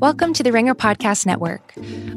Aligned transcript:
Welcome 0.00 0.32
to 0.34 0.44
the 0.44 0.52
Ringer 0.52 0.76
Podcast 0.76 1.26
Network. 1.26 1.72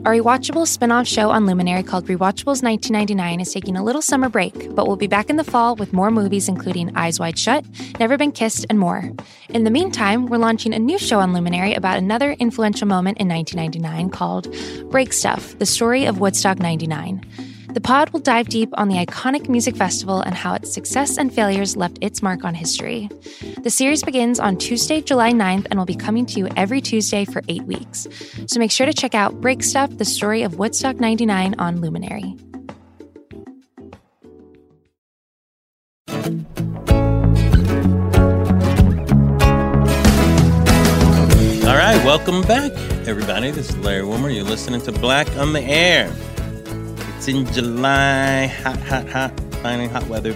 Our 0.06 0.14
rewatchable 0.14 0.68
spin 0.68 0.92
off 0.92 1.08
show 1.08 1.32
on 1.32 1.48
Luminary 1.48 1.82
called 1.82 2.06
Rewatchables 2.06 2.62
1999 2.62 3.40
is 3.40 3.52
taking 3.52 3.76
a 3.76 3.84
little 3.84 4.04
summer 4.04 4.30
break, 4.30 4.76
but 4.76 4.86
we'll 4.86 4.98
be 4.98 5.08
back 5.08 5.32
in 5.32 5.38
the 5.38 5.44
fall 5.44 5.76
with 5.76 5.92
more 5.92 6.12
movies 6.12 6.48
including 6.48 6.96
Eyes 6.96 7.20
Wide 7.20 7.40
Shut, 7.40 7.66
Never 8.00 8.20
Been 8.20 8.32
Kissed, 8.32 8.68
and 8.70 8.78
more. 8.78 9.10
In 9.50 9.64
the 9.64 9.72
meantime, 9.72 10.28
we're 10.28 10.38
launching 10.38 10.76
a 10.76 10.80
new 10.80 11.00
show 11.00 11.20
on 11.20 11.34
Luminary 11.34 11.74
about 11.74 11.98
another 11.98 12.34
influential 12.34 12.88
moment 12.88 13.18
in 13.18 13.28
1999 13.28 14.12
called 14.12 14.56
Break 14.92 15.12
Stuff 15.12 15.58
The 15.58 15.66
Story 15.66 16.06
of 16.06 16.20
Woodstock 16.20 16.60
99. 16.60 17.26
The 17.74 17.80
pod 17.80 18.10
will 18.10 18.20
dive 18.20 18.50
deep 18.50 18.70
on 18.74 18.90
the 18.90 18.96
iconic 18.96 19.48
music 19.48 19.78
festival 19.78 20.20
and 20.20 20.36
how 20.36 20.56
its 20.56 20.74
success 20.74 21.18
and 21.18 21.34
failures 21.34 21.78
left 21.78 21.98
its 22.02 22.22
mark 22.22 22.44
on 22.44 22.54
history. 22.54 23.10
The 23.64 23.70
series 23.70 24.04
begins 24.04 24.42
on 24.42 24.58
Tuesday, 24.58 25.00
July 25.00 25.32
9th, 25.32 25.68
and 25.70 25.80
will 25.80 25.86
be 25.86 25.96
coming 25.96 26.26
to 26.26 26.40
you 26.40 26.50
every 26.58 26.82
Tuesday 26.82 27.24
for 27.24 27.42
eight 27.48 27.64
weeks. 27.64 28.08
So 28.48 28.60
make 28.60 28.72
sure 28.72 28.86
to 28.86 28.94
check 28.94 29.16
out 29.16 29.40
Break 29.40 29.64
Stuff 29.64 29.98
The 29.98 30.04
Story 30.04 30.44
of 30.44 30.60
Woodstock 30.60 31.00
99 31.00 31.56
on 31.60 31.80
Luminary. 31.80 32.36
All 41.68 41.78
right, 41.78 42.04
welcome 42.04 42.42
back, 42.42 42.74
everybody. 43.08 43.52
This 43.52 43.70
is 43.70 43.78
Larry 43.78 44.04
Wilmore. 44.04 44.30
You're 44.30 44.44
listening 44.44 44.82
to 44.82 44.92
Black 44.92 45.30
on 45.38 45.54
the 45.54 45.62
Air. 45.62 46.14
It's 47.22 47.28
in 47.28 47.46
July, 47.54 48.48
hot, 48.48 48.80
hot, 48.80 49.08
hot, 49.08 49.40
finally 49.62 49.88
hot 49.88 50.08
weather. 50.08 50.34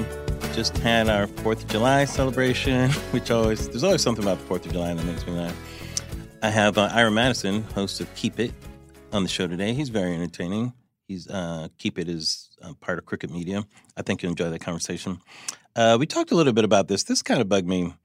Just 0.54 0.78
had 0.78 1.10
our 1.10 1.26
Fourth 1.26 1.64
of 1.64 1.70
July 1.72 2.06
celebration, 2.06 2.92
which 3.12 3.32
always 3.32 3.68
there's 3.70 3.84
always 3.84 4.04
something 4.04 4.24
about 4.24 4.38
the 4.38 4.46
Fourth 4.46 4.68
of 4.68 4.72
July 4.72 4.94
that 4.94 5.04
makes 5.04 5.26
me 5.26 5.34
laugh. 5.34 5.58
I 6.44 6.52
have 6.52 6.78
uh, 6.78 6.90
Ira 6.94 7.10
Madison, 7.10 7.64
host 7.74 8.02
of 8.02 8.14
Keep 8.14 8.40
It, 8.40 8.54
on 9.12 9.24
the 9.24 9.30
show 9.30 9.48
today. 9.48 9.74
He's 9.74 9.90
very 9.90 10.14
entertaining. 10.14 10.74
He's 11.08 11.28
uh, 11.28 11.70
Keep 11.80 11.98
It 11.98 12.08
is 12.08 12.56
uh, 12.62 12.74
part 12.82 13.00
of 13.00 13.08
Crooked 13.08 13.32
Media. 13.32 13.66
I 13.98 14.04
think 14.04 14.22
you'll 14.22 14.34
enjoy 14.34 14.52
that 14.52 14.62
conversation. 14.62 15.22
Uh, 15.76 15.98
we 16.00 16.06
talked 16.06 16.32
a 16.32 16.36
little 16.36 16.54
bit 16.54 16.66
about 16.66 16.88
this. 16.88 17.02
This 17.02 17.24
kind 17.24 17.42
of 17.42 17.50
bugged 17.50 17.68
me. 17.68 17.96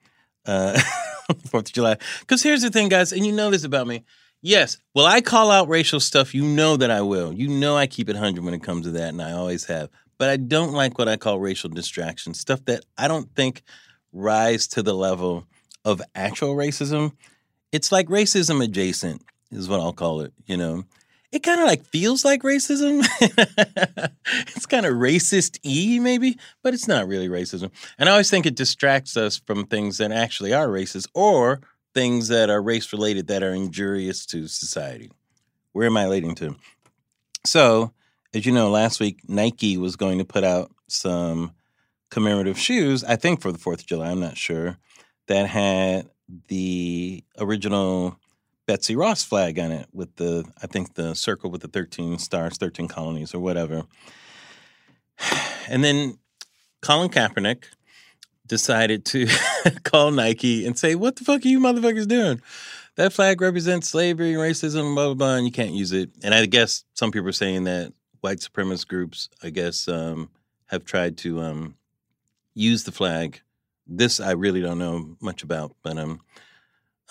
Uh, 0.47 0.81
Fourth 1.51 1.67
of 1.67 1.73
July. 1.75 1.99
Because 2.21 2.43
here's 2.43 2.63
the 2.63 2.71
thing, 2.71 2.89
guys, 2.89 3.13
and 3.13 3.27
you 3.27 3.33
know 3.33 3.51
this 3.51 3.65
about 3.65 3.87
me. 3.87 4.05
Yes, 4.43 4.79
will 4.95 5.05
I 5.07 5.21
call 5.21 5.51
out 5.51 5.69
racial 5.69 6.01
stuff? 6.01 6.35
You 6.35 6.45
know 6.45 6.77
that 6.79 6.91
I 6.91 7.03
will. 7.03 7.33
You 7.33 7.49
know 7.49 7.77
I 7.77 7.87
keep 7.87 8.09
it 8.09 8.15
100 8.15 8.43
when 8.43 8.55
it 8.55 8.63
comes 8.63 8.87
to 8.87 8.93
that, 8.93 9.11
and 9.11 9.21
I 9.21 9.33
always 9.33 9.67
have. 9.67 9.91
But 10.17 10.31
I 10.31 10.37
don't 10.37 10.73
like 10.73 10.99
what 10.99 11.09
I 11.09 11.17
call 11.17 11.39
racial 11.39 11.69
distraction, 11.69 12.33
stuff 12.35 12.65
that 12.65 12.85
I 12.97 13.07
don't 13.07 13.35
think 13.35 13.63
rise 14.13 14.67
to 14.69 14.83
the 14.83 14.95
level 14.95 15.47
of 15.85 16.01
actual 16.15 16.55
racism. 16.55 17.13
It's 17.73 17.93
like 17.93 18.09
racism 18.09 18.65
adjacent, 18.65 19.23
is 19.51 19.69
what 19.69 19.81
I'll 19.81 19.93
call 19.93 20.23
it, 20.23 20.33
you 20.47 20.57
know? 20.57 20.85
It 21.33 21.45
kind 21.45 21.61
of 21.61 21.67
like 21.67 21.85
feels 21.87 22.25
like 22.25 22.43
racism. 22.43 23.07
it's 24.57 24.67
kind 24.67 24.85
of 24.85 24.95
racist 24.95 25.61
y, 25.65 25.99
maybe, 26.03 26.39
but 26.63 26.75
it's 26.75 26.89
not 26.89 27.07
really 27.07 27.29
racism. 27.29 27.71
And 27.99 28.09
I 28.09 28.13
always 28.13 28.31
think 28.31 28.47
it 28.47 28.57
distracts 28.57 29.17
us 29.17 29.37
from 29.39 29.67
things 29.67 29.99
that 29.99 30.11
actually 30.11 30.53
are 30.53 30.67
racist 30.67 31.07
or 31.15 31.61
things 31.95 32.29
that 32.29 32.51
are 32.51 32.63
race 32.63 32.93
related 32.93 33.29
that 33.29 33.43
are 33.43 33.55
injurious 33.55 34.27
to 34.27 34.47
society. 34.47 35.11
Where 35.73 35.87
am 35.87 35.97
I 35.97 36.07
leading 36.07 36.35
to? 36.37 36.57
So, 37.45 37.93
as 38.35 38.47
you 38.47 38.53
know, 38.53 38.71
last 38.71 39.01
week 39.01 39.21
Nike 39.29 39.77
was 39.77 39.97
going 39.97 40.19
to 40.19 40.25
put 40.25 40.45
out 40.45 40.71
some 40.89 41.53
commemorative 42.11 42.59
shoes, 42.59 43.05
I 43.05 43.17
think 43.17 43.41
for 43.41 43.53
the 43.53 43.59
4th 43.59 43.81
of 43.81 43.87
July, 43.87 44.11
I'm 44.11 44.21
not 44.21 44.37
sure, 44.37 44.79
that 45.29 45.47
had 45.47 46.09
the 46.49 47.25
original 47.39 48.19
Betsy 48.67 48.95
Ross 48.95 49.25
flag 49.25 49.59
on 49.59 49.73
it 49.73 49.89
with 49.93 50.15
the, 50.17 50.45
I 50.63 50.67
think 50.67 50.95
the 50.95 51.15
circle 51.15 51.51
with 51.51 51.63
the 51.63 51.69
13 51.69 52.19
stars, 52.19 52.57
13 52.57 52.89
colonies 52.89 53.35
or 53.35 53.41
whatever. 53.41 53.85
And 55.69 55.85
then 55.85 56.19
Colin 56.83 57.11
Kaepernick 57.11 57.67
decided 58.51 59.05
to 59.07 59.29
call 59.85 60.11
Nike 60.11 60.67
and 60.67 60.77
say, 60.79 60.97
What 60.97 61.17
the 61.17 61.25
fuck 61.25 61.45
are 61.45 61.49
you 61.49 61.61
motherfuckers 61.61 62.09
doing? 62.09 62.43
That 62.97 63.13
flag 63.13 63.41
represents 63.41 63.89
slavery 63.89 64.35
and 64.35 64.41
racism, 64.41 64.95
blah, 64.95 65.07
blah, 65.07 65.15
blah, 65.15 65.37
and 65.37 65.47
you 65.47 65.53
can't 65.53 65.71
use 65.71 65.93
it. 65.93 66.11
And 66.23 66.35
I 66.35 66.45
guess 66.47 66.85
some 66.93 67.13
people 67.13 67.29
are 67.29 67.33
saying 67.33 67.65
that 67.65 67.95
white 68.21 68.39
supremacist 68.39 68.89
groups, 68.89 69.31
I 69.43 69.51
guess, 69.51 69.89
um, 69.89 70.31
have 70.67 70.85
tried 70.85 71.17
to 71.19 71.41
um, 71.41 71.77
use 72.53 72.85
the 72.85 72.93
flag. 72.93 73.41
This 73.87 74.21
I 74.21 74.33
really 74.33 74.61
don't 74.61 74.79
know 74.79 75.17
much 75.23 75.45
about, 75.45 75.77
but 75.83 75.97
um, 75.97 76.21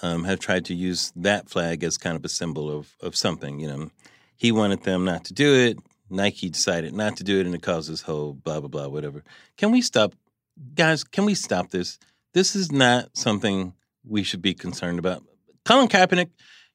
um, 0.02 0.26
have 0.26 0.40
tried 0.40 0.66
to 0.66 0.76
use 0.76 1.12
that 1.16 1.50
flag 1.50 1.84
as 1.84 1.98
kind 1.98 2.18
of 2.18 2.26
a 2.26 2.30
symbol 2.30 2.70
of 2.70 2.96
of 3.02 3.16
something. 3.16 3.60
You 3.60 3.68
know, 3.70 3.92
he 4.36 4.52
wanted 4.52 4.84
them 4.84 5.06
not 5.06 5.26
to 5.26 5.34
do 5.34 5.56
it. 5.56 5.80
Nike 6.10 6.50
decided 6.50 6.94
not 6.94 7.18
to 7.18 7.24
do 7.24 7.40
it, 7.40 7.46
and 7.46 7.56
it 7.56 7.62
caused 7.62 7.90
this 7.90 8.02
whole 8.02 8.34
blah 8.34 8.60
blah 8.60 8.70
blah 8.70 8.88
whatever. 8.88 9.24
Can 9.58 9.72
we 9.72 9.82
stop, 9.82 10.14
guys? 10.76 11.04
Can 11.04 11.26
we 11.26 11.36
stop 11.36 11.70
this? 11.72 12.00
This 12.34 12.56
is 12.56 12.72
not 12.72 13.16
something 13.18 13.74
we 14.04 14.24
should 14.24 14.42
be 14.42 14.54
concerned 14.54 15.00
about. 15.00 15.24
Colin 15.66 15.88
Kaepernick, 15.88 16.30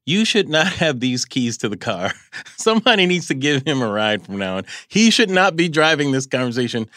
you 0.06 0.25
should 0.25 0.49
not 0.49 0.67
have 0.75 1.00
these 1.00 1.25
keys 1.25 1.56
to 1.59 1.69
the 1.69 1.77
car. 1.77 2.12
Somebody 2.56 3.06
needs 3.06 3.28
to 3.28 3.34
give 3.34 3.67
him 3.67 3.83
a 3.83 3.89
ride 3.89 4.25
from 4.25 4.39
now 4.39 4.59
on. 4.59 4.65
He 4.89 5.11
should 5.11 5.31
not 5.31 5.56
be 5.56 5.69
driving 5.69 6.12
this 6.12 6.27
conversation. 6.27 6.89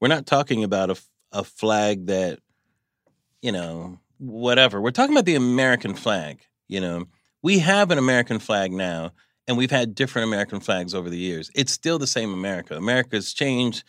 We're 0.00 0.08
not 0.08 0.26
talking 0.26 0.64
about 0.64 0.90
a, 0.90 0.96
a 1.32 1.44
flag 1.44 2.06
that, 2.06 2.38
you 3.42 3.52
know, 3.52 3.98
whatever. 4.18 4.80
We're 4.80 4.90
talking 4.90 5.14
about 5.14 5.26
the 5.26 5.34
American 5.34 5.94
flag. 5.94 6.40
You 6.68 6.80
know, 6.80 7.06
we 7.42 7.58
have 7.58 7.90
an 7.90 7.98
American 7.98 8.38
flag 8.38 8.72
now, 8.72 9.12
and 9.46 9.58
we've 9.58 9.70
had 9.70 9.94
different 9.94 10.28
American 10.28 10.60
flags 10.60 10.94
over 10.94 11.10
the 11.10 11.18
years. 11.18 11.50
It's 11.54 11.72
still 11.72 11.98
the 11.98 12.06
same 12.06 12.32
America. 12.32 12.76
America's 12.76 13.32
changed 13.32 13.84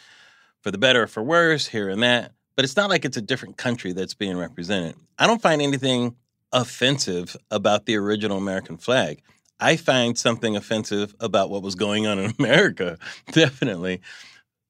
for 0.62 0.72
the 0.72 0.78
better 0.78 1.04
or 1.04 1.08
for 1.08 1.24
worse 1.24 1.68
here 1.68 1.90
and 1.90 2.04
that, 2.04 2.32
but 2.56 2.66
it's 2.66 2.76
not 2.76 2.90
like 2.90 3.06
it's 3.06 3.18
a 3.18 3.22
different 3.22 3.58
country 3.58 3.92
that's 3.92 4.14
being 4.14 4.38
represented. 4.38 4.96
I 5.18 5.28
don't 5.28 5.42
find 5.42 5.62
anything 5.62 6.16
offensive 6.52 7.36
about 7.52 7.86
the 7.86 7.98
original 7.98 8.38
American 8.38 8.78
flag. 8.78 9.22
I 9.60 9.78
find 9.78 10.18
something 10.18 10.56
offensive 10.56 11.16
about 11.20 11.50
what 11.50 11.62
was 11.62 11.76
going 11.76 12.08
on 12.08 12.20
in 12.20 12.34
America, 12.40 12.98
definitely. 13.32 14.02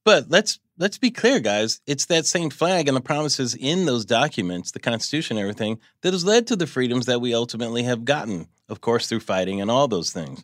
But 0.04 0.30
let's 0.30 0.60
let's 0.78 0.98
be 0.98 1.10
clear, 1.10 1.40
guys. 1.40 1.82
It's 1.88 2.06
that 2.06 2.26
same 2.26 2.50
flag 2.50 2.88
and 2.88 2.96
the 2.96 3.02
promises 3.02 3.56
in 3.56 3.86
those 3.86 4.06
documents, 4.06 4.72
the 4.72 4.80
Constitution, 4.80 5.38
everything, 5.38 5.80
that 6.02 6.14
has 6.14 6.26
led 6.26 6.48
to 6.48 6.56
the 6.56 6.68
freedoms 6.68 7.08
that 7.08 7.22
we 7.22 7.34
ultimately 7.34 7.84
have 7.84 8.06
gotten, 8.06 8.48
of 8.70 8.82
course, 8.82 9.08
through 9.08 9.22
fighting 9.22 9.62
and 9.62 9.72
all 9.72 9.88
those 9.88 10.12
things. 10.12 10.44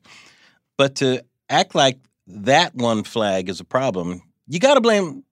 But 0.78 0.96
to 0.96 1.24
act 1.50 1.76
like 1.76 2.00
that 2.26 2.74
one 2.74 3.04
flag 3.04 3.50
is 3.50 3.60
a 3.60 3.66
problem, 3.66 4.24
you 4.48 4.60
got 4.60 4.76
to 4.76 4.82
blame 4.82 5.24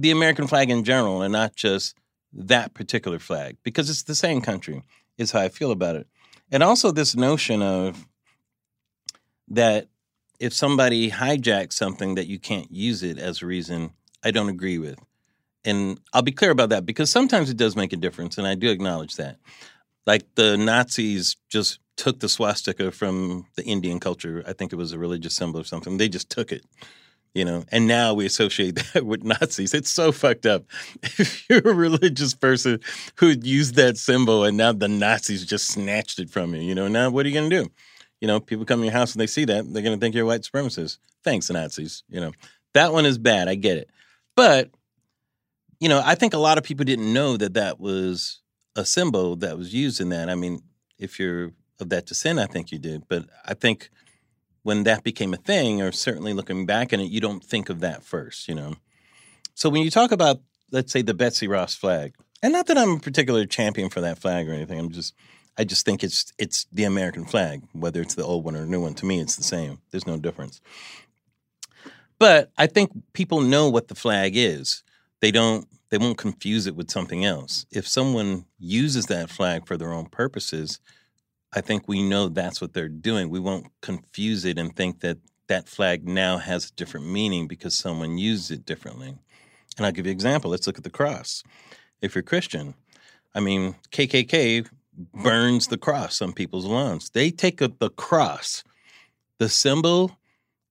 the 0.00 0.10
American 0.10 0.46
flag 0.48 0.70
in 0.70 0.82
general 0.82 1.22
and 1.22 1.32
not 1.32 1.54
just 1.54 1.96
that 2.32 2.74
particular 2.74 3.20
flag 3.20 3.56
because 3.62 3.88
it's 3.88 4.02
the 4.02 4.14
same 4.14 4.40
country, 4.40 4.82
is 5.16 5.30
how 5.30 5.40
I 5.40 5.48
feel 5.48 5.70
about 5.70 5.94
it. 5.94 6.08
And 6.50 6.62
also, 6.62 6.90
this 6.90 7.14
notion 7.14 7.62
of 7.62 8.06
that 9.48 9.88
if 10.40 10.52
somebody 10.52 11.10
hijacks 11.10 11.74
something 11.74 12.16
that 12.16 12.26
you 12.26 12.38
can't 12.38 12.70
use 12.70 13.02
it 13.02 13.18
as 13.18 13.40
a 13.40 13.46
reason, 13.46 13.90
I 14.24 14.32
don't 14.32 14.48
agree 14.48 14.78
with. 14.78 14.98
And 15.64 16.00
I'll 16.12 16.22
be 16.22 16.32
clear 16.32 16.50
about 16.50 16.70
that 16.70 16.84
because 16.84 17.08
sometimes 17.10 17.48
it 17.48 17.56
does 17.56 17.76
make 17.76 17.92
a 17.92 17.96
difference, 17.96 18.36
and 18.36 18.46
I 18.46 18.54
do 18.54 18.68
acknowledge 18.70 19.16
that. 19.16 19.38
Like 20.06 20.26
the 20.34 20.56
Nazis 20.56 21.36
just 21.48 21.78
took 21.96 22.20
the 22.20 22.28
swastika 22.28 22.90
from 22.90 23.46
the 23.56 23.64
Indian 23.64 24.00
culture. 24.00 24.42
I 24.46 24.52
think 24.52 24.72
it 24.72 24.76
was 24.76 24.92
a 24.92 24.98
religious 24.98 25.36
symbol 25.36 25.60
or 25.60 25.64
something. 25.64 25.96
They 25.96 26.08
just 26.08 26.28
took 26.28 26.52
it, 26.52 26.64
you 27.34 27.44
know, 27.44 27.64
and 27.70 27.86
now 27.86 28.14
we 28.14 28.26
associate 28.26 28.76
that 28.94 29.04
with 29.04 29.24
Nazis. 29.24 29.74
It's 29.74 29.90
so 29.90 30.12
fucked 30.12 30.46
up. 30.46 30.64
If 31.02 31.48
you're 31.48 31.68
a 31.68 31.74
religious 31.74 32.34
person 32.34 32.80
who 33.16 33.28
used 33.28 33.74
that 33.74 33.96
symbol 33.98 34.44
and 34.44 34.56
now 34.56 34.72
the 34.72 34.88
Nazis 34.88 35.44
just 35.44 35.66
snatched 35.68 36.18
it 36.18 36.30
from 36.30 36.54
you, 36.54 36.62
you 36.62 36.74
know, 36.74 36.88
now 36.88 37.10
what 37.10 37.26
are 37.26 37.28
you 37.28 37.34
going 37.34 37.50
to 37.50 37.62
do? 37.64 37.70
You 38.20 38.28
know, 38.28 38.40
people 38.40 38.64
come 38.64 38.80
to 38.80 38.86
your 38.86 38.92
house 38.92 39.12
and 39.12 39.20
they 39.20 39.26
see 39.26 39.44
that, 39.44 39.64
they're 39.72 39.82
going 39.82 39.98
to 39.98 40.00
think 40.00 40.14
you're 40.14 40.24
white 40.24 40.42
supremacist. 40.42 40.98
Thanks, 41.22 41.50
Nazis. 41.50 42.04
You 42.08 42.20
know, 42.20 42.32
that 42.72 42.92
one 42.92 43.04
is 43.04 43.18
bad. 43.18 43.48
I 43.48 43.54
get 43.54 43.78
it. 43.78 43.90
But, 44.36 44.70
you 45.80 45.88
know, 45.88 46.00
I 46.04 46.14
think 46.14 46.34
a 46.34 46.38
lot 46.38 46.58
of 46.58 46.64
people 46.64 46.84
didn't 46.84 47.12
know 47.12 47.36
that 47.36 47.54
that 47.54 47.78
was 47.78 48.40
a 48.76 48.84
symbol 48.84 49.36
that 49.36 49.58
was 49.58 49.74
used 49.74 50.00
in 50.00 50.08
that. 50.10 50.30
I 50.30 50.34
mean, 50.34 50.62
if 50.98 51.18
you're 51.18 51.52
of 51.80 51.88
that 51.90 52.06
descent, 52.06 52.38
I 52.38 52.46
think 52.46 52.72
you 52.72 52.78
did. 52.78 53.04
But 53.08 53.24
I 53.44 53.54
think 53.54 53.90
when 54.64 54.82
that 54.82 55.04
became 55.04 55.32
a 55.32 55.36
thing, 55.36 55.80
or 55.80 55.92
certainly 55.92 56.32
looking 56.32 56.66
back 56.66 56.92
on 56.92 56.98
it, 56.98 57.10
you 57.10 57.20
don't 57.20 57.44
think 57.44 57.68
of 57.68 57.78
that 57.80 58.02
first, 58.02 58.48
you 58.48 58.54
know. 58.54 58.74
So 59.54 59.70
when 59.70 59.82
you 59.82 59.90
talk 59.90 60.10
about, 60.10 60.40
let's 60.72 60.90
say, 60.90 61.02
the 61.02 61.14
Betsy 61.14 61.46
Ross 61.46 61.76
flag, 61.76 62.14
and 62.42 62.52
not 62.52 62.66
that 62.66 62.76
I'm 62.76 62.96
a 62.96 62.98
particular 62.98 63.46
champion 63.46 63.90
for 63.90 64.00
that 64.00 64.18
flag 64.18 64.48
or 64.48 64.52
anything, 64.52 64.78
I'm 64.78 64.90
just 64.90 65.14
I 65.56 65.64
just 65.64 65.84
think 65.84 66.02
it's 66.02 66.32
it's 66.38 66.66
the 66.72 66.84
American 66.84 67.24
flag, 67.24 67.62
whether 67.72 68.00
it's 68.00 68.14
the 68.14 68.24
old 68.24 68.44
one 68.44 68.56
or 68.56 68.66
new 68.66 68.82
one. 68.82 68.94
To 68.94 69.06
me, 69.06 69.20
it's 69.20 69.36
the 69.36 69.42
same. 69.42 69.78
There's 69.90 70.06
no 70.06 70.16
difference. 70.16 70.60
But 72.18 72.50
I 72.56 72.66
think 72.66 72.90
people 73.12 73.40
know 73.40 73.68
what 73.68 73.88
the 73.88 73.94
flag 73.94 74.36
is. 74.36 74.82
They 75.20 75.30
don't. 75.30 75.68
They 75.90 75.98
won't 75.98 76.18
confuse 76.18 76.66
it 76.66 76.74
with 76.74 76.90
something 76.90 77.24
else. 77.24 77.66
If 77.70 77.86
someone 77.86 78.46
uses 78.58 79.06
that 79.06 79.30
flag 79.30 79.66
for 79.66 79.76
their 79.76 79.92
own 79.92 80.06
purposes, 80.06 80.80
I 81.54 81.60
think 81.60 81.86
we 81.86 82.02
know 82.02 82.28
that's 82.28 82.60
what 82.60 82.72
they're 82.72 82.88
doing. 82.88 83.30
We 83.30 83.40
won't 83.40 83.68
confuse 83.80 84.44
it 84.44 84.58
and 84.58 84.74
think 84.74 85.00
that 85.00 85.18
that 85.46 85.68
flag 85.68 86.08
now 86.08 86.38
has 86.38 86.68
a 86.68 86.72
different 86.72 87.06
meaning 87.06 87.46
because 87.46 87.76
someone 87.76 88.18
used 88.18 88.50
it 88.50 88.66
differently. 88.66 89.14
And 89.76 89.86
I'll 89.86 89.92
give 89.92 90.06
you 90.06 90.10
an 90.10 90.16
example. 90.16 90.50
Let's 90.50 90.66
look 90.66 90.78
at 90.78 90.84
the 90.84 90.90
cross. 90.90 91.42
If 92.00 92.14
you're 92.14 92.22
Christian, 92.22 92.74
I 93.34 93.40
mean, 93.40 93.76
KKK 93.90 94.68
burns 95.12 95.68
the 95.68 95.78
cross 95.78 96.22
on 96.22 96.32
people's 96.32 96.66
lawns. 96.66 97.10
They 97.10 97.30
take 97.30 97.58
the 97.58 97.90
cross, 97.96 98.64
the 99.38 99.48
symbol 99.48 100.16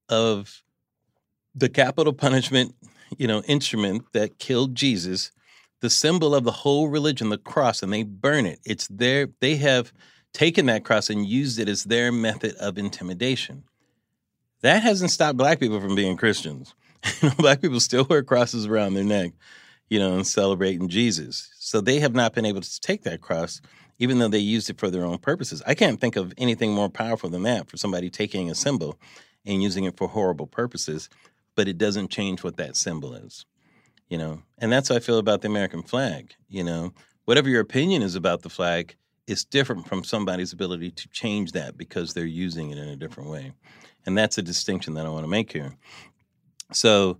of 0.09 0.63
the 1.55 1.69
capital 1.69 2.13
punishment, 2.13 2.75
you 3.17 3.27
know, 3.27 3.41
instrument 3.43 4.05
that 4.13 4.39
killed 4.39 4.75
Jesus, 4.75 5.31
the 5.81 5.89
symbol 5.89 6.33
of 6.33 6.45
the 6.45 6.51
whole 6.51 6.87
religion, 6.87 7.29
the 7.29 7.37
cross, 7.37 7.83
and 7.83 7.91
they 7.91 8.03
burn 8.03 8.45
it. 8.45 8.59
It's 8.65 8.87
there. 8.87 9.27
they 9.39 9.57
have 9.57 9.93
taken 10.33 10.65
that 10.65 10.83
cross 10.83 11.09
and 11.09 11.25
used 11.25 11.59
it 11.59 11.69
as 11.69 11.83
their 11.83 12.11
method 12.11 12.55
of 12.55 12.77
intimidation. 12.77 13.63
That 14.61 14.81
hasn't 14.81 15.11
stopped 15.11 15.37
black 15.37 15.59
people 15.59 15.79
from 15.79 15.95
being 15.95 16.17
Christians. 16.17 16.73
Black 17.37 17.61
people 17.61 17.81
still 17.81 18.05
wear 18.09 18.23
crosses 18.23 18.65
around 18.65 18.93
their 18.93 19.03
neck, 19.03 19.33
you 19.89 19.99
know, 19.99 20.15
and 20.15 20.25
celebrating 20.25 20.87
Jesus. 20.87 21.51
So 21.59 21.81
they 21.81 21.99
have 21.99 22.15
not 22.15 22.33
been 22.33 22.45
able 22.45 22.61
to 22.61 22.79
take 22.79 23.03
that 23.03 23.19
cross, 23.19 23.61
even 23.99 24.19
though 24.19 24.29
they 24.29 24.39
used 24.39 24.69
it 24.69 24.79
for 24.79 24.89
their 24.89 25.03
own 25.03 25.17
purposes. 25.17 25.61
I 25.67 25.75
can't 25.75 25.99
think 25.99 26.15
of 26.15 26.33
anything 26.37 26.71
more 26.71 26.89
powerful 26.89 27.29
than 27.29 27.43
that 27.43 27.69
for 27.69 27.75
somebody 27.75 28.09
taking 28.09 28.49
a 28.49 28.55
symbol 28.55 28.97
and 29.45 29.61
using 29.61 29.83
it 29.83 29.97
for 29.97 30.07
horrible 30.07 30.47
purposes, 30.47 31.09
but 31.55 31.67
it 31.67 31.77
doesn't 31.77 32.09
change 32.09 32.43
what 32.43 32.55
that 32.57 32.77
symbol 32.77 33.13
is, 33.13 33.45
you 34.07 34.17
know. 34.17 34.41
And 34.57 34.71
that's 34.71 34.87
how 34.87 34.95
I 34.95 34.99
feel 34.99 35.17
about 35.17 35.41
the 35.41 35.49
American 35.49 35.83
flag, 35.83 36.33
you 36.49 36.63
know. 36.63 36.93
Whatever 37.25 37.49
your 37.49 37.61
opinion 37.61 38.01
is 38.01 38.15
about 38.15 38.41
the 38.41 38.49
flag, 38.49 38.95
is 39.27 39.45
different 39.45 39.87
from 39.87 40.03
somebody's 40.03 40.53
ability 40.53 40.91
to 40.91 41.07
change 41.09 41.53
that 41.53 41.77
because 41.77 42.13
they're 42.13 42.25
using 42.25 42.71
it 42.71 42.77
in 42.77 42.89
a 42.89 42.95
different 42.95 43.29
way. 43.29 43.53
And 44.05 44.17
that's 44.17 44.37
a 44.37 44.41
distinction 44.41 44.95
that 44.95 45.05
I 45.05 45.09
want 45.09 45.23
to 45.23 45.29
make 45.29 45.51
here. 45.51 45.75
So, 46.71 47.19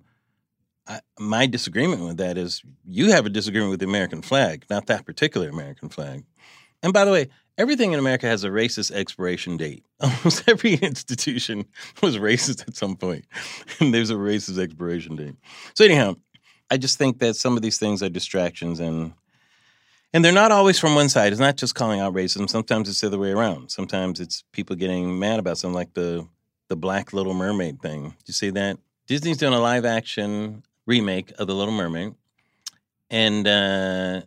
I, 0.86 1.00
my 1.18 1.46
disagreement 1.46 2.02
with 2.02 2.18
that 2.18 2.38
is 2.38 2.62
you 2.86 3.12
have 3.12 3.26
a 3.26 3.30
disagreement 3.30 3.72
with 3.72 3.80
the 3.80 3.86
American 3.86 4.22
flag, 4.22 4.66
not 4.70 4.88
that 4.88 5.06
particular 5.06 5.48
American 5.48 5.88
flag. 5.88 6.26
And 6.82 6.92
by 6.92 7.06
the 7.06 7.12
way, 7.12 7.30
everything 7.58 7.94
in 7.94 8.00
America 8.00 8.28
has 8.28 8.44
a 8.44 8.50
racist 8.50 8.92
expiration 8.92 9.56
date. 9.56 9.86
Almost 10.02 10.44
every 10.48 10.74
institution 10.74 11.66
was 12.02 12.18
racist 12.18 12.68
at 12.68 12.76
some 12.76 12.98
point, 12.98 13.26
and 13.80 13.94
there's 13.94 14.10
a 14.10 14.16
racist 14.16 14.60
expiration 14.60 15.16
date. 15.16 15.36
So, 15.74 15.86
anyhow, 15.86 16.16
I 16.70 16.78
just 16.78 16.98
think 16.98 17.20
that 17.20 17.36
some 17.36 17.56
of 17.56 17.62
these 17.62 17.78
things 17.78 18.04
are 18.04 18.10
distractions 18.10 18.80
and 18.80 19.14
and 20.14 20.24
they're 20.24 20.32
not 20.32 20.52
always 20.52 20.80
from 20.80 20.96
one 20.96 21.10
side. 21.10 21.32
It's 21.32 21.42
not 21.42 21.58
just 21.58 21.76
calling 21.76 22.00
out 22.00 22.14
racism. 22.14 22.50
Sometimes 22.50 22.88
it's 22.88 23.02
the 23.02 23.08
other 23.08 23.20
way 23.20 23.32
around. 23.32 23.72
Sometimes 23.72 24.20
it's 24.20 24.44
people 24.52 24.76
getting 24.76 25.18
mad 25.20 25.40
about 25.40 25.58
something 25.58 25.76
like 25.76 25.94
the 25.94 26.28
the 26.70 26.76
Black 26.76 27.14
Little 27.14 27.34
Mermaid 27.34 27.82
thing. 27.82 28.04
Did 28.04 28.28
you 28.28 28.34
see 28.34 28.50
that? 28.52 28.78
Disney's 29.08 29.38
doing 29.38 29.54
a 29.54 29.60
live 29.60 29.86
action 29.86 30.64
remake 30.88 31.34
of 31.38 31.48
The 31.48 31.54
Little 31.54 31.74
Mermaid, 31.74 32.16
and 33.10 33.48
uh, 33.48 34.22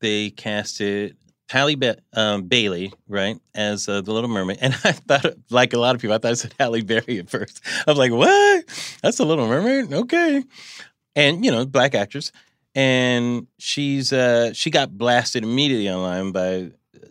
they 0.00 0.30
casted 0.30 1.16
Halle 1.50 1.74
ba- 1.76 1.98
um, 2.14 2.42
Bailey, 2.42 2.92
right, 3.08 3.38
as 3.54 3.88
uh, 3.88 4.00
the 4.00 4.12
Little 4.12 4.30
Mermaid. 4.30 4.58
And 4.62 4.74
I 4.84 4.92
thought, 4.92 5.26
like 5.50 5.72
a 5.72 5.78
lot 5.78 5.94
of 5.94 6.00
people, 6.00 6.14
I 6.14 6.18
thought 6.18 6.30
I 6.30 6.34
said 6.34 6.54
Halle 6.58 6.82
Berry 6.82 7.18
at 7.18 7.30
first. 7.30 7.60
I 7.86 7.90
was 7.90 7.98
like, 7.98 8.12
what? 8.12 8.64
That's 9.02 9.18
the 9.18 9.26
Little 9.26 9.46
Mermaid? 9.46 9.92
Okay. 9.92 10.44
And, 11.16 11.44
you 11.44 11.50
know, 11.50 11.64
black 11.66 11.94
actress. 11.94 12.32
And 12.78 13.48
she's 13.58 14.12
uh, 14.12 14.52
she 14.52 14.70
got 14.70 14.96
blasted 14.96 15.42
immediately 15.42 15.90
online 15.90 16.30
by, 16.30 16.70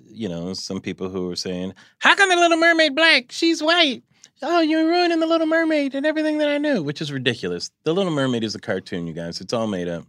you 0.10 0.30
know, 0.30 0.54
some 0.54 0.80
people 0.80 1.10
who 1.10 1.28
were 1.28 1.36
saying, 1.36 1.74
how 2.00 2.16
come 2.16 2.30
the 2.30 2.38
Little 2.38 2.58
Mermaid 2.58 2.96
black? 2.96 3.32
She's 3.32 3.62
white 3.62 4.04
oh, 4.42 4.62
you're 4.62 4.86
ruining 4.86 5.20
the 5.20 5.28
Little 5.28 5.48
Mermaid 5.48 5.96
and 5.96 6.06
everything 6.06 6.38
that 6.40 6.50
I 6.50 6.58
knew, 6.58 6.84
which 6.84 7.02
is 7.02 7.12
ridiculous. 7.12 7.72
The 7.84 7.94
Little 7.94 8.12
Mermaid 8.12 8.44
is 8.44 8.56
a 8.56 8.60
cartoon, 8.60 9.08
you 9.08 9.14
guys. 9.14 9.42
It's 9.42 9.54
all 9.54 9.68
made 9.68 9.88
up. 9.88 10.06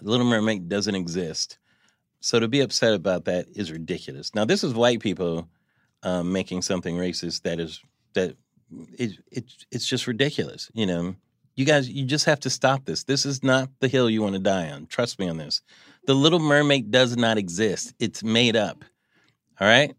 The 0.00 0.10
Little 0.10 0.26
Mermaid 0.26 0.68
doesn't 0.68 0.94
exist. 0.94 1.58
So 2.20 2.40
to 2.40 2.48
be 2.48 2.60
upset 2.60 2.94
about 2.94 3.24
that 3.26 3.46
is 3.54 3.70
ridiculous. 3.70 4.34
Now, 4.34 4.44
this 4.44 4.64
is 4.64 4.74
white 4.74 5.00
people 5.00 5.48
um, 6.02 6.32
making 6.32 6.62
something 6.62 6.96
racist 6.96 7.42
that 7.42 7.60
is 7.60 7.80
that 8.14 8.36
it, 8.98 9.12
it 9.30 9.44
it's 9.70 9.86
just 9.86 10.06
ridiculous. 10.06 10.70
You 10.74 10.86
know, 10.86 11.14
you 11.56 11.64
guys, 11.64 11.88
you 11.88 12.04
just 12.04 12.26
have 12.26 12.40
to 12.40 12.50
stop 12.50 12.84
this. 12.84 13.04
This 13.04 13.24
is 13.24 13.42
not 13.42 13.70
the 13.80 13.88
hill 13.88 14.10
you 14.10 14.22
want 14.22 14.34
to 14.34 14.40
die 14.40 14.70
on. 14.70 14.86
Trust 14.86 15.18
me 15.18 15.28
on 15.28 15.38
this. 15.38 15.62
The 16.06 16.14
Little 16.14 16.38
Mermaid 16.38 16.90
does 16.90 17.16
not 17.16 17.38
exist. 17.38 17.94
It's 17.98 18.22
made 18.22 18.56
up. 18.56 18.84
All 19.60 19.66
right. 19.66 19.94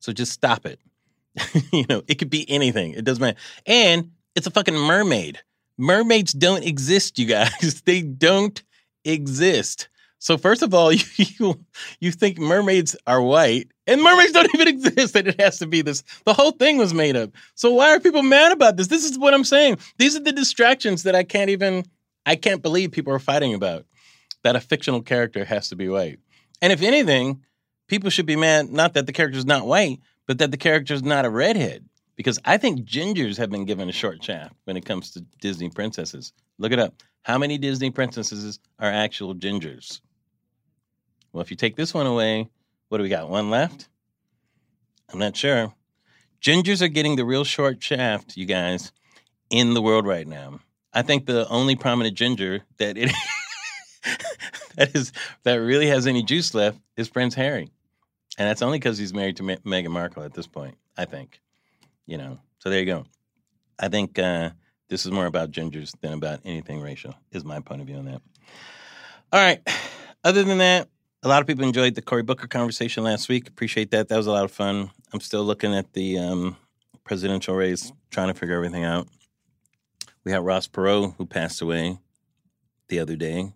So 0.00 0.12
just 0.12 0.32
stop 0.32 0.66
it. 0.66 0.80
you 1.72 1.84
know, 1.88 2.02
it 2.08 2.16
could 2.16 2.30
be 2.30 2.48
anything. 2.50 2.92
It 2.92 3.04
doesn't 3.04 3.20
matter. 3.20 3.38
And 3.64 4.10
it's 4.34 4.46
a 4.46 4.50
fucking 4.50 4.74
mermaid. 4.74 5.40
Mermaids 5.78 6.32
don't 6.32 6.64
exist, 6.64 7.18
you 7.18 7.26
guys. 7.26 7.82
they 7.84 8.02
don't 8.02 8.62
exist. 9.04 9.88
So 10.18 10.36
first 10.36 10.62
of 10.62 10.74
all, 10.74 10.92
you, 10.92 11.04
you 11.16 11.64
you 12.00 12.12
think 12.12 12.38
mermaids 12.38 12.96
are 13.06 13.22
white, 13.22 13.68
and 13.86 14.02
mermaids 14.02 14.32
don't 14.32 14.50
even 14.54 14.68
exist, 14.68 15.16
and 15.16 15.28
it 15.28 15.40
has 15.40 15.58
to 15.58 15.66
be 15.66 15.82
this. 15.82 16.02
The 16.24 16.34
whole 16.34 16.52
thing 16.52 16.78
was 16.78 16.92
made 16.92 17.16
up. 17.16 17.30
So 17.54 17.72
why 17.72 17.94
are 17.94 18.00
people 18.00 18.22
mad 18.22 18.52
about 18.52 18.76
this? 18.76 18.88
This 18.88 19.04
is 19.04 19.18
what 19.18 19.34
I'm 19.34 19.44
saying. 19.44 19.78
These 19.98 20.16
are 20.16 20.20
the 20.20 20.32
distractions 20.32 21.04
that 21.04 21.14
I 21.14 21.22
can't 21.22 21.50
even 21.50 21.84
I 22.26 22.36
can't 22.36 22.62
believe 22.62 22.92
people 22.92 23.12
are 23.12 23.18
fighting 23.18 23.54
about. 23.54 23.86
That 24.44 24.56
a 24.56 24.60
fictional 24.60 25.02
character 25.02 25.44
has 25.44 25.68
to 25.70 25.76
be 25.76 25.88
white. 25.88 26.20
And 26.60 26.72
if 26.72 26.82
anything, 26.82 27.42
people 27.88 28.10
should 28.10 28.26
be 28.26 28.36
mad 28.36 28.70
not 28.70 28.94
that 28.94 29.06
the 29.06 29.12
character's 29.12 29.46
not 29.46 29.66
white, 29.66 30.00
but 30.26 30.38
that 30.38 30.50
the 30.50 30.56
character's 30.56 31.02
not 31.02 31.24
a 31.24 31.30
redhead. 31.30 31.84
Because 32.16 32.38
I 32.44 32.56
think 32.56 32.80
gingers 32.80 33.36
have 33.38 33.50
been 33.50 33.64
given 33.64 33.88
a 33.88 33.92
short 33.92 34.22
shaft 34.22 34.54
when 34.64 34.76
it 34.76 34.84
comes 34.84 35.12
to 35.12 35.20
Disney 35.40 35.70
princesses. 35.70 36.32
Look 36.58 36.72
it 36.72 36.78
up. 36.78 36.94
How 37.22 37.38
many 37.38 37.58
Disney 37.58 37.90
princesses 37.90 38.58
are 38.78 38.90
actual 38.90 39.34
gingers? 39.34 40.00
Well, 41.32 41.42
if 41.42 41.50
you 41.50 41.56
take 41.56 41.76
this 41.76 41.94
one 41.94 42.06
away, 42.06 42.48
what 42.88 42.98
do 42.98 43.02
we 43.02 43.08
got? 43.08 43.28
One 43.28 43.50
left? 43.50 43.88
I'm 45.12 45.18
not 45.18 45.36
sure. 45.36 45.74
Gingers 46.42 46.82
are 46.82 46.88
getting 46.88 47.16
the 47.16 47.24
real 47.24 47.44
short 47.44 47.82
shaft, 47.82 48.36
you 48.36 48.46
guys, 48.46 48.92
in 49.50 49.74
the 49.74 49.82
world 49.82 50.06
right 50.06 50.26
now. 50.26 50.60
I 50.92 51.02
think 51.02 51.26
the 51.26 51.48
only 51.48 51.76
prominent 51.76 52.16
ginger 52.16 52.62
that 52.78 52.96
it 52.96 53.10
that 54.76 54.94
is 54.94 55.12
that 55.42 55.56
really 55.56 55.86
has 55.88 56.06
any 56.06 56.22
juice 56.22 56.54
left 56.54 56.78
is 56.96 57.08
Prince 57.08 57.34
Harry 57.34 57.70
and 58.38 58.48
that's 58.48 58.62
only 58.62 58.78
because 58.78 58.96
he's 58.96 59.12
married 59.12 59.36
to 59.36 59.42
Meghan 59.42 59.90
Markle 59.90 60.22
at 60.22 60.32
this 60.32 60.46
point. 60.46 60.76
I 60.96 61.04
think, 61.04 61.40
you 62.06 62.16
know. 62.16 62.38
So 62.60 62.70
there 62.70 62.78
you 62.78 62.86
go. 62.86 63.04
I 63.78 63.88
think 63.88 64.18
uh, 64.18 64.50
this 64.88 65.04
is 65.04 65.12
more 65.12 65.26
about 65.26 65.50
gingers 65.50 65.92
than 66.00 66.12
about 66.12 66.40
anything 66.44 66.80
racial. 66.80 67.14
Is 67.32 67.44
my 67.44 67.60
point 67.60 67.80
of 67.80 67.88
view 67.88 67.96
on 67.96 68.04
that. 68.06 68.22
All 69.32 69.40
right. 69.40 69.60
Other 70.24 70.44
than 70.44 70.58
that, 70.58 70.88
a 71.22 71.28
lot 71.28 71.40
of 71.40 71.46
people 71.48 71.64
enjoyed 71.64 71.94
the 71.94 72.02
Cory 72.02 72.22
Booker 72.22 72.46
conversation 72.46 73.02
last 73.02 73.28
week. 73.28 73.48
Appreciate 73.48 73.90
that. 73.90 74.08
That 74.08 74.16
was 74.16 74.26
a 74.26 74.32
lot 74.32 74.44
of 74.44 74.52
fun. 74.52 74.90
I'm 75.12 75.20
still 75.20 75.44
looking 75.44 75.74
at 75.74 75.92
the 75.92 76.18
um, 76.18 76.56
presidential 77.04 77.54
race, 77.54 77.92
trying 78.10 78.28
to 78.28 78.34
figure 78.34 78.54
everything 78.54 78.84
out. 78.84 79.08
We 80.24 80.30
had 80.30 80.44
Ross 80.44 80.68
Perot, 80.68 81.14
who 81.16 81.26
passed 81.26 81.60
away 81.60 81.98
the 82.88 83.00
other 83.00 83.16
day. 83.16 83.52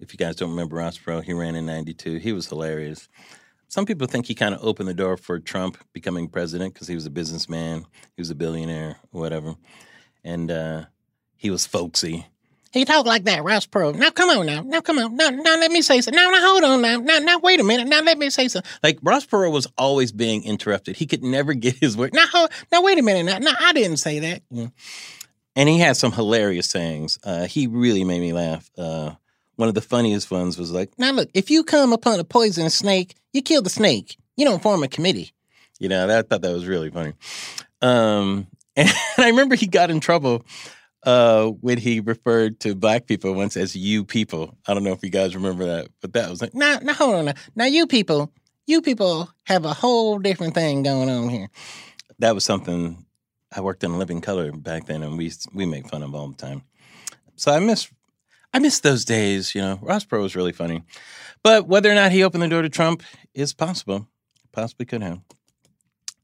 If 0.00 0.12
you 0.12 0.18
guys 0.18 0.36
don't 0.36 0.50
remember 0.50 0.76
Ross 0.76 0.98
Perot, 0.98 1.24
he 1.24 1.32
ran 1.32 1.54
in 1.54 1.66
92. 1.66 2.16
He 2.16 2.32
was 2.32 2.48
hilarious. 2.48 3.08
Some 3.68 3.86
people 3.86 4.06
think 4.06 4.26
he 4.26 4.34
kind 4.34 4.54
of 4.54 4.64
opened 4.64 4.88
the 4.88 4.94
door 4.94 5.16
for 5.16 5.38
Trump 5.38 5.78
becoming 5.92 6.28
president 6.28 6.74
because 6.74 6.88
he 6.88 6.94
was 6.94 7.06
a 7.06 7.10
businessman, 7.10 7.86
he 8.16 8.20
was 8.20 8.30
a 8.30 8.34
billionaire, 8.34 8.96
whatever, 9.10 9.54
and 10.22 10.50
uh, 10.50 10.84
he 11.36 11.50
was 11.50 11.66
folksy. 11.66 12.26
He 12.74 12.84
talked 12.84 13.06
like 13.06 13.22
that, 13.24 13.44
Ross 13.44 13.66
Perot. 13.66 13.94
Now 13.94 14.10
come 14.10 14.30
on 14.30 14.46
now. 14.46 14.62
Now 14.62 14.80
come 14.80 14.98
on. 14.98 15.16
Now, 15.16 15.30
now 15.30 15.56
let 15.58 15.70
me 15.70 15.80
say 15.80 16.00
something. 16.00 16.20
Now, 16.20 16.28
now 16.30 16.40
hold 16.40 16.64
on 16.64 16.82
now. 16.82 16.98
Now, 16.98 17.18
now 17.20 17.38
wait 17.38 17.60
a 17.60 17.64
minute. 17.64 17.86
Now 17.86 18.02
let 18.02 18.18
me 18.18 18.30
say 18.30 18.48
something. 18.48 18.68
Like 18.82 18.98
Ross 19.00 19.24
Perot 19.24 19.52
was 19.52 19.68
always 19.78 20.10
being 20.10 20.42
interrupted. 20.42 20.96
He 20.96 21.06
could 21.06 21.22
never 21.22 21.54
get 21.54 21.76
his 21.76 21.96
word. 21.96 22.12
Now, 22.12 22.26
hold, 22.26 22.50
now 22.72 22.82
wait 22.82 22.98
a 22.98 23.02
minute. 23.02 23.26
Now, 23.26 23.38
now 23.38 23.56
I 23.60 23.72
didn't 23.72 23.98
say 23.98 24.18
that. 24.18 24.42
Yeah. 24.50 24.66
And 25.54 25.68
he 25.68 25.78
had 25.78 25.96
some 25.96 26.10
hilarious 26.10 26.68
sayings. 26.68 27.16
Uh, 27.22 27.46
he 27.46 27.68
really 27.68 28.02
made 28.02 28.18
me 28.18 28.32
laugh. 28.32 28.68
Uh, 28.76 29.12
one 29.54 29.68
of 29.68 29.76
the 29.76 29.80
funniest 29.80 30.32
ones 30.32 30.58
was 30.58 30.72
like, 30.72 30.98
Now 30.98 31.12
look, 31.12 31.30
if 31.32 31.52
you 31.52 31.62
come 31.62 31.92
upon 31.92 32.18
a 32.18 32.24
poisonous 32.24 32.74
snake, 32.74 33.14
you 33.32 33.40
kill 33.40 33.62
the 33.62 33.70
snake. 33.70 34.16
You 34.36 34.46
don't 34.46 34.60
form 34.60 34.82
a 34.82 34.88
committee. 34.88 35.32
You 35.78 35.88
know, 35.88 36.08
that, 36.08 36.18
I 36.18 36.22
thought 36.22 36.42
that 36.42 36.52
was 36.52 36.66
really 36.66 36.90
funny. 36.90 37.12
Um, 37.80 38.48
and 38.76 38.92
I 39.16 39.28
remember 39.28 39.54
he 39.54 39.68
got 39.68 39.92
in 39.92 40.00
trouble 40.00 40.44
uh, 41.04 41.46
when 41.46 41.78
he 41.78 42.00
referred 42.00 42.60
to 42.60 42.74
black 42.74 43.06
people 43.06 43.34
once 43.34 43.56
as 43.56 43.76
you 43.76 44.04
people. 44.04 44.56
I 44.66 44.74
don't 44.74 44.84
know 44.84 44.92
if 44.92 45.02
you 45.02 45.10
guys 45.10 45.34
remember 45.34 45.66
that, 45.66 45.88
but 46.00 46.12
that 46.14 46.30
was 46.30 46.40
like, 46.40 46.54
now, 46.54 46.78
now 46.82 46.94
hold 46.94 47.14
on. 47.14 47.24
Now, 47.26 47.34
now 47.54 47.64
you 47.66 47.86
people, 47.86 48.32
you 48.66 48.80
people 48.82 49.30
have 49.44 49.64
a 49.64 49.74
whole 49.74 50.18
different 50.18 50.54
thing 50.54 50.82
going 50.82 51.10
on 51.10 51.28
here. 51.28 51.48
That 52.18 52.34
was 52.34 52.44
something 52.44 53.04
I 53.54 53.60
worked 53.60 53.84
in 53.84 53.98
Living 53.98 54.20
Color 54.20 54.52
back 54.52 54.86
then, 54.86 55.02
and 55.02 55.16
we 55.18 55.32
we 55.52 55.66
make 55.66 55.88
fun 55.88 56.02
of 56.02 56.14
all 56.14 56.28
the 56.28 56.36
time. 56.36 56.62
So 57.36 57.52
I 57.52 57.60
miss 57.60 57.88
I 58.52 58.58
miss 58.58 58.80
those 58.80 59.04
days. 59.04 59.54
You 59.54 59.62
know, 59.62 59.78
Ross 59.82 60.04
Perot 60.04 60.22
was 60.22 60.36
really 60.36 60.52
funny. 60.52 60.82
But 61.42 61.66
whether 61.66 61.90
or 61.90 61.94
not 61.94 62.12
he 62.12 62.24
opened 62.24 62.42
the 62.42 62.48
door 62.48 62.62
to 62.62 62.68
Trump 62.68 63.02
is 63.34 63.52
possible. 63.52 64.08
Possibly 64.52 64.86
could 64.86 65.02
have. 65.02 65.20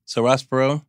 So 0.05 0.23
Ross 0.23 0.43
Perot, 0.45 0.85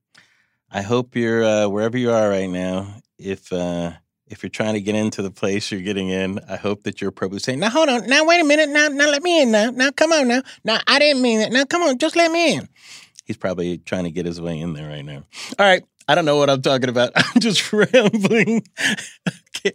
I 0.72 0.82
hope 0.82 1.16
you're 1.16 1.44
uh, 1.44 1.68
wherever 1.68 1.98
you 1.98 2.12
are 2.12 2.30
right 2.30 2.50
now. 2.50 2.96
If 3.22 3.52
uh, 3.54 3.94
if 4.28 4.44
you're 4.44 4.50
trying 4.50 4.74
to 4.74 4.82
get 4.82 4.96
into 4.96 5.22
the 5.22 5.32
place 5.32 5.72
you're 5.72 5.82
getting 5.82 6.10
in, 6.10 6.40
I 6.50 6.56
hope 6.56 6.84
that 6.84 7.02
you're 7.02 7.12
probably 7.12 7.40
saying, 7.40 7.60
Now 7.60 7.70
hold 7.70 7.90
on. 7.90 8.08
Now 8.08 8.26
wait 8.26 8.42
a 8.42 8.46
minute. 8.46 8.70
Now 8.70 8.88
now 8.88 9.10
let 9.10 9.22
me 9.22 9.42
in. 9.42 9.52
Now 9.52 9.70
now 9.70 9.92
come 9.92 10.12
on. 10.12 10.28
Now 10.28 10.42
now 10.64 10.80
I 10.88 11.00
didn't 11.00 11.22
mean 11.22 11.40
it. 11.42 11.52
Now 11.52 11.66
come 11.66 11.82
on. 11.84 11.98
Just 11.98 12.16
let 12.16 12.32
me 12.32 12.56
in. 12.56 12.68
he's 13.26 13.38
probably 13.38 13.78
trying 13.80 14.06
to 14.06 14.12
get 14.12 14.26
his 14.26 14.40
way 14.42 14.60
in 14.60 14.74
there 14.74 14.90
right 14.90 15.06
now. 15.06 15.24
All 15.60 15.66
right. 15.66 15.84
I 16.08 16.16
don't 16.16 16.26
know 16.26 16.38
what 16.38 16.50
I'm 16.50 16.62
talking 16.62 16.90
about. 16.90 17.12
I'm 17.16 17.40
just 17.40 17.72
rambling. 17.72 18.64
okay. 19.66 19.74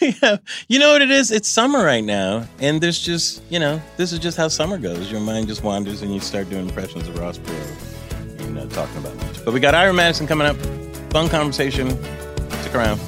you 0.68 0.78
know 0.78 0.92
what 0.92 1.02
it 1.02 1.10
is? 1.10 1.30
It's 1.30 1.48
summer 1.48 1.84
right 1.84 2.04
now. 2.04 2.46
And 2.58 2.80
there's 2.80 3.00
just, 3.00 3.42
you 3.48 3.58
know, 3.58 3.80
this 3.96 4.12
is 4.12 4.18
just 4.18 4.36
how 4.36 4.48
summer 4.48 4.78
goes. 4.78 5.10
Your 5.10 5.20
mind 5.20 5.48
just 5.48 5.62
wanders 5.62 6.02
and 6.02 6.12
you 6.12 6.20
start 6.20 6.50
doing 6.50 6.68
impressions 6.68 7.08
of 7.08 7.18
Ross 7.18 7.38
Perot. 7.38 8.50
Know, 8.50 8.66
talking 8.68 8.98
about 8.98 9.14
much. 9.16 9.44
But 9.44 9.52
we 9.52 9.60
got 9.60 9.74
Ira 9.74 9.92
Madison 9.92 10.26
coming 10.26 10.46
up. 10.46 10.56
Fun 11.16 11.30
conversation. 11.30 11.88
Stick 12.60 12.74
around. 12.74 13.00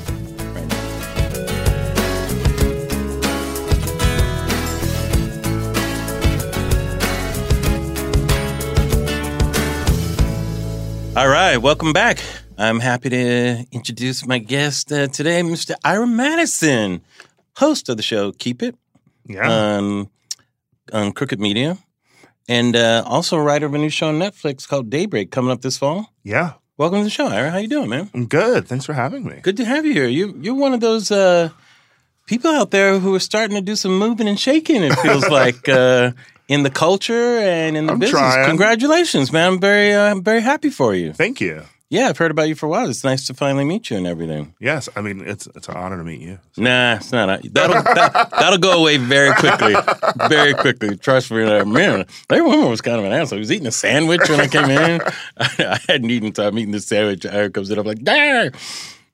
All 11.16 11.26
right, 11.28 11.56
welcome 11.56 11.92
back. 11.92 12.20
I'm 12.56 12.78
happy 12.78 13.08
to 13.10 13.66
introduce 13.72 14.24
my 14.24 14.38
guest 14.38 14.92
uh, 14.92 15.08
today, 15.08 15.42
Mr. 15.42 15.74
Ira 15.82 16.06
Madison, 16.06 17.00
host 17.56 17.88
of 17.88 17.96
the 17.96 18.04
show 18.04 18.30
Keep 18.30 18.62
It 18.62 18.76
Yeah. 19.26 19.50
on, 19.50 20.08
on 20.92 21.10
Crooked 21.10 21.40
Media, 21.40 21.76
and 22.48 22.76
uh, 22.76 23.02
also 23.04 23.36
writer 23.36 23.66
of 23.66 23.74
a 23.74 23.78
new 23.78 23.90
show 23.90 24.08
on 24.08 24.20
Netflix 24.20 24.68
called 24.68 24.90
Daybreak 24.90 25.32
coming 25.32 25.50
up 25.50 25.60
this 25.60 25.76
fall. 25.76 26.12
yeah. 26.22 26.52
Welcome 26.78 27.00
to 27.00 27.04
the 27.04 27.10
show, 27.10 27.26
Ira. 27.26 27.50
How 27.50 27.58
you 27.58 27.66
doing, 27.66 27.88
man? 27.88 28.08
I'm 28.14 28.26
good. 28.26 28.68
Thanks 28.68 28.84
for 28.86 28.92
having 28.92 29.24
me. 29.24 29.40
Good 29.42 29.56
to 29.56 29.64
have 29.64 29.84
you 29.84 29.92
here. 29.92 30.06
You 30.06 30.32
you're 30.40 30.54
one 30.54 30.72
of 30.74 30.80
those 30.80 31.10
uh, 31.10 31.50
people 32.26 32.52
out 32.52 32.70
there 32.70 33.00
who 33.00 33.12
are 33.16 33.20
starting 33.20 33.56
to 33.56 33.60
do 33.60 33.74
some 33.74 33.98
moving 33.98 34.28
and 34.28 34.38
shaking. 34.38 34.84
It 34.84 34.94
feels 35.00 35.28
like 35.40 35.68
uh, 35.68 36.12
in 36.46 36.62
the 36.62 36.70
culture 36.70 37.38
and 37.38 37.76
in 37.76 37.86
the 37.86 37.94
I'm 37.94 37.98
business. 37.98 38.20
trying. 38.20 38.46
Congratulations, 38.46 39.32
man! 39.32 39.54
I'm 39.54 39.60
very 39.60 39.92
uh, 39.92 40.08
I'm 40.08 40.22
very 40.22 40.40
happy 40.40 40.70
for 40.70 40.94
you. 40.94 41.12
Thank 41.12 41.40
you. 41.40 41.64
Yeah, 41.90 42.08
I've 42.08 42.18
heard 42.18 42.30
about 42.30 42.48
you 42.48 42.54
for 42.54 42.66
a 42.66 42.68
while. 42.68 42.90
It's 42.90 43.02
nice 43.02 43.26
to 43.28 43.34
finally 43.34 43.64
meet 43.64 43.88
you 43.88 43.96
and 43.96 44.06
everything. 44.06 44.54
Yes. 44.60 44.90
I 44.94 45.00
mean, 45.00 45.22
it's 45.26 45.46
it's 45.56 45.68
an 45.70 45.76
honor 45.76 45.96
to 45.96 46.04
meet 46.04 46.20
you. 46.20 46.38
Nah, 46.58 46.96
it's 46.96 47.12
not. 47.12 47.40
That'll 47.52 47.82
that, 47.82 48.28
that'll 48.30 48.58
go 48.58 48.78
away 48.80 48.98
very 48.98 49.32
quickly, 49.34 49.74
very 50.28 50.52
quickly. 50.52 50.98
Trust 50.98 51.30
me. 51.30 51.44
uh, 51.44 51.64
Man, 51.64 52.04
that 52.28 52.44
woman 52.44 52.68
was 52.68 52.82
kind 52.82 52.98
of 52.98 53.06
an 53.06 53.12
asshole. 53.12 53.38
He 53.38 53.40
was 53.40 53.50
eating 53.52 53.66
a 53.66 53.70
sandwich 53.72 54.28
when 54.28 54.38
I 54.38 54.48
came 54.48 54.68
in. 54.70 55.00
I, 55.38 55.78
hadn't 55.88 56.10
eaten, 56.10 56.34
so 56.34 56.46
I'm 56.46 56.58
eating 56.58 56.72
the 56.72 56.80
sandwich. 56.80 57.24
Eric 57.24 57.54
comes 57.54 57.70
in. 57.70 57.78
I'm 57.78 57.86
like, 57.86 58.02
dang. 58.02 58.50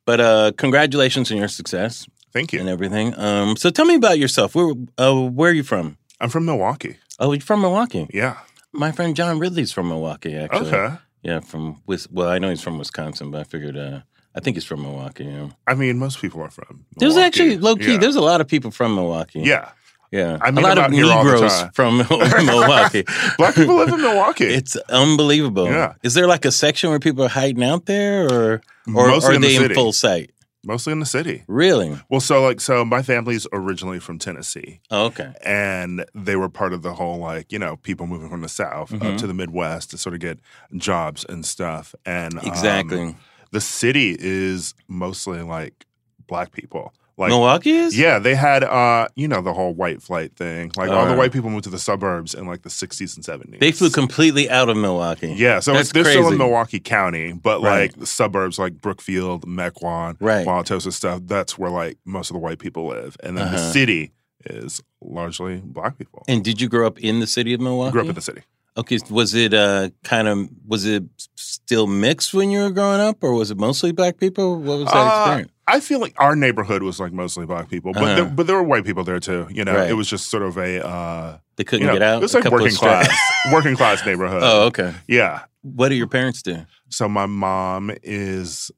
But 0.04 0.20
uh, 0.20 0.52
congratulations 0.58 1.30
on 1.30 1.38
your 1.38 1.48
success 1.48 2.08
Thank 2.32 2.52
you. 2.52 2.58
and 2.60 2.68
everything. 2.68 3.16
Um, 3.18 3.56
so 3.56 3.70
tell 3.70 3.84
me 3.86 3.94
about 3.94 4.18
yourself. 4.18 4.54
Where 4.56 4.74
uh, 4.98 5.14
where 5.14 5.50
are 5.50 5.54
you 5.54 5.62
from? 5.62 5.96
I'm 6.20 6.28
from 6.28 6.44
Milwaukee. 6.44 6.96
Oh, 7.20 7.30
you're 7.30 7.40
from 7.40 7.60
Milwaukee. 7.60 8.08
Yeah. 8.12 8.38
My 8.72 8.90
friend 8.90 9.14
John 9.14 9.38
Ridley's 9.38 9.70
from 9.70 9.88
Milwaukee. 9.88 10.34
Actually, 10.34 10.66
Okay. 10.72 10.96
Yeah, 11.24 11.40
from 11.40 11.80
Wis- 11.86 12.08
well, 12.10 12.28
I 12.28 12.38
know 12.38 12.50
he's 12.50 12.60
from 12.62 12.78
Wisconsin, 12.78 13.30
but 13.30 13.40
I 13.40 13.44
figured 13.44 13.76
uh, 13.76 14.00
I 14.36 14.40
think 14.40 14.56
he's 14.56 14.64
from 14.64 14.82
Milwaukee. 14.82 15.24
Yeah. 15.24 15.48
I 15.66 15.74
mean, 15.74 15.98
most 15.98 16.20
people 16.20 16.40
are 16.42 16.50
from. 16.50 16.84
There's 16.96 17.16
actually 17.16 17.56
low 17.58 17.76
key. 17.76 17.92
Yeah. 17.92 17.98
There's 17.98 18.16
a 18.16 18.20
lot 18.20 18.40
of 18.40 18.46
people 18.48 18.70
from 18.70 18.94
Milwaukee. 18.94 19.40
yeah. 19.40 19.70
Yeah, 20.12 20.38
I 20.40 20.50
a 20.50 20.52
meet 20.52 20.62
lot 20.62 20.78
of 20.78 20.84
out 20.84 20.92
here 20.92 21.06
all 21.06 21.24
the 21.24 21.32
Negroes 21.32 21.64
from 21.74 21.96
Milwaukee. 22.46 23.04
Black 23.36 23.56
people 23.56 23.74
live 23.74 23.88
in 23.88 24.00
Milwaukee. 24.00 24.44
It's 24.44 24.76
unbelievable. 24.88 25.66
Yeah. 25.66 25.94
Is 26.04 26.14
there 26.14 26.28
like 26.28 26.44
a 26.44 26.52
section 26.52 26.90
where 26.90 27.00
people 27.00 27.24
are 27.24 27.28
hiding 27.28 27.64
out 27.64 27.86
there, 27.86 28.30
or 28.32 28.62
or 28.94 29.08
Mostly 29.08 29.32
are 29.32 29.34
in 29.34 29.40
the 29.40 29.48
they 29.58 29.64
in 29.64 29.74
full 29.74 29.92
sight? 29.92 30.30
Mostly 30.64 30.92
in 30.92 31.00
the 31.00 31.06
city. 31.06 31.44
Really? 31.46 31.98
Well, 32.08 32.20
so 32.20 32.42
like, 32.42 32.60
so 32.60 32.84
my 32.84 33.02
family's 33.02 33.46
originally 33.52 34.00
from 34.00 34.18
Tennessee, 34.18 34.80
Oh, 34.90 35.06
okay. 35.06 35.32
and 35.44 36.04
they 36.14 36.36
were 36.36 36.48
part 36.48 36.72
of 36.72 36.82
the 36.82 36.94
whole 36.94 37.18
like, 37.18 37.52
you 37.52 37.58
know, 37.58 37.76
people 37.76 38.06
moving 38.06 38.28
from 38.30 38.40
the 38.40 38.48
South 38.48 38.90
Mhm. 38.90 39.12
up 39.12 39.16
to 39.18 39.26
the 39.26 39.34
Midwest 39.34 39.90
to 39.90 39.98
sort 39.98 40.14
of 40.14 40.20
get 40.20 40.38
jobs 40.76 41.24
and 41.28 41.44
stuff. 41.44 41.94
And 42.06 42.38
um, 42.38 42.44
Exactly. 42.46 43.14
the 43.50 43.60
city 43.60 44.16
is 44.18 44.74
mostly 44.88 45.42
like 45.42 45.86
black 46.26 46.52
people. 46.52 46.92
Like 47.16 47.28
Milwaukee 47.28 47.70
is. 47.70 47.96
Yeah, 47.96 48.18
they 48.18 48.34
had 48.34 48.64
uh, 48.64 49.06
you 49.14 49.28
know, 49.28 49.40
the 49.40 49.52
whole 49.52 49.72
white 49.72 50.02
flight 50.02 50.34
thing. 50.34 50.72
Like 50.76 50.90
all 50.90 51.06
the 51.06 51.12
Uh. 51.12 51.16
white 51.16 51.32
people 51.32 51.48
moved 51.48 51.64
to 51.64 51.70
the 51.70 51.78
suburbs 51.78 52.34
in 52.34 52.46
like 52.46 52.62
the 52.62 52.70
sixties 52.70 53.14
and 53.14 53.24
seventies. 53.24 53.60
They 53.60 53.70
flew 53.70 53.90
completely 53.90 54.50
out 54.50 54.68
of 54.68 54.76
Milwaukee. 54.76 55.32
Yeah, 55.36 55.60
so 55.60 55.72
they're 55.74 55.84
still 55.84 56.28
in 56.32 56.38
Milwaukee 56.38 56.80
County, 56.80 57.32
but 57.32 57.62
Right. 57.62 57.82
like 57.92 58.00
the 58.00 58.06
suburbs 58.06 58.58
like 58.58 58.80
Brookfield, 58.80 59.46
Mequon, 59.46 60.16
Right. 60.18 60.44
Wauwatosa 60.46 60.92
stuff, 60.92 61.20
that's 61.26 61.56
where 61.56 61.70
like 61.70 61.98
most 62.04 62.30
of 62.30 62.34
the 62.34 62.40
white 62.40 62.58
people 62.58 62.88
live. 62.88 63.16
And 63.22 63.38
then 63.38 63.50
the 63.52 63.58
Uh-huh. 63.58 63.72
city 63.72 64.12
is 64.46 64.82
largely 65.00 65.62
black 65.64 65.96
people. 65.98 66.24
And 66.26 66.42
did 66.44 66.60
you 66.60 66.68
grow 66.68 66.86
up 66.86 66.98
in 66.98 67.20
the 67.20 67.26
city 67.28 67.54
of 67.54 67.60
Milwaukee? 67.60 67.92
Grew 67.92 68.02
up 68.02 68.08
in 68.08 68.14
the 68.16 68.20
city. 68.20 68.42
Okay. 68.76 68.98
Was 69.08 69.34
it 69.34 69.54
uh 69.54 69.90
kind 70.02 70.26
of 70.26 70.48
was 70.66 70.84
it 70.84 71.04
still 71.36 71.86
mixed 71.86 72.34
when 72.34 72.50
you 72.50 72.58
were 72.58 72.70
growing 72.70 73.00
up, 73.00 73.22
or 73.22 73.32
was 73.34 73.52
it 73.52 73.56
mostly 73.56 73.92
black 73.92 74.18
people? 74.18 74.56
What 74.56 74.78
was 74.80 74.86
that 74.88 74.96
Uh, 74.96 75.20
experience? 75.20 75.52
I 75.66 75.80
feel 75.80 75.98
like 75.98 76.14
our 76.18 76.36
neighborhood 76.36 76.82
was 76.82 77.00
like 77.00 77.12
mostly 77.12 77.46
black 77.46 77.68
people, 77.70 77.92
but 77.92 78.02
Uh-huh. 78.02 78.14
there, 78.16 78.24
but 78.26 78.46
there 78.46 78.56
were 78.56 78.62
white 78.62 78.84
people 78.84 79.02
there 79.04 79.20
too. 79.20 79.46
You 79.50 79.64
know, 79.64 79.74
Right. 79.74 79.90
it 79.90 79.94
was 79.94 80.08
just 80.08 80.28
sort 80.30 80.42
of 80.42 80.56
a 80.58 80.86
uh, 80.86 81.38
They 81.56 81.64
couldn't 81.64 81.82
you 81.82 81.86
know, 81.86 81.94
get 81.94 82.02
out. 82.02 82.18
It 82.18 82.22
was 82.22 82.34
like 82.34 82.50
working 82.50 82.72
class, 82.76 83.08
working 83.52 83.76
class 83.76 84.04
neighborhood. 84.04 84.42
oh, 84.44 84.66
okay. 84.66 84.92
yeah. 85.08 85.44
What 85.62 85.88
do 85.88 85.94
your 85.94 86.06
parents 86.08 86.42
do? 86.42 86.66
So 86.90 87.08
my 87.08 87.24
mom 87.26 87.90
is 88.02 88.70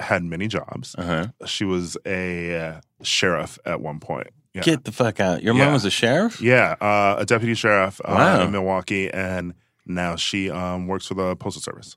had 0.00 0.22
many 0.24 0.46
jobs. 0.48 0.94
Uh 0.98 1.02
huh. 1.04 1.26
She 1.46 1.64
was 1.64 1.96
a 2.06 2.80
sheriff 3.02 3.58
at 3.64 3.80
one 3.80 3.98
point. 4.00 4.28
Yeah. 4.52 4.62
Get 4.62 4.84
the 4.84 4.92
fuck 4.92 5.18
out. 5.20 5.42
Your 5.42 5.54
mom 5.54 5.72
was 5.72 5.84
a 5.84 5.90
sheriff. 5.90 6.40
Yeah, 6.40 6.76
uh, 6.80 7.16
a 7.18 7.24
deputy 7.24 7.54
sheriff 7.54 8.00
uh, 8.04 8.12
Wow. 8.14 8.42
in 8.42 8.52
Milwaukee, 8.52 9.10
and 9.10 9.54
now 9.86 10.14
she 10.16 10.48
um, 10.50 10.86
works 10.86 11.06
for 11.06 11.14
the 11.14 11.34
postal 11.36 11.60
service. 11.62 11.96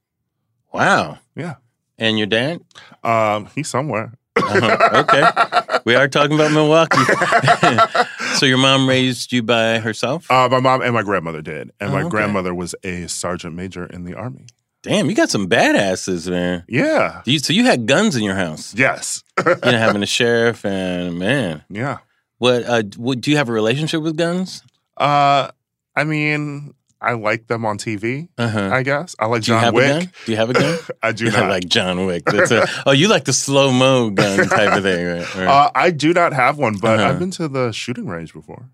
Wow. 0.73 1.19
Yeah, 1.35 1.55
And 1.99 2.17
your 2.17 2.27
dad? 2.27 2.61
um, 3.03 3.47
he's 3.55 3.67
somewhere. 3.67 4.13
Uh-huh. 4.43 5.03
Okay. 5.09 5.79
We 5.85 5.95
are 5.95 6.07
talking 6.07 6.35
about 6.35 6.51
Milwaukee. 6.51 6.97
so 8.35 8.45
your 8.45 8.57
mom 8.57 8.87
raised 8.87 9.31
you 9.31 9.41
by 9.43 9.79
herself? 9.79 10.29
Uh, 10.29 10.47
my 10.49 10.59
mom 10.59 10.81
and 10.81 10.93
my 10.93 11.03
grandmother 11.03 11.41
did, 11.41 11.71
and 11.79 11.89
Oh, 11.89 11.93
my 11.93 12.01
okay. 12.01 12.09
grandmother 12.09 12.53
was 12.53 12.75
a 12.83 13.07
sergeant 13.07 13.55
major 13.55 13.85
in 13.85 14.03
the 14.03 14.13
army. 14.15 14.45
Damn, 14.83 15.09
you 15.09 15.15
got 15.15 15.29
some 15.29 15.47
badasses, 15.49 16.29
man. 16.29 16.63
Yeah. 16.67 17.21
You, 17.25 17.39
so 17.39 17.51
you 17.51 17.65
had 17.65 17.87
guns 17.87 18.15
in 18.15 18.23
your 18.23 18.35
house. 18.35 18.73
Yes. 18.75 19.23
You 19.45 19.55
know, 19.63 19.71
having 19.77 20.03
a 20.03 20.07
sheriff 20.07 20.63
and 20.65 21.17
man. 21.19 21.63
yeah. 21.69 21.97
What? 22.37 22.63
Uh, 22.65 22.83
what? 22.97 23.19
Do 23.21 23.31
you 23.31 23.37
have 23.37 23.49
a 23.49 23.51
relationship 23.51 24.01
with 24.03 24.15
guns? 24.15 24.61
Uh, 24.95 25.49
I 25.95 26.03
mean, 26.03 26.75
I 26.99 27.13
like 27.13 27.47
them 27.47 27.65
on 27.65 27.77
TV. 27.77 28.27
Uh 28.37 28.47
huh. 28.49 28.69
I 28.71 28.83
guess 28.83 29.15
I 29.19 29.25
like 29.27 29.41
Do 29.43 29.47
John 29.47 29.73
Wick. 29.73 30.09
Do 30.25 30.31
you 30.31 30.37
have 30.37 30.49
a 30.49 30.53
gun? 30.53 30.77
I 31.03 31.11
do 31.11 31.27
I 31.27 31.31
not. 31.31 31.49
like 31.49 31.67
John 31.67 32.05
Wick. 32.05 32.23
That's 32.25 32.51
a, 32.51 32.67
oh, 32.85 32.91
you 32.91 33.07
like 33.07 33.25
the 33.25 33.33
slow 33.33 33.71
mo 33.71 34.09
gun 34.09 34.47
type 34.47 34.75
of 34.75 34.83
thing, 34.83 35.05
right? 35.05 35.35
right. 35.35 35.47
uh, 35.47 35.71
I 35.75 35.91
do 35.91 36.13
not 36.13 36.33
have 36.33 36.57
one, 36.57 36.77
but 36.81 36.99
Uh-huh. 36.99 37.09
I've 37.09 37.19
been 37.19 37.31
to 37.31 37.47
the 37.47 37.71
shooting 37.71 38.07
range 38.07 38.33
before. 38.33 38.69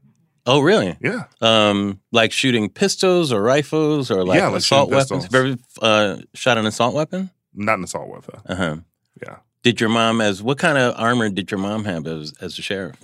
oh, 0.46 0.62
really? 0.62 0.98
Yeah. 1.02 1.26
Um, 1.42 2.00
like 2.12 2.32
shooting 2.32 2.70
pistols 2.70 3.32
or 3.32 3.42
rifles 3.42 4.10
or 4.12 4.24
like 4.26 4.40
Yeah, 4.40 4.48
like 4.48 4.58
assault 4.60 4.90
weapons. 4.90 5.24
Have 5.26 5.34
you 5.34 5.40
ever 5.54 5.58
uh, 5.82 6.18
shot 6.34 6.58
an 6.58 6.66
assault 6.66 6.94
weapon? 6.96 7.30
Not 7.54 7.78
an 7.78 7.84
assault 7.84 8.08
weapon. 8.10 8.40
Uh 8.46 8.56
huh. 8.56 8.76
Yeah. 9.22 9.38
Did 9.64 9.80
your 9.80 9.90
mom 9.90 10.20
as 10.22 10.42
what 10.44 10.58
kind 10.58 10.78
of 10.78 10.94
armor 10.98 11.30
did 11.30 11.52
your 11.52 11.60
mom 11.60 11.86
have 11.86 12.08
as 12.08 12.34
as 12.42 12.58
a 12.60 12.62
sheriff? 12.62 12.96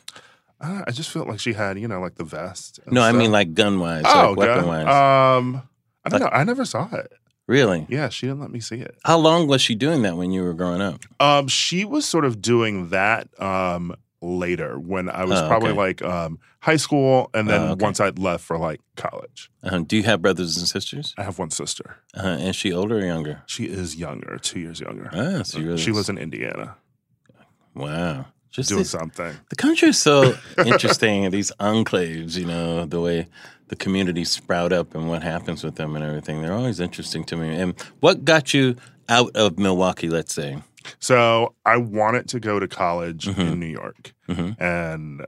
Uh, 0.61 0.83
I 0.87 0.91
just 0.91 1.09
felt 1.09 1.27
like 1.27 1.39
she 1.39 1.53
had, 1.53 1.79
you 1.79 1.87
know, 1.87 2.01
like 2.01 2.15
the 2.15 2.23
vest. 2.25 2.79
and 2.85 2.93
No, 2.93 3.01
I 3.01 3.11
mean 3.13 3.31
like 3.31 3.53
gun 3.53 3.79
wise, 3.79 4.03
oh, 4.05 4.33
like 4.35 4.49
weapon 4.49 4.67
wise. 4.67 4.87
Um, 4.87 5.61
I 6.05 6.09
don't 6.09 6.21
Like- 6.21 6.31
know. 6.33 6.37
I 6.37 6.43
never 6.43 6.65
saw 6.65 6.89
it. 6.93 7.11
really? 7.47 7.85
Yeah, 7.89 8.09
she 8.09 8.27
didn't 8.27 8.41
let 8.41 8.51
me 8.51 8.59
see 8.59 8.75
it. 8.77 8.95
How 9.05 9.17
long 9.17 9.47
was 9.47 9.61
she 9.61 9.73
doing 9.75 10.01
that 10.03 10.17
when 10.17 10.31
you 10.31 10.43
were 10.43 10.53
growing 10.53 10.81
up? 10.81 11.01
Um, 11.19 11.47
she 11.47 11.83
was 11.85 12.05
sort 12.05 12.25
of 12.25 12.41
doing 12.41 12.89
that 12.89 13.27
um 13.41 13.95
later 14.21 14.77
when 14.77 15.09
I 15.09 15.23
was 15.23 15.39
Oh, 15.39 15.47
probably 15.47 15.69
okay. 15.69 15.77
like 15.77 16.01
um 16.01 16.39
high 16.59 16.75
school, 16.75 17.29
and 17.33 17.49
then 17.49 17.61
Oh, 17.61 17.71
okay. 17.71 17.83
once 17.85 18.01
I'd 18.01 18.19
left 18.19 18.43
for 18.43 18.57
like 18.57 18.81
college. 18.97 19.49
Uh, 19.63 19.77
do 19.79 19.95
you 19.95 20.03
have 20.03 20.21
brothers 20.21 20.57
and 20.57 20.67
sisters? 20.67 21.13
I 21.17 21.23
have 21.23 21.39
one 21.39 21.51
sister. 21.51 21.95
Uh, 22.13 22.35
is 22.41 22.55
she 22.57 22.73
older 22.73 22.97
or 22.99 23.05
younger? 23.05 23.43
She 23.45 23.63
is 23.63 23.95
younger, 23.95 24.37
two 24.37 24.59
years 24.59 24.81
younger. 24.81 25.09
Ah, 25.13 25.43
so 25.43 25.59
really 25.61 25.77
she 25.77 25.91
lives 25.93 26.09
in 26.09 26.17
Indiana, 26.17 26.75
wow. 27.73 28.25
Just 28.51 28.69
doing 28.69 28.79
this- 28.81 28.89
something. 28.89 29.35
the 29.49 29.55
country 29.55 29.89
is 29.89 29.97
so 29.99 30.33
interesting. 30.65 31.29
These 31.29 31.51
enclaves, 31.59 32.35
you 32.37 32.45
know, 32.45 32.85
the 32.85 32.99
way 32.99 33.27
the 33.67 33.75
communities 33.75 34.31
sprout 34.31 34.73
up 34.73 34.95
and 34.95 35.07
what 35.07 35.21
happens 35.23 35.63
with 35.63 35.75
them 35.75 35.95
and 35.95 36.03
everything. 36.03 36.41
They're 36.41 36.53
always 36.53 36.79
interesting 36.79 37.23
to 37.25 37.35
me. 37.35 37.55
And 37.55 37.75
what 37.99 38.25
got 38.25 38.53
you 38.53 38.75
out 39.07 39.35
of 39.35 39.59
Milwaukee? 39.59 40.09
Let's 40.09 40.33
say. 40.33 40.63
So 40.99 41.53
I 41.65 41.77
wanted 41.77 42.27
to 42.29 42.39
go 42.39 42.59
to 42.59 42.67
college 42.67 43.25
Mhm. 43.27 43.37
in 43.53 43.59
New 43.59 43.67
York, 43.67 44.13
Mhm. 44.27 44.59
and 44.59 45.25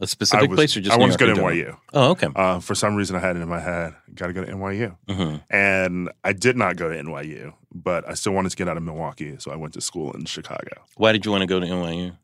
a 0.00 0.06
specific 0.06 0.50
was, 0.50 0.56
place 0.56 0.76
or 0.76 0.80
just 0.80 0.96
I 0.96 0.98
wanted 0.98 1.18
to 1.18 1.26
go 1.26 1.34
to? 1.34 1.40
NYU. 1.40 1.76
Oh, 1.92 2.10
okay. 2.12 2.28
Uh, 2.34 2.58
for 2.58 2.74
some 2.74 2.96
reason, 2.96 3.14
I 3.14 3.20
had 3.20 3.36
it 3.36 3.40
in 3.42 3.48
my 3.48 3.60
head, 3.60 3.94
got 4.14 4.26
to 4.28 4.32
go 4.32 4.42
to 4.44 4.50
NYU. 4.50 4.96
hmm 5.08 5.36
And 5.50 6.10
I 6.24 6.32
did 6.32 6.56
not 6.56 6.76
go 6.76 6.88
to 6.88 6.96
NYU, 6.98 7.52
but 7.72 8.08
I 8.08 8.14
still 8.14 8.32
wanted 8.32 8.48
to 8.50 8.56
get 8.56 8.66
out 8.68 8.76
of 8.78 8.82
Milwaukee. 8.82 9.36
So 9.38 9.52
I 9.52 9.56
went 9.56 9.74
to 9.74 9.80
school 9.80 10.10
in 10.12 10.24
Chicago 10.24 10.82
Why 10.96 11.12
did 11.12 11.24
you 11.26 11.30
want 11.30 11.42
to 11.42 11.46
go 11.46 11.60
to 11.60 11.66
NYU? 11.66 12.16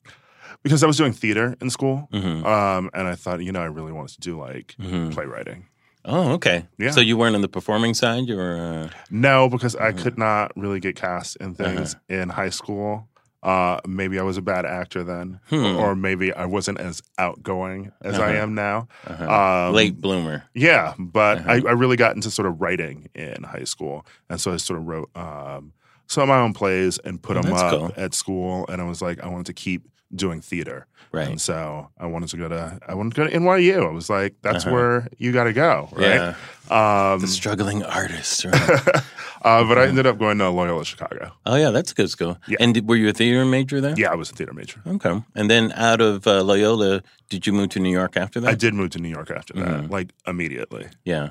Because 0.62 0.82
I 0.82 0.86
was 0.86 0.96
doing 0.96 1.12
theater 1.12 1.56
in 1.60 1.70
school. 1.70 2.08
hmm 2.12 2.44
Um, 2.44 2.90
and 2.94 3.06
I 3.08 3.14
thought, 3.14 3.42
you 3.42 3.52
know, 3.52 3.62
I 3.62 3.66
really 3.66 3.92
wanted 3.92 4.14
to 4.14 4.20
do 4.20 4.38
like 4.38 4.74
hmm 4.80 5.10
playwriting. 5.10 5.66
Oh, 6.04 6.32
okay. 6.32 6.66
Yeah. 6.78 6.92
So 6.92 7.00
you 7.00 7.16
weren't 7.18 7.34
on 7.36 7.42
the 7.42 7.48
performing 7.48 7.92
side. 7.94 8.26
You 8.26 8.36
were. 8.36 8.56
Uh, 8.90 8.96
No, 9.10 9.48
because 9.50 9.76
I 9.76 9.92
Mhm. 9.92 10.02
could 10.02 10.18
not 10.18 10.52
really 10.56 10.80
get 10.80 10.96
cast 10.96 11.36
in 11.36 11.54
things 11.54 11.94
in 12.08 12.30
high 12.30 12.48
school. 12.50 13.06
Uh, 13.42 13.80
maybe 13.86 14.18
I 14.18 14.22
was 14.22 14.36
a 14.36 14.42
bad 14.42 14.64
actor 14.66 15.02
then, 15.04 15.40
Hmm. 15.50 15.76
or 15.76 15.94
maybe 15.96 16.32
I 16.32 16.44
wasn't 16.46 16.78
as 16.80 17.02
outgoing 17.18 17.90
as 18.02 18.18
I 18.18 18.32
Uh-huh. 18.32 18.42
am 18.42 18.54
now. 18.54 18.88
uh-huh. 19.06 19.66
Um, 19.68 19.74
Late 19.74 20.00
bloomer. 20.00 20.44
Yeah, 20.54 20.92
but 20.98 21.38
Uh-huh. 21.38 21.50
I, 21.52 21.54
I 21.68 21.72
really 21.72 21.96
got 21.96 22.14
into 22.16 22.30
sort 22.30 22.46
of 22.48 22.60
writing 22.60 23.08
in 23.14 23.42
high 23.44 23.64
school, 23.64 24.04
and 24.28 24.38
so 24.40 24.52
I 24.52 24.56
sort 24.58 24.78
of 24.78 24.86
wrote 24.86 25.10
um, 25.16 25.72
some 26.06 26.22
of 26.24 26.28
my 26.28 26.38
own 26.40 26.52
plays 26.52 26.98
and 26.98 27.22
put 27.22 27.36
Oh, 27.36 27.42
them 27.42 27.52
up 27.54 27.70
cool. 27.78 27.92
at 27.96 28.14
school. 28.14 28.66
And 28.68 28.80
I 28.82 28.84
was 28.84 29.00
like, 29.00 29.22
I 29.22 29.28
wanted 29.28 29.46
to 29.46 29.54
keep 29.54 29.82
doing 30.14 30.40
theater, 30.40 30.86
Right. 31.12 31.28
and 31.28 31.40
so 31.40 31.88
I 31.98 32.06
wanted 32.06 32.28
to 32.30 32.36
go 32.36 32.48
to 32.48 32.78
I 32.88 32.94
wanted 32.94 33.14
to 33.14 33.24
go 33.24 33.28
to 33.30 33.36
NYU. 33.36 33.86
I 33.88 33.92
was 33.92 34.10
like, 34.10 34.34
that's 34.42 34.64
Uh-huh. 34.66 34.74
where 34.74 35.08
you 35.18 35.32
got 35.32 35.44
to 35.44 35.52
go, 35.52 35.88
right? 35.92 36.34
Yeah. 36.70 37.12
Um, 37.12 37.20
The 37.20 37.26
struggling 37.28 37.82
artist. 37.84 38.44
Right? 38.44 38.54
uh, 39.42 39.64
but 39.64 39.78
I 39.78 39.86
ended 39.86 40.06
up 40.06 40.18
going 40.18 40.38
to 40.38 40.48
Loyola 40.50 40.84
Chicago. 40.84 41.32
oh, 41.46 41.56
yeah. 41.56 41.70
That's 41.70 41.90
a 41.92 41.94
good 41.94 42.10
school. 42.10 42.38
Yeah. 42.46 42.58
And 42.60 42.74
did, 42.74 42.88
were 42.88 42.96
you 42.96 43.08
a 43.08 43.12
theater 43.12 43.44
major 43.44 43.80
there? 43.80 43.94
Yeah, 43.96 44.12
I 44.12 44.14
was 44.14 44.30
a 44.30 44.34
theater 44.34 44.52
major. 44.52 44.80
Okay. 44.86 45.20
And 45.34 45.50
then 45.50 45.72
out 45.72 46.00
of 46.00 46.26
uh, 46.26 46.42
Loyola, 46.44 47.02
did 47.28 47.46
you 47.46 47.52
move 47.52 47.70
to 47.70 47.80
New 47.80 47.90
York 47.92 48.16
after 48.16 48.38
that? 48.40 48.48
I 48.50 48.54
did 48.54 48.74
move 48.74 48.90
to 48.90 48.98
New 49.00 49.08
York 49.08 49.30
after 49.30 49.54
that, 49.54 49.66
Mhm. 49.84 49.90
like 49.90 50.10
immediately. 50.26 50.86
Yeah. 51.04 51.30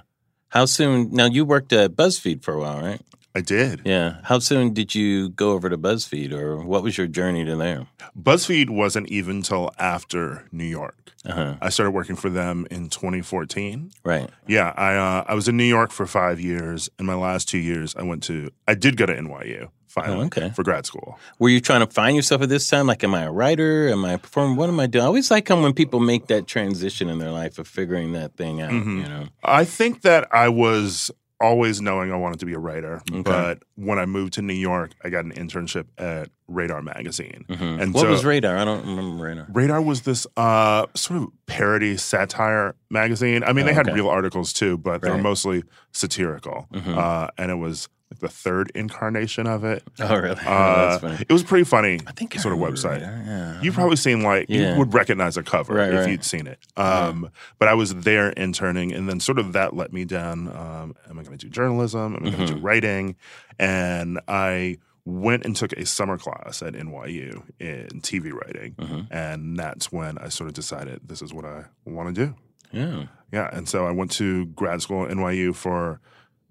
How 0.49 0.65
soon? 0.65 1.11
Now 1.11 1.25
you 1.25 1.45
worked 1.45 1.71
at 1.73 1.95
BuzzFeed 1.95 2.43
for 2.43 2.53
a 2.53 2.59
while, 2.59 2.81
right? 2.81 3.01
I 3.35 3.41
did. 3.41 3.81
Yeah. 3.85 4.17
How 4.23 4.39
soon 4.39 4.73
did 4.73 4.95
you 4.95 5.29
go 5.29 5.51
over 5.51 5.69
to 5.69 5.77
BuzzFeed, 5.77 6.33
or 6.33 6.63
what 6.63 6.81
was 6.83 6.97
your 6.97 7.07
journey 7.07 7.45
to 7.45 7.55
there? 7.55 7.85
BuzzFeed 8.19 8.69
wasn't 8.69 9.07
even 9.09 9.41
till 9.43 9.71
after 9.77 10.47
New 10.51 10.63
York. 10.65 10.95
Uh 11.25 11.33
huh. 11.33 11.55
I 11.61 11.69
started 11.69 11.91
working 11.91 12.15
for 12.15 12.29
them 12.29 12.65
in 12.71 12.89
2014. 12.89 13.91
Right. 14.03 14.29
Yeah, 14.47 14.73
I 14.75 14.95
uh, 14.95 15.23
I 15.27 15.33
was 15.35 15.47
in 15.47 15.57
New 15.57 15.63
York 15.65 15.91
for 15.91 16.05
five 16.07 16.39
years. 16.39 16.89
In 16.97 17.05
my 17.05 17.15
last 17.15 17.47
two 17.49 17.57
years, 17.59 17.95
I 17.95 18.03
went 18.03 18.23
to 18.23 18.49
I 18.67 18.73
did 18.73 18.97
go 18.97 19.05
to 19.05 19.13
NYU 19.13 19.69
finally 19.87 20.21
Oh, 20.21 20.25
okay. 20.27 20.51
for 20.55 20.63
grad 20.63 20.85
school. 20.85 21.19
Were 21.39 21.49
you 21.49 21.59
trying 21.59 21.79
to 21.81 21.87
find 21.91 22.15
yourself 22.15 22.41
at 22.43 22.49
this 22.49 22.67
time? 22.67 22.85
Like, 22.87 23.03
am 23.03 23.13
I 23.15 23.23
a 23.23 23.31
writer? 23.31 23.89
Am 23.89 24.05
I 24.05 24.13
a 24.13 24.17
performer? 24.17 24.55
What 24.55 24.69
am 24.69 24.79
I 24.79 24.85
doing? 24.87 25.03
I 25.03 25.07
always 25.07 25.29
like 25.31 25.49
when 25.49 25.73
people 25.73 25.99
make 25.99 26.27
that 26.27 26.47
transition 26.47 27.09
in 27.09 27.17
their 27.19 27.31
life 27.31 27.57
of 27.59 27.67
figuring 27.67 28.13
that 28.13 28.35
thing 28.37 28.61
out. 28.61 28.71
Mhm. 28.71 29.01
You 29.03 29.09
know. 29.09 29.27
I 29.43 29.65
think 29.65 30.01
that 30.03 30.27
I 30.33 30.47
was 30.49 31.11
always 31.41 31.81
knowing 31.81 32.11
I 32.11 32.17
wanted 32.17 32.39
to 32.41 32.45
be 32.45 32.53
a 32.53 32.59
writer, 32.59 33.01
Okay. 33.11 33.21
but 33.21 33.63
when 33.75 33.97
I 33.99 34.05
moved 34.05 34.33
to 34.33 34.41
New 34.41 34.53
York, 34.53 34.91
I 35.03 35.09
got 35.09 35.23
an 35.25 35.31
internship 35.31 35.85
at 35.97 36.29
Radar 36.47 36.81
magazine. 36.81 37.45
Mhm. 37.49 37.81
And 37.81 37.93
what 37.93 38.01
so- 38.01 38.09
was 38.09 38.25
Radar? 38.25 38.57
I 38.57 38.65
don't 38.65 38.85
remember 38.85 39.23
Radar. 39.23 39.47
Radar 39.51 39.81
was 39.81 40.01
this 40.01 40.27
uh, 40.35 40.85
sort 40.95 41.21
of 41.21 41.29
parody 41.45 41.95
satire 41.97 42.75
magazine. 42.89 43.43
I 43.43 43.53
mean, 43.53 43.63
Oh, 43.63 43.67
they 43.67 43.73
had 43.73 43.87
okay. 43.87 43.95
real 43.95 44.09
articles 44.09 44.51
too, 44.51 44.77
but 44.77 45.01
they 45.01 45.09
were 45.11 45.17
mostly 45.17 45.63
satirical. 45.93 46.67
Mhm. 46.73 46.97
Uh, 46.97 47.29
and 47.37 47.51
it 47.51 47.55
was 47.55 47.87
like 48.11 48.19
the 48.19 48.27
third 48.27 48.71
incarnation 48.75 49.45
of 49.47 49.63
it. 49.63 49.83
Oh, 49.99 50.15
really? 50.17 50.35
Uh, 50.45 50.89
That's 50.89 51.01
funny. 51.01 51.25
It 51.27 51.31
was 51.31 51.43
pretty 51.43 51.63
funny. 51.65 51.99
I 52.07 52.11
think 52.11 52.35
I 52.35 52.39
sort 52.39 52.53
of 52.53 52.59
website. 52.59 53.01
Yeah. 53.01 53.61
You've 53.61 53.75
probably 53.75 53.97
seen 53.97 54.21
like 54.23 54.47
Yeah. 54.49 54.73
you 54.73 54.79
would 54.79 54.93
recognize 54.93 55.37
a 55.37 55.43
cover 55.43 55.75
Right, 55.75 55.89
if 55.89 55.99
right. 56.01 56.09
you'd 56.09 56.23
seen 56.23 56.47
it. 56.47 56.59
Um, 56.77 57.29
But 57.59 57.67
I 57.67 57.73
was 57.75 57.93
there 57.93 58.29
interning, 58.31 58.91
and 58.93 59.07
then 59.07 59.19
sort 59.19 59.37
of 59.39 59.53
that 59.53 59.75
let 59.75 59.93
me 59.93 60.05
down. 60.05 60.47
Um, 60.47 60.95
am 61.09 61.19
I 61.19 61.23
going 61.23 61.37
to 61.37 61.45
do 61.45 61.49
journalism? 61.49 62.15
Am 62.15 62.25
I 62.25 62.29
going 62.31 62.31
to 62.33 62.43
Mm-hmm. 62.45 62.55
do 62.55 62.61
writing? 62.61 63.15
And 63.59 64.19
I 64.27 64.77
went 65.05 65.45
and 65.45 65.55
took 65.55 65.73
a 65.73 65.85
summer 65.85 66.17
class 66.17 66.61
at 66.61 66.73
NYU 66.73 67.43
in 67.59 68.01
TV 68.01 68.31
writing, 68.31 68.75
Mhm. 68.79 69.07
and 69.11 69.57
that's 69.57 69.91
when 69.91 70.17
I 70.19 70.29
sort 70.29 70.47
of 70.49 70.53
decided 70.53 71.01
this 71.07 71.21
is 71.21 71.33
what 71.33 71.45
I 71.45 71.65
want 71.85 72.13
to 72.15 72.25
do. 72.27 72.35
Yeah. 72.71 73.05
Yeah, 73.31 73.49
and 73.51 73.67
so 73.67 73.85
I 73.87 73.91
went 73.91 74.11
to 74.11 74.45
grad 74.47 74.81
school 74.81 75.05
at 75.05 75.11
NYU 75.11 75.53
for 75.55 75.99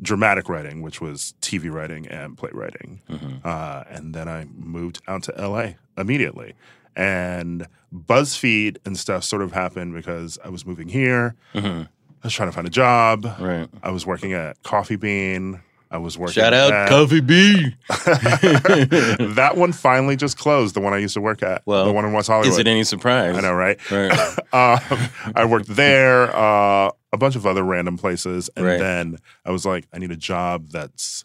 dramatic 0.00 0.48
writing, 0.48 0.82
which 0.82 1.00
was 1.00 1.34
TV 1.40 1.70
writing 1.72 2.06
and 2.06 2.36
playwriting. 2.38 3.00
Mhm. 3.10 3.44
Uh, 3.44 3.84
and 3.90 4.14
then 4.14 4.28
I 4.28 4.46
moved 4.56 5.00
out 5.08 5.22
to 5.24 5.32
LA 5.36 5.74
immediately. 5.96 6.54
And 6.94 7.66
BuzzFeed 7.94 8.78
and 8.84 8.96
stuff 8.98 9.24
sort 9.24 9.42
of 9.42 9.52
happened 9.52 9.94
because 9.94 10.38
I 10.44 10.48
was 10.50 10.64
moving 10.66 10.88
here. 10.88 11.34
Mhm. 11.54 11.86
I 11.86 12.26
was 12.26 12.32
trying 12.34 12.48
to 12.48 12.52
find 12.54 12.66
a 12.66 12.70
job. 12.70 13.24
Right. 13.40 13.68
I 13.82 13.90
was 13.90 14.04
working 14.06 14.32
at 14.32 14.60
Coffee 14.62 14.96
Bean. 14.96 15.60
I 15.90 15.96
was 15.98 16.18
working 16.18 16.34
Shout 16.34 16.52
out 16.52 16.70
at- 16.72 16.88
Coffee 16.90 17.20
Bean. 17.20 17.74
that 17.88 19.52
one 19.56 19.72
finally 19.72 20.16
just 20.16 20.36
closed, 20.38 20.74
the 20.74 20.80
one 20.80 20.92
I 20.92 20.98
used 20.98 21.14
to 21.14 21.20
work 21.20 21.42
at. 21.42 21.62
Well, 21.66 21.86
the 21.86 21.92
one 21.92 22.04
in 22.04 22.12
West 22.12 22.28
Hollywood. 22.28 22.52
Is 22.52 22.58
it 22.58 22.66
any 22.66 22.84
surprise? 22.84 23.36
I 23.36 23.40
know, 23.40 23.54
right? 23.54 23.78
Right. 23.90 24.10
um, 24.52 25.08
I 25.34 25.44
worked 25.46 25.68
there, 25.68 26.34
uh, 26.36 26.90
a 27.12 27.16
bunch 27.18 27.36
of 27.36 27.46
other 27.46 27.62
random 27.62 27.96
places, 27.96 28.50
and 28.56 28.66
Right. 28.66 28.78
then 28.78 29.18
I 29.44 29.50
was 29.50 29.64
like, 29.64 29.86
I 29.92 29.98
need 29.98 30.10
a 30.10 30.16
job 30.16 30.68
that's 30.70 31.24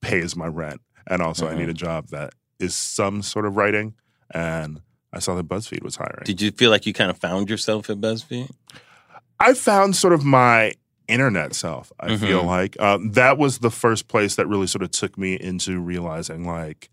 pays 0.00 0.36
my 0.36 0.46
rent, 0.46 0.80
and 1.06 1.20
also 1.20 1.46
I 1.46 1.50
Uh-huh. 1.50 1.58
need 1.60 1.68
a 1.68 1.74
job 1.74 2.08
that 2.10 2.34
is 2.60 2.74
some 2.76 3.22
sort 3.22 3.44
of 3.46 3.56
writing. 3.56 3.94
And 4.32 4.80
I 5.12 5.18
saw 5.20 5.34
that 5.36 5.48
BuzzFeed 5.48 5.82
was 5.82 5.96
hiring. 5.96 6.22
Did 6.24 6.40
you 6.40 6.50
feel 6.52 6.70
like 6.70 6.86
you 6.86 6.92
kind 6.92 7.10
of 7.10 7.18
found 7.18 7.48
yourself 7.50 7.88
at 7.90 7.96
BuzzFeed? 7.98 8.50
I 9.40 9.54
found 9.54 9.96
sort 9.96 10.12
of 10.12 10.24
my 10.24 10.74
internet 11.08 11.54
self. 11.54 11.90
I 11.98 12.08
Mhm. 12.10 12.18
feel 12.20 12.42
like 12.44 12.78
um, 12.80 13.12
that 13.12 13.38
was 13.38 13.58
the 13.58 13.70
first 13.70 14.06
place 14.08 14.36
that 14.36 14.46
really 14.46 14.66
sort 14.66 14.82
of 14.82 14.90
took 14.90 15.16
me 15.16 15.34
into 15.34 15.80
realizing, 15.80 16.46
like, 16.46 16.90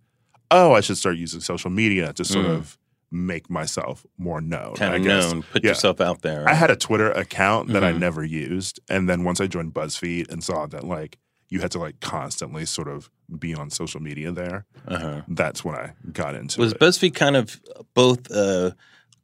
oh, 0.51 0.73
I 0.73 0.81
should 0.81 0.97
start 0.97 1.17
using 1.17 1.41
social 1.41 1.69
media 1.69 2.13
to 2.13 2.23
sort 2.23 2.45
Mm. 2.45 2.55
of 2.57 2.77
make 3.15 3.49
myself 3.49 4.06
more 4.17 4.41
known. 4.41 4.75
Kind 4.75 4.93
I 4.93 4.97
of 4.97 5.04
known. 5.04 5.43
Put 5.43 5.63
Yeah. 5.63 5.69
yourself 5.69 6.01
out 6.01 6.21
there. 6.21 6.47
I 6.47 6.54
had 6.54 6.69
a 6.69 6.75
Twitter 6.75 7.12
account 7.12 7.69
that 7.73 7.84
I 7.84 7.93
Mhm. 7.93 7.99
never 7.99 8.23
used, 8.23 8.80
and 8.89 9.08
then 9.10 9.23
once 9.23 9.39
I 9.39 9.47
joined 9.47 9.73
BuzzFeed 9.73 10.30
and 10.30 10.43
saw 10.43 10.65
that 10.67 10.84
like 10.84 11.17
you 11.49 11.62
had 11.62 11.71
to 11.71 11.80
like 11.80 11.99
constantly 12.01 12.65
sort 12.65 12.88
of 12.88 13.10
be 13.39 13.54
on 13.56 13.69
social 13.69 14.01
media 14.01 14.32
there, 14.32 14.65
uh-huh. 14.88 15.21
that's 15.28 15.63
when 15.63 15.75
I 15.75 15.93
got 16.12 16.36
into 16.36 16.60
it. 16.60 16.63
Was 16.63 16.73
it. 16.73 16.80
BuzzFeed 16.80 17.13
kind 17.15 17.36
of 17.36 17.62
both 17.93 18.30
uh, 18.32 18.71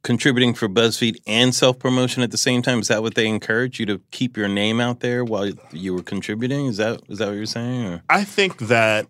contributing 0.02 0.54
for 0.54 0.68
BuzzFeed 0.68 1.16
and 1.26 1.54
self 1.54 1.78
promotion 1.78 2.22
at 2.22 2.30
the 2.30 2.38
same 2.38 2.62
time? 2.62 2.80
Is 2.80 2.88
that 2.88 3.02
what 3.02 3.14
they 3.14 3.26
encouraged 3.26 3.78
you 3.78 3.86
to 3.86 4.00
keep 4.10 4.36
your 4.36 4.48
name 4.48 4.80
out 4.80 5.00
there 5.00 5.24
while 5.24 5.50
you 5.72 5.92
were 5.94 6.02
contributing? 6.02 6.66
Is 6.66 6.78
that 6.78 7.02
is 7.08 7.18
that 7.18 7.28
what 7.28 7.34
you're 7.36 7.46
saying? 7.46 7.84
Or? 7.86 8.02
I 8.08 8.24
think 8.24 8.58
that 8.68 9.06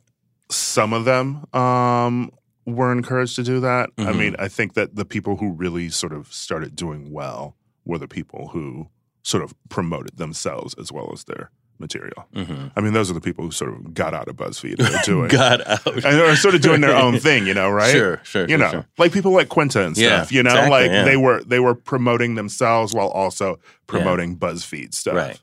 some 0.50 0.92
of 0.92 1.04
them 1.04 1.46
um, 1.54 2.30
were 2.66 2.92
encouraged 2.92 3.36
to 3.36 3.42
do 3.42 3.60
that. 3.60 3.90
I 3.98 4.02
Mhm. 4.12 4.18
mean, 4.18 4.36
I 4.38 4.48
think 4.48 4.74
that 4.74 4.94
the 4.96 5.04
people 5.04 5.36
who 5.36 5.50
really 5.52 5.88
sort 5.88 6.12
of 6.12 6.32
started 6.32 6.76
doing 6.76 7.10
well 7.10 7.56
were 7.84 7.98
the 7.98 8.08
people 8.08 8.48
who 8.52 8.88
sort 9.22 9.42
of 9.42 9.54
promoted 9.68 10.16
themselves 10.16 10.74
as 10.78 10.90
well 10.92 11.10
as 11.12 11.24
their 11.24 11.50
material. 11.78 12.28
Mm-hmm. 12.34 12.68
I 12.76 12.80
mean, 12.80 12.92
those 12.92 13.10
are 13.10 13.14
the 13.14 13.20
people 13.20 13.44
who 13.44 13.50
sort 13.50 13.72
of 13.72 13.92
got 13.94 14.14
out 14.14 14.28
of 14.28 14.36
BuzzFeed 14.36 14.78
and 14.78 14.94
are 14.94 15.02
doing 15.04 15.28
Got 15.28 15.66
out. 15.66 15.84
and 15.86 16.04
are 16.20 16.36
sort 16.36 16.54
of 16.54 16.60
doing 16.60 16.80
their 16.80 16.94
own 16.94 17.18
thing, 17.26 17.44
you 17.46 17.54
know, 17.54 17.68
right? 17.68 17.90
Sure, 17.90 18.20
sure. 18.22 18.42
you 18.42 18.50
sure, 18.50 18.58
know, 18.58 18.70
sure. 18.70 18.86
like 18.98 19.12
people 19.12 19.32
like 19.32 19.48
Quinta 19.48 19.84
and 19.84 19.96
Yeah, 19.96 20.18
stuff. 20.22 20.32
you 20.32 20.44
know, 20.44 20.50
exactly, 20.50 20.70
like 20.70 20.90
yeah. 20.92 21.04
they 21.04 21.16
were 21.16 21.42
they 21.42 21.58
were 21.58 21.74
promoting 21.74 22.36
themselves 22.36 22.94
while 22.94 23.08
also 23.08 23.58
promoting 23.88 24.36
BuzzFeed 24.36 24.94
stuff. 24.94 25.14
Right. 25.16 25.40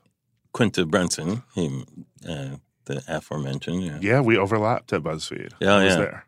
Quinta 0.52 0.86
Brunson, 0.86 1.42
him, 1.54 1.84
uh, 2.26 2.56
the 2.86 3.02
aforementioned. 3.06 3.82
Yeah. 3.82 3.98
Yeah, 4.00 4.20
we 4.20 4.38
overlapped 4.38 4.92
at 4.94 5.02
BuzzFeed. 5.02 5.52
Yeah, 5.60 5.74
I 5.74 5.84
was 5.84 5.92
yeah. 5.92 5.98
there. 5.98 6.24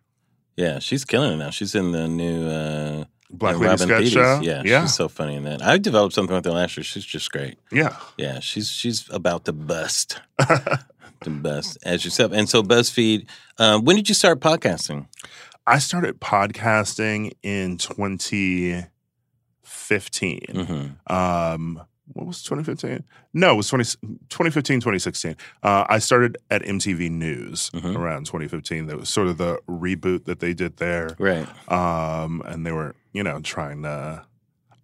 Yeah, 0.56 0.78
she's 0.78 1.04
killing 1.04 1.32
it 1.32 1.36
now. 1.36 1.50
She's 1.50 1.74
in 1.74 1.92
the 1.92 2.08
new 2.08 2.46
uh, 2.46 3.04
Black 3.30 3.56
Lady 3.56 3.66
Robin 3.66 3.88
Sketch 3.88 4.08
Show. 4.08 4.40
Yeah, 4.42 4.62
yeah, 4.64 4.82
she's 4.82 4.94
so 4.94 5.08
funny 5.08 5.36
in 5.36 5.44
that. 5.44 5.62
I 5.62 5.78
developed 5.78 6.14
something 6.14 6.34
with 6.34 6.44
her 6.44 6.50
last 6.50 6.76
year. 6.76 6.84
She's 6.84 7.04
just 7.04 7.30
great. 7.32 7.58
yeah. 7.70 7.96
Yeah, 8.18 8.40
she's 8.40 8.68
she's 8.68 9.08
about 9.10 9.44
to 9.46 9.52
bust, 9.52 10.20
to 10.38 11.30
bust 11.30 11.78
as 11.84 12.04
yourself. 12.04 12.32
And 12.32 12.48
so 12.48 12.62
BuzzFeed. 12.62 13.26
Uh, 13.58 13.80
when 13.80 13.96
did 13.96 14.08
you 14.08 14.14
start 14.14 14.40
podcasting? 14.40 15.06
I 15.66 15.78
started 15.78 16.20
podcasting 16.20 17.32
in 17.42 17.78
2015. 17.78 20.40
Mm-hmm. 20.48 21.14
Um, 21.14 21.82
what 22.14 22.26
was 22.26 22.42
2015? 22.42 23.04
No, 23.34 23.52
it 23.52 23.56
was 23.56 23.68
20, 23.68 23.84
2015, 24.28 24.80
2016. 24.80 25.36
Uh, 25.62 25.84
I 25.88 25.98
started 25.98 26.36
at 26.50 26.62
MTV 26.62 27.10
News 27.10 27.70
Mhm. 27.74 27.96
around 27.96 28.26
2015. 28.26 28.86
That 28.86 28.98
was 28.98 29.08
sort 29.08 29.28
of 29.28 29.38
the 29.38 29.58
reboot 29.68 30.24
that 30.24 30.40
they 30.40 30.54
did 30.54 30.76
there. 30.76 31.16
Right. 31.18 31.46
Um, 31.70 32.42
and 32.46 32.66
they 32.66 32.72
were, 32.72 32.94
you 33.12 33.22
know, 33.22 33.40
trying 33.40 33.82
to, 33.82 34.22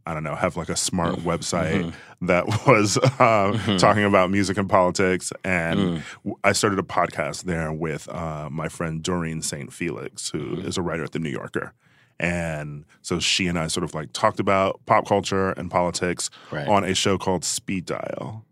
I 0.06 0.14
don't 0.14 0.22
know, 0.24 0.34
have 0.36 0.56
like 0.56 0.70
a 0.70 0.76
smart 0.76 1.16
Mm, 1.16 1.22
website 1.24 1.84
mhm. 1.84 1.92
that 2.22 2.46
was 2.66 2.96
uh, 2.96 3.52
Mhm. 3.52 3.78
talking 3.78 4.04
about 4.04 4.30
music 4.30 4.56
and 4.56 4.68
politics. 4.68 5.32
And 5.44 5.78
Mm. 6.24 6.34
I 6.44 6.52
started 6.52 6.78
a 6.78 6.82
podcast 6.82 7.44
there 7.44 7.70
with 7.72 8.08
uh, 8.08 8.48
my 8.50 8.68
friend 8.68 9.02
Doreen 9.02 9.42
St. 9.42 9.70
Felix, 9.72 10.30
who 10.30 10.60
is 10.60 10.76
Mhm. 10.76 10.78
a 10.78 10.82
writer 10.82 11.04
at 11.04 11.12
The 11.12 11.18
New 11.18 11.28
Yorker. 11.30 11.74
And 12.20 12.84
so 13.02 13.20
she 13.20 13.46
and 13.46 13.58
I 13.58 13.68
sort 13.68 13.84
of 13.84 13.94
like 13.94 14.12
talked 14.12 14.40
about 14.40 14.80
pop 14.86 15.06
culture 15.06 15.50
and 15.52 15.70
politics 15.70 16.30
Right. 16.50 16.66
on 16.66 16.84
a 16.84 16.94
show 16.94 17.16
called 17.18 17.44
Speed 17.44 17.86
Dial. 17.86 18.44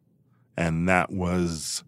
And 0.57 0.89
that 0.89 1.11
was 1.11 1.83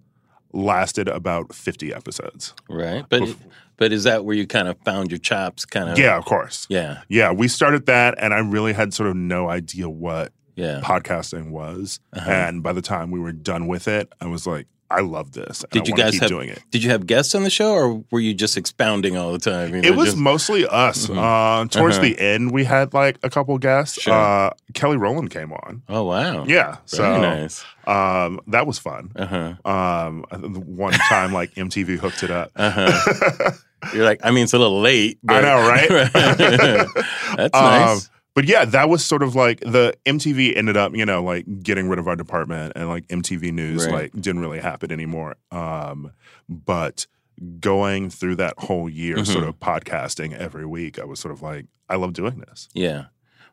lasted 0.52 1.08
about 1.08 1.54
50 1.54 1.92
episodes. 1.94 2.54
Right. 2.68 3.04
But 3.08 3.22
Bef- 3.22 3.36
but 3.76 3.92
is 3.92 4.02
that 4.04 4.24
where 4.24 4.34
you 4.34 4.46
kind 4.46 4.66
of 4.66 4.76
found 4.84 5.10
your 5.12 5.18
chops? 5.18 5.64
Kind 5.64 5.88
of. 5.90 5.98
Yeah, 5.98 6.16
of 6.16 6.24
course. 6.24 6.66
Yeah. 6.68 7.02
Yeah, 7.08 7.30
we 7.30 7.46
started 7.46 7.86
that 7.86 8.14
and 8.18 8.34
I 8.34 8.38
really 8.38 8.72
had 8.72 8.92
sort 8.92 9.08
of 9.08 9.14
no 9.16 9.48
idea 9.48 9.88
what 9.88 10.32
Yeah. 10.56 10.80
podcasting 10.82 11.50
was. 11.50 12.00
Uh-huh. 12.12 12.28
And 12.30 12.62
by 12.62 12.72
the 12.72 12.82
time 12.82 13.12
we 13.12 13.20
were 13.20 13.30
done 13.32 13.68
with 13.68 13.86
it, 13.86 14.12
I 14.20 14.26
was 14.26 14.46
like, 14.48 14.66
I 14.90 15.00
love 15.00 15.32
this. 15.32 15.64
Did 15.70 15.86
you 15.86 15.94
guys 15.94 16.12
keep 16.12 16.22
have- 16.22 16.30
doing 16.30 16.48
it? 16.48 16.62
Did 16.70 16.82
you 16.82 16.90
have 16.90 17.06
guests 17.06 17.34
on 17.34 17.42
the 17.44 17.50
show, 17.50 17.72
or 17.74 18.04
were 18.10 18.20
you 18.20 18.32
just 18.32 18.56
expounding 18.56 19.16
all 19.18 19.32
the 19.32 19.38
time? 19.38 19.74
You 19.74 19.82
know, 19.82 19.88
It 19.88 19.94
was 19.96 20.06
just- 20.06 20.16
mostly 20.16 20.66
us. 20.66 21.06
Mhm. 21.08 21.18
Uh, 21.18 21.68
towards 21.68 21.96
Uh-huh. 21.98 22.04
the 22.08 22.18
end, 22.20 22.52
we 22.52 22.64
had 22.64 22.94
like 22.94 23.18
a 23.22 23.28
couple 23.28 23.56
guests. 23.58 24.00
Sure. 24.00 24.14
Uh, 24.14 24.50
Kelly 24.72 24.96
Rowland 24.96 25.30
came 25.30 25.52
on. 25.52 25.82
oh 25.90 26.04
wow. 26.04 26.44
Yeah, 26.46 26.66
Very 26.66 26.78
so 26.86 27.20
nice. 27.20 27.64
um, 27.86 28.40
that 28.46 28.66
was 28.66 28.78
fun. 28.78 29.10
Uh 29.14 29.26
huh. 29.26 29.70
Um, 29.70 30.24
I 30.30 30.36
one 30.36 30.92
time 30.94 31.32
like 31.34 31.54
MTV 31.54 31.96
hooked 31.98 32.22
it 32.22 32.30
up. 32.30 32.50
Uh 32.56 32.70
huh. 32.70 33.50
You're 33.94 34.04
like, 34.04 34.20
I 34.24 34.30
mean, 34.32 34.42
it's 34.44 34.54
a 34.54 34.58
little 34.58 34.80
late. 34.80 35.18
I 35.28 35.32
But, 35.34 35.40
know, 35.42 35.68
right? 35.68 36.12
That's 37.36 37.54
Um, 37.54 37.62
nice. 37.64 38.10
But 38.38 38.46
yeah, 38.46 38.64
that 38.66 38.88
was 38.88 39.04
sort 39.04 39.24
of 39.24 39.34
like 39.34 39.58
the 39.62 39.94
MTV 40.06 40.56
ended 40.56 40.76
up, 40.76 40.94
you 40.94 41.04
know, 41.04 41.24
like 41.24 41.44
getting 41.60 41.88
rid 41.88 41.98
of 41.98 42.06
our 42.06 42.14
department 42.14 42.74
and 42.76 42.88
like 42.88 43.04
MTV 43.08 43.50
News 43.52 43.84
Right. 43.84 43.92
like 43.92 44.12
didn't 44.12 44.40
really 44.42 44.60
happen 44.60 44.92
anymore. 44.92 45.34
Um, 45.50 46.12
but 46.48 47.08
going 47.58 48.10
through 48.10 48.36
that 48.36 48.54
whole 48.58 48.88
year, 48.88 49.16
Mhm. 49.16 49.26
sort 49.26 49.42
of 49.42 49.58
podcasting 49.58 50.36
every 50.38 50.64
week, 50.66 51.00
I 51.00 51.04
was 51.04 51.18
sort 51.18 51.34
of 51.34 51.42
like, 51.42 51.66
I 51.88 51.96
love 51.96 52.12
doing 52.12 52.38
this. 52.48 52.68
Yeah. 52.74 53.06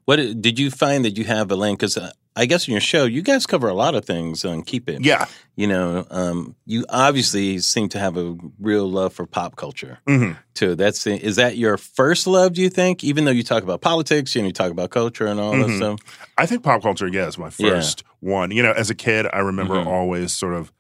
What 0.03 0.17
did 0.17 0.59
you 0.59 0.69
find 0.69 1.03
that 1.03 1.17
you 1.17 1.23
have 1.23 1.49
a 1.49 1.55
lane? 1.55 1.73
Because 1.73 1.97
I 2.35 2.45
guess 2.45 2.67
in 2.67 2.73
your 2.73 2.81
show, 2.81 3.05
you 3.05 3.21
guys 3.21 3.45
cover 3.45 3.67
a 3.69 3.73
lot 3.73 3.95
of 3.95 4.03
things 4.05 4.43
on 4.43 4.61
Keep 4.63 4.89
It. 4.89 5.05
Yeah. 5.05 5.25
You 5.55 5.67
know, 5.67 6.05
um, 6.11 6.55
you 6.65 6.85
obviously 6.89 7.59
seem 7.59 7.87
to 7.89 7.99
have 7.99 8.17
a 8.17 8.35
real 8.59 8.89
love 8.89 9.13
for 9.13 9.25
pop 9.25 9.55
culture 9.55 9.99
hmm 10.07 10.33
too. 10.53 10.75
That's 10.75 11.05
is 11.07 11.35
that 11.37 11.57
your 11.57 11.77
first 11.77 12.27
love? 12.27 12.53
Do 12.53 12.61
you 12.61 12.69
think? 12.69 13.03
Even 13.03 13.25
though 13.25 13.31
you 13.31 13.43
talk 13.43 13.63
about 13.63 13.81
politics 13.81 14.35
and 14.35 14.45
you 14.45 14.51
talk 14.53 14.71
about 14.71 14.89
culture 14.89 15.25
and 15.27 15.39
all 15.39 15.51
that 15.57 15.69
Mhm. 15.69 15.75
stuff. 15.77 15.99
I 16.37 16.45
think 16.45 16.63
pop 16.63 16.81
culture, 16.81 17.07
yeah, 17.07 17.27
is 17.27 17.37
my 17.37 17.49
Yeah. 17.57 17.71
first 17.71 18.03
one. 18.19 18.51
You 18.51 18.63
know, 18.63 18.71
as 18.73 18.89
a 18.89 18.95
kid, 18.95 19.27
I 19.31 19.39
remember 19.39 19.75
Mhm. 19.75 19.87
always 19.87 20.33
sort 20.33 20.53
of 20.53 20.71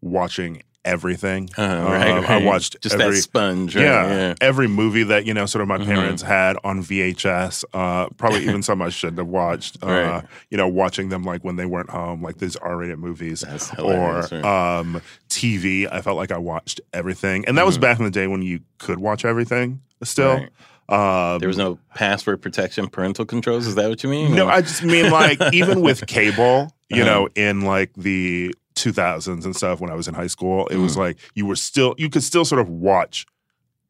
watching 0.00 0.62
everything. 0.84 1.48
Uh, 1.56 1.62
right, 1.62 2.10
Um, 2.10 2.24
I 2.26 2.38
watched 2.38 2.80
just 2.80 2.94
every 2.96 3.16
that 3.16 3.22
sponge. 3.22 3.76
Right? 3.76 3.84
yeah, 3.84 4.06
yeah. 4.08 4.34
every 4.40 4.68
movie 4.68 5.02
that 5.04 5.26
you 5.26 5.34
know, 5.34 5.46
sort 5.46 5.62
of 5.62 5.68
my 5.68 5.78
Mhm. 5.78 5.86
parents 5.86 6.22
had 6.22 6.56
on 6.64 6.82
VHS. 6.82 7.64
Uh, 7.72 8.08
probably 8.16 8.42
even 8.44 8.62
some 8.68 8.82
I 8.82 8.88
shouldn't 8.88 9.18
have 9.18 9.26
watched. 9.28 9.78
Uh, 9.82 9.86
Right. 9.86 10.24
You 10.50 10.58
know, 10.58 10.68
watching 10.68 11.08
them 11.08 11.22
like 11.24 11.44
when 11.44 11.56
they 11.56 11.66
weren't 11.66 11.90
home, 11.90 12.22
like 12.22 12.38
these 12.38 12.56
R-rated 12.56 12.98
movies, 12.98 13.44
or 13.78 14.28
right? 14.32 14.44
um, 14.44 15.00
TV. 15.28 15.86
I 15.90 16.00
felt 16.02 16.16
like 16.16 16.32
I 16.32 16.38
watched 16.38 16.80
everything, 16.92 17.44
and 17.46 17.56
that 17.58 17.66
was 17.66 17.78
Mhm. 17.78 17.82
back 17.82 17.98
in 17.98 18.04
the 18.04 18.10
day 18.10 18.26
when 18.26 18.42
you 18.42 18.60
could 18.78 18.98
watch 18.98 19.24
everything. 19.24 19.80
Still, 20.02 20.46
Right. 20.88 21.32
um, 21.34 21.38
there 21.38 21.48
was 21.48 21.56
no 21.56 21.78
password 21.94 22.42
protection, 22.42 22.88
parental 22.88 23.24
controls. 23.24 23.66
Is 23.66 23.76
that 23.76 23.88
what 23.88 24.02
you 24.02 24.10
mean? 24.10 24.34
no, 24.34 24.46
Or- 24.46 24.50
I 24.52 24.60
just 24.62 24.82
mean 24.82 25.10
like 25.10 25.40
even 25.52 25.80
with 25.80 26.06
cable, 26.06 26.72
you 26.90 27.02
Uh-huh. 27.02 27.10
know, 27.12 27.28
in 27.36 27.60
like 27.62 27.90
the 27.96 28.52
2000s 28.74 29.44
and 29.44 29.54
stuff 29.56 29.80
when 29.80 29.90
I 29.90 29.94
was 29.94 30.08
in 30.08 30.14
high 30.14 30.26
school, 30.28 30.66
it 30.68 30.76
Mm. 30.76 30.82
was 30.82 30.96
like 30.96 31.16
you 31.34 31.46
were 31.46 31.56
still 31.56 31.94
you 31.98 32.08
could 32.10 32.22
still 32.22 32.44
sort 32.44 32.60
of 32.60 32.68
watch 32.68 33.26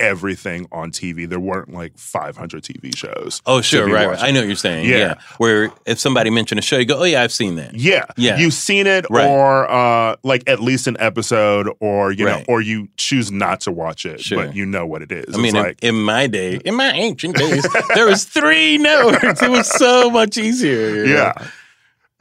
everything 0.00 0.66
on 0.72 0.90
TV. 0.90 1.28
There 1.28 1.38
weren't 1.38 1.72
like 1.72 1.96
500 1.96 2.64
TV 2.64 2.96
shows. 2.96 3.40
oh, 3.46 3.60
sure, 3.60 3.86
right, 3.86 4.08
right. 4.08 4.18
I 4.20 4.32
know 4.32 4.40
what 4.40 4.46
you're 4.48 4.56
saying. 4.56 4.88
Yeah. 4.88 4.96
Yeah. 4.96 5.14
Where 5.38 5.70
if 5.86 6.00
somebody 6.00 6.28
mentioned 6.30 6.58
a 6.58 6.62
show, 6.62 6.76
you 6.78 6.84
go, 6.86 6.98
"Oh 7.00 7.04
yeah, 7.04 7.22
I've 7.22 7.30
seen 7.32 7.54
that." 7.56 7.74
Yeah, 7.74 8.06
Yeah. 8.16 8.36
You've 8.38 8.54
seen 8.54 8.88
it, 8.88 9.06
Right. 9.10 9.26
or 9.28 9.70
uh, 9.70 10.16
like 10.24 10.42
at 10.48 10.58
least 10.60 10.88
an 10.88 10.96
episode, 10.98 11.68
or 11.78 12.10
you 12.10 12.24
know, 12.24 12.42
or 12.48 12.60
you 12.60 12.88
choose 12.96 13.30
not 13.30 13.60
to 13.60 13.70
watch 13.70 14.04
it, 14.04 14.20
Sure. 14.20 14.44
but 14.46 14.56
you 14.56 14.66
know 14.66 14.86
what 14.86 15.02
it 15.02 15.12
is. 15.12 15.34
I 15.36 15.38
mean, 15.38 15.54
in- 15.54 15.62
like 15.62 15.78
in, 15.82 15.94
my 15.94 16.26
day, 16.26 16.56
in 16.64 16.74
my 16.74 16.90
ancient 16.92 17.36
days, 17.36 17.64
there 17.94 18.06
was 18.06 18.24
three 18.24 18.78
networks. 18.78 19.40
It 19.40 19.50
was 19.50 19.68
so 19.70 20.10
much 20.10 20.36
easier. 20.36 21.04
Yeah. 21.04 21.32
know? 21.38 21.46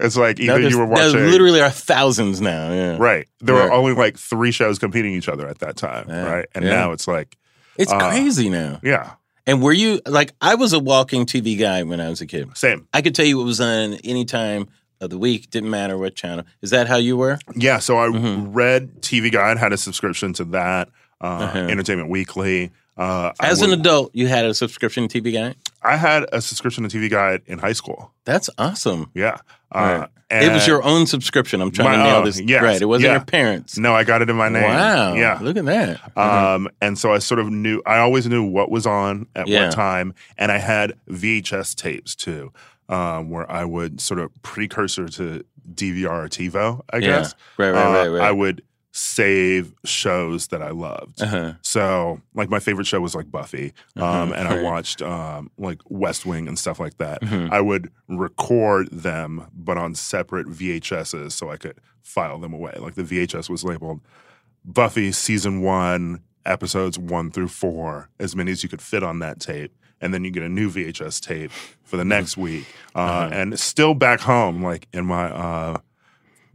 It's 0.01 0.17
like 0.17 0.39
either 0.39 0.59
you 0.61 0.77
were 0.77 0.85
watching. 0.85 1.13
there 1.13 1.27
literally 1.27 1.61
are 1.61 1.69
thousands 1.69 2.41
now. 2.41 2.71
Yeah, 2.71 2.97
right. 2.99 3.27
There 3.39 3.55
Right. 3.55 3.65
were 3.65 3.71
only 3.71 3.93
like 3.93 4.17
three 4.17 4.51
shows 4.51 4.79
competing 4.79 5.13
each 5.13 5.29
other 5.29 5.47
at 5.47 5.59
that 5.59 5.75
time, 5.77 6.05
Yeah. 6.09 6.23
right? 6.23 6.45
And 6.55 6.65
Yeah. 6.65 6.71
now 6.71 6.91
it's 6.91 7.07
like, 7.07 7.37
it's 7.77 7.91
Uh, 7.91 7.99
crazy 8.09 8.49
now. 8.49 8.79
yeah, 8.83 9.11
And 9.47 9.61
were 9.61 9.73
you 9.73 10.01
like 10.05 10.33
I 10.41 10.55
was 10.55 10.73
a 10.73 10.79
walking 10.79 11.25
TV 11.25 11.55
guy 11.57 11.83
when 11.83 11.99
I 11.99 12.09
was 12.09 12.21
a 12.21 12.25
kid. 12.27 12.49
same. 12.55 12.87
I 12.93 13.01
could 13.01 13.15
tell 13.15 13.25
you 13.25 13.37
what 13.37 13.45
was 13.45 13.59
on 13.61 13.95
any 14.03 14.25
time 14.25 14.67
of 14.99 15.09
the 15.09 15.17
week. 15.17 15.49
Didn't 15.49 15.69
matter 15.71 15.97
what 15.97 16.15
channel. 16.15 16.45
Is 16.61 16.69
that 16.69 16.87
how 16.87 16.97
you 16.97 17.17
were? 17.17 17.39
Yeah, 17.55 17.79
so 17.79 17.97
I 17.97 18.07
Mhm. 18.07 18.49
read 18.51 19.01
TV 19.01 19.31
Guide, 19.31 19.57
had 19.57 19.73
a 19.73 19.77
subscription 19.77 20.31
to 20.33 20.43
that, 20.45 20.89
uh, 21.19 21.25
Uh-huh. 21.25 21.57
Entertainment 21.59 22.09
Weekly. 22.09 22.69
Uh, 22.97 23.31
As 23.39 23.61
an 23.61 23.71
adult, 23.71 24.11
you 24.13 24.27
had 24.27 24.45
a 24.45 24.53
subscription 24.53 25.07
TV 25.07 25.33
guy. 25.33 25.55
I 25.81 25.95
had 25.95 26.25
a 26.31 26.41
subscription 26.41 26.87
to 26.87 26.95
TV 26.95 27.09
Guide 27.09 27.41
in 27.47 27.57
high 27.57 27.73
school. 27.73 28.11
That's 28.25 28.49
awesome. 28.59 29.09
Yeah, 29.15 29.37
uh, 29.71 30.05
Right. 30.29 30.43
it 30.43 30.51
was 30.53 30.67
your 30.67 30.83
own 30.83 31.07
subscription. 31.07 31.59
I'm 31.61 31.71
trying 31.71 31.97
My 31.97 32.03
to 32.05 32.11
nail 32.11 32.23
this 32.23 32.39
yes, 32.39 32.61
right. 32.61 32.79
It 32.79 32.85
wasn't 32.85 33.05
yeah. 33.07 33.11
your 33.13 33.25
parents. 33.25 33.77
No, 33.79 33.95
I 33.95 34.03
got 34.03 34.21
it 34.21 34.29
in 34.29 34.35
my 34.35 34.49
name. 34.49 34.63
Wow. 34.63 35.13
Yeah. 35.15 35.39
Look 35.41 35.57
at 35.57 35.65
that. 35.65 35.99
Uh-huh. 36.15 36.55
Um, 36.55 36.69
and 36.81 36.99
so 36.99 37.11
I 37.13 37.17
sort 37.17 37.39
of 37.39 37.49
knew, 37.49 37.81
I 37.87 37.97
always 37.97 38.27
knew 38.27 38.43
what 38.43 38.69
was 38.69 38.85
on 38.85 39.25
at 39.35 39.47
Yeah. 39.47 39.65
what 39.65 39.73
time. 39.73 40.13
And 40.37 40.51
I 40.51 40.59
had 40.59 40.93
VHS 41.09 41.73
tapes 41.73 42.13
too, 42.15 42.53
um, 42.87 43.31
where 43.31 43.49
I 43.51 43.65
would 43.65 43.99
sort 44.01 44.19
of 44.19 44.29
precursor 44.43 45.07
to 45.07 45.43
DVR 45.73 46.25
or 46.25 46.29
TiVo, 46.29 46.81
I 46.93 46.97
yeah. 46.97 47.07
guess. 47.07 47.35
Right. 47.57 47.71
Right. 47.71 47.85
uh, 47.85 47.91
right. 47.91 48.07
Right. 48.07 48.21
I 48.27 48.31
would 48.31 48.61
save 48.91 49.73
shows 49.85 50.47
that 50.47 50.61
I 50.61 50.71
loved. 50.71 51.21
uh-huh. 51.21 51.53
So, 51.61 52.21
like, 52.33 52.49
my 52.49 52.59
favorite 52.59 52.87
show 52.87 52.99
was 52.99 53.15
like 53.15 53.31
Buffy, 53.31 53.73
um, 53.95 54.03
Uh-huh, 54.03 54.33
and 54.35 54.47
I 54.47 54.61
watched 54.61 55.01
um, 55.01 55.49
like 55.57 55.79
West 55.89 56.25
Wing 56.25 56.47
and 56.47 56.59
stuff 56.59 56.79
like 56.79 56.97
that. 56.97 57.21
Mhm. 57.21 57.51
I 57.51 57.61
would 57.61 57.89
record 58.09 58.89
them, 58.91 59.47
but 59.53 59.77
on 59.77 59.95
separate 59.95 60.47
VHSs, 60.47 61.31
so 61.31 61.49
I 61.49 61.57
could 61.57 61.79
file 62.01 62.37
them 62.39 62.53
away. 62.53 62.73
Like 62.79 62.95
the 62.95 63.03
VHS 63.03 63.49
was 63.49 63.63
labeled 63.63 64.01
Buffy 64.65 65.11
season 65.11 65.61
one, 65.61 66.21
episodes 66.45 66.99
one 66.99 67.31
through 67.31 67.47
four, 67.47 68.09
as 68.19 68.35
many 68.35 68.51
as 68.51 68.61
you 68.63 68.69
could 68.69 68.81
fit 68.81 69.03
on 69.03 69.19
that 69.19 69.39
tape. 69.39 69.73
And 70.03 70.13
then 70.13 70.23
you 70.23 70.31
get 70.31 70.41
a 70.43 70.49
new 70.49 70.69
VHS 70.69 71.19
tape 71.21 71.51
for 71.83 71.95
the 71.95 72.03
next 72.05 72.35
week. 72.35 72.65
Uh, 72.95 72.99
Uh-huh. 72.99 73.29
And 73.31 73.59
still 73.59 73.93
back 73.93 74.19
home, 74.19 74.63
like 74.63 74.87
in 74.91 75.05
my 75.05 75.25
uh, 75.31 75.77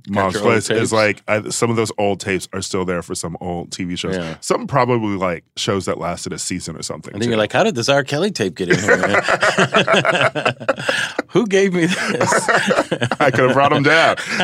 mom's 0.08 0.40
place, 0.40 0.70
is 0.70 0.92
like 0.92 1.22
I, 1.28 1.48
some 1.48 1.70
of 1.70 1.76
those 1.76 1.92
old 1.98 2.20
tapes 2.20 2.48
are 2.52 2.62
still 2.62 2.84
there 2.84 3.02
for 3.02 3.14
some 3.14 3.36
old 3.40 3.70
TV 3.70 3.98
shows. 3.98 4.16
Yeah. 4.16 4.36
Some 4.40 4.66
probably 4.66 5.16
like 5.16 5.44
shows 5.56 5.86
that 5.86 5.98
lasted 5.98 6.32
a 6.32 6.38
season 6.38 6.76
or 6.76 6.82
something. 6.82 7.12
And 7.12 7.22
then 7.22 7.26
too. 7.26 7.30
you're 7.30 7.38
like, 7.38 7.52
how 7.52 7.64
did 7.64 7.74
this 7.74 7.88
R. 7.88 8.04
Kelly 8.04 8.30
tape 8.30 8.54
get 8.54 8.68
in 8.68 8.78
here? 8.78 8.96
Who 11.28 11.46
gave 11.46 11.74
me 11.74 11.86
this? 11.86 12.48
I 13.20 13.30
could 13.30 13.46
have 13.46 13.54
brought 13.54 13.72
them 13.72 13.82
down. 13.82 14.16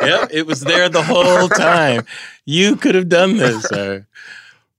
yep, 0.00 0.30
it 0.32 0.46
was 0.46 0.60
there 0.60 0.88
the 0.88 1.02
whole 1.02 1.48
time. 1.48 2.06
You 2.44 2.76
could 2.76 2.94
have 2.94 3.08
done 3.08 3.36
this, 3.36 3.64
sir. 3.64 4.06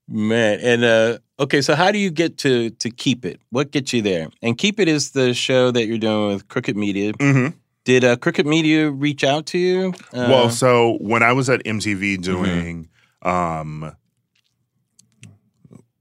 Man, 0.08 0.60
and 0.62 0.86
uh, 0.86 1.18
okay, 1.40 1.62
so 1.62 1.76
how 1.76 1.92
do 1.92 1.98
you 1.98 2.10
get 2.10 2.38
to 2.40 2.70
to 2.70 2.90
keep 2.90 3.26
it? 3.26 3.42
What 3.50 3.72
gets 3.72 3.92
you 3.92 4.02
there? 4.02 4.30
And 4.42 4.58
keep 4.58 4.80
it 4.80 4.88
is 4.88 5.12
the 5.12 5.34
show 5.34 5.72
that 5.72 5.86
you're 5.86 5.98
doing 5.98 6.34
with 6.34 6.48
Crooked 6.48 6.78
Media. 6.78 7.12
hmm 7.20 7.48
Did 7.88 8.04
uh, 8.04 8.18
Crooked 8.18 8.46
Media 8.46 8.92
reach 8.92 9.24
out 9.24 9.46
to 9.46 9.58
you? 9.58 9.94
Uh, 10.12 10.28
well, 10.30 10.50
so 10.50 10.98
when 11.00 11.24
I 11.24 11.32
was 11.32 11.50
at 11.50 11.64
MTV 11.64 12.22
doing 12.22 12.90
um, 13.22 13.96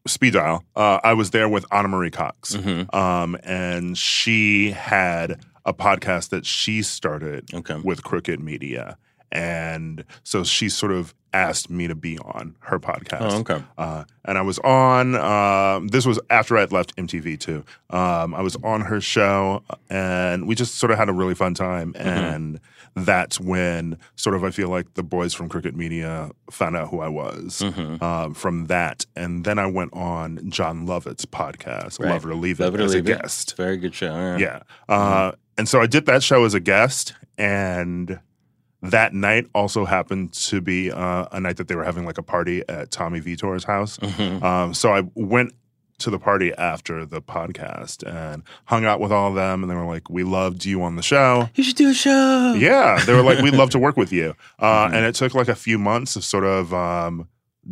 Speed 0.04 0.32
Dial, 0.32 0.64
uh, 0.74 0.98
I 1.04 1.12
was 1.12 1.30
there 1.30 1.48
with 1.48 1.64
Ana 1.70 1.86
Marie 1.86 2.10
Cox. 2.10 2.56
mhm. 2.56 2.92
Um, 2.92 3.36
and 3.44 3.96
she 3.96 4.72
had 4.72 5.40
a 5.64 5.72
podcast 5.72 6.30
that 6.30 6.44
she 6.44 6.82
started 6.82 7.54
okay, 7.54 7.76
with 7.84 8.02
Crooked 8.02 8.40
Media. 8.40 8.98
And 9.32 10.04
so 10.24 10.44
she 10.44 10.68
sort 10.68 10.92
of 10.92 11.14
asked 11.32 11.68
me 11.68 11.86
to 11.86 11.94
be 11.94 12.18
on 12.20 12.56
her 12.60 12.78
podcast. 12.78 13.18
oh, 13.20 13.38
okay, 13.40 13.62
Uh, 13.76 14.04
and 14.24 14.38
I 14.38 14.42
was 14.42 14.58
on. 14.60 15.14
Um, 15.16 15.88
this 15.88 16.06
was 16.06 16.18
after 16.30 16.56
I 16.56 16.60
had 16.60 16.72
left 16.72 16.96
MTV 16.96 17.38
too. 17.38 17.64
Um, 17.90 18.34
I 18.34 18.40
was 18.40 18.56
on 18.64 18.82
her 18.82 19.00
show, 19.00 19.62
and 19.90 20.46
we 20.46 20.54
just 20.54 20.76
sort 20.76 20.90
of 20.92 20.98
had 20.98 21.08
a 21.08 21.12
really 21.12 21.34
fun 21.34 21.52
time. 21.54 21.92
Mm-hmm. 21.92 22.06
And 22.08 22.60
that's 22.94 23.38
when 23.38 23.98
sort 24.14 24.34
of 24.34 24.44
I 24.44 24.50
feel 24.50 24.70
like 24.70 24.94
the 24.94 25.02
boys 25.02 25.34
from 25.34 25.50
Crooked 25.50 25.76
Media 25.76 26.30
found 26.50 26.74
out 26.76 26.88
who 26.88 27.00
I 27.00 27.08
was 27.08 27.60
Mhm. 27.62 28.00
um, 28.00 28.32
from 28.32 28.66
that. 28.68 29.04
And 29.14 29.44
then 29.44 29.58
I 29.58 29.66
went 29.66 29.92
on 29.92 30.48
Jon 30.48 30.86
Lovett's 30.86 31.26
podcast, 31.26 32.00
Right. 32.00 32.12
Love 32.12 32.24
It 32.24 32.30
or 32.30 32.34
Leave 32.36 32.58
It, 32.60 32.64
Love 32.64 32.74
It 32.76 32.80
or 32.80 32.84
as 32.84 32.94
Leave 32.94 33.06
a 33.08 33.12
It. 33.12 33.20
guest. 33.20 33.54
very 33.58 33.76
good 33.76 33.94
show. 33.94 34.14
Yeah. 34.38 34.38
Yeah. 34.88 34.94
Uh, 34.94 35.32
and 35.58 35.68
so 35.68 35.82
I 35.82 35.86
did 35.86 36.06
that 36.06 36.22
show 36.22 36.44
as 36.46 36.54
a 36.54 36.60
guest, 36.60 37.12
and 37.36 38.18
that 38.82 39.14
night 39.14 39.48
also 39.54 39.84
happened 39.84 40.32
to 40.34 40.60
be 40.60 40.90
uh, 40.92 41.26
a 41.32 41.40
night 41.40 41.56
that 41.56 41.68
they 41.68 41.74
were 41.76 41.84
having 41.84 42.04
like 42.04 42.18
a 42.18 42.22
party 42.22 42.62
at 42.68 42.90
Tommy 42.90 43.20
Vitor's 43.20 43.64
house. 43.64 43.96
Mhm. 43.98 44.42
Um, 44.42 44.74
so 44.74 44.92
I 44.92 45.02
went 45.14 45.52
to 45.98 46.10
the 46.10 46.18
party 46.18 46.52
after 46.58 47.06
the 47.06 47.22
podcast 47.22 48.06
and 48.06 48.42
hung 48.66 48.84
out 48.84 49.00
with 49.00 49.10
all 49.10 49.28
of 49.30 49.34
them, 49.34 49.62
and 49.62 49.70
they 49.70 49.74
were 49.74 49.86
like, 49.86 50.10
"We 50.10 50.24
loved 50.24 50.66
you 50.66 50.82
on 50.82 50.96
the 50.96 51.02
show." 51.02 51.48
You 51.54 51.64
should 51.64 51.76
do 51.76 51.88
a 51.88 51.94
show. 51.94 52.54
Yeah, 52.58 53.02
they 53.06 53.14
were 53.14 53.22
like, 53.22 53.38
"We'd 53.38 53.54
love 53.54 53.70
to 53.70 53.78
work 53.78 53.96
with 53.96 54.12
you," 54.12 54.34
uh, 54.58 54.88
Mhm. 54.88 54.92
and 54.94 55.06
it 55.06 55.14
took 55.14 55.34
like 55.34 55.48
a 55.48 55.54
few 55.54 55.78
months 55.78 56.14
of 56.14 56.22
sort 56.22 56.44
of 56.44 56.74
um, 56.74 57.28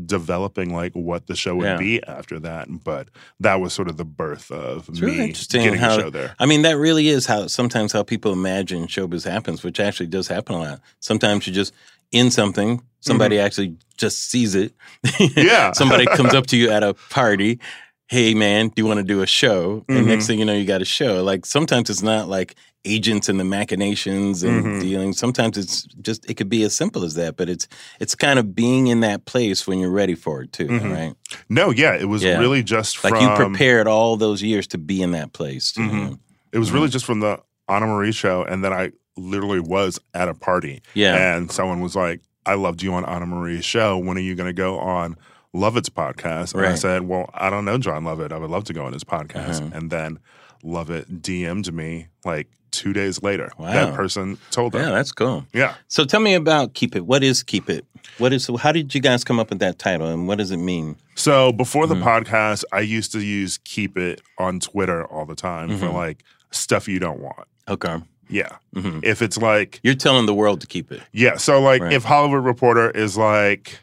developing 0.07 0.75
like 0.75 0.93
what 0.93 1.27
the 1.27 1.37
show 1.37 1.55
would 1.57 1.65
Yeah. 1.65 1.77
be 1.77 2.03
after 2.05 2.39
that. 2.41 2.69
But 2.85 3.09
that 3.41 3.61
was 3.61 3.73
sort 3.73 3.89
of 3.89 3.97
the 3.97 4.05
birth 4.05 4.51
of 4.51 4.89
It's 4.89 5.01
me 5.01 5.07
really 5.07 5.25
interesting 5.27 5.63
getting 5.65 5.79
how- 5.79 5.97
a 5.97 6.01
show 6.03 6.11
there. 6.11 6.35
I 6.39 6.47
mean, 6.47 6.63
that 6.63 6.77
really 6.77 7.09
is 7.09 7.27
how 7.27 7.47
sometimes 7.47 7.93
how 7.93 8.03
people 8.03 8.33
imagine 8.33 8.87
showbiz 8.87 9.25
happens, 9.25 9.63
which 9.63 9.79
actually 9.81 10.07
does 10.09 10.29
happen 10.29 10.55
a 10.57 10.59
lot. 10.59 10.81
Sometimes 11.01 11.47
you 11.47 11.53
just 11.53 11.73
in 12.13 12.31
something, 12.31 12.81
somebody 13.01 13.39
actually 13.41 13.75
just 13.97 14.31
sees 14.31 14.55
it. 14.55 14.73
Mm-hmm. 15.05 15.41
Yeah. 15.41 15.73
somebody 15.81 16.07
comes 16.07 16.33
up 16.35 16.47
to 16.49 16.57
you 16.57 16.71
at 16.71 16.83
a 16.83 16.95
party. 16.95 17.59
Hey 18.09 18.35
man, 18.35 18.69
do 18.69 18.75
you 18.83 18.87
want 18.87 18.99
to 18.99 19.05
do 19.05 19.23
a 19.23 19.27
show? 19.27 19.83
And 19.89 20.05
Mhm. 20.05 20.07
next 20.09 20.27
thing 20.27 20.39
you 20.39 20.45
know, 20.45 20.53
you 20.53 20.67
got 20.67 20.83
a 20.83 20.85
show. 20.85 21.23
Like 21.25 21.47
sometimes 21.47 21.89
it's 21.89 22.03
not 22.03 22.29
like 22.29 22.55
agents 22.85 23.31
and 23.31 23.41
the 23.41 23.45
machinations 23.45 24.43
and 24.43 24.63
Mhm. 24.63 24.81
dealing. 24.81 25.13
Sometimes 25.15 25.57
it's 25.57 25.85
just 26.03 26.29
it 26.29 26.35
could 26.35 26.51
be 26.51 26.63
as 26.65 26.75
simple 26.75 27.03
as 27.03 27.15
that. 27.15 27.37
But 27.39 27.49
it's 27.49 27.67
it's 28.01 28.15
kind 28.15 28.39
of 28.39 28.55
being 28.55 28.89
in 28.89 29.01
that 29.01 29.25
place 29.25 29.67
when 29.67 29.79
you're 29.79 29.91
ready 29.91 30.15
for 30.15 30.43
it 30.43 30.53
too, 30.53 30.67
Mhm. 30.67 30.93
right? 30.95 31.15
No, 31.49 31.71
yeah, 31.71 31.95
it 31.95 32.09
was 32.11 32.23
Yeah. 32.23 32.39
really 32.39 32.63
just 32.63 33.03
Like 33.03 33.19
you 33.23 33.29
prepared 33.37 33.89
all 33.89 34.19
those 34.19 34.43
years 34.43 34.67
to 34.69 34.79
be 34.79 35.01
in 35.01 35.13
that 35.13 35.33
place. 35.33 35.73
Too, 35.73 35.81
Mhm. 35.81 36.19
It 36.53 36.59
was 36.59 36.71
really 36.73 36.89
just 36.89 37.07
from 37.07 37.21
the 37.21 37.39
Ana 37.69 37.87
Marie 37.87 38.13
show, 38.13 38.43
and 38.45 38.63
then 38.63 38.73
I 38.75 38.91
literally 39.17 39.61
was 39.61 39.99
at 40.13 40.29
a 40.29 40.35
party, 40.35 40.83
Yeah. 40.93 41.37
and 41.37 41.51
someone 41.51 41.81
was 41.81 41.97
like, 41.97 42.21
"I 42.45 42.55
loved 42.55 42.83
you 42.83 42.93
on 42.93 43.05
Ana 43.07 43.27
Marie's 43.27 43.65
show. 43.65 43.97
When 43.97 44.19
are 44.19 44.21
you 44.21 44.35
going 44.35 44.49
to 44.49 44.53
go 44.53 44.79
on 44.79 45.17
Lovett's 45.55 45.89
podcast?" 45.89 46.55
And 46.55 46.67
I 46.67 46.75
said, 46.75 47.03
"Well, 47.09 47.31
I 47.33 47.49
don't 47.49 47.65
know 47.65 47.79
Jon 47.79 48.05
Lovett. 48.05 48.33
I 48.33 48.37
would 48.39 48.51
love 48.51 48.65
to 48.65 48.73
go 48.75 48.85
on 48.85 48.93
his 48.93 49.05
podcast." 49.05 49.61
Uh-huh. 49.63 49.71
And 49.73 49.91
then 49.91 50.19
Lovett 50.63 51.23
DM'd 51.23 51.73
me 51.73 52.09
like 52.25 52.49
two 52.71 52.93
days 52.93 53.23
later. 53.23 53.51
Wow. 53.59 53.73
That 53.73 53.95
person 53.95 54.37
told 54.51 54.75
Yeah, 54.75 54.91
that's 54.91 55.13
cool. 55.13 55.47
Yeah. 55.53 55.75
So 55.89 56.05
tell 56.05 56.21
me 56.21 56.35
about 56.35 56.75
Keep 56.75 56.97
It. 56.97 57.07
What 57.07 57.23
is 57.23 57.43
Keep 57.43 57.71
It? 57.71 57.87
What 58.19 58.33
is 58.33 58.51
how 58.59 58.73
did 58.73 58.95
you 58.95 59.01
guys 59.01 59.23
come 59.25 59.39
up 59.39 59.51
with 59.51 59.61
that 59.61 59.79
title 59.79 60.09
and 60.09 60.27
what 60.27 60.39
does 60.39 60.51
it 60.51 60.57
mean? 60.57 60.97
So 61.15 61.53
before 61.53 61.87
the 61.87 61.95
Mhm. 61.95 62.03
podcast, 62.03 62.65
I 62.73 62.81
used 62.81 63.13
to 63.13 63.21
use 63.21 63.59
Keep 63.65 63.97
It 63.97 64.23
on 64.39 64.59
Twitter 64.59 65.05
all 65.07 65.25
the 65.25 65.37
time 65.37 65.79
for 65.79 65.87
Mhm. 65.87 65.95
like 65.95 66.25
stuff 66.51 66.89
you 66.89 66.99
don't 66.99 67.21
want. 67.21 67.47
Okay. 67.69 67.97
Yeah. 68.29 68.57
hmm 68.75 68.99
If 69.05 69.23
it's 69.23 69.37
like 69.39 69.79
You're 69.85 69.95
telling 69.95 70.27
the 70.27 70.35
world 70.35 70.61
to 70.63 70.67
keep 70.67 70.91
it. 70.91 71.01
Yeah. 71.13 71.37
So 71.37 71.61
like 71.61 71.81
Right. 71.83 71.93
if 71.93 72.03
Hollywood 72.05 72.45
Reporter 72.45 72.91
is 72.91 73.17
like, 73.17 73.79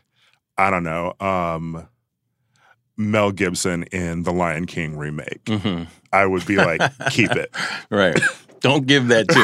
I 0.61 0.69
don't 0.69 0.83
know, 0.83 1.13
um 1.19 1.87
Mel 2.97 3.31
Gibson 3.31 3.83
in 3.91 4.23
the 4.23 4.31
Lion 4.31 4.65
King 4.65 4.97
remake, 4.97 5.41
hmm 5.47 5.83
I 6.13 6.25
would 6.25 6.45
be 6.45 6.57
like, 6.57 6.81
keep 7.11 7.31
it. 7.31 7.49
Right. 7.89 8.19
Don't 8.59 8.85
give 8.85 9.07
that 9.07 9.27
to 9.29 9.39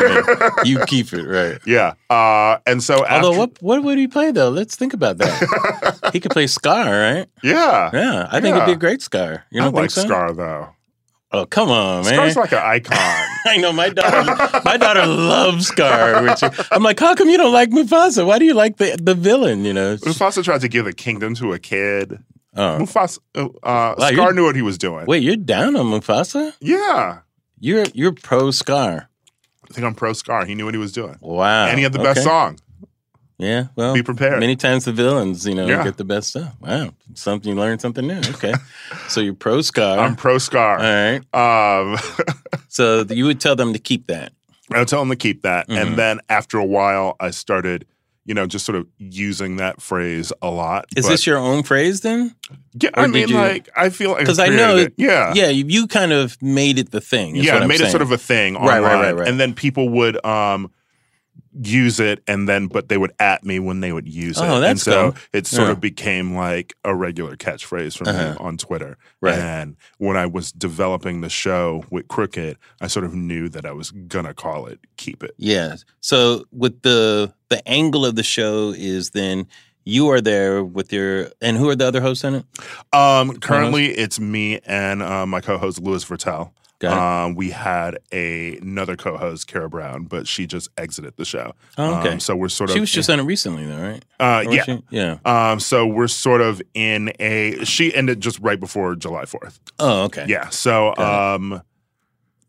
me. 0.64 0.70
You 0.70 0.86
keep 0.86 1.12
it. 1.14 1.24
Right. 1.26 1.60
Yeah. 1.66 1.94
Uh 2.10 2.60
and 2.68 2.84
so 2.84 3.04
Although 3.06 3.30
after, 3.30 3.40
what 3.40 3.62
what 3.62 3.84
would 3.84 3.98
he 3.98 4.08
play 4.08 4.32
though? 4.32 4.50
Let's 4.50 4.76
think 4.76 4.94
about 4.94 5.18
that. 5.18 6.10
he 6.14 6.20
could 6.20 6.32
play 6.32 6.46
Scar, 6.48 6.86
right? 6.86 7.26
Yeah. 7.42 7.90
Yeah, 7.94 8.28
I 8.32 8.40
think 8.42 8.56
it'd 8.56 8.68
be 8.68 8.74
a 8.74 8.76
great 8.76 9.02
Scar. 9.02 9.46
You 9.50 9.62
I 9.62 9.66
don't 9.66 9.74
like 9.74 9.90
think 9.90 9.92
so? 9.92 10.02
Scar 10.06 10.34
though. 10.34 10.70
Oh 11.32 11.46
come 11.46 11.70
on, 11.70 12.06
man! 12.06 12.14
Scar's 12.14 12.36
like 12.38 12.52
an 12.54 12.60
icon. 12.60 12.98
I 13.46 13.58
know 13.58 13.74
my 13.74 13.90
daughter. 13.90 14.62
my 14.64 14.78
daughter 14.78 15.06
loves 15.06 15.68
Scar. 15.68 16.26
I'm 16.72 16.84
like, 16.84 17.00
how 17.00 17.16
come 17.16 17.30
you 17.30 17.38
don't 17.38 17.52
like 17.52 17.70
Mufasa? 17.70 18.26
Why 18.26 18.40
do 18.40 18.46
you 18.46 18.54
like 18.54 18.78
the 18.78 18.98
the 19.02 19.14
villain? 19.14 19.66
You 19.66 19.74
know? 19.74 19.98
Mufasa 19.98 20.44
tried 20.44 20.62
to 20.62 20.70
give 20.70 20.86
the 20.86 20.94
kingdom 20.94 21.36
to 21.36 21.52
a 21.52 21.60
kid. 21.60 22.20
Oh. 22.56 22.80
Mufasa 22.80 23.20
uh, 23.36 23.46
uh 23.62 23.96
Wow, 23.98 24.10
Scar 24.10 24.34
knew 24.34 24.46
what 24.46 24.56
he 24.56 24.62
was 24.62 24.78
doing. 24.78 25.06
Wait, 25.06 25.22
you're 25.22 25.36
down 25.36 25.76
on 25.76 25.88
Mufasa? 25.88 26.54
Yeah. 26.62 27.20
You're 27.60 27.86
you're 27.94 28.14
pro 28.14 28.52
Scar. 28.52 29.10
I 29.70 29.74
think 29.74 29.86
I'm 29.86 29.96
pro 29.96 30.14
Scar. 30.14 30.46
He 30.46 30.56
knew 30.56 30.66
what 30.66 30.74
he 30.74 30.80
was 30.80 30.94
doing. 30.94 31.18
Wow. 31.20 31.68
and 31.68 31.78
he 31.78 31.84
had 31.84 31.92
the 31.92 32.00
best 32.00 32.24
song. 32.24 32.58
Yeah. 33.40 33.66
Well, 33.76 33.94
Be 33.94 34.02
prepared. 34.02 34.40
Many 34.40 34.56
times 34.56 34.86
the 34.86 34.92
villains, 34.92 35.46
you 35.46 35.54
know, 35.54 35.68
Yeah. 35.68 35.84
get 35.84 35.98
the 35.98 36.04
best 36.04 36.30
stuff. 36.30 36.56
Wow. 36.60 36.92
Something 37.14 37.50
you 37.52 37.56
learn 37.56 37.78
something 37.80 38.06
new. 38.08 38.18
Okay. 38.20 38.54
so 39.10 39.22
you're 39.22 39.34
pro 39.36 39.62
Scar. 39.62 40.00
I'm 40.00 40.16
pro 40.16 40.38
Scar. 40.40 40.78
All 40.80 40.84
right. 40.84 41.22
Um 41.34 41.98
So 42.70 43.06
you 43.10 43.26
would 43.26 43.40
tell 43.40 43.56
them 43.56 43.74
to 43.74 43.80
keep 43.80 44.08
that. 44.08 44.34
I 44.74 44.80
would 44.80 44.88
tell 44.88 45.00
them 45.00 45.10
to 45.10 45.16
keep 45.16 45.44
that. 45.44 45.68
Mhm. 45.70 45.78
And 45.82 45.96
then 45.98 46.20
after 46.30 46.58
a 46.58 46.66
while, 46.66 47.16
I 47.20 47.30
started, 47.32 47.86
you 48.26 48.34
know, 48.34 48.46
just 48.48 48.66
sort 48.66 48.76
of 48.76 48.88
using 48.98 49.58
that 49.58 49.82
phrase 49.82 50.34
a 50.42 50.50
lot. 50.50 50.86
Is 50.96 51.06
But- 51.06 51.12
this 51.12 51.28
your 51.28 51.38
own 51.38 51.64
phrase 51.64 52.02
then? 52.02 52.36
Yeah, 52.82 52.90
or 52.98 53.04
I 53.04 53.08
mean, 53.08 53.30
you- 53.30 53.36
like, 53.36 53.70
I 53.78 53.90
feel 53.90 54.12
like 54.12 54.26
'Cause 54.26 54.40
I 54.40 54.48
know 54.50 54.78
it-. 54.78 54.94
Yeah. 54.98 55.34
Yeah, 55.36 55.48
you, 55.50 55.88
kind 55.88 56.12
of 56.12 56.42
made 56.42 56.78
it 56.80 56.92
the 56.92 57.02
thing. 57.02 57.36
Yeah, 57.36 57.58
I 57.58 57.66
made 57.68 57.82
it 57.82 57.90
sort 57.92 58.02
of 58.02 58.12
a 58.12 58.18
thing 58.18 58.56
Right, 58.56 58.78
online. 58.78 58.82
right, 58.84 59.02
right, 59.02 59.16
right. 59.16 59.28
And 59.28 59.40
then 59.40 59.54
people 59.54 59.90
would 59.90 60.24
um 60.26 60.70
use 61.62 62.00
it 62.00 62.22
and 62.28 62.48
then 62.48 62.68
but 62.68 62.90
they 62.90 62.98
would 62.98 63.12
at 63.20 63.44
me 63.44 63.60
when 63.60 63.80
they 63.80 63.92
would 63.92 64.08
use 64.08 64.38
it. 64.38 64.44
Oh, 64.44 64.56
and 64.56 64.64
that's 64.64 64.84
so 64.84 65.12
cool. 65.12 65.22
it 65.34 65.48
sort 65.48 65.68
Yeah. 65.68 65.72
of 65.74 65.80
became 65.82 66.36
like 66.36 66.74
a 66.84 66.94
regular 66.96 67.36
catchphrase 67.36 67.98
for 67.98 68.06
me 68.06 68.12
Uh-huh. 68.12 68.38
on 68.40 68.58
Twitter. 68.58 68.98
Right. 69.22 69.36
And 69.38 69.76
when 69.98 70.18
I 70.18 70.26
was 70.26 70.52
developing 70.52 71.22
the 71.22 71.30
show 71.30 71.84
with 71.90 72.08
Crooked, 72.08 72.58
I 72.82 72.88
sort 72.88 73.06
of 73.06 73.14
knew 73.16 73.50
that 73.50 73.66
I 73.66 73.72
was 73.72 73.92
gonna 73.92 74.34
call 74.34 74.68
it 74.68 74.80
Keep 74.98 75.24
It. 75.24 75.32
Yeah. 75.38 75.76
So 76.02 76.46
with 76.52 76.82
the 76.82 77.34
the 77.50 77.66
angle 77.68 78.06
of 78.06 78.16
the 78.16 78.24
show 78.24 78.74
is 78.78 79.12
then 79.12 79.48
you 79.86 80.10
are 80.10 80.20
there 80.20 80.64
with 80.66 80.92
your 80.92 81.30
and 81.42 81.56
who 81.58 81.70
are 81.70 81.76
the 81.76 81.88
other 81.88 82.02
hosts 82.02 82.24
in 82.26 82.36
it? 82.36 82.46
Um, 82.94 83.38
currently, 83.40 83.88
it's 83.88 84.20
me 84.20 84.60
and 84.66 85.02
uh, 85.02 85.26
my 85.26 85.40
co-host 85.40 85.82
Louis 85.82 86.04
Virtel. 86.04 86.52
Um, 86.84 87.36
we 87.36 87.50
had 87.50 87.98
a, 88.12 88.58
another 88.58 88.96
co-host, 88.96 89.48
Kara 89.48 89.70
Brown, 89.70 90.04
but 90.04 90.28
she 90.28 90.46
just 90.46 90.70
exited 90.78 91.16
the 91.18 91.26
show. 91.26 91.54
Oh, 91.78 92.00
okay. 92.00 92.14
Um, 92.14 92.20
so 92.20 92.36
we're 92.36 92.50
sort 92.50 92.70
of 92.70 92.76
she 92.76 92.80
was 92.80 92.92
just 92.92 93.10
on 93.10 93.20
it 93.20 93.24
recently 93.24 93.66
though, 93.66 93.82
right? 93.82 94.06
uh, 94.20 94.44
yeah. 94.50 94.64
she? 94.64 94.84
Yeah. 94.92 95.18
Um, 95.26 95.60
so 95.60 95.88
we're 95.88 96.08
sort 96.08 96.42
of 96.42 96.62
in 96.74 97.14
a. 97.20 97.64
She 97.66 97.94
ended 97.94 98.22
just 98.22 98.40
right 98.40 98.60
before 98.60 98.96
July 98.96 99.26
Fourth. 99.26 99.60
Oh, 99.80 100.04
okay. 100.04 100.26
Yeah. 100.28 100.50
So 100.50 100.94
Got 100.96 101.36
um, 101.36 101.62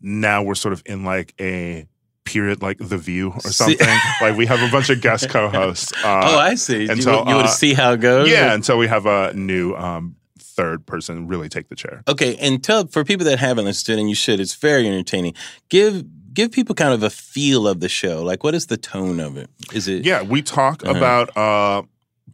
now 0.01 0.43
we're 0.43 0.55
sort 0.55 0.73
of 0.73 0.83
in 0.85 1.05
like 1.05 1.35
a 1.41 1.87
period 2.25 2.61
like 2.61 2.77
The 2.79 2.99
View 2.99 3.31
or 3.31 3.41
something. 3.41 3.87
like 4.21 4.37
we 4.37 4.47
have 4.47 4.61
a 4.61 4.71
bunch 4.71 4.91
of 4.91 5.01
guest 5.01 5.31
co-hosts. 5.31 5.93
Uh, 6.05 6.21
oh, 6.25 6.39
I 6.39 6.55
see. 6.55 6.85
You, 6.85 6.91
until, 6.91 7.13
you 7.13 7.19
want 7.19 7.31
uh, 7.31 7.43
to 7.45 7.49
see 7.49 7.73
how 7.73 7.93
it 7.93 8.01
goes? 8.01 8.31
yeah, 8.31 8.53
until 8.53 8.77
we 8.77 8.87
have 8.87 9.07
a 9.07 9.33
new 9.33 9.75
um, 9.75 10.17
third 10.59 10.85
person 10.87 11.29
really 11.29 11.49
take 11.49 11.69
the 11.69 11.77
chair. 11.77 12.03
Okay, 12.09 12.37
and 12.37 12.63
tell 12.63 12.87
for 12.89 13.05
people 13.05 13.25
that 13.27 13.39
haven't 13.39 13.65
listened, 13.65 14.01
and 14.01 14.09
you 14.09 14.15
should. 14.17 14.41
It's 14.41 14.55
very 14.57 14.87
entertaining. 14.89 15.35
Give 15.69 16.05
give 16.35 16.51
people 16.53 16.75
kind 16.75 16.93
of 16.93 17.03
a 17.03 17.11
feel 17.11 17.67
of 17.67 17.79
the 17.81 17.89
show. 17.89 18.23
Like, 18.23 18.43
what 18.45 18.55
is 18.55 18.67
the 18.67 18.77
tone 18.77 19.19
of 19.21 19.37
it? 19.37 19.49
Is 19.73 19.87
it? 19.89 20.05
Yeah, 20.05 20.23
we 20.23 20.43
talk 20.43 20.83
Uh-huh. 20.85 20.97
about 20.99 21.37
uh, 21.37 21.83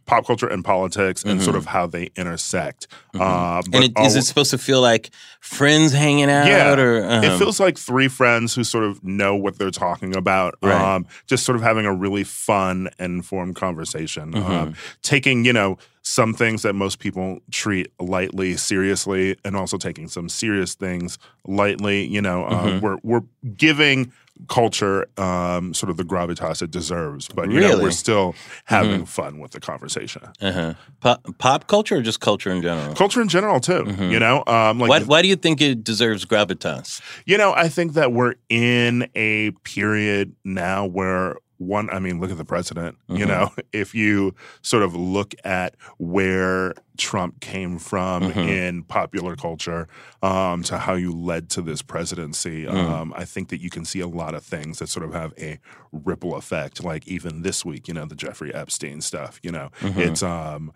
pop 0.05 0.25
culture 0.25 0.47
and 0.47 0.63
politics 0.63 1.23
and 1.23 1.39
Mhm. 1.39 1.43
sort 1.43 1.55
of 1.55 1.65
how 1.65 1.87
they 1.87 2.09
intersect. 2.15 2.87
Mhm. 3.13 3.21
Uh, 3.21 3.61
and 3.73 3.83
it, 3.85 3.91
is 4.01 4.15
it 4.15 4.23
supposed 4.23 4.51
to 4.51 4.57
feel 4.57 4.81
like 4.81 5.09
friends 5.39 5.93
hanging 5.93 6.29
out? 6.29 6.47
Yeah, 6.47 6.73
or 6.73 7.03
uh-huh. 7.03 7.21
it 7.33 7.37
feels 7.39 7.59
like 7.59 7.77
three 7.77 8.07
friends 8.07 8.53
who 8.53 8.63
sort 8.63 8.83
of 8.83 9.03
know 9.03 9.35
what 9.35 9.57
they're 9.57 9.71
talking 9.71 10.15
about. 10.15 10.55
Right. 10.61 10.79
Um, 10.79 11.07
just 11.27 11.43
sort 11.45 11.55
of 11.55 11.63
having 11.63 11.85
a 11.85 11.93
really 11.93 12.23
fun 12.23 12.89
and 12.99 13.15
informed 13.15 13.55
conversation. 13.55 14.33
Mhm. 14.33 14.49
Um, 14.49 14.73
taking, 15.01 15.43
you 15.45 15.53
know, 15.53 15.77
some 16.03 16.35
things 16.35 16.61
that 16.61 16.73
most 16.75 16.99
people 16.99 17.39
treat 17.51 17.87
lightly, 17.99 18.55
seriously, 18.57 19.35
and 19.43 19.55
also 19.55 19.75
taking 19.77 20.07
some 20.07 20.29
serious 20.29 20.75
things 20.75 21.17
lightly. 21.47 22.05
You 22.05 22.21
know, 22.21 22.45
uh, 22.45 22.63
Mhm. 22.65 22.81
we're 22.81 22.97
we're 23.01 23.23
giving 23.57 24.11
culture 24.47 25.07
um, 25.17 25.73
sort 25.73 25.89
of 25.89 25.97
the 25.97 26.03
gravitas 26.03 26.61
it 26.61 26.69
deserves, 26.71 27.27
but 27.29 27.49
you 27.49 27.59
know, 27.61 27.77
we're 27.79 27.91
still 27.91 28.35
having 28.65 29.05
fun 29.05 29.39
with 29.39 29.51
the 29.51 29.59
conversation. 29.59 30.21
uh-huh. 30.41 30.73
pop, 30.99 31.25
pop 31.37 31.67
culture 31.67 31.95
or 31.97 32.01
just 32.01 32.19
culture 32.19 32.51
in 32.51 32.61
general? 32.61 32.93
Culture 32.95 33.21
in 33.21 33.29
general 33.29 33.59
too, 33.59 33.83
Mhm. 33.85 34.11
you 34.11 34.19
know. 34.19 34.43
Um, 34.47 34.79
like 34.79 34.89
why, 34.89 34.99
why 35.01 35.21
do 35.21 35.27
you 35.27 35.35
think 35.35 35.61
it 35.61 35.83
deserves 35.83 36.25
gravitas? 36.25 37.01
You 37.25 37.37
know, 37.37 37.53
I 37.53 37.69
think 37.69 37.93
that 37.93 38.11
we're 38.11 38.35
in 38.49 39.07
a 39.15 39.51
period 39.63 40.35
now 40.43 40.85
where 40.85 41.37
one, 41.65 41.89
I 41.89 41.99
mean, 41.99 42.19
look 42.19 42.31
at 42.31 42.37
the 42.37 42.45
president. 42.45 42.97
You 43.07 43.25
Mhm. 43.25 43.27
know, 43.27 43.51
if 43.73 43.93
you 43.95 44.35
sort 44.61 44.83
of 44.83 44.95
look 44.95 45.33
at 45.43 45.75
where 45.97 46.73
Trump 46.97 47.39
came 47.41 47.77
from 47.79 48.23
Mhm. 48.31 48.47
in 48.47 48.83
popular 48.83 49.35
culture 49.35 49.87
um, 50.21 50.63
to 50.63 50.77
how 50.77 50.93
you 50.93 51.11
led 51.11 51.49
to 51.51 51.61
this 51.61 51.81
presidency, 51.81 52.65
Mm. 52.65 52.73
um, 52.89 53.13
I 53.15 53.25
think 53.25 53.49
that 53.49 53.61
you 53.61 53.69
can 53.69 53.85
see 53.85 53.99
a 53.99 54.07
lot 54.07 54.33
of 54.33 54.43
things 54.43 54.79
that 54.79 54.87
sort 54.89 55.05
of 55.05 55.13
have 55.13 55.33
a 55.37 55.59
ripple 55.91 56.35
effect. 56.35 56.83
Like 56.83 57.07
even 57.07 57.41
this 57.41 57.63
week, 57.65 57.87
you 57.87 57.93
know, 57.93 58.05
the 58.05 58.15
Jeffrey 58.15 58.53
Epstein 58.53 59.01
stuff. 59.01 59.39
You 59.43 59.51
know, 59.51 59.69
Mhm. 59.81 59.97
it's 59.97 60.23
um, 60.23 60.71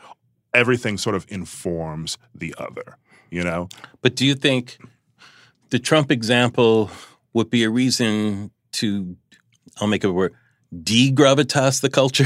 everything 0.53 0.97
sort 0.97 1.15
of 1.15 1.25
informs 1.29 2.17
the 2.33 2.53
other. 2.57 2.97
You 3.31 3.43
know, 3.43 3.69
But 4.01 4.15
do 4.15 4.25
you 4.25 4.33
think 4.35 4.77
the 5.69 5.77
Trump 5.77 6.11
example 6.11 6.89
would 7.33 7.49
be 7.51 7.63
a 7.63 7.69
reason 7.69 8.49
to, 8.71 9.15
I'll 9.79 9.87
make 9.87 10.03
a 10.03 10.11
word, 10.11 10.33
degravitas 10.75 11.81
the 11.81 11.89
culture? 11.89 12.25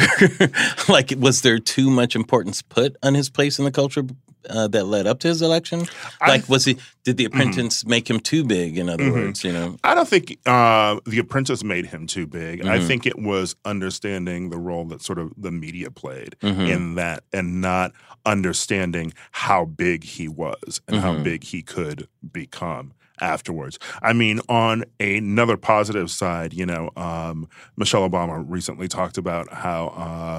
like, 0.91 1.13
was 1.17 1.41
there 1.41 1.59
too 1.59 1.89
much 1.89 2.15
importance 2.15 2.61
put 2.61 2.95
on 3.03 3.13
his 3.13 3.29
place 3.29 3.59
in 3.59 3.65
the 3.65 3.71
culture 3.71 4.03
uh, 4.49 4.67
that 4.67 4.85
led 4.85 5.07
up 5.07 5.19
to 5.19 5.27
his 5.29 5.41
election? 5.41 5.85
I- 6.21 6.27
Like, 6.29 6.49
was 6.49 6.65
he? 6.65 6.77
Did 7.05 7.17
the 7.17 7.25
apprentice 7.25 7.85
make 7.85 8.09
him 8.09 8.19
too 8.19 8.43
big? 8.43 8.77
In 8.77 8.89
other 8.89 9.05
Mhm. 9.05 9.13
words, 9.13 9.43
you 9.43 9.51
know. 9.53 9.77
I 9.83 9.93
don't 9.95 10.07
think 10.07 10.37
uh, 10.45 10.99
The 11.05 11.19
Apprentice 11.19 11.63
made 11.63 11.85
him 11.87 12.07
too 12.07 12.27
big. 12.27 12.65
I 12.65 12.79
Mhm. 12.79 12.87
think 12.87 13.05
it 13.05 13.19
was 13.19 13.55
understanding 13.65 14.49
the 14.49 14.57
role 14.57 14.85
that 14.85 15.01
sort 15.01 15.19
of 15.19 15.31
the 15.37 15.51
media 15.51 15.91
played 15.91 16.35
Mhm. 16.41 16.67
in 16.67 16.95
that 16.95 17.23
and 17.33 17.61
not 17.61 17.91
understanding 18.25 19.13
how 19.31 19.65
big 19.65 20.03
he 20.03 20.27
was 20.27 20.81
and 20.87 20.97
how 20.99 21.13
Mhm. 21.13 21.23
big 21.23 21.43
he 21.45 21.61
could 21.61 22.07
become 22.31 22.93
afterwards. 23.21 23.77
I 24.01 24.13
mean, 24.13 24.39
on 24.49 24.83
another 24.99 25.57
positive 25.57 26.09
side, 26.11 26.53
you 26.53 26.65
know, 26.65 26.89
um, 26.97 27.47
Michelle 27.77 28.07
Obama 28.09 28.43
recently 28.47 28.87
talked 28.87 29.17
about 29.17 29.51
how 29.53 29.89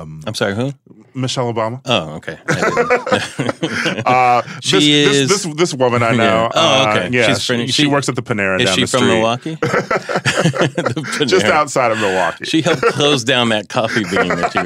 um, 0.02 0.20
I'm 0.26 0.34
sorry, 0.34 0.54
who? 0.54 0.72
Michelle 1.14 1.52
Obama. 1.52 1.80
Oh, 1.84 2.14
okay. 2.16 2.38
Uh, 4.06 4.42
She 4.60 4.76
this, 5.04 5.16
is- 5.16 5.28
this, 5.28 5.42
this 5.44 5.54
this 5.54 5.74
woman 5.74 6.02
I 6.02 6.12
know. 6.12 6.24
Yeah. 6.24 6.50
Oh, 6.54 6.90
okay. 6.90 7.06
uh, 7.06 7.10
yeah, 7.10 7.26
She's 7.28 7.42
she, 7.42 7.66
she 7.66 7.72
she- 7.72 7.87
works 7.87 8.08
at 8.08 8.16
the 8.16 8.22
Panera 8.22 8.60
Is 8.60 8.66
down 8.66 8.74
she 8.74 8.80
the 8.82 8.87
from 8.87 8.98
street, 9.00 9.14
Milwaukee? 9.14 9.58
The 11.18 11.24
just 11.26 11.46
outside 11.46 11.92
of 11.92 11.98
Milwaukee. 11.98 12.44
She 12.44 12.60
helped 12.62 12.82
close 12.82 13.24
down 13.24 13.48
that 13.50 13.68
coffee 13.68 14.02
bean 14.04 14.28
that 14.28 14.54
you 14.54 14.64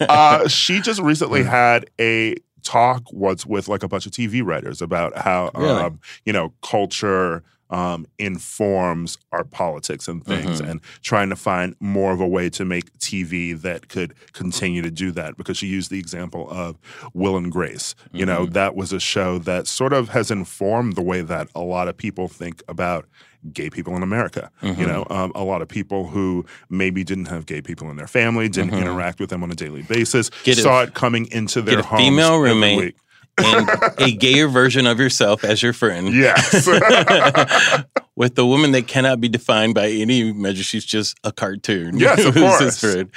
were. 0.00 0.06
uh, 0.08 0.48
she 0.48 0.80
just 0.80 1.00
recently 1.00 1.42
had 1.42 1.86
a 2.00 2.36
talk 2.64 3.02
was 3.12 3.46
with 3.46 3.68
like 3.68 3.82
a 3.82 3.88
bunch 3.88 4.06
of 4.06 4.12
TV 4.12 4.44
writers 4.44 4.82
about 4.82 5.16
how 5.16 5.50
Really? 5.54 5.82
um, 5.82 6.00
you 6.24 6.32
know 6.32 6.52
culture 6.62 7.44
um, 7.70 8.06
informs 8.18 9.18
our 9.32 9.44
politics 9.44 10.06
and 10.08 10.24
things, 10.24 10.60
Mhm. 10.60 10.68
and 10.70 10.80
trying 11.02 11.30
to 11.30 11.36
find 11.36 11.74
more 11.80 12.12
of 12.12 12.20
a 12.20 12.26
way 12.26 12.48
to 12.50 12.64
make 12.64 12.96
TV 12.98 13.52
that 13.52 13.88
could 13.88 14.14
continue 14.32 14.82
to 14.82 14.90
do 14.90 15.10
that. 15.12 15.36
Because 15.36 15.56
she 15.56 15.66
used 15.66 15.90
the 15.90 15.98
example 15.98 16.48
of 16.50 16.76
Will 17.14 17.36
and 17.36 17.50
Grace. 17.50 17.94
You 18.12 18.26
know, 18.26 18.46
Mhm. 18.46 18.52
that 18.52 18.74
was 18.76 18.92
a 18.92 19.00
show 19.00 19.38
that 19.38 19.66
sort 19.66 19.92
of 19.92 20.10
has 20.10 20.30
informed 20.30 20.94
the 20.94 21.02
way 21.02 21.22
that 21.22 21.48
a 21.54 21.60
lot 21.60 21.88
of 21.88 21.96
people 21.96 22.28
think 22.28 22.62
about 22.68 23.06
gay 23.52 23.68
people 23.68 23.94
in 23.94 24.02
America. 24.02 24.50
You 24.62 24.72
Mhm. 24.72 24.86
know, 24.86 25.06
um, 25.10 25.30
a 25.34 25.44
lot 25.44 25.60
of 25.60 25.68
people 25.68 26.08
who 26.08 26.46
maybe 26.70 27.04
didn't 27.04 27.26
have 27.26 27.44
gay 27.44 27.60
people 27.60 27.90
in 27.90 27.96
their 27.96 28.06
family, 28.06 28.48
didn't 28.48 28.70
Mhm. 28.70 28.80
interact 28.80 29.20
with 29.20 29.28
them 29.28 29.42
on 29.42 29.50
a 29.50 29.54
daily 29.54 29.82
basis, 29.82 30.30
Get 30.44 30.56
a- 30.58 30.62
saw 30.62 30.82
it 30.82 30.94
coming 30.94 31.26
into 31.30 31.60
their 31.60 31.80
a 31.80 31.82
homes 31.82 32.00
female 32.02 32.38
roommate. 32.38 32.96
And 33.38 33.68
a 33.98 34.12
gayer 34.12 34.48
version 34.48 34.86
of 34.86 34.98
yourself 34.98 35.44
as 35.44 35.62
your 35.62 35.72
friend. 35.72 36.12
Yes. 36.14 36.66
With 38.16 38.38
a 38.38 38.46
woman 38.46 38.72
that 38.72 38.86
cannot 38.86 39.20
be 39.20 39.28
defined 39.28 39.74
by 39.74 39.88
any 39.88 40.32
measure. 40.32 40.62
She's 40.62 40.84
just 40.84 41.16
a 41.24 41.32
cartoon. 41.32 41.98
Yes, 41.98 42.24
of 42.24 42.34
course. 42.34 42.78
friend. 42.80 43.10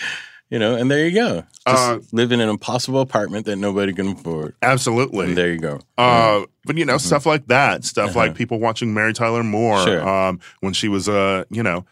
You 0.49 0.59
know, 0.59 0.75
and 0.75 0.89
there 0.89 1.05
you 1.05 1.13
go. 1.13 1.43
Just 1.67 1.83
Uh, 1.89 1.99
live 2.13 2.31
in 2.31 2.39
an 2.39 2.47
impossible 2.49 3.01
apartment 3.01 3.45
that 3.47 3.57
nobody 3.57 3.91
can 3.93 4.07
afford. 4.07 4.55
Absolutely. 4.61 5.25
And 5.27 5.37
there 5.37 5.51
you 5.51 5.59
go. 5.59 5.81
Uh, 5.97 6.45
but 6.65 6.77
you 6.77 6.85
know, 6.85 6.97
stuff 6.97 7.25
like 7.25 7.47
that, 7.47 7.83
stuff 7.83 8.11
Uh-huh. 8.11 8.19
like 8.19 8.35
people 8.35 8.57
watching 8.59 8.93
Mary 8.93 9.11
Tyler 9.13 9.43
Moore 9.43 9.83
Sure. 9.83 10.07
um, 10.07 10.39
when 10.61 10.71
she 10.73 10.87
was 10.87 11.07
a, 11.09 11.45
you 11.51 11.61
know, 11.61 11.85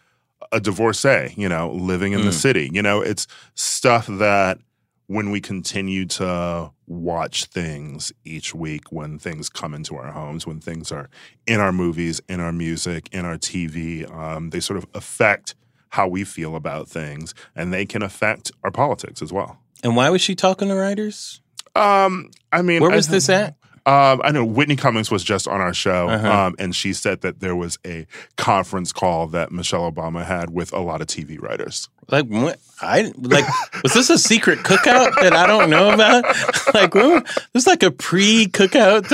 a 0.52 0.58
divorcee, 0.60 1.34
you 1.36 1.48
know, 1.48 1.70
living 1.72 2.12
in 2.12 2.22
the 2.22 2.30
Mm. 2.30 2.40
city. 2.40 2.70
You 2.72 2.80
know, 2.82 3.02
it's 3.02 3.26
stuff 3.54 4.06
that 4.06 4.58
when 5.06 5.30
we 5.30 5.40
continue 5.40 6.04
to 6.04 6.70
watch 6.86 7.44
things 7.44 8.12
each 8.24 8.54
week, 8.54 8.90
when 8.90 9.18
things 9.18 9.48
come 9.48 9.74
into 9.74 9.96
our 9.96 10.10
homes, 10.12 10.46
when 10.46 10.60
things 10.60 10.90
are 10.90 11.08
in 11.46 11.60
our 11.60 11.72
movies, 11.72 12.20
in 12.28 12.40
our 12.40 12.52
music, 12.52 13.08
in 13.12 13.24
our 13.24 13.36
TV, 13.36 14.10
um, 14.12 14.50
they 14.50 14.60
sort 14.60 14.76
of 14.76 14.86
affect 14.94 15.54
how 15.90 16.08
we 16.08 16.24
feel 16.24 16.56
about 16.56 16.88
things, 16.88 17.34
and 17.54 17.72
they 17.72 17.86
can 17.86 18.02
affect 18.02 18.50
our 18.64 18.70
politics 18.70 19.22
as 19.22 19.32
well. 19.32 19.58
And 19.82 19.96
why 19.96 20.10
was 20.10 20.20
she 20.20 20.34
talking 20.34 20.68
to 20.68 20.74
writers? 20.74 21.40
Um, 21.74 22.30
I 22.52 22.62
mean, 22.62 22.82
Where 22.82 22.90
was 22.90 23.06
th- 23.06 23.12
this 23.14 23.28
at? 23.28 23.56
Um, 23.86 24.20
I 24.24 24.32
know 24.32 24.44
Whitney 24.44 24.74
Cummings 24.76 25.10
was 25.12 25.22
just 25.22 25.46
on 25.46 25.60
our 25.60 25.72
show, 25.72 26.08
Uh-huh. 26.08 26.28
um, 26.46 26.56
and 26.58 26.74
she 26.74 26.92
said 26.92 27.20
that 27.20 27.38
there 27.40 27.54
was 27.54 27.78
a 27.86 28.06
conference 28.36 28.92
call 28.92 29.28
that 29.28 29.52
Michelle 29.52 29.90
Obama 29.90 30.24
had 30.24 30.50
with 30.50 30.72
a 30.72 30.80
lot 30.80 31.00
of 31.00 31.06
TV 31.06 31.40
writers. 31.40 31.88
Like 32.08 32.26
what? 32.26 32.58
I 32.80 33.12
like. 33.16 33.44
Was 33.82 33.94
this 33.94 34.10
a 34.10 34.18
secret 34.18 34.60
cookout 34.60 35.14
that 35.22 35.32
I 35.32 35.46
don't 35.46 35.70
know 35.70 35.90
about? 35.92 36.24
Like, 36.74 36.94
what, 36.94 37.24
this 37.54 37.62
is 37.62 37.66
like 37.66 37.82
a 37.82 37.90
pre-cookout? 37.90 39.06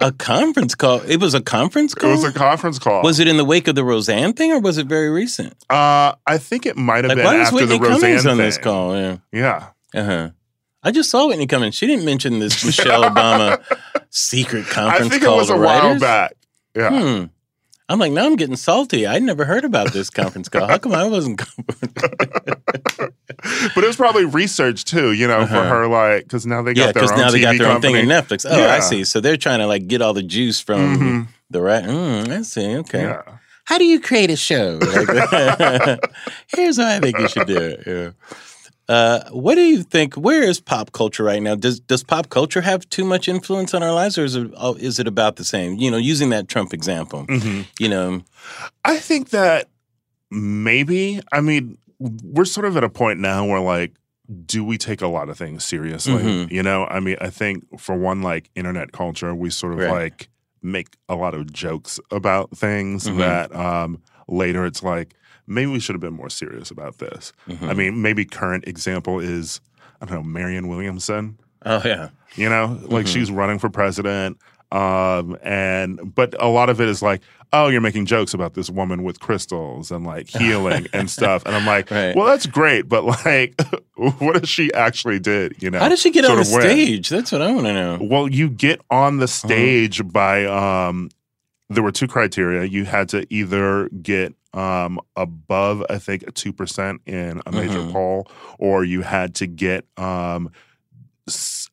A 0.00 0.12
conference 0.12 0.74
call. 0.74 1.00
It 1.02 1.16
was 1.18 1.32
a 1.34 1.40
conference 1.40 1.94
call. 1.94 2.10
It 2.10 2.16
was 2.16 2.24
a 2.24 2.32
conference 2.32 2.78
call. 2.78 3.02
Was 3.02 3.18
it 3.18 3.28
in 3.28 3.36
the 3.38 3.44
wake 3.44 3.66
of 3.68 3.74
the 3.76 3.84
Roseanne 3.84 4.32
thing, 4.34 4.52
or 4.52 4.60
was 4.60 4.76
it 4.78 4.86
very 4.86 5.08
recent? 5.10 5.54
Uh, 5.70 6.14
I 6.26 6.38
think 6.38 6.66
it 6.66 6.76
might 6.76 7.04
have 7.04 7.10
Like, 7.10 7.16
been 7.18 7.24
why 7.24 7.38
was 7.38 7.46
after 7.48 7.54
Whitney 7.56 7.78
the 7.78 7.84
Roseanne 7.84 8.00
Cummings 8.00 8.26
on 8.26 8.36
thing. 8.36 8.46
this 8.46 8.58
call? 8.58 8.96
Yeah. 8.96 9.16
Yeah, 9.32 9.66
Uh 9.94 10.04
huh. 10.04 10.30
I 10.82 10.90
just 10.90 11.10
saw 11.10 11.26
Whitney 11.28 11.46
Cummings. 11.46 11.74
She 11.74 11.86
didn't 11.86 12.04
mention 12.04 12.38
this 12.38 12.64
Michelle 12.68 13.02
Obama 13.04 13.62
secret 14.10 14.64
conference. 14.66 14.76
I 14.76 14.82
conference 14.98 15.10
think 15.10 15.22
it 15.22 15.26
call 15.26 15.36
was 15.36 15.50
a 15.50 15.56
while 15.56 15.98
back. 15.98 16.34
Yeah, 16.74 16.88
Hmm. 16.90 17.24
I'm 17.88 17.98
like, 17.98 18.12
now 18.12 18.24
I'm 18.24 18.36
getting 18.36 18.54
salty. 18.54 19.04
I 19.06 19.18
never 19.18 19.44
heard 19.44 19.64
about 19.64 19.92
this 19.92 20.10
conference 20.10 20.48
call. 20.48 20.66
How 20.68 20.78
come 20.78 20.92
I 20.94 21.04
wasn't? 21.08 21.42
but 22.96 23.12
it 23.84 23.86
was 23.86 23.96
probably 23.96 24.24
research 24.24 24.84
too. 24.84 25.12
You 25.12 25.26
know, 25.26 25.44
for 25.46 25.56
Uh-huh. 25.56 25.68
her, 25.68 25.86
like 25.88 26.22
because 26.24 26.46
now 26.46 26.62
they 26.62 26.72
got 26.74 26.80
yeah, 26.80 26.84
their 26.92 26.94
because 26.94 27.12
own 27.12 27.18
now 27.18 27.30
they 27.30 27.40
got 27.40 27.54
TV 27.54 27.58
their 27.58 27.70
own 27.72 27.80
thing 27.80 27.96
on 27.96 28.04
Netflix. 28.04 28.46
Oh, 28.48 28.56
Yeah. 28.56 28.74
I 28.74 28.80
see. 28.80 29.04
So 29.04 29.20
they're 29.20 29.36
trying 29.36 29.58
to 29.58 29.66
like 29.66 29.88
get 29.88 30.02
all 30.02 30.14
the 30.14 30.22
juice 30.22 30.60
from 30.60 30.96
Mhm. 30.98 31.26
the 31.50 31.60
right. 31.60 31.84
Mm, 31.84 32.28
I 32.28 32.42
see. 32.42 32.76
Okay. 32.76 33.02
Yeah. 33.02 33.22
How 33.64 33.78
do 33.78 33.84
you 33.84 34.00
create 34.00 34.30
a 34.30 34.36
show? 34.36 34.78
Like, 34.80 35.08
here's 36.48 36.76
how 36.76 36.88
I 36.88 37.00
think 37.00 37.18
you 37.18 37.28
should 37.28 37.46
do 37.46 37.56
it. 37.56 37.82
Yeah. 37.86 38.10
Uh, 38.90 39.20
what 39.30 39.54
do 39.54 39.60
you 39.60 39.84
think? 39.84 40.14
Where 40.16 40.42
is 40.42 40.60
pop 40.60 40.90
culture 40.90 41.22
right 41.22 41.40
now? 41.40 41.54
Does 41.54 41.78
does 41.78 42.02
pop 42.02 42.28
culture 42.28 42.60
have 42.60 42.88
too 42.90 43.04
much 43.04 43.28
influence 43.28 43.72
on 43.72 43.84
our 43.84 43.92
lives, 43.92 44.18
or 44.18 44.24
is 44.24 44.34
it 44.34 44.50
oh, 44.56 44.74
is 44.74 44.98
it 44.98 45.06
about 45.06 45.36
the 45.36 45.44
same? 45.44 45.76
You 45.76 45.92
know, 45.92 45.96
using 45.96 46.30
that 46.30 46.48
Trump 46.48 46.74
example. 46.74 47.24
Mhm. 47.26 47.66
You 47.78 47.88
know, 47.88 48.22
I 48.84 48.98
think 48.98 49.30
that 49.30 49.68
maybe, 50.30 51.20
I 51.32 51.40
mean, 51.40 51.78
we're 52.00 52.44
sort 52.44 52.66
of 52.66 52.76
at 52.76 52.82
a 52.82 52.88
point 52.88 53.20
now 53.20 53.44
where 53.46 53.60
like, 53.60 53.92
do 54.46 54.64
we 54.64 54.76
take 54.76 55.02
a 55.02 55.06
lot 55.08 55.28
of 55.28 55.38
things 55.38 55.64
seriously? 55.64 56.22
Mhm. 56.22 56.50
You 56.50 56.62
know, 56.64 56.84
I 56.86 56.98
mean, 56.98 57.16
I 57.20 57.30
think 57.30 57.64
for 57.78 57.94
one, 57.96 58.22
like 58.22 58.50
internet 58.56 58.90
culture, 58.92 59.34
we 59.34 59.50
sort 59.50 59.72
of 59.74 59.78
Right. 59.80 59.90
like 59.90 60.28
make 60.62 60.88
a 61.08 61.14
lot 61.14 61.34
of 61.34 61.52
jokes 61.52 62.00
about 62.10 62.50
things 62.56 63.04
Mhm. 63.06 63.18
that 63.18 63.54
um, 63.54 64.02
later 64.28 64.66
it's 64.66 64.82
like, 64.82 65.14
maybe 65.50 65.70
we 65.70 65.80
should 65.80 65.94
have 65.94 66.00
been 66.00 66.14
more 66.14 66.30
serious 66.30 66.70
about 66.70 66.98
this. 66.98 67.32
Mhm. 67.48 67.68
I 67.68 67.74
mean, 67.74 68.00
maybe 68.00 68.24
current 68.24 68.64
example 68.66 69.20
is, 69.20 69.60
I 70.00 70.06
don't 70.06 70.14
know, 70.16 70.22
Marianne 70.22 70.68
Williamson. 70.68 71.38
oh 71.66 71.82
yeah, 71.84 72.08
You 72.36 72.48
know, 72.48 72.78
like 72.84 73.04
Mhm. 73.06 73.12
she's 73.12 73.30
running 73.30 73.58
for 73.58 73.68
president. 73.68 74.38
Um, 74.72 75.36
and 75.42 76.14
but 76.14 76.34
a 76.40 76.46
lot 76.48 76.70
of 76.70 76.80
it 76.80 76.88
is 76.88 77.02
like, 77.02 77.20
oh, 77.52 77.66
you're 77.68 77.80
making 77.80 78.06
jokes 78.06 78.32
about 78.32 78.54
this 78.54 78.70
woman 78.70 79.02
with 79.02 79.18
crystals 79.18 79.90
and 79.90 80.06
like 80.06 80.28
healing 80.38 80.86
and 80.92 81.10
stuff. 81.10 81.42
And 81.44 81.56
I'm 81.56 81.66
like, 81.66 81.90
Right. 81.90 82.14
well, 82.14 82.26
that's 82.26 82.46
great, 82.46 82.88
but 82.88 83.04
like, 83.04 83.60
what 83.96 84.36
if 84.36 84.46
she 84.48 84.72
actually 84.72 85.18
did? 85.18 85.60
You 85.60 85.70
know, 85.72 85.80
how 85.80 85.88
did 85.88 85.98
she 85.98 86.10
get 86.10 86.24
on 86.24 86.36
the 86.36 86.48
win? 86.52 86.60
stage? 86.62 87.08
That's 87.08 87.32
what 87.32 87.42
I 87.42 87.50
want 87.52 87.66
to 87.66 87.72
know. 87.74 87.98
Well, 88.00 88.28
you 88.28 88.48
get 88.48 88.80
on 88.90 89.16
the 89.18 89.24
Uh-huh. 89.24 89.48
stage 89.48 90.06
by 90.12 90.44
um 90.46 91.10
there 91.68 91.82
were 91.82 91.92
two 91.92 92.06
criteria. 92.08 92.64
You 92.64 92.84
had 92.84 93.08
to 93.10 93.26
either 93.28 93.88
get 94.02 94.34
um 94.54 94.98
above, 95.16 95.84
I 95.88 95.98
think, 95.98 96.24
a 96.26 96.32
two 96.32 96.52
percent 96.52 97.00
in 97.06 97.40
a 97.46 97.52
major 97.52 97.82
Mhm. 97.82 97.92
poll, 97.92 98.28
or 98.58 98.84
you 98.84 99.02
had 99.02 99.34
to 99.36 99.46
get 99.46 99.84
um 99.96 100.50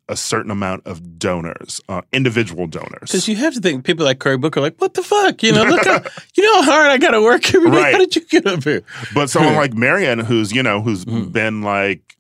a 0.08 0.16
certain 0.16 0.52
amount 0.52 0.86
of 0.86 1.18
donors, 1.18 1.82
uh, 1.90 2.02
individual 2.14 2.68
donors. 2.68 3.00
Because 3.10 3.28
you 3.28 3.36
have 3.38 3.56
to 3.56 3.60
think 3.60 3.84
people 3.86 4.06
like 4.06 4.20
Cory 4.20 4.38
Booker, 4.38 4.62
like, 4.62 4.76
what 4.80 4.94
the 4.94 5.02
fuck? 5.02 5.42
You 5.42 5.52
know, 5.52 5.64
look, 5.64 5.84
how, 5.84 6.00
you 6.36 6.44
know 6.44 6.62
how 6.62 6.72
hard 6.74 6.92
I 6.92 6.98
got 6.98 7.12
to 7.12 7.22
work 7.22 7.54
every 7.56 7.72
day. 7.72 7.78
Right. 7.78 7.94
How 7.94 7.98
did 8.00 8.16
you 8.16 8.24
get 8.26 8.46
up 8.46 8.64
here? 8.64 8.84
But 9.16 9.32
someone 9.32 9.56
like 9.64 9.74
Marianne, 9.74 10.20
who's 10.20 10.52
you 10.52 10.62
know, 10.62 10.82
who's 10.82 11.06
Mhm. 11.06 11.32
been 11.32 11.62
like 11.64 12.18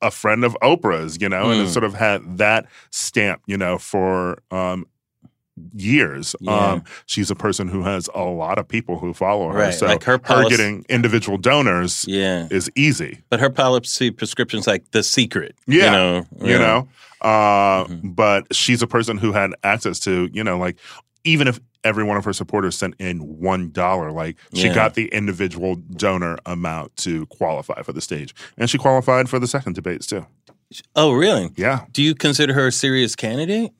a 0.00 0.10
friend 0.10 0.44
of 0.44 0.56
Oprah's, 0.62 1.20
you 1.20 1.28
know, 1.28 1.50
and 1.50 1.60
has 1.60 1.70
Mm. 1.70 1.72
sort 1.74 1.84
of 1.84 1.92
had 1.94 2.38
that 2.38 2.66
stamp, 2.90 3.42
you 3.46 3.58
know, 3.58 3.76
for 3.76 4.38
um 4.50 4.86
years. 5.74 6.34
Yeah. 6.40 6.52
Um 6.72 6.84
she's 7.06 7.30
a 7.30 7.34
person 7.34 7.68
who 7.68 7.82
has 7.82 8.08
a 8.14 8.22
lot 8.22 8.58
of 8.58 8.66
people 8.68 8.98
who 8.98 9.12
follow 9.14 9.48
her. 9.50 9.58
Right, 9.58 9.74
So 9.74 9.86
like 9.86 10.04
her 10.04 10.20
her 10.24 10.48
getting 10.48 10.84
individual 10.88 11.38
donors 11.38 12.04
Yeah, 12.08 12.48
is 12.50 12.70
easy. 12.76 13.18
but 13.30 13.40
her 13.40 13.50
policy 13.50 14.10
prescription's 14.10 14.66
like 14.66 14.90
the 14.92 15.02
secret. 15.02 15.54
Yeah, 15.66 15.84
you 15.84 15.90
know, 15.90 16.26
You 16.42 16.58
know? 16.58 16.88
Uh 17.20 17.84
Mhm. 17.84 18.14
but 18.16 18.54
she's 18.54 18.82
a 18.82 18.86
person 18.86 19.18
who 19.18 19.32
had 19.32 19.50
access 19.64 19.98
to, 20.00 20.28
you 20.32 20.44
know, 20.44 20.58
like 20.58 20.76
even 21.24 21.48
if 21.48 21.58
every 21.84 22.02
one 22.04 22.16
of 22.16 22.24
her 22.24 22.32
supporters 22.32 22.76
sent 22.76 22.94
in 22.98 23.18
one 23.40 23.70
dollar, 23.70 24.10
like 24.12 24.36
she 24.54 24.66
Yeah. 24.66 24.74
got 24.74 24.94
the 24.94 25.06
individual 25.08 25.76
donor 25.76 26.38
amount 26.46 26.96
to 26.98 27.26
qualify 27.26 27.82
for 27.82 27.92
the 27.92 28.00
stage. 28.00 28.34
And 28.56 28.68
she 28.70 28.78
qualified 28.78 29.28
for 29.28 29.38
the 29.38 29.46
second 29.46 29.74
debates 29.74 30.06
too. 30.06 30.26
Oh, 30.94 31.12
really? 31.12 31.50
Yeah. 31.56 31.84
Do 31.92 32.02
you 32.02 32.14
consider 32.14 32.52
her 32.52 32.66
a 32.66 32.72
serious 32.72 33.16
candidate? 33.16 33.70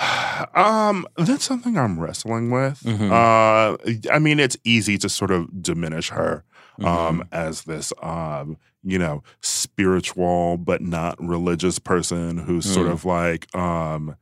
Um, 0.54 1.06
that's 1.18 1.44
something 1.44 1.76
I'm 1.78 2.00
wrestling 2.00 2.50
with. 2.50 2.80
Mhm. 2.80 3.10
Uh, 3.12 3.76
I 4.10 4.18
mean, 4.18 4.40
it's 4.40 4.56
easy 4.64 4.96
to 4.98 5.08
sort 5.08 5.30
of 5.30 5.62
diminish 5.62 6.08
her 6.10 6.44
um, 6.82 7.22
as 7.30 7.64
this, 7.64 7.92
um, 8.02 8.56
you 8.82 8.98
know, 8.98 9.22
spiritual 9.42 10.56
but 10.56 10.80
not 10.80 11.22
religious 11.22 11.78
person 11.78 12.38
who's 12.38 12.64
sort 12.64 12.86
Mm. 12.88 12.92
of 12.92 13.04
like 13.04 13.54
um, 13.54 14.16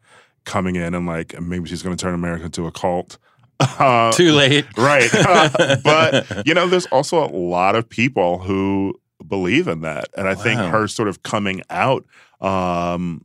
coming 0.44 0.74
in 0.76 0.94
and 0.94 1.06
like 1.06 1.40
maybe 1.40 1.68
she's 1.68 1.82
going 1.82 1.96
to 1.96 2.00
turn 2.02 2.14
America 2.14 2.44
into 2.46 2.66
a 2.66 2.72
cult. 2.72 3.18
Uh, 3.60 4.12
Too 4.12 4.32
late. 4.32 4.64
right. 4.76 5.10
but, 5.84 6.46
you 6.46 6.54
know, 6.54 6.68
there's 6.68 6.86
also 6.86 7.24
a 7.24 7.30
lot 7.30 7.74
of 7.74 7.88
people 7.88 8.38
who 8.38 8.94
believe 9.26 9.66
in 9.66 9.80
that. 9.80 10.08
And 10.16 10.28
I 10.28 10.34
think 10.36 10.60
her 10.60 10.86
sort 10.88 11.08
of 11.08 11.22
coming 11.24 11.62
out 11.70 12.04
um, 12.40 13.24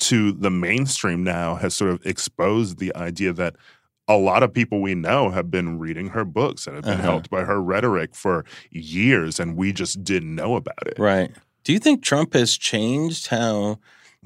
to 0.00 0.32
the 0.32 0.50
mainstream 0.50 1.22
now 1.24 1.54
has 1.56 1.74
sort 1.74 1.90
of 1.90 2.04
exposed 2.06 2.78
the 2.78 2.94
idea 2.94 3.32
that 3.32 3.56
a 4.06 4.16
lot 4.16 4.42
of 4.42 4.52
people 4.54 4.80
we 4.80 4.94
know 4.94 5.30
have 5.30 5.50
been 5.50 5.78
reading 5.78 6.08
her 6.08 6.24
books 6.24 6.66
and 6.66 6.76
have 6.76 6.84
been 6.84 6.94
Uh-huh. 6.94 7.02
helped 7.02 7.28
by 7.30 7.42
her 7.44 7.60
rhetoric 7.60 8.14
for 8.14 8.44
years, 8.70 9.38
and 9.38 9.56
we 9.56 9.72
just 9.72 10.02
didn't 10.02 10.34
know 10.34 10.56
about 10.56 10.86
it. 10.86 10.98
Right. 10.98 11.30
Do 11.64 11.72
you 11.72 11.78
think 11.78 12.02
Trump 12.02 12.32
has 12.32 12.56
changed 12.56 13.26
how 13.26 13.78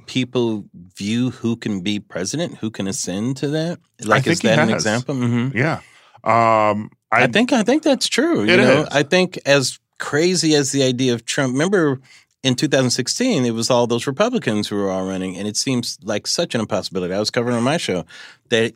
people 0.06 0.64
view 0.96 1.30
who 1.30 1.56
can 1.56 1.80
be 1.80 1.98
president, 1.98 2.58
who 2.58 2.70
can 2.70 2.86
ascend 2.86 3.36
to 3.38 3.48
that? 3.48 3.78
Like, 4.04 4.26
is 4.26 4.40
that 4.40 4.58
an 4.58 4.70
example? 4.70 5.14
hmm 5.16 5.48
Yeah. 5.54 5.80
Um, 6.24 6.90
I, 7.10 7.24
I, 7.24 7.26
think 7.26 7.52
I 7.52 7.62
think 7.64 7.82
that's 7.82 8.08
true. 8.08 8.44
You 8.44 8.56
know, 8.56 8.82
is. 8.82 8.88
I 8.92 9.02
think 9.02 9.38
as 9.44 9.80
crazy 9.98 10.54
as 10.54 10.70
the 10.72 10.82
idea 10.84 11.12
of 11.14 11.24
Trump. 11.24 11.52
Remember, 11.52 12.00
in 12.42 12.54
2016, 12.54 13.44
it 13.44 13.52
was 13.52 13.70
all 13.70 13.86
those 13.86 14.06
Republicans 14.06 14.68
who 14.68 14.76
were 14.76 14.90
all 14.90 15.06
running, 15.06 15.36
and 15.36 15.46
it 15.46 15.56
seems 15.56 15.98
like 16.02 16.26
such 16.26 16.54
an 16.54 16.60
impossibility. 16.60 17.14
I 17.14 17.18
was 17.20 17.30
covering 17.30 17.56
on 17.56 17.62
my 17.62 17.76
show 17.76 18.04
that 18.50 18.74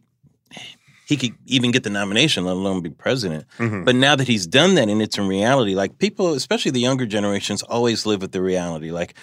he 1.07 1.17
could 1.17 1.35
even 1.47 1.71
get 1.71 1.85
the 1.85 1.91
nomination, 1.91 2.45
let 2.45 2.53
alone 2.57 2.81
be 2.81 2.91
president. 2.91 3.45
Mhm. 3.59 3.85
But 3.85 3.95
now 3.95 4.17
that 4.17 4.27
he's 4.27 4.47
done 4.47 4.75
that 4.75 4.89
and 4.89 5.01
it's 5.01 5.17
in 5.19 5.29
reality, 5.29 5.75
like 5.77 5.99
people, 5.99 6.33
especially 6.35 6.73
the 6.73 6.81
younger 6.81 7.07
generations, 7.07 7.63
always 7.63 8.07
live 8.07 8.23
with 8.23 8.33
the 8.33 8.43
reality. 8.43 8.91
Like, 8.91 9.15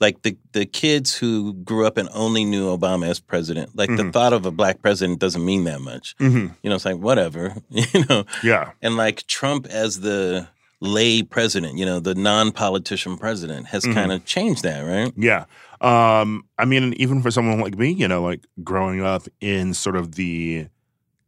like 0.00 0.22
the 0.22 0.36
the 0.52 0.66
kids 0.66 1.14
who 1.16 1.52
grew 1.54 1.84
up 1.86 1.96
and 1.96 2.08
only 2.12 2.44
knew 2.44 2.66
Obama 2.76 3.08
as 3.08 3.18
president, 3.20 3.76
like 3.76 3.88
the 3.96 4.04
Mhm. 4.04 4.12
thought 4.12 4.32
of 4.32 4.46
a 4.46 4.50
black 4.52 4.82
president 4.82 5.18
doesn't 5.20 5.44
mean 5.44 5.64
that 5.64 5.80
much. 5.80 6.14
Mhm. 6.20 6.54
You 6.62 6.70
know, 6.70 6.76
it's 6.76 6.84
like 6.84 6.98
whatever. 6.98 7.56
You 7.70 8.04
know, 8.08 8.24
yeah. 8.44 8.70
and 8.80 8.96
like 8.96 9.26
Trump 9.26 9.66
as 9.66 10.00
the 10.00 10.46
lay 10.82 11.22
president, 11.22 11.78
you 11.78 11.86
know, 11.86 12.00
the 12.00 12.14
non-politician 12.14 13.16
president 13.16 13.66
has 13.68 13.84
Mhm. 13.84 13.94
kind 13.94 14.10
of 14.12 14.24
changed 14.24 14.64
that, 14.64 14.80
right? 14.80 15.12
Yeah. 15.16 15.44
Um, 15.80 16.44
I 16.58 16.64
mean, 16.64 16.92
even 16.96 17.22
for 17.22 17.30
someone 17.30 17.60
like 17.60 17.78
me, 17.78 17.92
you 17.92 18.08
know, 18.08 18.20
like 18.22 18.44
growing 18.64 19.00
up 19.00 19.28
in 19.40 19.74
sort 19.74 19.94
of 19.94 20.16
the 20.16 20.66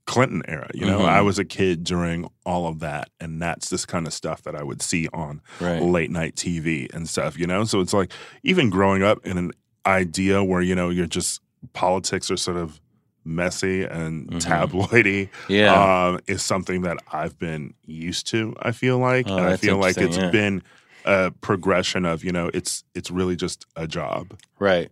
Clinton 0.06 0.42
era, 0.48 0.68
you 0.74 0.84
know, 0.84 0.98
Mhm. 1.00 1.08
I 1.08 1.20
was 1.22 1.38
a 1.38 1.44
kid 1.44 1.84
during 1.84 2.28
all 2.44 2.66
of 2.66 2.80
that. 2.80 3.10
And 3.20 3.40
that's 3.40 3.68
this 3.70 3.86
kind 3.86 4.06
of 4.08 4.12
stuff 4.12 4.42
that 4.42 4.56
I 4.56 4.62
would 4.64 4.82
see 4.82 5.06
on 5.14 5.40
Right. 5.60 5.80
late 5.80 6.10
night 6.10 6.34
TV 6.34 6.88
and 6.92 7.08
stuff, 7.08 7.38
you 7.38 7.46
know? 7.46 7.64
So 7.64 7.80
it's 7.80 7.92
like 7.94 8.12
even 8.42 8.70
growing 8.70 9.02
up 9.04 9.24
in 9.24 9.38
an 9.38 9.52
idea 9.86 10.42
where, 10.42 10.62
you 10.62 10.74
know, 10.74 10.90
you're 10.90 11.06
just 11.06 11.40
politics 11.74 12.28
are 12.30 12.36
sort 12.36 12.56
of 12.56 12.80
messy 13.24 13.84
and 13.84 14.28
Mhm. 14.30 14.40
tabloidy 14.42 15.28
Yeah. 15.48 15.72
um, 16.08 16.20
is 16.26 16.42
something 16.42 16.82
that 16.82 16.98
I've 17.12 17.38
been 17.38 17.74
used 17.86 18.26
to, 18.28 18.54
I 18.60 18.72
feel 18.72 18.98
like. 18.98 19.26
Oh, 19.28 19.36
and 19.36 19.46
I 19.46 19.56
feel 19.56 19.76
like 19.78 19.96
it's 19.98 20.16
yeah. 20.16 20.30
been 20.30 20.62
a 21.04 21.30
progression 21.40 22.04
of, 22.04 22.22
you 22.24 22.32
know, 22.32 22.50
it's 22.54 22.84
it's 22.94 23.10
really 23.10 23.36
just 23.36 23.66
a 23.76 23.86
job. 23.86 24.38
Right. 24.58 24.90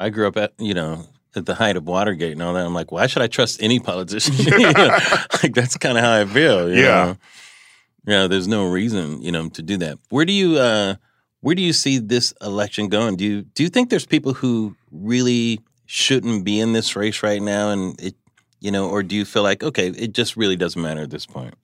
I 0.00 0.10
grew 0.10 0.26
up 0.26 0.36
at, 0.36 0.52
you 0.58 0.74
know, 0.74 1.06
at 1.34 1.46
the 1.46 1.54
height 1.54 1.76
of 1.76 1.84
Watergate 1.86 2.32
and 2.32 2.42
all 2.42 2.52
that. 2.54 2.66
I'm 2.66 2.74
like, 2.74 2.90
why 2.92 3.06
should 3.06 3.22
I 3.22 3.26
trust 3.28 3.62
any 3.62 3.78
politician? 3.80 4.34
Know, 4.60 4.72
like 5.42 5.54
that's 5.54 5.76
kind 5.76 5.96
of 5.96 6.04
how 6.04 6.12
I 6.20 6.24
feel. 6.24 6.68
You 6.68 6.82
Yeah. 6.82 7.04
Know? 7.04 7.16
Yeah. 8.06 8.26
There's 8.26 8.48
no 8.48 8.64
reason, 8.68 9.22
you 9.22 9.30
know, 9.32 9.48
to 9.50 9.62
do 9.62 9.76
that. 9.78 9.98
Where 10.10 10.24
do 10.24 10.32
you 10.32 10.58
uh 10.58 10.96
where 11.40 11.54
do 11.56 11.62
you 11.62 11.72
see 11.72 11.98
this 11.98 12.32
election 12.42 12.88
going? 12.88 13.16
Do 13.16 13.24
you 13.24 13.42
do 13.42 13.62
you 13.62 13.68
think 13.68 13.90
there's 13.90 14.06
people 14.06 14.32
who 14.34 14.76
really 14.92 15.60
shouldn't 15.86 16.44
be 16.44 16.60
in 16.60 16.72
this 16.72 16.96
race 16.96 17.22
right 17.22 17.42
now 17.42 17.70
and 17.70 18.00
it 18.00 18.14
you 18.60 18.70
know, 18.70 18.88
or 18.88 19.02
do 19.02 19.16
you 19.16 19.24
feel 19.24 19.42
like, 19.42 19.64
okay, 19.64 19.88
it 19.88 20.12
just 20.12 20.36
really 20.36 20.54
doesn't 20.54 20.80
matter 20.80 21.00
at 21.02 21.10
this 21.10 21.26
point? 21.26 21.54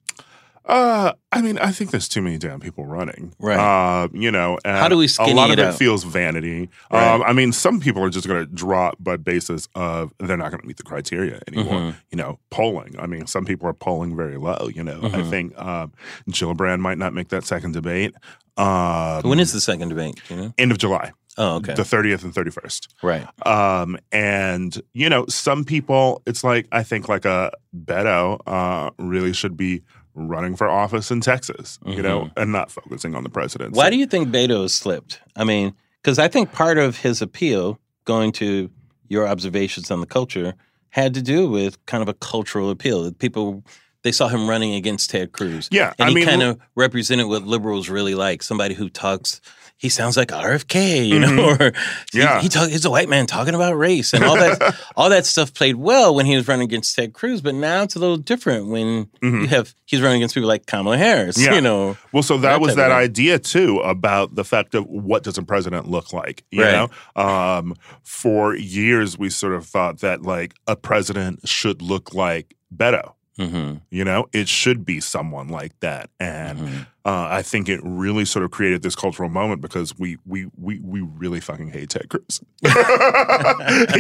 Uh, 0.65 1.13
I 1.33 1.41
mean, 1.41 1.57
I 1.59 1.71
think 1.71 1.93
there's 1.93 2.09
too 2.09 2.21
many 2.21 2.37
damn 2.37 2.61
people 2.61 2.85
running. 2.85 3.33
Right. 3.39 3.57
Uh, 3.57 4.09
you 4.13 4.31
know, 4.31 4.59
and 4.67 4.77
How 4.77 4.89
do 4.89 4.99
we 4.99 5.09
A 5.19 5.27
lot 5.33 5.51
it 5.51 5.59
of 5.61 5.75
it 5.75 5.79
feels 5.79 6.05
vanity. 6.05 6.69
Right. 6.93 7.15
Um, 7.15 7.23
I 7.23 7.33
mean, 7.33 7.53
some 7.53 7.81
people 7.81 8.03
are 8.03 8.11
just 8.11 8.27
going 8.29 8.45
to 8.45 8.53
drop 8.53 8.97
by 9.01 9.17
basis 9.17 9.67
of 9.75 10.13
they're 10.19 10.37
not 10.37 10.51
going 10.51 10.61
to 10.61 10.67
meet 10.67 10.77
the 10.77 10.83
criteria 10.83 11.41
anymore. 11.49 11.73
Mhm. 11.81 11.95
You 12.11 12.17
know, 12.19 12.39
polling. 12.51 12.97
I 12.99 13.07
mean, 13.07 13.27
some 13.27 13.47
people 13.47 13.67
are 13.67 13.73
polling 13.73 14.15
very 14.15 14.37
low. 14.37 14.69
You 14.75 14.83
know, 14.85 14.99
I 15.05 15.09
Mhm. 15.23 15.31
think 15.31 15.59
um, 15.59 15.93
Gillibrand 16.29 16.81
might 16.81 16.99
not 16.99 17.15
make 17.15 17.29
that 17.29 17.45
second 17.45 17.73
debate. 17.73 18.13
Um, 18.59 19.23
when 19.23 19.39
is 19.39 19.53
the 19.53 19.61
second 19.61 19.89
debate? 19.89 20.21
You 20.29 20.37
know? 20.37 20.55
end 20.59 20.73
of 20.73 20.79
July, 20.79 21.13
Oh, 21.39 21.57
okay. 21.57 21.75
the 21.75 21.83
30th 21.83 22.25
and 22.25 22.35
31st. 22.35 22.89
right. 23.03 23.47
Um, 23.47 23.97
and 24.13 24.81
you 24.93 25.09
know, 25.09 25.25
some 25.29 25.65
people, 25.65 26.21
it's 26.27 26.43
like 26.45 26.67
I 26.73 26.83
think 26.83 27.09
like 27.09 27.25
a 27.25 27.53
Beto 27.75 28.41
uh, 28.47 28.91
really 28.99 29.33
should 29.33 29.57
be 29.57 29.83
running 30.15 30.57
for 30.57 30.69
office 30.69 31.11
in 31.11 31.21
Texas, 31.21 31.79
you 31.87 32.03
know, 32.03 32.29
and 32.37 32.51
not 32.51 32.71
focusing 32.71 33.15
on 33.15 33.23
the 33.23 33.31
presidency. 33.31 33.71
Mm-hmm. 33.71 33.77
Why 33.77 33.89
do 33.91 33.97
you 33.97 34.07
think 34.07 34.29
Beto 34.29 34.69
slipped? 34.69 35.21
I 35.37 35.45
mean, 35.45 35.75
because 36.03 36.19
I 36.19 36.27
think 36.29 36.53
part 36.53 36.77
of 36.77 36.99
his 36.99 37.23
appeal, 37.23 37.79
going 38.05 38.33
to 38.33 38.69
your 39.09 39.29
observations 39.29 39.91
on 39.91 40.01
the 40.01 40.07
culture, 40.07 40.55
had 40.91 41.15
to 41.15 41.23
do 41.23 41.49
with 41.49 41.85
kind 41.87 42.03
of 42.03 42.09
a 42.09 42.15
cultural 42.15 42.71
appeal. 42.71 43.05
That 43.05 43.19
People 43.19 43.63
they 44.03 44.13
saw 44.13 44.29
him 44.29 44.49
running 44.49 44.75
against 44.75 45.11
Ted 45.11 45.33
Cruz. 45.33 45.69
Yeah, 45.71 45.93
and 45.99 46.07
I 46.07 46.09
he 46.09 46.15
mean, 46.17 46.27
kind 46.27 46.43
of 46.43 46.59
represented 46.75 47.27
what 47.27 47.45
liberals 47.45 47.89
really 47.89 48.15
like. 48.15 48.43
Somebody 48.43 48.75
who 48.75 48.89
talks. 48.89 49.41
He 49.81 49.89
sounds 49.91 50.17
like 50.17 50.29
RFK, 50.29 51.07
you 51.09 51.21
know, 51.21 51.51
or 51.51 51.57
Mm-hmm. 51.57 52.19
Yeah. 52.19 52.41
he 52.41 52.49
talk, 52.49 52.69
he's 52.69 52.85
a 52.85 52.91
white 52.91 53.09
man 53.09 53.27
talking 53.27 53.55
about 53.55 53.75
race 53.77 54.13
and 54.13 54.25
all 54.25 54.35
that. 54.35 54.75
all 54.97 55.09
that 55.11 55.25
stuff 55.25 55.55
played 55.55 55.77
well 55.77 56.15
when 56.15 56.27
he 56.27 56.35
was 56.35 56.49
running 56.49 56.65
against 56.65 56.97
Ted 56.97 57.13
Cruz, 57.13 57.41
but 57.41 57.55
now 57.55 57.85
it's 57.85 57.95
a 57.95 57.99
little 58.01 58.17
different 58.17 58.67
when 58.69 59.07
Mhm. 59.23 59.43
you 59.43 59.47
have 59.49 59.73
he's 59.87 60.03
running 60.03 60.17
against 60.17 60.35
people 60.35 60.49
like 60.49 60.67
Kamala 60.67 60.97
Harris. 60.99 61.39
Yeah. 61.43 61.55
You 61.55 61.61
know, 61.61 61.97
Well, 62.13 62.23
so 62.25 62.37
that, 62.39 62.49
That 62.55 62.61
was 62.61 62.75
that 62.75 62.91
idea 62.91 63.39
too 63.39 63.79
about 63.79 64.35
the 64.35 64.45
fact 64.45 64.75
of 64.75 64.85
what 64.87 65.23
does 65.23 65.39
a 65.39 65.43
president 65.43 65.89
look 65.89 66.13
like? 66.13 66.43
You 66.51 66.65
Right. 66.65 66.89
know, 67.17 67.23
um, 67.23 67.75
for 68.03 68.55
years 68.57 69.17
we 69.17 69.31
sort 69.31 69.55
of 69.55 69.65
thought 69.67 70.01
that 70.01 70.23
like 70.23 70.55
a 70.67 70.75
president 70.75 71.49
should 71.49 71.83
look 71.83 72.13
like 72.15 72.55
Beto. 72.75 73.13
Hmm 73.39 73.75
You 73.91 74.05
know, 74.05 74.27
it 74.33 74.49
should 74.49 74.85
be 74.85 75.01
someone 75.01 75.49
like 75.49 75.79
that, 75.81 76.11
and 76.19 76.59
Mhm. 76.59 76.87
uh, 77.05 77.29
I 77.31 77.43
think 77.43 77.69
it 77.69 77.81
really 77.85 78.25
sort 78.25 78.45
of 78.45 78.51
created 78.51 78.83
this 78.83 78.97
cultural 78.97 79.29
moment 79.29 79.61
because 79.61 79.97
we 79.99 80.19
we 80.27 80.47
we 80.57 80.81
we 80.81 81.01
really 81.01 81.41
fucking 81.41 81.69
hate 81.71 81.91
Ted 81.91 82.09
Cruz. 82.09 82.41
you 82.63 82.71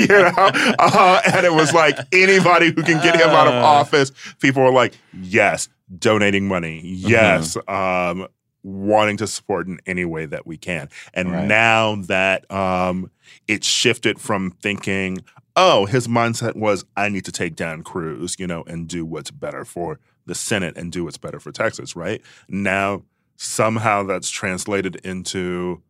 know, 0.09 0.33
uh, 0.79 1.21
and 1.33 1.47
it 1.47 1.53
was 1.53 1.73
like 1.73 1.99
anybody 2.13 2.67
who 2.67 2.83
can 2.83 3.01
get 3.03 3.15
him 3.15 3.31
out 3.31 3.47
of 3.47 3.55
Uh. 3.55 3.65
office, 3.67 4.13
people 4.41 4.63
were 4.63 4.73
like, 4.73 4.95
yes, 5.13 5.69
donating 5.99 6.47
money, 6.49 6.81
yes, 6.85 7.57
Mm-hmm. 7.57 8.21
um, 8.23 8.29
wanting 8.65 9.17
to 9.19 9.27
support 9.27 9.67
in 9.69 9.79
any 9.87 10.05
way 10.05 10.27
that 10.27 10.47
we 10.47 10.57
can. 10.59 10.89
And 11.15 11.33
Right. 11.33 11.47
now 11.47 11.97
that 12.07 12.51
um, 12.51 13.11
it 13.47 13.65
shifted 13.65 14.21
from 14.21 14.51
thinking, 14.63 15.19
oh, 15.61 15.87
his 15.87 16.07
mindset 16.07 16.55
was, 16.55 16.85
I 16.97 17.09
need 17.09 17.25
to 17.25 17.33
take 17.33 17.57
down 17.57 17.83
Cruz, 17.83 18.37
you 18.39 18.47
know, 18.47 18.63
and 18.67 18.87
do 18.87 19.05
what's 19.05 19.33
better 19.33 19.65
for 19.65 19.99
the 20.25 20.35
Senate 20.35 20.77
and 20.77 20.93
do 20.93 21.05
what's 21.05 21.19
better 21.19 21.41
for 21.41 21.51
Texas, 21.51 21.97
right? 21.97 22.23
Now, 22.49 23.03
somehow 23.37 24.05
that's 24.05 24.31
translated 24.31 24.97
into, 25.05 25.83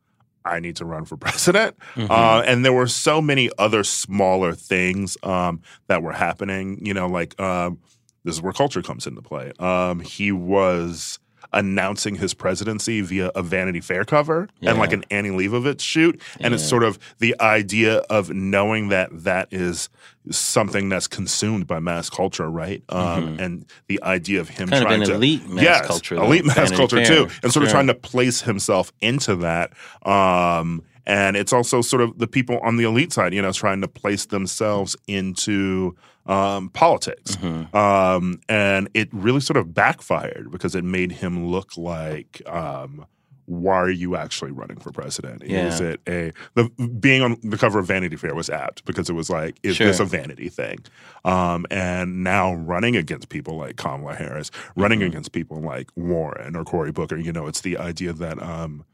I 0.45 0.59
need 0.61 0.77
to 0.77 0.87
run 0.87 1.05
for 1.05 1.17
president. 1.27 1.77
Mhm. 1.97 2.09
Uh, 2.09 2.43
and 2.47 2.65
there 2.65 2.73
were 2.73 2.87
so 2.87 3.21
many 3.21 3.51
other 3.59 3.85
smaller 3.85 4.55
things 4.55 5.19
um, 5.23 5.61
that 5.89 6.03
were 6.03 6.13
happening. 6.13 6.79
You 6.81 6.95
know, 6.95 7.07
like 7.07 7.39
um, 7.39 7.79
this 8.25 8.37
is 8.37 8.43
where 8.43 8.53
culture 8.55 8.81
comes 8.83 9.07
into 9.07 9.21
play. 9.23 9.53
Um, 9.59 10.01
he 10.01 10.33
was 10.33 11.19
announcing 11.53 12.15
his 12.17 12.35
presidency 12.35 13.01
via 13.01 13.31
a 13.35 13.43
Vanity 13.43 13.81
Fair 13.81 14.05
cover 14.05 14.49
and 14.63 14.79
like 14.79 14.93
an 14.93 15.05
Annie 15.11 15.31
Leibovitz 15.31 15.81
shoot, 15.81 16.21
and 16.41 16.53
it's 16.55 16.63
sort 16.69 16.85
of 16.85 16.99
the 17.19 17.35
idea 17.41 17.99
of 18.11 18.31
knowing 18.31 18.89
that 18.89 19.09
that 19.25 19.49
is 19.51 19.89
something 20.31 20.89
that's 20.91 21.07
consumed 21.07 21.67
by 21.67 21.79
mass 21.79 22.11
culture, 22.11 22.51
right? 22.51 22.83
Um, 22.91 23.39
And 23.41 23.65
the 23.87 24.03
idea 24.03 24.41
of 24.41 24.49
him 24.51 24.69
Mm-hmm. 24.69 24.73
kind 24.73 24.83
of 24.83 24.89
trying 24.89 25.01
an 25.03 25.09
to 25.09 25.15
elite 25.15 25.49
mass 25.49 25.65
yes, 25.65 25.87
culture. 25.87 26.17
elite 26.17 26.45
mass 26.45 26.57
Vanity 26.57 26.77
culture 26.77 26.97
Fair. 26.97 27.07
too, 27.07 27.29
and 27.43 27.53
sort 27.53 27.65
of 27.65 27.71
trying 27.71 27.87
to 27.87 27.95
place 27.95 28.43
himself 28.43 28.93
into 29.01 29.37
that. 29.37 29.73
Um, 30.07 30.83
and 31.09 31.37
it's 31.37 31.53
also 31.53 31.81
sort 31.83 32.03
of 32.03 32.19
the 32.19 32.29
people 32.29 32.61
on 32.61 32.77
the 32.77 32.85
elite 32.85 33.13
side, 33.13 33.35
you 33.35 33.43
know, 33.43 33.51
trying 33.51 33.81
to 33.81 33.89
place 33.89 34.27
themselves 34.27 34.95
into 35.09 35.97
um, 36.27 36.69
politics. 36.71 37.37
Mhm. 37.37 37.75
Um, 37.75 38.39
and 38.51 38.89
it 38.95 39.09
really 39.13 39.41
sort 39.41 39.57
of 39.57 39.73
backfired 39.75 40.51
because 40.53 40.75
it 40.75 40.85
made 40.85 41.11
him 41.11 41.47
look 41.47 41.77
like 41.79 42.43
um, 42.47 43.07
why 43.47 43.77
are 43.77 43.89
you 43.89 44.15
actually 44.15 44.51
running 44.51 44.77
for 44.79 44.93
president? 44.93 45.43
Yeah. 45.47 45.69
Is 45.69 45.81
it 45.81 46.03
a 46.07 46.33
the 46.55 46.65
being 47.01 47.23
on 47.23 47.39
the 47.43 47.57
cover 47.57 47.79
of 47.79 47.87
Vanity 47.87 48.17
Fair 48.17 48.35
was 48.35 48.51
apt 48.51 48.85
because 48.85 49.09
it 49.09 49.15
was 49.15 49.31
like, 49.31 49.59
is 49.63 49.79
this 49.79 49.97
Sure. 49.97 50.05
a 50.05 50.09
vanity 50.09 50.51
thing? 50.51 50.81
Um, 51.25 51.65
and 51.71 52.23
now 52.23 52.53
running 52.53 52.95
against 52.95 53.31
people 53.31 53.57
like 53.57 53.77
Kamala 53.77 54.15
Harris, 54.15 54.51
running 54.77 55.01
Mhm. 55.01 55.07
against 55.07 55.33
people 55.33 55.63
like 55.63 55.89
Warren 55.97 56.57
or 56.57 56.65
Cory 56.65 56.93
Booker, 56.93 57.17
you 57.17 57.33
know, 57.33 57.47
it's 57.47 57.63
the 57.63 57.79
idea 57.79 58.13
that 58.13 58.43
um, 58.43 58.85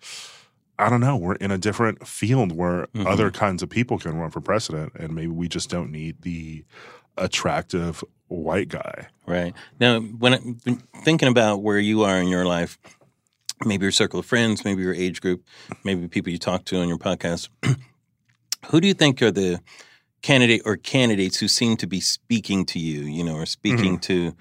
I 0.79 0.91
don't 0.91 1.01
know, 1.01 1.17
we're 1.17 1.37
in 1.37 1.51
a 1.51 1.59
different 1.59 2.07
field 2.07 2.53
where 2.53 2.89
Mhm. 2.95 3.07
other 3.07 3.31
kinds 3.31 3.63
of 3.63 3.69
people 3.71 3.99
can 3.99 4.17
run 4.17 4.31
for 4.31 4.41
president, 4.41 4.93
and 4.97 5.15
maybe 5.15 5.29
we 5.29 5.49
just 5.49 5.71
don't 5.71 5.91
need 5.93 6.23
the 6.23 6.65
attractive 7.17 8.03
white 8.29 8.69
guy. 8.69 9.07
Right. 9.27 9.55
Now, 9.79 10.01
when 10.01 10.35
I- 10.35 10.39
when 10.39 10.83
thinking 11.05 11.29
about 11.29 11.63
where 11.63 11.79
you 11.79 12.03
are 12.03 12.19
in 12.21 12.27
your 12.29 12.45
life, 12.45 12.77
maybe 13.65 13.85
your 13.85 13.93
circle 13.93 14.19
of 14.21 14.27
friends, 14.27 14.65
maybe 14.65 14.83
your 14.83 14.95
age 14.95 15.21
group, 15.21 15.45
maybe 15.85 16.09
people 16.09 16.33
you 16.33 16.39
talk 16.39 16.65
to 16.67 16.81
on 16.81 16.89
your 16.89 16.99
podcast, 16.99 17.49
who 18.71 18.81
do 18.81 18.89
you 18.89 18.95
think 18.95 19.23
are 19.23 19.31
the 19.31 19.61
candidate 20.23 20.63
or 20.65 20.77
candidates 20.77 21.39
who 21.39 21.47
seem 21.49 21.77
to 21.77 21.87
be 21.87 22.01
speaking 22.01 22.65
to 22.65 22.79
you, 22.81 23.03
you 23.03 23.23
know, 23.23 23.37
or 23.37 23.47
speaking 23.47 23.99
to 24.01 24.35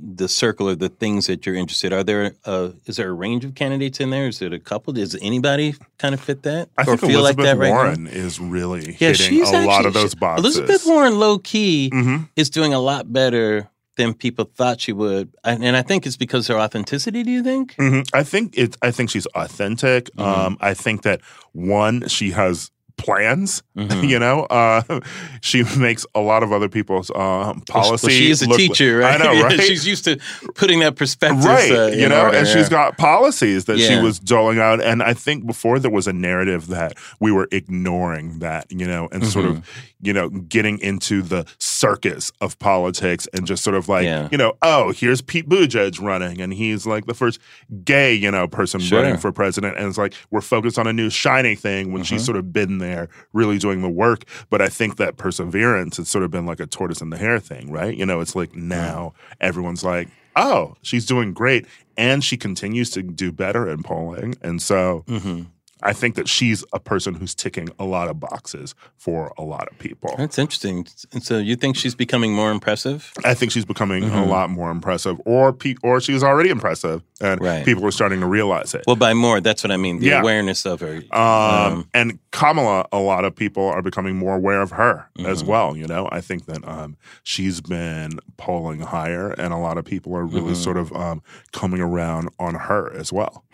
the 0.00 0.28
circle 0.28 0.68
or 0.68 0.74
the 0.76 0.88
things 0.88 1.26
that 1.26 1.44
you're 1.44 1.54
interested? 1.56 1.92
Are 1.92 2.04
there 2.04 2.34
uh, 2.44 2.70
is 2.86 2.96
there 2.96 3.08
a 3.08 3.12
range 3.12 3.44
of 3.44 3.54
candidates 3.54 4.00
in 4.00 4.10
there? 4.10 4.28
Is 4.28 4.40
it 4.40 4.52
a 4.52 4.58
couple? 4.60 4.92
Does 4.92 5.16
anybody 5.20 5.74
kind 5.98 6.14
of 6.14 6.20
fit 6.20 6.42
that 6.44 6.68
I 6.78 6.84
or 6.86 6.96
feel 6.96 7.18
Elizabeth 7.20 7.38
like 7.38 7.44
that 7.44 7.58
right 7.58 7.68
now? 7.70 7.74
Warren 7.74 8.06
is 8.06 8.38
really 8.38 8.86
Yeah, 8.98 9.08
hitting 9.08 9.26
she's 9.26 9.50
a 9.50 9.62
lot 9.66 9.86
of 9.86 9.94
those 9.94 10.14
boxes. 10.14 10.56
Elizabeth 10.56 10.86
Warren, 10.86 11.18
low 11.18 11.38
key, 11.38 11.90
hmm 11.90 12.16
is 12.36 12.48
doing 12.50 12.72
a 12.72 12.78
lot 12.78 13.12
better 13.12 13.68
than 13.96 14.14
people 14.14 14.46
thought 14.54 14.80
she 14.80 14.92
would, 14.92 15.34
and 15.44 15.62
and 15.64 15.76
I 15.76 15.82
think 15.82 16.06
it's 16.06 16.16
because 16.16 16.48
of 16.48 16.56
her 16.56 16.62
authenticity. 16.62 17.22
Do 17.24 17.30
you 17.30 17.42
think? 17.42 17.74
hmm 17.74 18.00
I 18.14 18.22
think 18.22 18.56
it. 18.56 18.76
I 18.82 18.90
think 18.90 19.10
she's 19.10 19.26
authentic. 19.34 20.10
Mhm. 20.16 20.24
Um, 20.24 20.56
I 20.60 20.74
think 20.74 21.02
that 21.02 21.20
one, 21.52 22.06
she 22.08 22.30
has 22.30 22.70
plans. 23.04 23.62
Mhm. 23.72 24.08
You 24.08 24.18
know, 24.18 24.42
uh, 24.44 25.00
she 25.40 25.64
makes 25.78 26.04
a 26.14 26.20
lot 26.20 26.42
of 26.42 26.52
other 26.52 26.68
people's 26.68 27.10
uh, 27.10 27.54
policy. 27.68 28.06
Well, 28.06 28.14
she 28.16 28.30
is 28.30 28.42
a 28.42 28.48
look- 28.48 28.58
teacher, 28.58 28.98
right? 28.98 29.18
I 29.18 29.24
know, 29.24 29.32
Yeah, 29.32 29.42
right? 29.44 29.60
she's 29.62 29.86
used 29.86 30.04
to 30.04 30.18
putting 30.54 30.80
that 30.80 30.94
perspective, 30.96 31.44
right 31.44 31.70
uh, 31.72 31.86
you 31.86 32.06
know 32.08 32.26
and 32.26 32.46
yeah. 32.46 32.52
she's 32.52 32.68
got 32.68 32.98
policies 32.98 33.64
that 33.64 33.78
she 33.78 33.96
was 33.98 34.18
doling 34.18 34.58
out 34.58 34.82
and 34.82 35.02
i 35.02 35.14
think 35.14 35.46
before 35.46 35.78
there 35.78 35.90
was 35.90 36.06
a 36.06 36.12
narrative 36.12 36.66
that 36.68 36.92
we 37.18 37.32
were 37.32 37.48
ignoring 37.50 38.38
that 38.40 38.70
you 38.70 38.86
know 38.86 39.08
and 39.12 39.26
sort 39.26 39.46
Mm-hmm. 39.46 39.56
of 39.58 39.68
you 40.02 40.12
know 40.12 40.28
getting 40.28 40.78
into 40.80 41.22
the 41.22 41.46
circus 41.58 42.30
of 42.40 42.58
politics 42.58 43.28
and 43.32 43.46
just 43.46 43.62
sort 43.62 43.76
of 43.76 43.88
like 43.88 44.04
Yeah. 44.04 44.28
you 44.30 44.36
know 44.38 44.54
oh 44.62 44.92
here's 44.92 45.20
pete 45.22 45.48
buttigieg 45.48 46.00
running 46.00 46.40
and 46.40 46.52
he's 46.52 46.86
like 46.86 47.06
the 47.06 47.14
first 47.14 47.38
gay 47.84 48.12
you 48.12 48.30
know 48.30 48.46
person 48.48 48.80
Sure. 48.80 49.00
running 49.02 49.16
for 49.18 49.32
president 49.32 49.76
and 49.78 49.86
it's 49.88 49.98
like 49.98 50.14
we're 50.30 50.40
focused 50.40 50.78
on 50.78 50.86
a 50.86 50.92
new 50.92 51.08
shiny 51.10 51.54
thing 51.54 51.92
when 51.92 52.02
she's 52.02 52.22
Mhm. 52.22 52.26
sort 52.26 52.36
of 52.38 52.52
been 52.52 52.78
there 52.78 53.08
really 53.32 53.58
doing 53.58 53.80
the 53.82 53.88
work 53.88 54.24
but 54.50 54.60
i 54.60 54.68
think 54.68 54.96
that 54.96 55.16
perseverance 55.16 55.96
has 55.98 56.08
sort 56.08 56.24
of 56.24 56.30
been 56.30 56.46
like 56.46 56.60
a 56.60 56.66
tortoise 56.66 57.00
and 57.00 57.12
the 57.12 57.16
hare 57.18 57.38
thing 57.40 57.70
right 57.70 57.96
you 57.96 58.04
know 58.06 58.20
it's 58.20 58.34
like 58.36 58.54
now 58.54 59.12
everyone's 59.40 59.84
like 59.84 60.08
oh, 60.34 60.74
she's 60.80 61.04
doing 61.04 61.34
great. 61.34 61.66
And 61.98 62.24
she 62.24 62.38
continues 62.38 62.88
to 62.92 63.02
do 63.02 63.30
better 63.30 63.68
in 63.68 63.82
polling. 63.82 64.34
And 64.40 64.62
so 64.62 65.04
Mhm. 65.06 65.48
I 65.82 65.92
think 65.92 66.14
that 66.14 66.28
she's 66.28 66.64
a 66.72 66.78
person 66.80 67.14
who's 67.14 67.34
ticking 67.34 67.68
a 67.78 67.84
lot 67.84 68.08
of 68.08 68.20
boxes 68.20 68.74
for 68.96 69.32
a 69.36 69.42
lot 69.42 69.68
of 69.68 69.78
people. 69.78 70.14
That's 70.16 70.38
interesting. 70.38 70.86
And 71.12 71.22
so 71.22 71.38
you 71.38 71.56
think 71.56 71.76
she's 71.76 71.94
becoming 71.94 72.32
more 72.34 72.50
impressive? 72.50 73.12
I 73.24 73.34
think 73.34 73.52
she's 73.52 73.64
becoming 73.64 74.04
a 74.04 74.06
Mhm. 74.08 74.28
lot 74.28 74.50
more 74.50 74.70
impressive, 74.70 75.20
or 75.24 75.52
pe- 75.52 75.74
or 75.82 76.00
she's 76.00 76.22
already 76.22 76.50
impressive, 76.50 77.02
and 77.20 77.40
Right. 77.40 77.64
people 77.64 77.84
are 77.86 77.90
starting 77.90 78.20
to 78.20 78.26
realize 78.26 78.74
it. 78.74 78.84
Well, 78.86 78.96
by 78.96 79.14
more, 79.14 79.40
that's 79.40 79.62
what 79.64 79.70
I 79.70 79.76
mean. 79.76 79.98
The 79.98 80.06
Yeah. 80.06 80.20
awareness 80.20 80.64
of 80.66 80.80
her. 80.80 81.02
Um, 81.12 81.88
and 81.94 82.18
Kamala, 82.30 82.86
a 82.92 82.98
lot 82.98 83.24
of 83.24 83.34
people 83.34 83.66
are 83.66 83.82
becoming 83.82 84.16
more 84.16 84.36
aware 84.36 84.62
of 84.62 84.70
her 84.72 85.06
as 85.24 85.42
Mhm. 85.42 85.46
well. 85.46 85.76
You 85.76 85.86
know, 85.86 86.08
I 86.12 86.20
think 86.20 86.46
that 86.46 86.66
um, 86.66 86.96
she's 87.22 87.60
been 87.60 88.18
polling 88.36 88.80
higher, 88.80 89.30
and 89.32 89.52
a 89.52 89.56
lot 89.58 89.78
of 89.78 89.84
people 89.84 90.16
are 90.16 90.24
really 90.24 90.52
Mhm. 90.52 90.56
sort 90.64 90.76
of 90.76 90.92
um, 90.92 91.22
coming 91.52 91.80
around 91.80 92.28
on 92.38 92.54
her 92.54 92.92
as 92.94 93.12
well. 93.12 93.44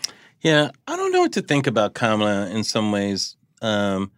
Yeah, 0.43 0.71
I 0.87 0.97
don't 0.97 1.13
know 1.13 1.21
what 1.21 1.33
to 1.33 1.43
think 1.43 1.67
about 1.67 1.95
Kamala 1.95 2.49
in 2.51 2.63
some 2.65 2.93
ways. 2.93 3.37
Um, 3.61 4.13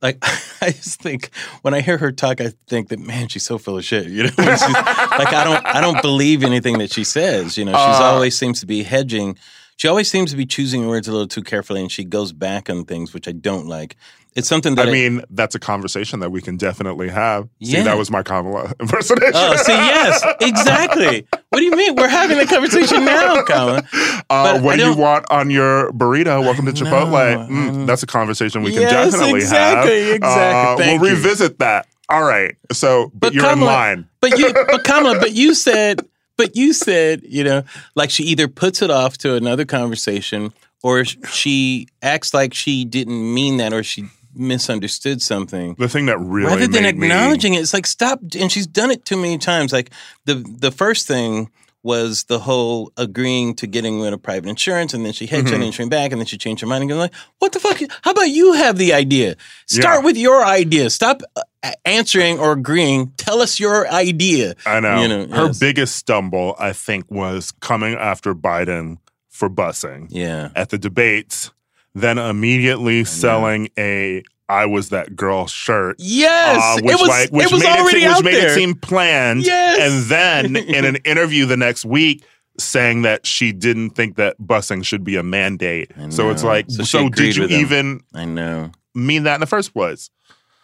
like 0.00 0.18
I 0.62 0.70
just 0.70 1.00
think 1.00 1.30
when 1.62 1.74
I 1.74 1.80
hear 1.80 1.98
her 1.98 2.12
talk, 2.12 2.40
I 2.40 2.52
think 2.68 2.88
that 2.88 2.98
man, 3.00 3.28
she's 3.28 3.44
so 3.44 3.58
full 3.58 3.76
of 3.78 3.84
shit. 3.84 4.06
You 4.06 4.24
know, 4.24 4.30
like 4.38 5.32
I 5.32 5.42
don't, 5.44 5.66
I 5.66 5.80
don't 5.80 6.00
believe 6.02 6.42
anything 6.42 6.78
that 6.78 6.92
she 6.92 7.04
says. 7.04 7.58
You 7.58 7.64
know, 7.64 7.72
she's 7.72 8.00
Uh, 8.00 8.04
always 8.04 8.36
seems 8.38 8.60
to 8.60 8.66
be 8.66 8.82
hedging. 8.82 9.36
She 9.78 9.86
always 9.86 10.10
seems 10.10 10.32
to 10.32 10.36
be 10.36 10.44
choosing 10.44 10.88
words 10.88 11.06
a 11.06 11.12
little 11.12 11.28
too 11.28 11.40
carefully, 11.44 11.80
and 11.80 11.90
she 11.90 12.02
goes 12.02 12.32
back 12.32 12.68
on 12.68 12.84
things 12.84 13.14
which 13.14 13.28
I 13.28 13.32
don't 13.32 13.68
like. 13.68 13.94
It's 14.34 14.48
something 14.48 14.74
that 14.74 14.88
I 14.88 14.90
mean, 14.92 15.22
that's 15.30 15.54
a 15.54 15.60
conversation 15.60 16.18
that 16.18 16.30
we 16.30 16.42
can 16.42 16.56
definitely 16.56 17.08
have. 17.10 17.48
Yeah. 17.60 17.78
See, 17.78 17.82
that 17.84 17.96
was 17.96 18.10
my 18.10 18.24
Kamala 18.24 18.72
impersonation. 18.80 19.32
Oh, 19.36 19.54
see, 19.56 19.70
yes, 19.72 20.24
exactly. 20.40 21.28
What 21.50 21.60
do 21.60 21.64
you 21.64 21.70
mean? 21.76 21.94
We're 21.94 22.08
having 22.08 22.38
the 22.38 22.46
conversation 22.46 23.04
now, 23.04 23.40
Kamala. 23.46 23.84
Uh, 24.28 24.58
what 24.60 24.78
do 24.78 24.84
you 24.84 24.96
want 24.96 25.30
on 25.30 25.48
your 25.48 25.92
burrito? 25.92 26.40
Welcome 26.42 26.66
to 26.66 26.72
Chipotle. 26.72 27.48
Mm, 27.48 27.86
that's 27.86 28.02
a 28.02 28.06
conversation 28.08 28.64
we 28.64 28.72
can 28.72 28.82
Yes, 28.82 29.12
definitely 29.12 29.38
exactly, 29.40 30.04
have. 30.06 30.14
exactly. 30.16 30.84
Uh, 30.86 30.98
we'll 30.98 31.08
you. 31.08 31.14
revisit 31.16 31.60
that. 31.60 31.86
All 32.08 32.24
right. 32.24 32.56
So, 32.72 33.12
but, 33.14 33.20
But 33.20 33.34
you're 33.34 33.44
Kamala- 33.44 33.60
in 33.70 33.76
line. 33.76 34.08
But 34.20 34.38
you, 34.40 34.52
but 34.52 34.82
Kamala, 34.82 35.20
but 35.20 35.34
you 35.34 35.54
said, 35.54 36.00
but 36.38 36.56
you 36.56 36.72
said, 36.72 37.20
you 37.24 37.44
know, 37.44 37.64
like 37.94 38.08
she 38.08 38.22
either 38.24 38.48
puts 38.48 38.80
it 38.80 38.90
off 38.90 39.18
to 39.18 39.34
another 39.34 39.66
conversation, 39.66 40.54
or 40.82 41.04
she 41.04 41.88
acts 42.00 42.32
like 42.32 42.54
she 42.54 42.86
didn't 42.86 43.34
mean 43.34 43.58
that, 43.58 43.74
or 43.74 43.82
she 43.82 44.08
misunderstood 44.34 45.20
something. 45.20 45.74
The 45.78 45.88
thing 45.88 46.06
that 46.06 46.18
really 46.18 46.46
Rather 46.46 46.66
than 46.68 46.84
made 46.84 46.96
me- 46.96 47.06
acknowledging 47.08 47.54
it, 47.54 47.58
it's 47.60 47.74
like 47.74 47.86
stop. 47.86 48.20
And 48.38 48.50
she's 48.50 48.66
done 48.66 48.90
it 48.90 49.04
too 49.04 49.16
many 49.16 49.36
times. 49.36 49.72
Like 49.72 49.90
the 50.24 50.34
the 50.34 50.70
first 50.70 51.06
thing 51.06 51.50
was 51.82 52.24
the 52.24 52.40
whole 52.40 52.92
agreeing 52.96 53.54
to 53.54 53.66
getting 53.66 54.00
rid 54.00 54.12
of 54.12 54.22
private 54.22 54.48
insurance, 54.48 54.92
and 54.94 55.04
then 55.04 55.12
she 55.12 55.26
hedged 55.26 55.48
Mhm. 55.48 55.54
on 55.54 55.62
insurance 55.62 55.90
back, 55.90 56.10
and 56.12 56.20
then 56.20 56.26
she 56.26 56.36
changed 56.36 56.60
her 56.60 56.66
mind 56.66 56.82
and 56.82 56.90
goes 56.90 56.98
like, 56.98 57.14
"What 57.38 57.52
the 57.52 57.60
fuck? 57.60 57.80
How 58.02 58.10
about 58.10 58.30
you 58.30 58.52
have 58.54 58.78
the 58.78 58.92
idea? 58.92 59.36
Start 59.66 60.00
Yeah. 60.00 60.04
with 60.04 60.16
your 60.16 60.44
idea. 60.44 60.90
Stop 60.90 61.22
uh, 61.36 61.42
answering 61.84 62.38
or 62.38 62.52
agreeing. 62.52 63.12
Tell 63.16 63.40
us 63.40 63.60
your 63.60 63.88
idea." 63.92 64.54
I 64.66 64.80
know. 64.80 65.00
You 65.02 65.08
know, 65.08 65.26
Her 65.28 65.46
yes. 65.46 65.58
biggest 65.58 65.96
stumble, 65.96 66.56
I 66.58 66.72
think, 66.72 67.04
was 67.10 67.52
coming 67.60 67.94
after 67.94 68.34
Biden 68.34 68.98
for 69.28 69.48
busing 69.48 70.08
Yeah. 70.10 70.48
at 70.56 70.70
the 70.70 70.78
debates, 70.78 71.52
then 71.94 72.18
immediately 72.18 73.04
selling 73.04 73.68
a 73.78 74.24
"I 74.48 74.66
was 74.66 74.88
that 74.90 75.14
girl" 75.16 75.46
shirt. 75.46 75.96
Yes, 75.98 76.58
uh, 76.62 76.80
which 76.82 76.94
it 76.94 77.00
was. 77.00 77.08
like, 77.08 77.30
which 77.30 77.46
it 77.46 77.52
was 77.52 77.62
made 77.62 77.78
already 77.78 77.98
it, 77.98 78.00
seem- 78.02 78.10
out 78.10 78.16
which 78.16 78.24
made 78.24 78.34
there. 78.40 78.50
it 78.52 78.54
seem 78.54 78.74
planned. 78.74 79.44
Yes. 79.44 79.80
And 79.80 80.04
then 80.10 80.56
in 80.68 80.84
an 80.84 80.96
interview 81.04 81.46
the 81.46 81.56
next 81.56 81.84
week, 81.84 82.24
saying 82.58 83.02
that 83.02 83.26
she 83.26 83.52
didn't 83.52 83.90
think 83.90 84.16
that 84.16 84.36
busing 84.40 84.84
should 84.84 85.04
be 85.04 85.16
a 85.16 85.22
mandate. 85.22 85.92
I 85.98 86.08
So 86.10 86.30
it's 86.30 86.42
like, 86.42 86.66
So 86.70 86.82
so, 86.84 87.08
did 87.08 87.36
you 87.36 87.44
even 87.46 88.00
I 88.14 88.24
know. 88.24 88.72
mean 88.94 89.22
that 89.24 89.34
in 89.34 89.40
the 89.40 89.46
first 89.46 89.72
place? 89.72 90.10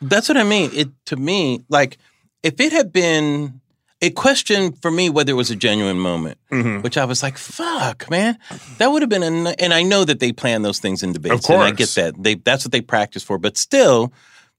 That's 0.03 0.28
what 0.28 0.37
I 0.37 0.43
mean. 0.43 0.70
It 0.74 0.89
to 1.07 1.16
me, 1.16 1.64
like, 1.68 1.99
if 2.43 2.61
it 2.61 2.72
had 2.72 2.93
been 2.93 3.61
a 4.07 4.11
question 4.11 4.73
for 4.83 4.91
me 4.91 5.11
whether 5.11 5.31
it 5.33 5.37
was 5.37 5.51
a 5.51 5.57
genuine 5.57 5.99
moment, 5.99 6.39
Mhm. 6.53 6.83
which 6.83 6.97
I 6.97 7.05
was 7.05 7.23
like, 7.23 7.39
"Fuck, 7.39 8.09
man," 8.11 8.37
that 8.79 8.91
would 8.93 9.03
have 9.03 9.09
been 9.09 9.23
a. 9.23 9.27
n- 9.51 9.55
And 9.59 9.73
I 9.75 9.83
know 9.83 10.05
that 10.05 10.21
they 10.21 10.33
plan 10.33 10.63
those 10.63 10.79
things 10.79 11.03
in 11.03 11.13
debates, 11.13 11.49
Of 11.49 11.55
and 11.55 11.63
I 11.63 11.71
get 11.73 11.89
that. 11.97 12.15
They 12.23 12.35
that's 12.37 12.65
what 12.65 12.73
they 12.73 12.81
practice 12.81 13.23
for. 13.23 13.39
But 13.39 13.57
still, 13.59 14.13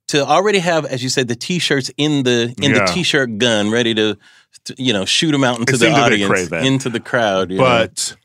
to 0.10 0.26
already 0.26 0.60
have, 0.60 0.86
as 0.86 1.02
you 1.04 1.10
said, 1.10 1.28
the 1.28 1.36
t-shirts 1.36 1.90
in 1.98 2.24
the 2.24 2.54
in 2.62 2.72
Yeah. 2.72 2.86
the 2.86 2.92
t-shirt 2.94 3.38
gun, 3.38 3.72
ready 3.72 3.94
to, 3.96 4.18
to, 4.66 4.76
you 4.78 4.94
know, 4.94 5.06
shoot 5.06 5.32
them 5.32 5.44
out 5.44 5.60
into 5.60 5.74
It 5.74 5.80
the 5.80 5.86
seemed 5.86 5.94
a 5.98 6.10
bit 6.10 6.24
audience, 6.30 6.52
into 6.68 6.90
the 6.90 7.00
crowd. 7.00 7.52
you 7.52 7.58
know. 7.58 7.64
But 7.64 8.16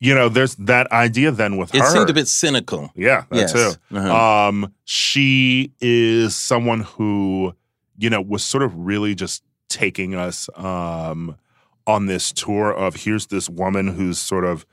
you 0.00 0.14
know, 0.14 0.28
there's 0.28 0.54
that 0.56 0.90
idea 0.92 1.30
then 1.30 1.56
with 1.56 1.74
it 1.74 1.80
her. 1.80 1.86
It 1.86 1.90
seemed 1.90 2.10
a 2.10 2.12
bit 2.12 2.28
cynical. 2.28 2.90
Yeah, 2.94 3.22
that 3.30 3.38
Yes. 3.38 3.52
too. 3.52 3.72
Uh-huh. 3.96 4.14
Um, 4.48 4.72
she 4.84 5.70
is 5.80 6.34
someone 6.36 6.80
who, 6.82 7.54
you 7.96 8.10
know, 8.10 8.20
was 8.20 8.42
sort 8.44 8.62
of 8.64 8.72
really 8.74 9.14
just 9.14 9.42
taking 9.74 10.14
us 10.14 10.48
um, 10.56 11.36
on 11.86 12.06
this 12.06 12.32
tour 12.32 12.72
of 12.72 12.96
here's 12.96 13.26
this 13.26 13.48
woman 13.50 13.88
who's 13.88 14.18
sort 14.18 14.44
of 14.44 14.64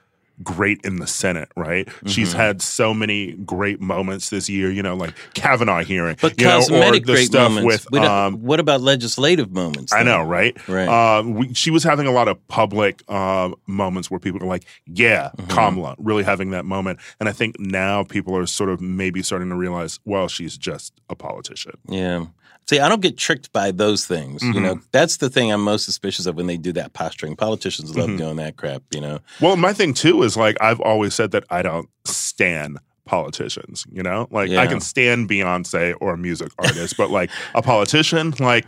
great 0.44 0.80
in 0.84 0.96
the 0.96 1.06
Senate, 1.06 1.50
right? 1.56 1.88
She's 2.08 2.34
Mhm. 2.34 2.38
had 2.38 2.62
so 2.64 2.96
many 2.96 3.34
great 3.34 3.80
moments 3.80 4.32
this 4.32 4.50
year, 4.50 4.72
you 4.72 4.82
know, 4.82 4.96
like 4.96 5.14
Kavanaugh 5.36 5.84
hearing, 5.84 6.16
But 6.20 6.40
you 6.42 6.48
know, 6.48 6.56
or 6.58 6.60
cosmetic 6.62 7.06
the 7.06 7.14
great 7.14 7.26
stuff 7.28 7.52
moments. 7.52 7.86
with. 7.92 8.02
Um, 8.02 8.42
what 8.42 8.60
about 8.60 8.82
legislative 8.82 9.52
moments? 9.52 9.94
I 9.94 10.02
know, 10.02 10.24
right? 10.24 10.58
Right. 10.68 10.88
Um, 10.88 11.34
we, 11.36 11.54
she 11.54 11.70
was 11.70 11.84
having 11.84 12.08
a 12.08 12.12
lot 12.12 12.28
of 12.28 12.38
public 12.48 13.04
um, 13.12 13.54
moments 13.68 14.10
where 14.10 14.20
people 14.20 14.42
are 14.42 14.48
like, 14.48 14.64
"Yeah, 14.88 15.30
Mhm. 15.38 15.50
Kamala," 15.50 15.96
really 16.00 16.24
having 16.24 16.50
that 16.52 16.66
moment. 16.66 17.00
And 17.20 17.30
I 17.30 17.34
think 17.34 17.60
now 17.60 18.02
people 18.04 18.36
are 18.36 18.48
sort 18.48 18.72
of 18.72 18.82
maybe 18.82 19.22
starting 19.22 19.50
to 19.50 19.56
realize, 19.56 20.00
well, 20.06 20.28
she's 20.28 20.58
just 20.58 20.94
a 21.08 21.14
politician. 21.16 21.74
Yeah. 21.88 22.26
See, 22.70 22.80
I 22.80 22.88
don't 22.88 23.02
get 23.02 23.18
tricked 23.18 23.52
by 23.52 23.72
those 23.72 24.06
things. 24.06 24.42
You 24.44 24.54
Mhm. 24.54 24.62
know, 24.62 24.80
that's 24.92 25.18
the 25.18 25.30
thing 25.30 25.52
I'm 25.52 25.62
most 25.64 25.84
suspicious 25.84 26.26
of 26.26 26.36
when 26.36 26.48
they 26.48 26.58
do 26.58 26.72
that 26.74 26.94
posturing. 26.94 27.36
Politicians 27.36 27.96
love 27.98 28.10
Mhm. 28.10 28.18
doing 28.18 28.36
that 28.38 28.56
crap. 28.56 28.84
You 28.92 29.02
know. 29.02 29.20
Well, 29.42 29.58
my 29.58 29.74
thing 29.74 29.94
too 29.94 30.24
is 30.24 30.38
like 30.38 30.56
I've 30.62 30.80
always 30.80 31.14
said 31.14 31.32
that 31.32 31.44
I 31.50 31.62
don't 31.64 31.90
stand 32.06 32.78
politicians. 33.06 33.86
You 33.92 34.04
know, 34.04 34.28
like 34.32 34.50
Yeah. 34.50 34.62
I 34.62 34.68
can 34.68 34.80
stand 34.80 35.28
Beyonce 35.30 35.96
or 36.00 36.14
a 36.14 36.18
music 36.18 36.52
artist, 36.60 36.96
but 36.98 37.12
like 37.12 37.30
a 37.56 37.62
politician, 37.62 38.34
like 38.40 38.66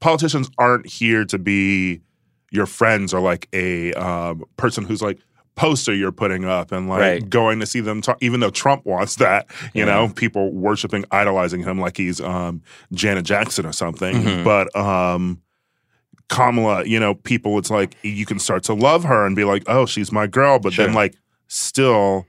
politicians 0.00 0.50
aren't 0.58 0.86
here 0.88 1.24
to 1.26 1.38
be 1.38 2.00
your 2.50 2.66
friends 2.66 3.12
or 3.14 3.20
like 3.20 3.48
a 3.52 3.92
um, 3.94 4.44
person 4.56 4.84
who's 4.84 5.02
like 5.02 5.18
poster 5.56 5.94
you're 5.94 6.12
putting 6.12 6.44
up 6.44 6.70
and 6.70 6.88
like 6.88 7.00
Right. 7.00 7.28
going 7.30 7.60
to 7.60 7.66
see 7.66 7.80
them 7.80 8.02
talk 8.02 8.18
even 8.20 8.40
though 8.40 8.50
Trump 8.50 8.84
wants 8.86 9.16
that 9.16 9.46
you 9.74 9.84
Yeah. 9.84 9.86
know 9.86 10.08
people 10.14 10.52
worshiping 10.52 11.04
idolizing 11.10 11.62
him 11.62 11.80
like 11.80 11.96
he's 11.96 12.20
um 12.20 12.62
Janet 12.92 13.24
Jackson 13.24 13.64
or 13.66 13.72
something 13.72 14.14
Mhm. 14.22 14.44
but 14.44 14.74
um 14.76 15.40
Kamala 16.28 16.84
you 16.84 16.98
know 17.00 17.14
people 17.14 17.56
it's 17.58 17.70
like 17.70 17.96
you 18.02 18.26
can 18.26 18.38
start 18.38 18.64
to 18.64 18.74
love 18.74 19.04
her 19.04 19.24
and 19.26 19.36
be 19.36 19.44
like 19.44 19.62
oh 19.68 19.86
she's 19.86 20.10
my 20.12 20.26
girl 20.26 20.58
but 20.58 20.74
then 20.76 20.92
like 20.92 21.14
still 21.48 22.26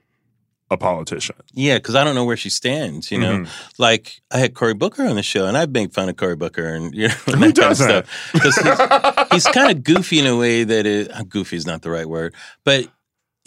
a 0.70 0.78
politician 0.78 1.36
Yeah, 1.54 1.78
because 1.78 1.96
I 1.96 2.04
don't 2.04 2.14
know 2.14 2.26
where 2.26 2.36
she 2.36 2.50
stands. 2.50 3.10
You 3.10 3.20
know, 3.20 3.32
Mhm. 3.40 3.48
like 3.78 4.20
I 4.32 4.38
had 4.38 4.54
Cory 4.54 4.74
Booker 4.74 5.06
on 5.06 5.16
the 5.16 5.24
show, 5.24 5.46
and 5.48 5.56
I've 5.58 5.70
made 5.72 5.94
fun 5.94 6.10
of 6.10 6.18
Cory 6.18 6.36
Booker 6.36 6.68
and 6.68 6.94
you 6.94 7.08
know 7.08 7.14
and 7.28 7.42
that 7.42 7.56
kind 7.56 7.72
of 7.72 7.78
stuff 7.78 8.30
because 8.34 8.56
he's, 8.58 9.28
he's 9.46 9.54
kind 9.54 9.72
of 9.72 9.82
goofy 9.86 10.20
in 10.20 10.28
a 10.28 10.36
way 10.36 10.66
that 10.66 10.86
it, 10.86 11.10
goofy 11.30 11.56
is 11.56 11.66
not 11.66 11.84
the 11.84 11.90
right 11.90 12.08
word, 12.08 12.36
but 12.66 12.86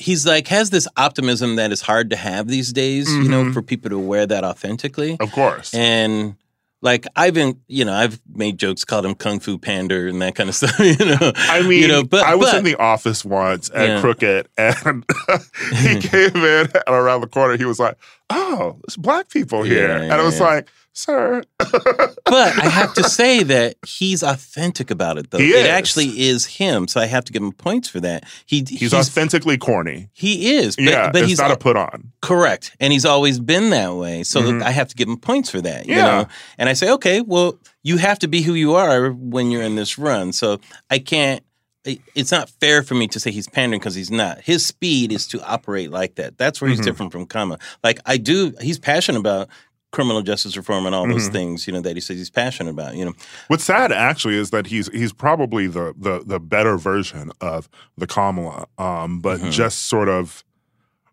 he's 0.01 0.27
like 0.27 0.49
has 0.49 0.71
this 0.71 0.89
optimism 0.97 1.57
that 1.57 1.71
is 1.73 1.81
hard 1.83 2.11
to 2.11 2.17
have 2.17 2.49
these 2.49 2.73
days. 2.73 3.13
You 3.13 3.29
know, 3.29 3.45
Mhm. 3.45 3.55
for 3.55 3.63
people 3.63 3.91
to 3.91 3.99
wear 3.99 4.27
that 4.27 4.43
authentically, 4.45 5.17
of 5.21 5.31
course 5.33 5.73
and 5.75 6.37
like 6.83 7.07
I've 7.15 7.35
been, 7.35 7.61
you 7.69 7.85
know, 7.85 7.93
I've 7.93 8.19
made 8.33 8.57
jokes 8.57 8.87
called 8.87 9.05
him 9.05 9.15
Kung 9.15 9.39
Fu 9.39 9.59
Pander 9.59 10.09
and 10.09 10.23
that 10.23 10.35
kind 10.35 10.49
of 10.49 10.55
stuff. 10.61 10.79
You 10.81 10.97
know, 10.97 11.33
I 11.37 11.61
mean, 11.63 11.83
you 11.83 11.89
know, 11.89 12.03
but 12.03 12.25
I 12.25 12.35
was 12.35 12.49
but, 12.51 12.59
in 12.59 12.65
the 12.65 12.77
office 12.77 13.23
once 13.23 13.71
at 13.75 13.87
Yeah. 13.87 14.01
Crooked, 14.01 14.49
and 14.57 15.05
he 15.77 16.01
came 16.09 16.37
in 16.37 16.69
and 16.73 16.83
around 16.89 17.21
the 17.21 17.27
corner. 17.27 17.59
He 17.59 17.67
was 17.67 17.79
like, 17.79 17.97
"Oh, 18.31 18.79
there's 18.87 18.97
black 18.97 19.29
people 19.29 19.63
here," 19.63 19.89
Yeah, 19.89 20.03
and 20.05 20.13
I 20.13 20.23
was 20.23 20.39
yeah. 20.39 20.47
like, 20.47 20.69
"Sir, 20.93 21.43
But 21.59 22.57
I 22.59 22.69
have 22.69 22.95
to 22.95 23.05
say 23.05 23.43
that 23.43 23.77
he's 23.87 24.23
authentic 24.23 24.91
about 24.91 25.19
it, 25.19 25.31
though. 25.31 25.39
It 25.39 25.67
actually 25.67 26.09
is 26.29 26.47
him, 26.47 26.87
so 26.89 27.01
I 27.01 27.07
have 27.07 27.25
to 27.25 27.33
give 27.33 27.43
him 27.43 27.53
points 27.53 27.89
for 27.89 28.01
that. 28.01 28.25
He 28.47 28.65
he's, 28.69 28.95
authentically 28.95 29.59
corny." 29.59 30.09
he 30.13 30.57
is, 30.57 30.77
but, 30.77 30.85
yeah, 30.85 31.11
but 31.13 31.27
he's 31.27 31.39
not 31.39 31.51
a 31.51 31.57
put 31.57 31.77
on. 31.77 32.13
correct, 32.23 32.77
and 32.81 32.93
he's 32.93 33.05
always 33.05 33.39
been 33.41 33.71
that 33.71 33.95
way. 33.95 34.23
So 34.23 34.41
Mhm. 34.43 34.63
I 34.63 34.71
have 34.71 34.89
to 34.89 34.95
give 34.95 35.09
him 35.09 35.17
points 35.17 35.51
for 35.51 35.61
that. 35.61 35.87
You 35.89 35.97
Yeah. 35.97 36.05
know, 36.07 36.27
and 36.59 36.69
I 36.69 36.75
say, 36.75 36.91
okay, 36.93 37.21
well, 37.21 37.59
you 37.83 37.97
have 37.97 38.19
to 38.21 38.29
be 38.29 38.43
who 38.43 38.55
you 38.55 38.75
are 38.75 39.11
when 39.11 39.51
you're 39.51 39.63
in 39.63 39.75
this 39.75 39.99
run. 39.99 40.33
So 40.33 40.61
I 40.91 40.99
can't. 41.01 41.43
It- 41.85 42.01
It's 42.15 42.31
not 42.31 42.51
fair 42.61 42.83
for 42.83 42.95
me 42.95 43.09
to 43.09 43.19
say 43.21 43.31
he's 43.31 43.49
pandering 43.49 43.81
because 43.81 43.95
he's 43.95 44.11
not. 44.11 44.41
His 44.43 44.67
speed 44.67 45.13
is 45.13 45.27
to 45.29 45.43
operate 45.45 45.91
like 45.91 46.17
that. 46.17 46.37
That's 46.39 46.61
where 46.61 46.69
he's 46.71 46.81
Mhm. 46.81 46.85
different 46.85 47.13
from 47.13 47.27
Kama. 47.27 47.59
Like 47.83 48.01
I 48.07 48.17
do, 48.19 48.53
he's 48.61 48.79
passionate 48.79 49.19
about 49.19 49.49
criminal 49.93 50.23
justice 50.23 50.57
reform 50.57 50.87
and 50.87 50.95
all 50.95 51.09
those 51.09 51.29
Mhm. 51.29 51.33
things. 51.33 51.67
You 51.67 51.73
know 51.73 51.81
that 51.81 51.97
he 51.97 52.01
says 52.01 52.17
he's 52.19 52.31
passionate 52.31 52.71
about. 52.71 52.95
You 52.97 53.07
know, 53.07 53.13
What's 53.49 53.65
sad 53.65 53.91
actually 53.93 54.37
is 54.37 54.51
that 54.51 54.67
he's 54.69 54.89
he's 54.93 55.13
probably 55.13 55.67
the 55.67 55.95
the 55.99 56.23
the 56.25 56.39
better 56.39 56.77
version 56.77 57.33
of 57.41 57.69
the 57.99 58.07
Kamala, 58.07 58.67
um, 58.79 59.21
but 59.21 59.41
Mhm. 59.41 59.51
just 59.51 59.89
sort 59.89 60.09
of 60.09 60.45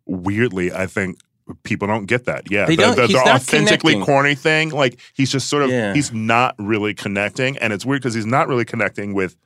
weirdly, 0.06 0.72
I 0.72 0.86
think 0.86 1.18
people 1.64 1.88
don't 1.88 2.06
get 2.06 2.26
that. 2.26 2.44
Yeah, 2.52 2.66
They 2.66 2.76
the, 2.76 2.92
the, 2.94 3.08
the 3.08 3.18
authentically 3.20 3.94
connecting. 3.94 4.02
corny 4.04 4.36
thing, 4.36 4.70
like 4.72 5.00
he's 5.14 5.32
just 5.32 5.48
sort 5.50 5.64
of 5.64 5.70
Yeah. 5.70 5.94
he's 5.94 6.12
not 6.12 6.56
really 6.60 6.94
connecting, 6.94 7.58
and 7.60 7.72
it's 7.72 7.86
weird 7.86 8.02
because 8.02 8.14
he's 8.14 8.26
not 8.26 8.48
really 8.50 8.66
connecting 8.66 9.14
with 9.14 9.38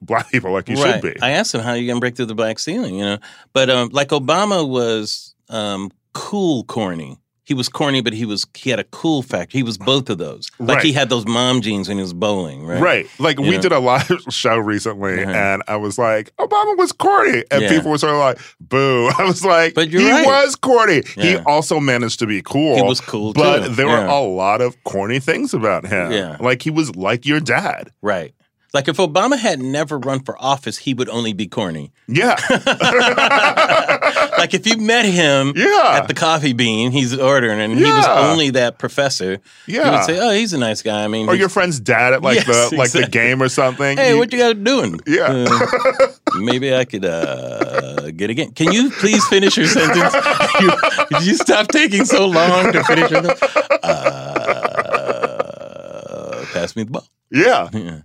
black 0.00 0.30
people 0.30 0.52
like 0.52 0.68
he 0.68 0.76
should 0.76 1.00
be. 1.02 1.14
I 1.22 1.30
asked 1.30 1.54
him 1.54 1.60
how 1.62 1.72
you 1.74 1.86
gonna 1.86 2.00
break 2.00 2.16
through 2.16 2.26
the 2.26 2.34
black 2.34 2.58
ceiling, 2.58 2.94
you 2.96 3.04
know. 3.04 3.18
But 3.52 3.70
um, 3.70 3.88
like 3.92 4.08
Obama 4.08 4.68
was 4.68 5.34
um, 5.48 5.90
cool, 6.12 6.64
corny. 6.64 7.18
He 7.46 7.52
was 7.52 7.68
corny, 7.68 8.00
but 8.00 8.14
he 8.14 8.24
was 8.24 8.46
he 8.56 8.70
had 8.70 8.80
a 8.80 8.84
cool 8.84 9.22
factor. 9.22 9.58
He 9.58 9.62
was 9.62 9.76
both 9.76 10.08
of 10.08 10.16
those. 10.16 10.50
Like 10.58 10.80
he 10.82 10.94
had 10.94 11.10
those 11.10 11.26
mom 11.26 11.60
jeans 11.60 11.88
when 11.88 11.98
he 11.98 12.02
was 12.02 12.14
bowling, 12.14 12.64
right? 12.64 12.80
Right. 12.80 13.06
Like 13.18 13.38
we 13.38 13.50
Yeah. 13.52 13.60
did 13.60 13.72
a 13.72 13.80
live 13.80 14.10
show 14.30 14.56
recently 14.56 15.22
Uh-huh. 15.22 15.30
and 15.30 15.62
I 15.68 15.76
was 15.76 15.98
like, 15.98 16.34
Obama 16.38 16.78
was 16.78 16.92
corny. 16.92 17.44
And 17.50 17.60
Yeah. 17.60 17.68
people 17.68 17.90
were 17.90 17.98
sort 17.98 18.14
of 18.14 18.18
like, 18.18 18.38
boo. 18.60 19.10
I 19.18 19.24
was 19.24 19.44
like, 19.44 19.74
But 19.74 19.88
he 19.88 20.10
right. 20.10 20.24
was 20.24 20.56
corny. 20.56 21.02
He 21.16 21.36
also 21.36 21.80
managed 21.80 22.18
to 22.20 22.26
be 22.26 22.40
cool. 22.40 22.76
He 22.76 22.82
was 22.82 23.02
cool 23.02 23.34
But 23.34 23.64
too. 23.66 23.74
there 23.74 23.88
Yeah. 23.88 24.04
were 24.04 24.06
a 24.06 24.20
lot 24.20 24.62
of 24.62 24.82
corny 24.84 25.20
things 25.20 25.52
about 25.52 25.84
him. 25.86 26.12
Yeah. 26.12 26.38
Like 26.40 26.62
he 26.62 26.70
was 26.70 26.96
like 26.96 27.26
your 27.26 27.40
dad. 27.40 27.90
Right. 28.00 28.34
Like 28.74 28.88
if 28.88 28.96
Obama 28.96 29.38
had 29.38 29.60
never 29.62 29.98
run 29.98 30.20
for 30.24 30.36
office, 30.42 30.76
he 30.78 30.92
would 30.94 31.08
only 31.08 31.32
be 31.32 31.46
corny. 31.46 31.92
Yeah. 32.08 32.34
like 34.38 34.52
if 34.52 34.66
you 34.66 34.76
met 34.78 35.04
him 35.04 35.52
Yeah. 35.54 35.92
at 36.00 36.08
the 36.08 36.14
coffee 36.14 36.52
bean, 36.54 36.90
he's 36.90 37.16
ordering, 37.16 37.60
and 37.60 37.74
he 37.78 37.84
was 37.84 38.06
only 38.06 38.50
that 38.50 38.78
professor. 38.78 39.38
Yeah. 39.68 39.84
You 39.86 39.90
would 39.92 40.04
say, 40.04 40.18
"Oh, 40.20 40.30
he's 40.32 40.52
a 40.52 40.58
nice 40.58 40.82
guy." 40.82 41.04
I 41.04 41.08
mean, 41.08 41.28
or 41.28 41.36
your 41.36 41.48
friend's 41.48 41.78
dad 41.78 42.12
at 42.14 42.22
like 42.22 42.36
Yes, 42.48 42.70
the 42.70 42.76
like 42.76 42.90
the 42.90 43.06
game 43.06 43.40
or 43.40 43.48
something. 43.48 43.96
Hey, 43.96 44.10
You- 44.10 44.18
what 44.18 44.32
you 44.32 44.38
got 44.40 44.62
doing? 44.64 44.98
Yeah. 45.06 45.46
Uh, 45.48 46.08
maybe 46.40 46.74
I 46.74 46.84
could 46.84 47.04
uh, 47.04 48.10
get 48.10 48.30
again. 48.30 48.50
Can 48.52 48.72
you 48.72 48.90
please 48.90 49.24
finish 49.28 49.56
your 49.56 49.66
sentence? 49.68 50.12
you, 50.60 50.70
did 51.10 51.26
you 51.26 51.34
stop 51.36 51.68
taking 51.68 52.04
so 52.04 52.26
long 52.26 52.72
to 52.72 52.82
finish 52.84 53.08
your 53.10 53.22
uh, 54.74 56.44
Pass 56.52 56.74
me 56.76 56.82
the 56.84 56.90
ball. 56.90 57.06
yeah. 57.30 57.68
Yeah. 57.72 58.00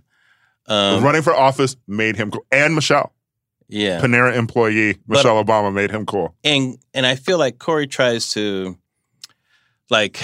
Um, 0.70 1.02
Running 1.04 1.22
for 1.22 1.34
office 1.34 1.76
made 1.88 2.16
him 2.16 2.30
cool. 2.30 2.46
And 2.52 2.74
Michelle, 2.74 3.12
yeah. 3.68 4.00
Panera 4.00 4.34
employee, 4.36 4.94
But- 5.06 5.16
Michelle 5.16 5.44
Obama 5.44 5.72
made 5.74 5.90
him 5.90 6.06
cool. 6.06 6.34
and 6.44 6.78
and 6.94 7.04
I 7.06 7.16
feel 7.16 7.38
like 7.38 7.58
Cory 7.58 7.86
tries 7.86 8.30
to, 8.34 8.76
like, 9.90 10.18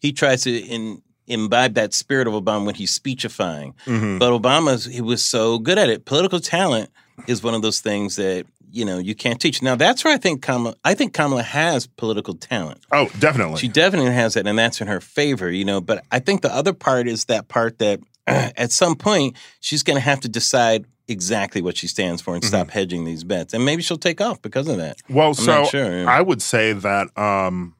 he 0.00 0.12
tries 0.12 0.42
to 0.42 0.56
in, 0.56 1.02
imbibe 1.26 1.74
that 1.74 1.94
spirit 1.94 2.26
of 2.26 2.34
Obama 2.34 2.66
when 2.66 2.74
he's 2.74 2.92
speechifying. 2.92 3.74
Mhm. 3.86 4.18
But 4.18 4.30
Obama's 4.38 4.84
he 4.84 5.00
was 5.00 5.24
so 5.24 5.58
good 5.58 5.78
at 5.78 5.88
it. 5.88 6.04
Political 6.04 6.40
talent 6.40 6.90
is 7.26 7.42
one 7.42 7.54
of 7.54 7.62
those 7.62 7.80
things 7.80 8.16
that 8.16 8.44
you 8.70 8.84
know 8.84 8.98
you 8.98 9.14
can't 9.14 9.40
teach. 9.40 9.62
Now 9.62 9.76
that's 9.76 10.04
where 10.04 10.12
I 10.12 10.18
think 10.18 10.42
Kamala. 10.42 10.74
I 10.84 10.94
think 10.94 11.14
Kamala 11.14 11.42
has 11.42 11.86
political 11.86 12.34
talent. 12.34 12.80
Oh, 12.92 13.08
definitely. 13.18 13.58
She 13.58 13.68
definitely 13.68 14.12
has 14.12 14.36
it, 14.36 14.46
and 14.46 14.58
that's 14.58 14.80
in 14.80 14.88
her 14.88 15.00
favor. 15.00 15.50
You 15.50 15.64
know, 15.64 15.80
but 15.80 16.04
I 16.12 16.18
think 16.18 16.42
the 16.42 16.52
other 16.54 16.72
part 16.74 17.08
is 17.08 17.24
that 17.26 17.48
part 17.48 17.78
that 17.78 18.00
at 18.26 18.72
some 18.72 18.96
point 18.96 19.36
she's 19.60 19.82
going 19.82 19.96
to 19.96 20.00
have 20.00 20.20
to 20.20 20.28
decide 20.28 20.86
exactly 21.08 21.60
what 21.60 21.76
she 21.76 21.86
stands 21.86 22.22
for 22.22 22.34
and 22.34 22.42
Mm-hmm. 22.42 22.48
stop 22.48 22.70
hedging 22.70 23.04
these 23.04 23.24
bets, 23.24 23.52
and 23.54 23.64
maybe 23.64 23.82
she'll 23.82 23.98
take 23.98 24.20
off 24.20 24.40
because 24.40 24.68
of 24.68 24.78
that. 24.78 24.96
Well, 25.10 25.28
I'm 25.28 25.34
so 25.34 25.64
sure. 25.66 25.98
yeah. 26.02 26.10
I 26.10 26.22
would 26.22 26.40
say 26.40 26.72
that 26.72 27.16
um, 27.18 27.74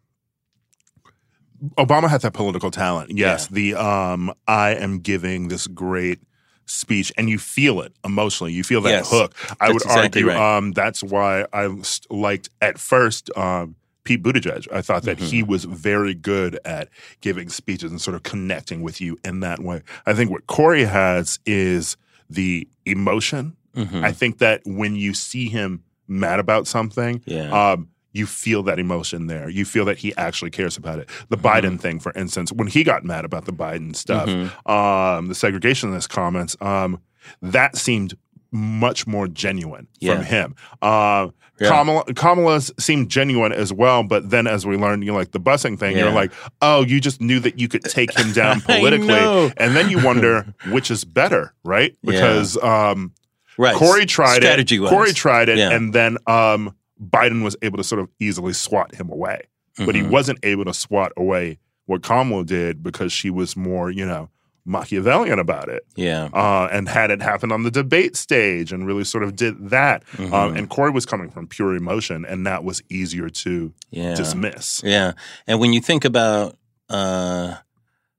Obama 1.79 2.09
had 2.09 2.21
that 2.23 2.33
political 2.35 2.71
talent. 2.71 3.11
Yes, 3.17 3.47
the 3.49 3.75
um, 3.75 4.33
I 4.47 4.75
am 4.75 4.99
giving 4.99 5.49
this 5.49 5.67
great 5.67 6.21
speech, 6.67 7.13
and 7.17 7.29
you 7.31 7.39
feel 7.39 7.81
it 7.81 7.93
emotionally. 8.05 8.53
You 8.53 8.65
feel 8.65 8.81
that 8.83 8.91
Yes, 8.91 9.11
hook. 9.11 9.35
I 9.61 9.69
would 9.69 9.77
exactly 9.83 10.23
argue 10.23 10.29
right. 10.39 10.57
um, 10.59 10.73
that's 10.73 11.03
why 11.03 11.47
I 11.53 11.75
liked 12.11 12.51
at 12.61 12.79
first. 12.79 13.31
Um, 13.37 13.77
Pete 14.05 14.23
Buttigieg. 14.23 14.67
I 14.73 14.83
thought 14.83 15.03
that 15.05 15.19
he 15.19 15.41
Mm-hmm. 15.41 15.51
was 15.51 15.65
very 15.65 16.15
good 16.15 16.59
at 16.65 16.89
giving 17.21 17.49
speeches 17.49 17.91
and 17.91 18.01
sort 18.01 18.15
of 18.15 18.23
connecting 18.23 18.83
with 18.83 19.01
you 19.01 19.19
in 19.25 19.41
that 19.41 19.61
way. 19.63 19.83
I 20.07 20.13
think 20.15 20.31
what 20.31 20.47
Cory 20.47 20.85
has 20.85 21.39
is 21.47 21.97
the 22.31 22.69
emotion. 22.87 23.57
Mhm. 23.77 24.05
I 24.05 24.13
think 24.13 24.39
that 24.39 24.61
when 24.65 24.95
you 24.97 25.15
see 25.15 25.49
him 25.49 25.83
mad 26.07 26.39
about 26.39 26.67
something, 26.67 27.23
Yeah. 27.27 27.51
um, 27.73 27.89
you 28.13 28.27
feel 28.27 28.63
that 28.65 28.79
emotion 28.79 29.27
there. 29.27 29.49
You 29.49 29.65
feel 29.65 29.85
that 29.87 29.99
he 29.99 30.15
actually 30.17 30.51
cares 30.53 30.77
about 30.77 30.99
it. 31.01 31.09
The 31.31 31.37
Mm-hmm. 31.37 31.47
Biden 31.47 31.81
thing, 31.81 31.99
for 31.99 32.13
instance, 32.15 32.53
when 32.53 32.69
he 32.69 32.85
got 32.85 33.05
mad 33.05 33.25
about 33.25 33.47
the 33.47 33.53
Biden 33.53 33.97
stuff, 33.97 34.29
Mm-hmm. 34.29 34.71
um, 34.71 35.27
the 35.29 35.35
segregationist 35.35 36.09
comments, 36.11 36.57
um, 36.61 37.01
that 37.43 37.77
seemed 37.77 38.15
much 38.55 39.07
more 39.07 39.29
genuine 39.29 39.87
Yeah. 40.01 40.15
from 40.17 40.25
him. 40.25 40.55
Uh, 40.81 41.29
Yeah. 41.61 41.69
Kamala, 41.69 42.05
Kamala's 42.15 42.73
seemed 42.81 43.11
genuine 43.11 43.53
as 43.53 43.73
well, 43.73 44.03
but 44.03 44.31
then 44.31 44.49
as 44.49 44.67
we 44.67 44.77
learned, 44.77 45.05
you 45.05 45.13
know, 45.13 45.17
like 45.19 45.31
the 45.31 45.39
busing 45.39 45.79
thing, 45.79 45.97
you're 45.97 46.11
like, 46.11 46.33
oh, 46.63 46.83
you 46.85 46.99
just 47.01 47.21
knew 47.21 47.39
that 47.41 47.61
you 47.61 47.69
could 47.69 47.85
take 47.85 48.13
him 48.19 48.33
down 48.33 48.61
politically, 48.63 49.53
and 49.57 49.77
then 49.77 49.89
you 49.89 50.03
wonder 50.05 50.53
which 50.71 50.91
is 50.91 51.05
better, 51.05 51.55
right? 51.63 51.97
Yeah. 52.03 52.11
Because 52.11 52.57
um, 52.57 53.13
right. 53.57 53.77
Cory 53.77 54.05
tried 54.05 54.39
Strategy 54.43 54.77
it. 54.77 54.81
wise. 54.81 54.91
Cory 54.91 55.13
tried 55.13 55.49
it, 55.49 55.59
Yeah. 55.59 55.71
and 55.71 55.93
then 55.93 56.19
um, 56.27 56.75
Biden 57.01 57.45
was 57.45 57.55
able 57.63 57.77
to 57.77 57.85
sort 57.85 58.01
of 58.01 58.09
easily 58.19 58.53
swat 58.53 58.93
him 58.97 59.09
away. 59.09 59.43
But 59.79 59.95
he 59.95 60.03
Mhm. 60.03 60.11
wasn't 60.11 60.41
able 60.45 60.65
to 60.65 60.75
swat 60.75 61.13
away 61.17 61.59
what 61.87 62.03
Kamala 62.03 62.45
did 62.45 62.83
because 62.83 63.13
she 63.13 63.31
was 63.31 63.57
more, 63.57 63.91
you 63.93 64.05
know, 64.07 64.29
Machiavellian 64.67 65.39
about 65.39 65.69
it. 65.69 65.85
Yeah. 65.95 66.31
Uh, 66.33 66.69
and 66.73 66.89
had 66.89 67.11
it 67.11 67.21
happen 67.21 67.53
on 67.53 67.65
the 67.65 67.71
debate 67.71 68.17
stage 68.17 68.73
and 68.73 68.87
really 68.87 69.05
sort 69.05 69.23
of 69.23 69.37
did 69.37 69.71
that. 69.71 70.03
Um, 70.19 70.31
Mhm. 70.31 70.59
and 70.59 70.71
Cory 70.71 70.91
was 70.91 71.05
coming 71.05 71.31
from 71.31 71.47
pure 71.47 71.75
emotion, 71.77 72.25
and 72.25 72.47
that 72.47 72.65
was 72.65 72.83
easier 72.89 73.29
to 73.29 73.73
Yeah. 73.91 74.15
dismiss. 74.15 74.81
Yeah, 74.83 75.13
and 75.47 75.61
when 75.61 75.73
you 75.75 75.81
think 75.81 76.05
about, 76.05 76.57
uh, 76.89 77.55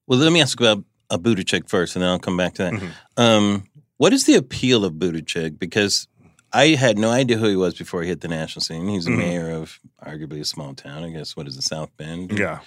well, 0.08 0.20
let 0.20 0.32
me 0.32 0.42
ask 0.42 0.60
about 0.60 0.84
a 1.10 1.18
Buttigieg 1.18 1.68
first, 1.70 1.96
and 1.96 2.04
then 2.04 2.10
I'll 2.10 2.20
come 2.20 2.38
back 2.38 2.54
to 2.56 2.64
that. 2.64 2.74
Mhm. 2.74 2.90
Um, 3.18 3.64
what 3.98 4.14
is 4.14 4.26
the 4.26 4.36
appeal 4.36 4.86
of 4.86 4.94
Buttigieg? 4.94 5.58
Because 5.60 6.08
I 6.54 6.70
had 6.70 6.98
no 6.98 7.10
idea 7.10 7.38
who 7.38 7.48
he 7.48 7.56
was 7.56 7.74
before 7.76 8.02
he 8.04 8.08
hit 8.08 8.22
the 8.22 8.28
national 8.28 8.62
scene. 8.62 8.88
He's 8.88 9.08
a 9.08 9.10
Mhm. 9.10 9.18
mayor 9.18 9.50
of 9.52 9.80
arguably 10.06 10.40
a 10.40 10.46
small 10.46 10.74
town, 10.74 11.04
I 11.04 11.10
guess. 11.10 11.36
What 11.36 11.48
is 11.48 11.58
it, 11.58 11.64
South 11.64 11.90
Bend? 11.98 12.38
Yeah. 12.38 12.60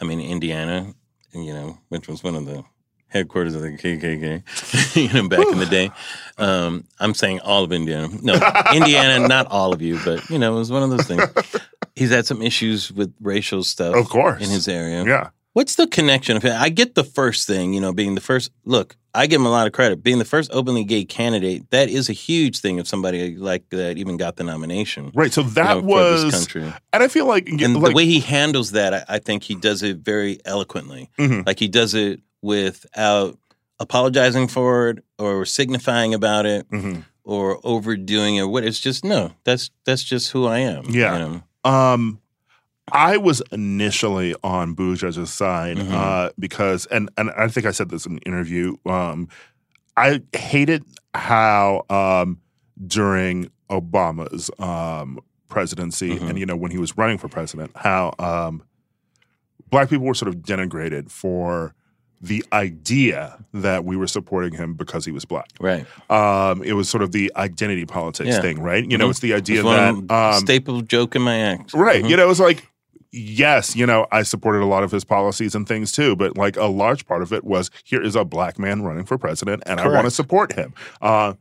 I 0.00 0.04
mean, 0.04 0.20
Indiana, 0.20 0.92
you 1.34 1.52
know, 1.52 1.78
which 1.88 2.06
was 2.08 2.22
one 2.22 2.34
of 2.36 2.44
the 2.46 2.62
headquarters 3.08 3.54
of 3.54 3.62
the 3.62 3.68
KKK, 3.70 4.96
you 4.96 5.12
know, 5.22 5.28
back 5.28 5.46
in 5.48 5.58
the 5.58 5.66
day. 5.66 5.90
Um, 6.38 6.84
I'm 6.98 7.14
saying 7.14 7.40
all 7.40 7.64
of 7.64 7.72
Indiana. 7.72 8.08
No, 8.22 8.34
Indiana, 8.74 9.26
not 9.26 9.46
all 9.48 9.72
of 9.72 9.80
you, 9.82 9.98
but, 10.04 10.28
you 10.30 10.38
know, 10.38 10.54
it 10.56 10.58
was 10.58 10.70
one 10.70 10.82
of 10.82 10.90
those 10.90 11.06
things. 11.06 11.22
He's 11.94 12.10
had 12.10 12.26
some 12.26 12.42
issues 12.42 12.92
with 12.92 13.14
racial 13.20 13.62
stuff 13.62 13.94
Of 13.94 14.08
course. 14.08 14.42
in 14.42 14.50
his 14.50 14.68
area. 14.68 15.04
Yeah. 15.04 15.30
What's 15.54 15.76
the 15.76 15.86
connection? 15.86 16.36
I 16.46 16.68
get 16.68 16.94
the 16.94 17.04
first 17.04 17.46
thing, 17.46 17.72
you 17.72 17.80
know, 17.80 17.90
being 17.94 18.14
the 18.14 18.20
first. 18.20 18.50
Look, 18.66 18.94
I 19.14 19.26
give 19.26 19.40
him 19.40 19.46
a 19.46 19.50
lot 19.50 19.66
of 19.66 19.72
credit. 19.72 20.02
Being 20.02 20.18
the 20.18 20.26
first 20.26 20.50
openly 20.52 20.84
gay 20.84 21.06
candidate, 21.06 21.70
that 21.70 21.88
is 21.88 22.10
a 22.10 22.12
huge 22.12 22.58
thing 22.60 22.76
if 22.78 22.86
somebody 22.86 23.34
like 23.38 23.66
that 23.70 23.96
even 23.96 24.18
got 24.18 24.36
the 24.36 24.44
nomination. 24.44 25.10
Right. 25.14 25.32
So 25.32 25.40
you 25.40 25.50
that 25.52 25.76
know, 25.76 25.80
for 25.80 26.10
this 26.10 26.24
was, 26.24 26.34
country. 26.34 26.74
and 26.92 27.02
I 27.02 27.08
feel 27.08 27.24
like, 27.24 27.48
And 27.48 27.74
like 27.80 27.92
the 27.92 27.96
way 27.96 28.04
he 28.04 28.20
handles 28.20 28.72
that, 28.72 28.92
I, 28.92 29.04
I 29.08 29.18
think 29.18 29.44
he 29.44 29.54
does 29.54 29.82
it 29.82 29.96
very 29.96 30.38
eloquently. 30.44 31.08
Mhm. 31.18 31.46
Like 31.46 31.58
he 31.58 31.68
does 31.68 31.94
it 31.94 32.20
without 32.42 33.38
apologizing 33.78 34.48
for 34.48 34.88
it 34.90 34.98
or 35.18 35.44
signifying 35.44 36.14
about 36.14 36.46
it 36.46 36.68
Mhm. 36.70 37.04
or 37.24 37.60
overdoing 37.64 38.36
it. 38.36 38.44
What 38.44 38.64
it's 38.64 38.80
just 38.80 39.04
no. 39.04 39.32
That's 39.44 39.70
that's 39.84 40.02
just 40.02 40.30
who 40.32 40.46
I 40.46 40.60
am. 40.60 40.84
Yeah. 40.88 41.12
you 41.12 41.18
know? 41.64 41.70
Um, 41.70 42.20
I 42.92 43.16
was 43.16 43.42
initially 43.50 44.34
on 44.44 44.76
Buttigieg's 44.76 45.30
side 45.32 45.76
Mhm. 45.76 45.90
uh, 45.92 46.30
because, 46.38 46.86
and 46.86 47.10
and 47.18 47.30
I 47.36 47.48
think 47.48 47.66
I 47.66 47.72
said 47.72 47.88
this 47.90 48.06
in 48.06 48.12
an 48.12 48.18
interview. 48.24 48.76
Um, 48.86 49.28
I 49.96 50.22
hated 50.32 50.84
how 51.14 51.84
um, 51.90 52.38
during 52.86 53.50
Obama's 53.70 54.50
um, 54.60 55.18
presidency, 55.48 56.10
Mhm. 56.18 56.28
and 56.30 56.38
you 56.38 56.46
know 56.46 56.56
when 56.56 56.70
he 56.70 56.78
was 56.78 56.96
running 56.96 57.18
for 57.18 57.28
president, 57.28 57.72
how 57.74 58.14
um, 58.20 58.62
black 59.68 59.90
people 59.90 60.06
were 60.06 60.14
sort 60.14 60.28
of 60.28 60.36
denigrated 60.42 61.10
for 61.10 61.74
the 62.20 62.44
idea 62.52 63.38
that 63.52 63.84
we 63.84 63.96
were 63.96 64.06
supporting 64.06 64.54
him 64.54 64.74
because 64.74 65.04
he 65.04 65.12
was 65.12 65.24
black. 65.24 65.48
Right. 65.60 65.84
Um, 66.10 66.62
it 66.62 66.72
was 66.72 66.88
sort 66.88 67.02
of 67.02 67.12
the 67.12 67.30
identity 67.36 67.84
politics 67.84 68.30
Yeah. 68.30 68.40
thing, 68.40 68.60
right? 68.60 68.88
You 68.90 68.96
know, 68.98 69.06
Mhm. 69.06 69.10
it's 69.10 69.20
the 69.20 69.34
idea 69.34 69.60
It's 69.60 69.68
that 70.08 70.10
um, 70.34 70.40
staple 70.40 70.80
joke 70.80 71.14
in 71.14 71.22
my 71.22 71.38
act. 71.38 71.74
Right. 71.74 72.02
Mhm. 72.02 72.08
You 72.10 72.16
know, 72.16 72.30
it's 72.30 72.40
like, 72.40 72.66
yes, 73.12 73.76
you 73.76 73.86
know, 73.86 74.06
I 74.12 74.22
supported 74.22 74.62
a 74.62 74.66
lot 74.66 74.82
of 74.82 74.90
his 74.90 75.04
policies 75.04 75.54
and 75.54 75.66
things 75.68 75.92
too, 75.92 76.16
but 76.16 76.36
like 76.36 76.56
a 76.56 76.66
large 76.66 77.06
part 77.06 77.22
of 77.22 77.32
it 77.32 77.44
was 77.44 77.70
here 77.84 78.02
is 78.02 78.16
a 78.16 78.24
black 78.24 78.58
man 78.58 78.82
running 78.82 79.04
for 79.04 79.18
president 79.18 79.62
and 79.66 79.78
I 79.80 79.88
want 79.88 80.04
to 80.06 80.10
support 80.10 80.52
him. 80.54 80.72
Uh, 81.00 81.34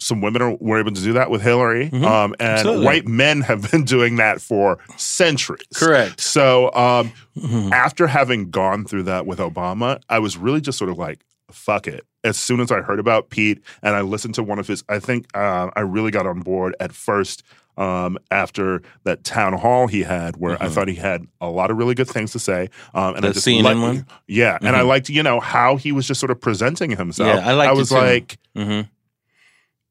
some 0.00 0.20
women 0.20 0.42
are, 0.42 0.56
were 0.60 0.78
able 0.80 0.90
to 0.92 1.00
do 1.02 1.12
that 1.12 1.30
with 1.30 1.42
Hillary, 1.42 1.90
Mhm. 1.90 2.04
um, 2.04 2.34
and 2.40 2.48
Absolutely. 2.58 2.84
white 2.86 3.06
men 3.08 3.42
have 3.42 3.62
been 3.70 3.84
doing 3.84 4.16
that 4.16 4.40
for 4.40 4.78
centuries. 4.96 5.62
Correct. 5.74 6.20
So 6.20 6.72
um, 6.74 7.12
Mhm. 7.38 7.70
after 7.72 8.06
having 8.06 8.50
gone 8.50 8.84
through 8.84 9.04
that 9.04 9.26
with 9.26 9.38
Obama, 9.38 10.00
I 10.08 10.18
was 10.18 10.36
really 10.36 10.60
just 10.60 10.78
sort 10.78 10.90
of 10.90 10.98
like, 10.98 11.20
fuck 11.50 11.86
it. 11.86 12.04
As 12.22 12.38
soon 12.38 12.60
as 12.60 12.70
I 12.70 12.80
heard 12.80 12.98
about 13.00 13.30
Pete 13.30 13.60
and 13.82 13.94
I 13.96 14.02
listened 14.02 14.34
to 14.36 14.42
one 14.42 14.58
of 14.58 14.66
his, 14.68 14.84
I 14.88 14.98
think 14.98 15.26
uh, 15.34 15.70
I 15.74 15.80
really 15.80 16.10
got 16.10 16.26
on 16.26 16.40
board 16.40 16.74
at 16.80 16.92
first 16.92 17.42
um, 17.76 18.18
after 18.30 18.82
that 19.04 19.24
town 19.24 19.54
hall 19.54 19.86
he 19.86 20.02
had, 20.02 20.36
where 20.36 20.62
I 20.62 20.66
Mhm. 20.66 20.70
thought 20.72 20.88
he 20.88 20.96
had 20.96 21.26
a 21.40 21.48
lot 21.48 21.70
of 21.70 21.78
really 21.78 21.94
good 21.94 22.08
things 22.08 22.32
to 22.32 22.38
say. 22.38 22.68
Um, 22.94 23.14
and 23.16 23.24
I 23.24 23.32
just 23.32 23.46
CNN 23.46 23.62
liked- 23.64 23.80
one? 23.80 24.06
yeah, 24.28 24.58
and 24.60 24.76
I 24.76 24.80
Mhm. 24.80 24.86
liked 24.88 25.08
you 25.08 25.22
know 25.22 25.40
how 25.40 25.76
he 25.76 25.90
was 25.92 26.06
just 26.06 26.20
sort 26.20 26.30
of 26.30 26.40
presenting 26.40 26.90
himself. 26.90 27.36
Yeah, 27.36 27.48
I 27.48 27.52
I 27.66 27.70
it 27.70 27.76
was 27.76 27.90
like, 27.90 28.36
Mhm. 28.56 28.86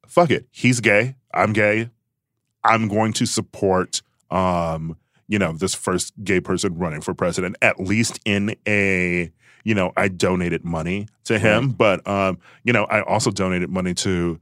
Fuck 0.10 0.32
it. 0.32 0.48
He's 0.52 0.80
gay. 0.82 1.16
I'm 1.34 1.54
gay. 1.54 1.90
I'm 2.64 2.88
going 2.90 3.14
to 3.14 3.26
support 3.26 4.02
um, 4.32 4.98
you 5.28 5.38
know, 5.40 5.54
this 5.54 5.76
first 5.76 6.12
gay 6.24 6.40
person 6.42 6.78
running 6.78 7.02
for 7.02 7.14
president, 7.14 7.56
at 7.62 7.80
least 7.80 8.20
in 8.26 8.56
a, 8.68 9.32
you 9.64 9.76
know, 9.76 9.94
I 9.96 10.08
donated 10.08 10.66
money 10.66 11.08
to 11.26 11.38
him. 11.40 11.70
But 11.70 12.06
um, 12.08 12.40
you 12.64 12.74
know, 12.74 12.86
I 12.86 13.02
also 13.04 13.30
donated 13.32 13.70
money 13.70 13.94
to 13.96 14.40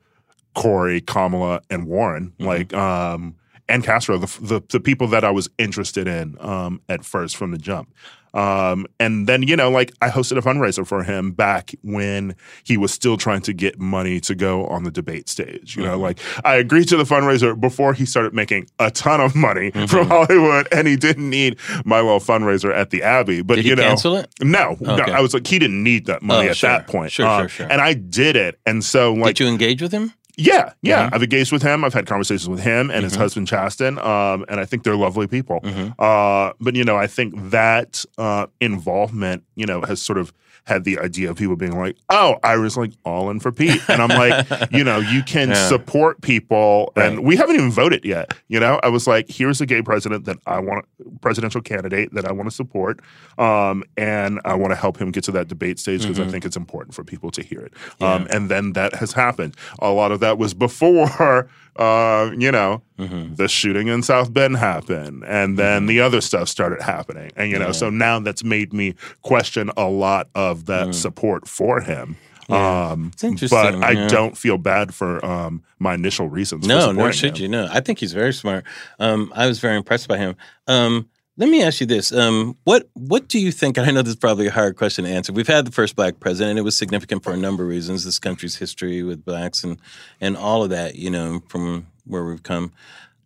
Cory, 0.55 1.01
Kamala, 1.01 1.61
and 1.69 1.85
Warren, 1.87 2.33
Mhm. 2.39 2.45
like 2.45 2.73
um 2.73 3.35
and 3.69 3.83
Castro, 3.83 4.17
the, 4.17 4.27
the 4.41 4.61
the 4.69 4.79
people 4.79 5.07
that 5.09 5.23
I 5.25 5.31
was 5.31 5.49
interested 5.57 6.07
in 6.07 6.37
um 6.39 6.81
at 6.89 7.03
first 7.03 7.35
from 7.35 7.51
the 7.51 7.57
jump. 7.57 7.93
Um, 8.37 8.85
and 8.99 9.25
then, 9.27 9.41
you 9.43 9.55
know, 9.55 9.71
like 9.71 9.91
I 10.01 10.09
hosted 10.09 10.37
a 10.37 10.41
fundraiser 10.41 10.85
for 10.85 11.03
him 11.03 11.31
back 11.31 11.73
when 11.81 12.35
he 12.63 12.77
was 12.77 12.93
still 12.93 13.17
trying 13.17 13.41
to 13.41 13.53
get 13.53 13.79
money 13.79 14.19
to 14.21 14.35
go 14.35 14.65
on 14.67 14.83
the 14.83 14.91
debate 14.91 15.27
stage. 15.27 15.75
You 15.75 15.83
know, 15.83 15.97
Mhm. 15.97 16.01
like 16.01 16.19
I 16.45 16.55
agreed 16.55 16.87
to 16.89 16.97
the 16.97 17.03
fundraiser 17.03 17.59
before 17.59 17.93
he 17.93 18.05
started 18.05 18.33
making 18.35 18.67
a 18.77 18.91
ton 18.91 19.19
of 19.21 19.33
money 19.35 19.71
Mhm. 19.75 19.89
from 19.89 20.07
Hollywood, 20.07 20.67
and 20.71 20.87
he 20.87 20.95
didn't 20.95 21.29
need 21.29 21.57
my 21.83 21.99
little 21.99 22.19
fundraiser 22.19 22.71
at 22.73 22.91
the 22.91 23.01
Abbey. 23.01 23.41
But 23.41 23.63
you 23.63 23.75
know, 23.75 23.81
cancel 23.81 24.15
it? 24.17 24.29
no, 24.41 24.77
no, 24.81 24.93
I 24.97 25.19
was 25.19 25.33
like, 25.33 25.47
he 25.47 25.57
didn't 25.57 25.81
need 25.81 26.05
that 26.05 26.21
money 26.21 26.47
Oh, 26.47 26.51
at 26.51 26.57
sure. 26.57 26.69
that 26.69 26.85
point. 26.87 27.11
Sure, 27.11 27.25
Um, 27.25 27.41
sure, 27.41 27.49
sure. 27.49 27.67
And 27.71 27.81
I 27.81 27.93
did 27.93 28.35
it, 28.35 28.59
and 28.67 28.85
so 28.85 29.13
like, 29.13 29.35
Did 29.35 29.39
you 29.45 29.49
engage 29.49 29.81
with 29.81 29.91
him? 29.91 30.13
Yeah, 30.37 30.71
yeah, 30.81 31.09
Mhm. 31.09 31.13
I've 31.15 31.23
engaged 31.23 31.51
with 31.51 31.63
him. 31.63 31.83
I've 31.83 31.93
had 31.93 32.05
conversations 32.05 32.47
with 32.47 32.59
him 32.61 32.89
and 32.91 33.03
his 33.03 33.13
Mhm. 33.13 33.17
husband 33.17 33.47
Chasten, 33.47 33.97
um, 33.99 34.45
and 34.47 34.59
I 34.59 34.65
think 34.65 34.83
they're 34.83 34.95
lovely 34.95 35.27
people. 35.27 35.59
Mhm. 35.63 35.93
Uh, 35.99 36.53
but 36.61 36.75
you 36.75 36.83
know, 36.83 36.95
I 36.95 37.07
think 37.07 37.33
that 37.51 38.05
uh, 38.17 38.45
involvement, 38.61 39.43
you 39.55 39.65
know, 39.65 39.81
has 39.81 40.01
sort 40.01 40.17
of 40.19 40.31
had 40.67 40.83
the 40.83 40.99
idea 40.99 41.29
of 41.31 41.37
people 41.37 41.55
being 41.55 41.77
like, 41.77 41.95
"Oh, 42.09 42.35
I 42.43 42.57
was 42.57 42.75
like 42.75 42.91
all 43.05 43.29
in 43.29 43.39
for 43.39 43.51
Pete," 43.53 43.81
and 43.89 44.01
I'm 44.01 44.09
like, 44.09 44.45
you 44.71 44.83
know, 44.83 44.99
you 44.99 45.23
can 45.23 45.49
Yeah. 45.49 45.69
support 45.69 46.21
people, 46.21 46.91
and 46.97 47.21
we 47.23 47.37
haven't 47.37 47.55
even 47.55 47.71
voted 47.71 48.03
yet. 48.03 48.33
You 48.49 48.59
know, 48.59 48.77
I 48.83 48.89
was 48.89 49.07
like, 49.07 49.29
here's 49.29 49.61
a 49.61 49.65
gay 49.65 49.81
president 49.81 50.25
that 50.25 50.37
I 50.45 50.59
want, 50.59 50.85
presidential 51.21 51.61
candidate 51.61 52.13
that 52.13 52.25
I 52.27 52.33
want 52.33 52.49
to 52.49 52.55
support, 52.55 52.99
um, 53.37 53.83
and 53.95 54.41
I 54.43 54.55
want 54.55 54.71
to 54.71 54.75
help 54.75 54.97
him 55.01 55.11
get 55.11 55.23
to 55.23 55.31
that 55.31 55.47
debate 55.47 55.79
stage 55.79 56.01
because 56.01 56.19
I 56.19 56.23
Mhm. 56.25 56.31
think 56.31 56.45
it's 56.45 56.57
important 56.57 56.93
for 56.93 57.03
people 57.05 57.31
to 57.31 57.41
hear 57.41 57.61
it. 57.61 57.73
Yeah. 57.99 58.13
Um, 58.13 58.27
and 58.29 58.49
then 58.49 58.73
that 58.73 58.95
has 58.95 59.13
happened. 59.13 59.55
A 59.79 59.89
lot 59.91 60.11
of 60.11 60.19
that 60.19 60.37
was 60.37 60.53
before, 60.53 61.47
uh, 61.77 62.31
you 62.37 62.51
know, 62.51 62.81
Mhm. 62.99 63.35
the 63.37 63.47
shooting 63.47 63.87
in 63.87 64.01
South 64.03 64.33
Bend 64.33 64.57
happened, 64.57 65.23
and 65.27 65.57
then 65.57 65.83
Mhm. 65.83 65.87
the 65.87 66.01
other 66.01 66.21
stuff 66.21 66.49
started 66.49 66.81
happening, 66.81 67.31
and 67.35 67.49
you 67.51 67.59
know, 67.59 67.67
Yeah. 67.67 67.71
so 67.73 67.89
now 67.89 68.19
that's 68.19 68.43
made 68.43 68.73
me 68.73 68.95
question 69.21 69.69
a 69.77 69.87
lot 69.87 70.29
of 70.35 70.65
that 70.65 70.87
Mm. 70.87 70.93
support 70.95 71.47
for 71.47 71.81
him. 71.81 72.15
Yeah. 72.49 72.89
Um, 72.91 73.11
It's 73.13 73.23
interesting, 73.25 73.57
but 73.79 73.83
I 73.83 73.91
yeah. 73.91 74.07
don't 74.07 74.37
feel 74.37 74.57
bad 74.57 74.93
for 74.93 75.23
um, 75.25 75.61
my 75.79 75.93
initial 75.95 76.29
reasons. 76.29 76.65
No, 76.65 76.91
nor 76.93 77.11
should 77.11 77.37
him. 77.37 77.43
you. 77.43 77.47
No, 77.49 77.67
I 77.71 77.81
think 77.81 77.99
he's 77.99 78.13
very 78.13 78.33
smart. 78.33 78.63
Um, 78.99 79.31
I 79.35 79.47
was 79.47 79.59
very 79.59 79.75
impressed 79.75 80.07
by 80.07 80.17
him. 80.17 80.35
Um, 80.65 81.07
let 81.37 81.49
me 81.49 81.63
ask 81.63 81.79
you 81.79 81.87
this: 81.87 82.11
um, 82.11 82.57
what 82.63 82.89
What 82.93 83.27
do 83.27 83.39
you 83.39 83.51
think? 83.51 83.77
I 83.77 83.91
know 83.91 84.01
this 84.01 84.11
is 84.11 84.15
probably 84.15 84.47
a 84.47 84.51
hard 84.51 84.75
question 84.75 85.05
to 85.05 85.11
answer. 85.11 85.31
We've 85.31 85.47
had 85.47 85.65
the 85.65 85.71
first 85.71 85.95
black 85.95 86.19
president. 86.19 86.51
And 86.51 86.59
it 86.59 86.63
was 86.63 86.75
significant 86.75 87.23
for 87.23 87.31
a 87.31 87.37
number 87.37 87.63
of 87.63 87.69
reasons. 87.69 88.03
This 88.03 88.19
country's 88.19 88.55
history 88.55 89.03
with 89.03 89.23
blacks 89.23 89.63
and 89.63 89.77
and 90.19 90.35
all 90.35 90.63
of 90.63 90.71
that. 90.71 90.95
You 90.95 91.11
know, 91.11 91.41
from 91.47 91.87
where 92.05 92.25
we've 92.25 92.43
come. 92.43 92.73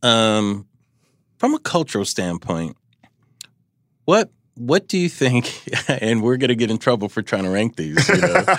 Um, 0.04 0.68
from 1.38 1.54
a 1.54 1.60
cultural 1.60 2.06
standpoint, 2.06 2.76
what 4.06 4.30
what 4.56 4.88
do 4.88 4.98
you 4.98 5.10
think? 5.10 5.64
And 5.88 6.22
we're 6.22 6.38
going 6.38 6.50
to 6.50 6.56
get 6.56 6.72
in 6.72 6.78
trouble 6.78 7.10
for 7.10 7.22
trying 7.22 7.44
to 7.44 7.50
rank 7.50 7.76
these. 7.76 8.08
You 8.10 8.22
know? 8.22 8.46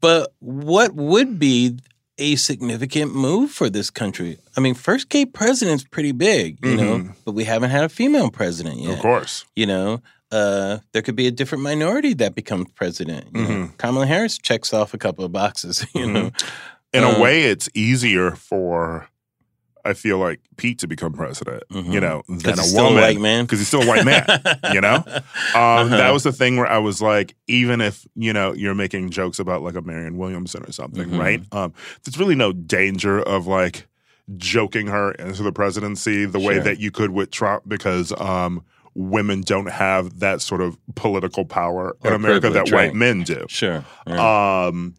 But 0.00 0.34
what 0.40 0.94
would 0.94 1.38
be 1.38 1.78
a 2.18 2.36
significant 2.36 3.14
move 3.14 3.50
for 3.50 3.68
this 3.70 3.90
country? 3.90 4.38
I 4.56 4.60
mean, 4.60 4.74
first 4.74 5.08
gay 5.08 5.26
president's 5.26 5.84
pretty 5.84 6.12
big, 6.12 6.64
you 6.64 6.76
know, 6.76 6.98
Mhm. 6.98 7.14
but 7.24 7.32
we 7.32 7.44
haven't 7.44 7.70
had 7.70 7.84
a 7.84 7.88
female 7.88 8.30
president 8.30 8.78
yet. 8.80 8.94
Of 8.94 8.98
course. 9.00 9.44
You 9.56 9.66
know, 9.66 10.00
uh, 10.30 10.78
there 10.92 11.02
could 11.02 11.16
be 11.16 11.26
a 11.26 11.30
different 11.30 11.62
minority 11.64 12.14
that 12.14 12.34
becomes 12.34 12.66
president. 12.74 13.26
You 13.34 13.42
know? 13.42 13.48
Mhm. 13.48 13.76
Kamala 13.78 14.06
Harris 14.06 14.38
checks 14.38 14.72
off 14.72 14.94
a 14.94 14.98
couple 14.98 15.24
of 15.24 15.32
boxes, 15.32 15.84
you 15.94 16.06
Mhm. 16.06 16.12
know. 16.12 16.30
In 16.92 17.02
Um, 17.04 17.16
a 17.16 17.20
way, 17.20 17.44
it's 17.44 17.68
easier 17.74 18.30
for 18.32 19.08
I 19.84 19.92
feel 19.92 20.18
like 20.18 20.40
Pete 20.56 20.78
to 20.80 20.86
become 20.88 21.12
president, 21.12 21.62
Mhm. 21.72 21.92
you 21.92 22.00
know, 22.00 22.22
than 22.28 22.54
a 22.58 22.62
he's 22.62 22.70
still 22.70 22.80
a 22.80 22.88
woman 22.88 23.02
white 23.02 23.20
man. 23.20 23.44
because 23.44 23.58
he's 23.58 23.68
still 23.68 23.82
a 23.82 23.86
white 23.86 24.04
man. 24.04 24.24
you 24.72 24.80
know? 24.80 25.04
Um, 25.06 25.86
Uh-huh. 25.86 25.88
That 25.96 26.12
was 26.12 26.22
the 26.22 26.32
thing 26.32 26.56
where 26.56 26.66
I 26.66 26.78
was 26.78 27.02
like, 27.02 27.34
even 27.48 27.80
if 27.80 28.06
you 28.16 28.32
know 28.32 28.52
you're 28.54 28.74
making 28.74 29.10
jokes 29.10 29.38
about 29.38 29.62
like 29.62 29.74
a 29.76 29.82
Marianne 29.82 30.16
Williamson 30.16 30.62
or 30.64 30.72
something, 30.72 31.10
Mhm. 31.10 31.18
right? 31.18 31.42
Um, 31.52 31.72
there's 32.04 32.18
really 32.18 32.34
no 32.34 32.52
danger 32.52 33.20
of 33.20 33.46
like 33.46 33.86
joking 34.36 34.86
her 34.86 35.12
into 35.12 35.42
the 35.42 35.52
presidency 35.52 36.24
the 36.24 36.38
way 36.40 36.58
that 36.58 36.78
you 36.80 36.90
could 36.90 37.10
with 37.10 37.30
Trump 37.30 37.64
because 37.68 38.10
um, 38.18 38.62
women 38.94 39.42
don't 39.42 39.68
have 39.68 40.20
that 40.20 40.40
sort 40.40 40.62
of 40.62 40.78
political 40.94 41.44
power 41.44 41.94
in 42.04 42.12
America 42.14 42.48
that 42.48 42.70
white 42.70 42.94
men 42.94 43.22
do. 43.22 43.44
Sure. 43.48 43.84
yeah. 44.06 44.64
Um, 44.66 44.94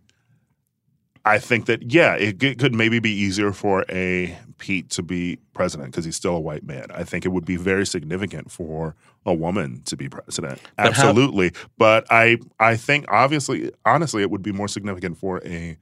I 1.28 1.40
think 1.40 1.66
that 1.66 1.92
yeah, 1.92 2.14
it, 2.16 2.38
g- 2.38 2.56
could 2.56 2.74
maybe 2.76 3.00
be 3.00 3.12
easier 3.12 3.52
for 3.52 3.84
a 3.90 4.38
Pete 4.60 4.90
to 4.92 5.04
be 5.04 5.38
president 5.54 5.92
because 5.92 6.06
he's 6.06 6.16
still 6.16 6.36
a 6.36 6.40
white 6.40 6.64
man. 6.64 6.86
I 6.94 7.04
think 7.04 7.26
it 7.26 7.30
would 7.30 7.46
be 7.46 7.56
very 7.58 7.86
significant 7.86 8.52
for 8.52 8.96
a 9.26 9.34
woman 9.34 9.82
to 9.86 9.98
be 9.98 10.08
president. 10.08 10.62
But 10.78 10.94
how- 10.94 11.10
Absolutely, 11.10 11.52
but 11.78 12.06
I 12.12 12.38
I 12.60 12.76
think 12.78 13.06
obviously 13.10 13.72
honestly 13.86 14.22
it 14.22 14.30
would 14.32 14.44
be 14.44 14.52
more 14.52 14.68
significant 14.68 15.18
for 15.18 15.42
a 15.46 15.78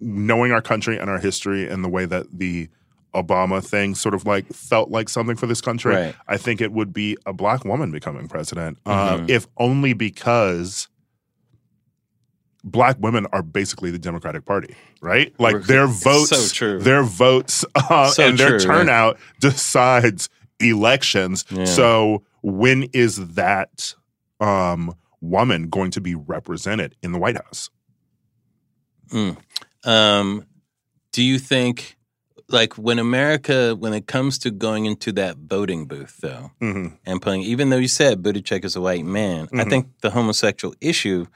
knowing 0.00 0.52
our 0.52 0.62
country 0.62 0.98
and 0.98 1.08
our 1.10 1.18
history 1.18 1.68
and 1.68 1.84
the 1.84 1.88
way 1.88 2.04
that 2.04 2.26
the 2.32 2.68
Obama 3.14 3.64
thing 3.64 3.94
sort 3.94 4.14
of 4.14 4.26
like 4.26 4.46
felt 4.52 4.90
like 4.90 5.08
something 5.08 5.34
for 5.36 5.46
this 5.46 5.60
country, 5.60 5.94
Right. 5.94 6.14
I 6.28 6.36
think 6.36 6.60
it 6.60 6.72
would 6.72 6.92
be 6.92 7.16
a 7.26 7.32
black 7.32 7.64
woman 7.64 7.90
becoming 7.90 8.28
president, 8.28 8.78
Mhm. 8.84 9.22
uh, 9.22 9.24
if 9.28 9.46
only 9.56 9.92
because 9.92 10.88
black 12.64 12.96
women 12.98 13.26
are 13.32 13.42
basically 13.42 13.90
the 13.90 13.98
Democratic 13.98 14.44
Party, 14.44 14.74
right? 15.00 15.32
Like 15.38 15.62
their 15.64 15.86
so 15.92 16.10
votes, 16.10 16.52
true. 16.52 16.78
their 16.80 17.02
votes, 17.02 17.64
uh, 17.74 18.10
So 18.10 18.26
and 18.28 18.38
their 18.38 18.58
true, 18.58 18.58
turnout 18.60 19.18
decides 19.40 20.28
elections. 20.60 21.44
Yeah. 21.50 21.64
So 21.64 22.22
when 22.42 22.84
is 22.92 23.34
that 23.34 23.94
um, 24.40 24.94
woman 25.20 25.68
going 25.68 25.90
to 25.92 26.00
be 26.00 26.14
represented 26.14 26.94
in 27.02 27.12
the 27.12 27.18
White 27.18 27.36
House? 27.36 27.70
Um, 29.84 30.44
do 31.12 31.22
you 31.22 31.38
think, 31.38 31.96
like, 32.48 32.74
when 32.74 32.98
America, 32.98 33.74
when 33.74 33.92
it 33.92 34.06
comes 34.06 34.38
to 34.38 34.50
going 34.50 34.84
into 34.86 35.12
that 35.12 35.36
voting 35.38 35.86
booth, 35.86 36.18
though, 36.20 36.50
Mm-hmm. 36.60 36.94
and 37.06 37.22
putting, 37.22 37.42
even 37.42 37.70
though 37.70 37.76
you 37.78 37.88
said 37.88 38.22
Buttigieg 38.22 38.64
is 38.64 38.76
a 38.76 38.80
white 38.80 39.04
man, 39.04 39.48
I 39.52 39.64
Mhm. 39.64 39.70
think 39.70 39.88
the 40.02 40.10
homosexual 40.10 40.74
issue 40.80 41.26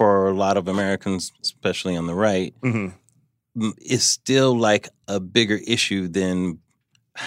for 0.00 0.28
a 0.28 0.32
lot 0.34 0.56
of 0.56 0.66
Americans, 0.66 1.30
especially 1.42 1.94
on 1.94 2.06
the 2.06 2.14
right, 2.14 2.54
Mm-hmm. 2.62 3.70
is 3.82 4.02
still 4.08 4.56
like 4.58 4.88
a 5.06 5.20
bigger 5.20 5.58
issue 5.66 6.08
than. 6.08 6.58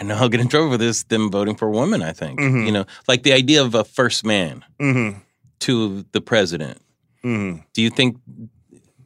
I 0.00 0.04
know 0.04 0.14
I'll 0.14 0.28
get 0.30 0.40
in 0.40 0.48
trouble 0.48 0.70
for 0.70 0.78
this 0.78 1.02
than 1.02 1.28
voting 1.30 1.54
for 1.56 1.68
a 1.68 1.70
woman. 1.70 2.02
I 2.02 2.12
think 2.14 2.40
Mhm. 2.40 2.64
you 2.64 2.72
know, 2.72 2.86
like 3.08 3.24
the 3.24 3.32
idea 3.34 3.62
of 3.62 3.74
a 3.74 3.84
first 3.84 4.24
man 4.24 4.64
Mm-hmm. 4.80 5.18
to 5.60 6.04
the 6.12 6.20
president. 6.22 6.78
Mm-hmm. 7.22 7.60
Do 7.74 7.82
you 7.82 7.90
think 7.90 8.16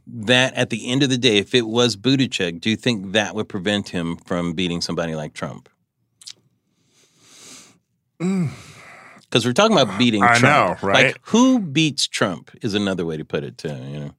that 0.07 0.55
at 0.55 0.71
the 0.71 0.87
end 0.93 1.03
of 1.03 1.09
the 1.11 1.19
day, 1.19 1.39
if 1.39 1.55
it 1.57 1.67
was 1.67 1.97
Buttigieg, 1.97 2.61
do 2.61 2.71
you 2.71 2.77
think 2.77 3.13
that 3.13 3.35
would 3.35 3.49
prevent 3.49 3.89
him 3.89 4.17
from 4.19 4.53
beating 4.53 4.81
somebody 4.81 5.15
like 5.17 5.33
Trump? 5.35 5.69
Because 9.33 9.47
we're 9.47 9.55
talking 9.55 9.77
about 9.79 9.99
beating. 9.99 10.23
I 10.23 10.37
Trump. 10.39 10.83
know, 10.83 10.89
right? 10.89 11.07
Like, 11.07 11.19
who 11.23 11.59
beats 11.59 12.07
Trump 12.07 12.51
is 12.61 12.75
another 12.75 13.07
way 13.07 13.17
to 13.17 13.25
put 13.25 13.43
it, 13.45 13.57
too. 13.57 13.69
You 13.75 14.01
know, 14.01 14.11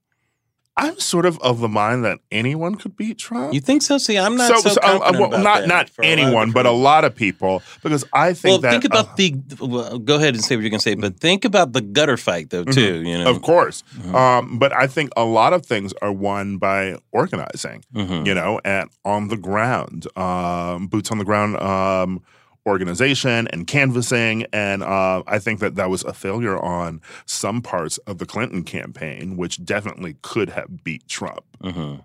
I'm 0.75 0.97
sort 0.99 1.27
of 1.27 1.37
of 1.41 1.59
the 1.59 1.67
mind 1.67 2.03
that 2.03 2.17
anyone 2.31 2.73
could 2.73 2.97
beat 2.97 3.19
Trump. 3.19 3.53
you 3.53 3.59
think 3.61 3.83
so? 3.83 3.99
See, 3.99 4.17
I'm 4.17 4.35
not 4.35 4.47
so, 4.63 4.71
uh, 4.71 4.73
confident 4.73 5.19
well, 5.19 5.27
about 5.39 5.43
not 5.43 5.67
not 5.67 5.89
for 5.91 6.01
a 6.03 6.07
anyone, 6.07 6.49
but 6.51 6.65
a 6.65 6.71
lot 6.71 7.05
of 7.05 7.13
people, 7.15 7.61
because 7.83 8.03
I 8.11 8.33
think 8.33 8.53
Well, 8.53 8.57
that 8.61 8.71
think 8.71 8.85
about 8.85 9.09
uh, 9.09 9.13
the. 9.15 9.35
Well, 9.61 9.99
go 9.99 10.15
ahead 10.15 10.33
and 10.33 10.43
say 10.43 10.55
what 10.55 10.63
you're 10.63 10.71
going 10.71 10.79
to 10.79 10.83
say, 10.83 10.95
but 10.95 11.19
think 11.19 11.45
about 11.45 11.73
the 11.73 11.81
gutter 11.81 12.17
fight, 12.17 12.49
though, 12.49 12.63
too. 12.63 13.03
You 13.03 13.19
know, 13.19 13.25
Mm-hmm. 13.27 13.35
of 13.35 13.43
course. 13.43 13.83
Mm-hmm. 13.95 14.15
Um, 14.15 14.57
but 14.57 14.73
I 14.73 14.87
think 14.87 15.11
a 15.15 15.23
lot 15.25 15.53
of 15.53 15.63
things 15.63 15.93
are 16.01 16.11
won 16.11 16.57
by 16.57 16.97
organizing, 17.11 17.83
Mhm. 17.93 18.25
you 18.25 18.33
know, 18.33 18.59
and 18.65 18.89
on 19.05 19.27
the 19.27 19.37
ground, 19.37 20.07
um, 20.17 20.87
boots 20.87 21.11
on 21.11 21.19
the 21.19 21.23
ground 21.25 21.55
um, 21.57 22.23
organization 22.65 23.47
and 23.49 23.67
canvassing. 23.67 24.45
And 24.53 24.83
uh, 24.83 25.23
I 25.27 25.39
think 25.39 25.59
that 25.59 25.75
that 25.75 25.89
was 25.89 26.03
a 26.03 26.13
failure 26.13 26.57
on 26.57 27.01
some 27.25 27.61
parts 27.61 27.97
of 27.99 28.17
the 28.17 28.25
Clinton 28.25 28.63
campaign, 28.63 29.37
which 29.37 29.63
definitely 29.63 30.15
could 30.21 30.49
have 30.49 30.83
beat 30.83 31.07
Trump. 31.07 31.43
hmm 31.61 31.95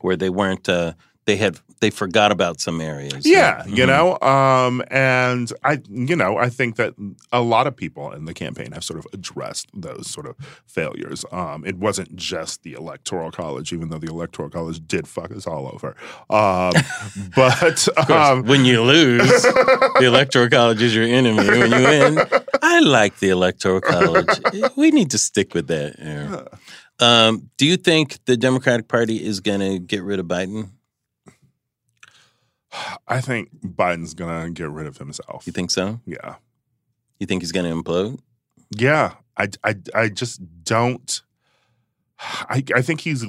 where 0.00 0.16
they 0.16 0.30
weren't. 0.30 0.68
Uh, 0.68 0.92
they 1.26 1.36
had. 1.36 1.58
They 1.80 1.90
forgot 1.90 2.32
about 2.32 2.58
some 2.62 2.80
areas. 2.80 3.26
Yeah, 3.26 3.62
you 3.66 3.84
know, 3.84 4.18
um, 4.20 4.82
and 4.90 5.52
I, 5.62 5.82
you 5.90 6.16
know, 6.16 6.38
I 6.38 6.48
think 6.48 6.76
that 6.76 6.94
a 7.32 7.42
lot 7.42 7.66
of 7.66 7.76
people 7.76 8.12
in 8.12 8.24
the 8.24 8.32
campaign 8.32 8.72
have 8.72 8.82
sort 8.82 8.98
of 8.98 9.06
addressed 9.12 9.68
those 9.74 10.08
sort 10.08 10.26
of 10.26 10.36
failures. 10.66 11.26
Um, 11.30 11.66
it 11.66 11.76
wasn't 11.76 12.16
just 12.16 12.62
the 12.62 12.72
electoral 12.72 13.30
college, 13.30 13.74
even 13.74 13.90
though 13.90 13.98
the 13.98 14.06
electoral 14.06 14.48
college 14.48 14.86
did 14.86 15.06
fuck 15.06 15.30
us 15.30 15.46
all 15.46 15.70
over. 15.74 15.94
Um, 16.30 16.72
but 17.36 17.86
course, 18.06 18.10
um, 18.10 18.44
when 18.44 18.64
you 18.64 18.82
lose, 18.82 19.42
the 19.42 20.04
electoral 20.04 20.48
college 20.48 20.80
is 20.80 20.94
your 20.94 21.04
enemy. 21.04 21.46
When 21.46 21.70
you 21.72 21.86
win, 21.86 22.18
I 22.62 22.80
like 22.80 23.18
the 23.18 23.30
electoral 23.30 23.80
college. 23.80 24.28
We 24.76 24.90
need 24.90 25.10
to 25.10 25.18
stick 25.18 25.54
with 25.54 25.68
that. 25.68 25.96
yeah. 25.98 26.44
Um, 26.98 27.50
do 27.58 27.66
you 27.66 27.76
think 27.76 28.24
the 28.24 28.36
Democratic 28.36 28.88
Party 28.88 29.22
is 29.22 29.40
going 29.40 29.60
to 29.60 29.78
get 29.78 30.02
rid 30.02 30.18
of 30.18 30.26
Biden? 30.26 30.70
I 33.08 33.20
think 33.20 33.48
Biden's 33.64 34.14
gonna 34.14 34.50
get 34.50 34.70
rid 34.70 34.86
of 34.86 34.98
himself. 34.98 35.46
You 35.46 35.52
think 35.52 35.70
so? 35.70 36.00
Yeah, 36.06 36.36
You 37.18 37.26
think 37.26 37.42
he's 37.42 37.52
going 37.52 37.66
to 37.70 37.82
implode? 37.82 38.18
yeah. 38.70 39.14
I, 39.38 39.48
I, 39.62 39.74
I 39.94 40.08
just 40.08 40.40
don't. 40.64 41.20
I, 42.18 42.62
I 42.74 42.80
think 42.80 43.02
he's 43.02 43.22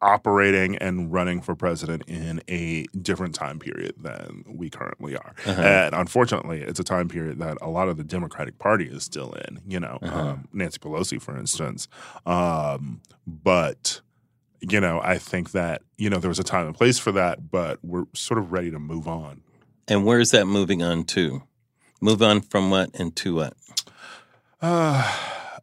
operating 0.00 0.76
and 0.76 1.12
running 1.12 1.42
for 1.42 1.54
president 1.54 2.02
in 2.08 2.42
a 2.48 2.86
different 3.02 3.34
time 3.34 3.58
period 3.58 3.94
than 3.98 4.44
we 4.48 4.70
currently 4.70 5.14
are. 5.14 5.34
Uh-huh. 5.46 5.60
And 5.60 5.94
unfortunately, 5.94 6.62
it's 6.62 6.80
a 6.80 6.84
time 6.84 7.06
period 7.08 7.38
that 7.40 7.58
a 7.60 7.68
lot 7.68 7.88
of 7.90 7.98
the 7.98 8.02
Democratic 8.04 8.58
Party 8.58 8.86
is 8.86 9.04
still 9.04 9.32
in, 9.46 9.60
you 9.68 9.78
know, 9.78 9.98
Uh-huh. 10.00 10.20
um, 10.20 10.48
Nancy 10.54 10.78
Pelosi, 10.78 11.20
for 11.20 11.36
instance. 11.36 11.86
Um, 12.24 13.02
but, 13.26 14.00
you 14.68 14.80
know, 14.80 15.00
I 15.02 15.18
think 15.18 15.50
that, 15.52 15.82
you 15.98 16.08
know, 16.10 16.18
there 16.18 16.28
was 16.28 16.38
a 16.38 16.44
time 16.44 16.66
and 16.66 16.74
place 16.74 16.98
for 16.98 17.12
that, 17.12 17.50
but 17.50 17.78
we're 17.82 18.04
sort 18.14 18.38
of 18.38 18.52
ready 18.52 18.70
to 18.70 18.78
move 18.78 19.08
on. 19.08 19.42
And 19.88 20.04
where 20.04 20.20
is 20.20 20.30
that 20.30 20.46
moving 20.46 20.82
on 20.82 21.04
to? 21.04 21.42
Move 22.00 22.22
on 22.22 22.40
from 22.40 22.70
what 22.70 22.90
and 22.94 23.14
to 23.16 23.34
what? 23.36 23.54
Uh, 24.60 25.02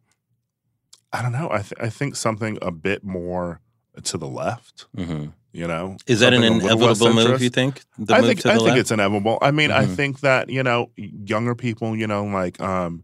I 1.12 1.22
don't 1.22 1.32
know. 1.32 1.48
I, 1.50 1.58
th- 1.62 1.72
I 1.80 1.88
think 1.88 2.14
something 2.16 2.58
a 2.62 2.70
bit 2.70 3.02
more 3.02 3.60
to 4.02 4.16
the 4.18 4.28
left, 4.28 4.86
hmm 4.96 5.26
you 5.52 5.66
know. 5.66 5.96
Is 6.06 6.20
that 6.20 6.32
an 6.32 6.42
Something 6.42 6.60
a 6.60 6.62
little 6.76 6.78
less 6.86 7.00
inevitable 7.00 7.30
move? 7.32 7.42
You 7.42 7.50
think? 7.50 7.82
The 7.98 8.14
I 8.14 8.20
move 8.20 8.28
think 8.28 8.40
to 8.42 8.48
the 8.48 8.52
I 8.52 8.56
think 8.56 8.66
left? 8.68 8.78
it's 8.78 8.90
inevitable. 8.92 9.38
I 9.42 9.50
mean, 9.50 9.72
I 9.72 9.86
Mhm. 9.86 9.96
think 9.96 10.20
that 10.20 10.48
you 10.48 10.62
know 10.62 10.90
younger 10.96 11.56
people, 11.56 11.96
you 11.96 12.06
know, 12.06 12.24
like 12.24 12.60
um, 12.60 13.02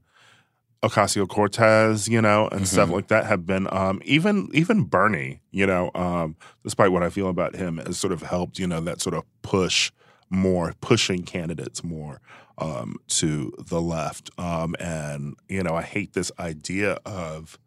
Ocasio 0.89 1.29
Cortez, 1.29 2.09
you 2.09 2.21
know, 2.21 2.49
and 2.49 2.67
stuff 2.69 2.89
Mhm. 2.89 2.93
like 2.93 3.09
that, 3.09 3.27
have 3.27 3.47
been 3.47 3.67
um, 3.73 4.01
even 4.05 4.49
even 4.53 4.85
Bernie, 4.85 5.41
you 5.51 5.67
know, 5.67 5.91
um, 5.95 6.37
despite 6.65 6.93
what 6.93 7.03
I 7.03 7.11
feel 7.11 7.29
about 7.29 7.55
him, 7.57 7.79
has 7.79 7.99
sort 7.99 8.13
of 8.13 8.23
helped, 8.23 8.59
you 8.59 8.67
know, 8.67 8.81
that 8.83 9.01
sort 9.01 9.15
of 9.15 9.25
push 9.43 9.91
more 10.31 10.75
pushing 10.81 11.23
candidates 11.23 11.85
more 11.85 12.21
um, 12.59 12.97
to 13.09 13.53
the 13.59 13.81
left. 13.81 14.31
Um, 14.39 14.75
and 14.81 15.35
you 15.49 15.63
know, 15.63 15.75
I 15.75 15.83
hate 15.83 16.13
this 16.15 16.31
idea 16.39 16.99
of, 17.07 17.59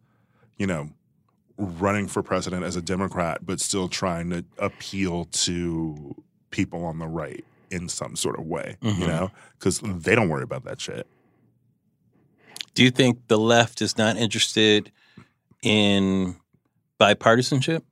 you 0.58 0.66
know, 0.66 0.90
running 1.56 2.08
for 2.08 2.22
president 2.22 2.64
as 2.64 2.76
a 2.76 2.82
Democrat, 2.82 3.44
but 3.44 3.60
still 3.60 3.88
trying 3.88 4.30
to 4.30 4.44
appeal 4.58 5.26
to 5.26 6.14
people 6.50 6.84
on 6.84 6.98
the 6.98 7.06
right 7.06 7.44
in 7.70 7.88
some 7.88 8.16
sort 8.16 8.38
of 8.38 8.46
way, 8.46 8.76
Mhm. 8.82 8.98
you 8.98 9.06
know, 9.06 9.30
because 9.58 9.80
they 9.84 10.14
don't 10.14 10.28
worry 10.28 10.42
about 10.42 10.64
that 10.64 10.80
shit. 10.80 11.06
Do 12.74 12.84
you 12.84 12.90
think 12.90 13.26
the 13.28 13.38
left 13.38 13.82
is 13.82 13.98
not 13.98 14.16
interested 14.16 14.90
in 15.62 16.36
bipartisanship? 17.00 17.82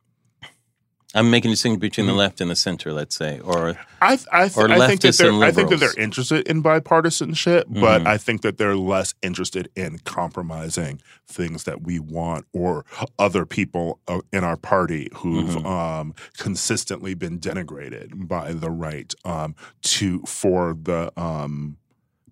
I'm 1.15 1.31
making 1.31 1.51
a 1.51 1.55
distinction 1.55 1.81
between 1.81 2.07
the 2.07 2.13
Mhm. 2.13 2.17
left 2.19 2.41
and 2.43 2.51
the 2.51 2.55
center, 2.55 2.93
let's 2.93 3.17
say, 3.17 3.41
or 3.41 3.79
I 4.03 4.17
th- 4.17 4.29
I, 4.31 4.49
th- 4.49 4.57
Or 4.59 4.71
I 4.71 4.87
think 4.87 5.01
that 5.01 5.17
they're 5.17 5.33
I 5.43 5.51
think 5.51 5.71
that 5.71 5.81
they're 5.81 5.99
interested 5.99 6.47
in 6.47 6.63
bipartisanship, 6.63 7.65
but 7.67 8.03
Mhm. 8.03 8.07
I 8.07 8.19
think 8.19 8.43
that 8.43 8.59
they're 8.59 8.77
less 8.77 9.15
interested 9.23 9.71
in 9.75 10.01
compromising 10.01 11.01
things 11.27 11.65
that 11.65 11.83
we 11.83 11.99
want 11.99 12.45
or 12.53 12.85
other 13.19 13.47
people 13.47 14.01
uh, 14.07 14.21
in 14.35 14.45
our 14.45 14.59
party 14.59 15.09
who've 15.17 15.57
Mhm. 15.57 15.65
um, 15.67 16.15
consistently 16.37 17.15
been 17.15 17.39
denigrated 17.41 18.29
by 18.29 18.53
the 18.53 18.71
right 18.71 19.15
um, 19.25 19.55
to 19.83 20.21
for 20.27 20.77
the 20.81 21.11
um, 21.21 21.79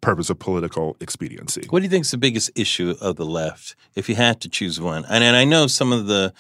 purpose 0.01 0.31
of 0.31 0.39
political 0.39 0.97
expediency. 1.01 1.67
What 1.71 1.81
do 1.81 1.85
you 1.85 1.91
think 1.91 2.05
is 2.05 2.11
the 2.11 2.19
biggest 2.19 2.51
issue 2.55 2.95
of 3.01 3.17
the 3.17 3.27
left, 3.27 3.75
if 3.95 4.09
you 4.09 4.15
had 4.15 4.41
to 4.43 4.49
choose 4.49 4.81
one? 4.81 5.05
And, 5.09 5.23
and 5.25 5.37
I 5.37 5.45
know 5.45 5.67
some 5.67 5.93
of 5.93 6.07
the 6.07 6.33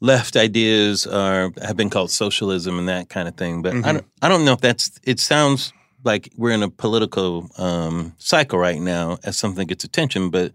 left 0.00 0.36
ideas 0.36 1.06
are 1.06 1.50
have 1.62 1.76
been 1.76 1.90
called 1.90 2.10
socialism 2.10 2.78
and 2.78 2.88
that 2.88 3.08
kind 3.08 3.28
of 3.28 3.36
thing, 3.36 3.62
but 3.62 3.74
I 3.74 3.78
Mhm. 3.78 3.82
don't 3.94 4.06
I 4.22 4.28
don't 4.28 4.44
know 4.44 4.52
if 4.52 4.60
that's. 4.60 4.90
It 5.04 5.20
sounds 5.20 5.72
like 6.04 6.32
we're 6.36 6.50
in 6.50 6.62
a 6.62 6.70
political 6.70 7.48
um, 7.58 8.14
cycle 8.18 8.58
right 8.58 8.80
now 8.80 9.18
as 9.22 9.36
something 9.36 9.66
gets 9.66 9.84
attention, 9.84 10.30
but. 10.30 10.52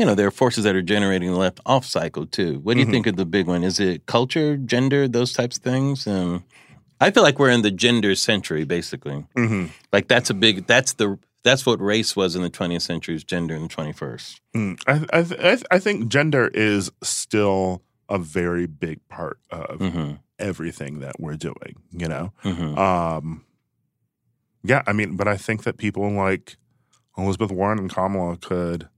You 0.00 0.06
know, 0.06 0.14
there 0.14 0.28
are 0.28 0.30
forces 0.30 0.62
that 0.62 0.76
are 0.76 0.80
generating 0.82 1.32
the 1.32 1.36
left 1.36 1.58
off 1.66 1.84
cycle 1.84 2.24
too. 2.24 2.60
What 2.62 2.74
do 2.74 2.80
you 2.80 2.86
Mhm. 2.86 2.90
think 2.92 3.06
of 3.08 3.16
the 3.16 3.26
big 3.26 3.48
one? 3.48 3.64
Is 3.64 3.80
it 3.80 4.06
culture, 4.06 4.56
gender, 4.56 5.08
those 5.08 5.32
types 5.32 5.56
of 5.56 5.64
things? 5.64 6.06
Um, 6.06 6.44
I 7.00 7.10
feel 7.10 7.24
like 7.24 7.40
we're 7.40 7.50
in 7.50 7.62
the 7.62 7.72
gender 7.72 8.14
century, 8.14 8.62
basically. 8.64 9.24
hmm 9.34 9.64
Like 9.92 10.06
that's 10.06 10.30
a 10.30 10.34
big. 10.34 10.68
That's 10.68 10.92
the. 10.92 11.18
That's 11.44 11.64
what 11.64 11.80
race 11.80 12.14
was 12.16 12.34
in 12.36 12.42
the 12.42 12.50
20th 12.50 12.82
century. 12.82 13.14
Is 13.14 13.24
gender 13.24 13.54
in 13.54 13.62
the 13.62 13.68
21st. 13.68 14.40
Mm, 14.56 14.82
I, 14.86 15.18
I, 15.18 15.22
th- 15.22 15.40
I, 15.70 15.76
I 15.76 15.78
think 15.78 16.08
gender 16.08 16.48
is 16.52 16.90
still 17.02 17.82
a 18.08 18.18
very 18.18 18.66
big 18.66 19.06
part 19.08 19.38
of 19.50 19.78
Mm-hmm. 19.78 20.14
everything 20.38 21.00
that 21.00 21.20
we're 21.20 21.36
doing. 21.36 21.76
You 21.92 22.08
know, 22.08 22.32
Mm-hmm. 22.44 22.78
um, 22.78 23.44
yeah. 24.64 24.82
I 24.86 24.92
mean, 24.92 25.16
but 25.16 25.28
I 25.28 25.36
think 25.36 25.62
that 25.62 25.76
people 25.78 26.10
like 26.10 26.56
Elizabeth 27.16 27.50
Warren 27.52 27.78
and 27.78 27.90
Kamala 27.92 28.36
could 28.36 28.88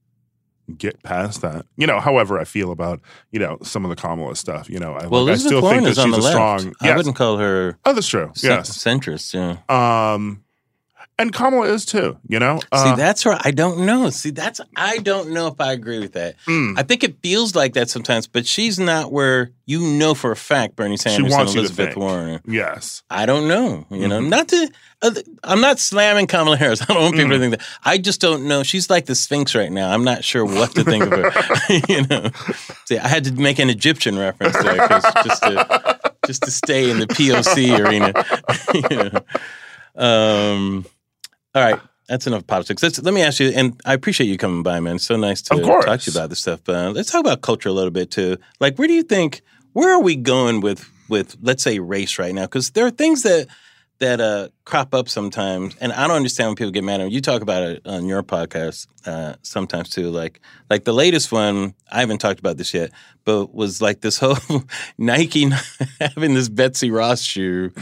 get 0.78 1.02
past 1.02 1.42
that. 1.42 1.66
You 1.76 1.86
know, 1.86 2.00
however 2.00 2.38
I 2.38 2.44
feel 2.44 2.70
about 2.72 3.00
you 3.32 3.38
know 3.40 3.58
some 3.62 3.84
of 3.84 3.90
the 3.90 3.96
Kamala 3.96 4.36
stuff. 4.36 4.70
You 4.70 4.78
know, 4.78 4.94
I, 4.94 5.06
Well, 5.06 5.24
like, 5.26 5.34
I 5.34 5.36
still 5.36 5.60
Warren 5.62 5.84
think 5.84 5.96
that 5.96 6.02
she's 6.02 6.14
a 6.16 6.20
left. 6.20 6.26
strong. 6.62 6.74
I 6.80 6.96
wouldn't 6.96 7.16
call 7.16 7.36
her 7.38 7.78
Oh, 7.84 7.92
that's 7.92 8.08
true. 8.08 8.32
Yes. 8.42 8.70
centrist. 8.82 9.34
Yeah. 9.34 9.58
Um, 10.14 10.44
and 11.20 11.32
Kamala 11.32 11.66
is 11.68 11.84
too. 11.84 12.16
You 12.28 12.38
know. 12.40 12.58
See, 12.60 12.66
Uh, 12.72 12.96
that's 12.96 13.24
where 13.24 13.38
I 13.44 13.50
don't 13.52 13.86
know. 13.86 14.10
See, 14.10 14.30
that's 14.30 14.60
I 14.76 14.98
don't 14.98 15.30
know 15.30 15.46
if 15.46 15.60
I 15.60 15.72
agree 15.72 15.98
with 16.00 16.14
that. 16.14 16.34
mm, 16.46 16.76
I 16.78 16.82
think 16.82 17.04
it 17.04 17.16
feels 17.22 17.54
like 17.54 17.74
that 17.74 17.88
sometimes, 17.90 18.26
but 18.26 18.46
she's 18.46 18.78
not 18.80 19.12
where 19.12 19.50
you 19.66 19.80
know 19.80 20.14
for 20.14 20.32
a 20.32 20.36
fact 20.36 20.74
Bernie 20.76 20.96
Sanders 20.96 21.32
and 21.32 21.48
to 21.48 21.58
Elizabeth. 21.58 21.96
Warren. 21.96 22.40
yes. 22.46 23.02
I 23.10 23.26
don't 23.26 23.46
know. 23.46 23.86
You 23.90 24.08
know, 24.08 24.20
Mhm. 24.20 24.28
not 24.28 24.48
to. 24.48 24.70
Uh, 25.02 25.12
I'm 25.44 25.60
not 25.62 25.78
slamming 25.78 26.26
Kamala 26.26 26.56
Harris. 26.56 26.82
I 26.88 26.92
don't 26.92 27.02
want 27.02 27.14
people 27.16 27.30
to 27.30 27.36
Mm. 27.36 27.40
think 27.40 27.58
that. 27.58 27.66
I 27.84 27.96
just 27.98 28.20
don't 28.20 28.46
know. 28.48 28.62
She's 28.62 28.90
like 28.90 29.06
the 29.06 29.14
Sphinx 29.14 29.54
right 29.54 29.70
now. 29.72 29.90
I'm 29.92 30.04
not 30.04 30.24
sure 30.24 30.44
what 30.44 30.74
to 30.74 30.84
think 30.84 31.04
of 31.04 31.10
her. 31.10 31.32
you 31.88 32.06
know, 32.08 32.30
see, 32.86 32.98
I 32.98 33.08
had 33.08 33.24
to 33.24 33.32
make 33.32 33.58
an 33.58 33.70
Egyptian 33.70 34.18
reference 34.18 34.56
there 34.62 34.76
just 34.88 35.42
to 35.44 36.00
just 36.26 36.42
to 36.42 36.50
stay 36.50 36.90
in 36.90 36.98
the 37.00 37.06
POC 37.06 37.78
arena. 37.78 38.12
you 38.74 39.10
know. 39.10 39.20
Um. 39.96 40.86
All 41.54 41.62
right. 41.62 41.80
That's 42.08 42.26
enough 42.26 42.46
politics. 42.46 42.82
Let's, 42.82 43.00
let 43.00 43.14
me 43.14 43.22
ask 43.22 43.38
you, 43.38 43.50
and 43.50 43.80
I 43.84 43.94
appreciate 43.94 44.26
you 44.26 44.36
coming 44.36 44.64
by, 44.64 44.80
man. 44.80 44.96
It's 44.96 45.04
so 45.04 45.16
nice 45.16 45.42
to 45.42 45.54
talk 45.84 46.00
to 46.00 46.10
you 46.10 46.16
about 46.16 46.28
this 46.28 46.40
stuff. 46.40 46.68
Uh, 46.68 46.90
let's 46.90 47.12
talk 47.12 47.20
about 47.20 47.40
culture 47.40 47.68
a 47.68 47.72
little 47.72 47.92
bit 47.92 48.10
too. 48.10 48.36
Like, 48.58 48.76
where 48.78 48.88
do 48.88 48.94
you 48.94 49.04
think? 49.04 49.42
Where 49.74 49.94
are 49.94 50.02
we 50.02 50.16
going 50.16 50.60
with 50.60 50.90
with 51.08 51.36
let's 51.40 51.62
say 51.62 51.78
race 51.78 52.18
right 52.18 52.34
now? 52.34 52.42
Because 52.42 52.70
there 52.70 52.84
are 52.84 52.90
things 52.90 53.22
that 53.22 53.46
that 54.00 54.20
uh, 54.20 54.48
crop 54.64 54.94
up 54.94 55.08
sometimes, 55.08 55.76
and 55.80 55.92
I 55.92 56.06
don't 56.06 56.16
understand 56.16 56.48
when 56.48 56.56
people 56.56 56.72
get 56.72 56.84
mad 56.84 57.00
at 57.00 57.06
me. 57.06 57.12
You 57.12 57.20
talk 57.20 57.42
about 57.42 57.62
it 57.62 57.86
on 57.86 58.06
your 58.06 58.22
podcast 58.22 58.86
uh, 59.06 59.34
sometimes 59.42 59.90
too. 59.90 60.10
Like 60.10 60.40
like 60.68 60.84
the 60.84 60.92
latest 60.92 61.30
one, 61.30 61.74
I 61.90 62.00
haven't 62.00 62.18
talked 62.18 62.40
about 62.40 62.56
this 62.56 62.72
yet, 62.72 62.90
but 63.24 63.54
was 63.54 63.82
like 63.82 64.00
this 64.00 64.18
whole 64.18 64.38
Nike 64.98 65.50
having 66.00 66.34
this 66.34 66.48
Betsy 66.48 66.90
Ross 66.90 67.20
shoe 67.20 67.72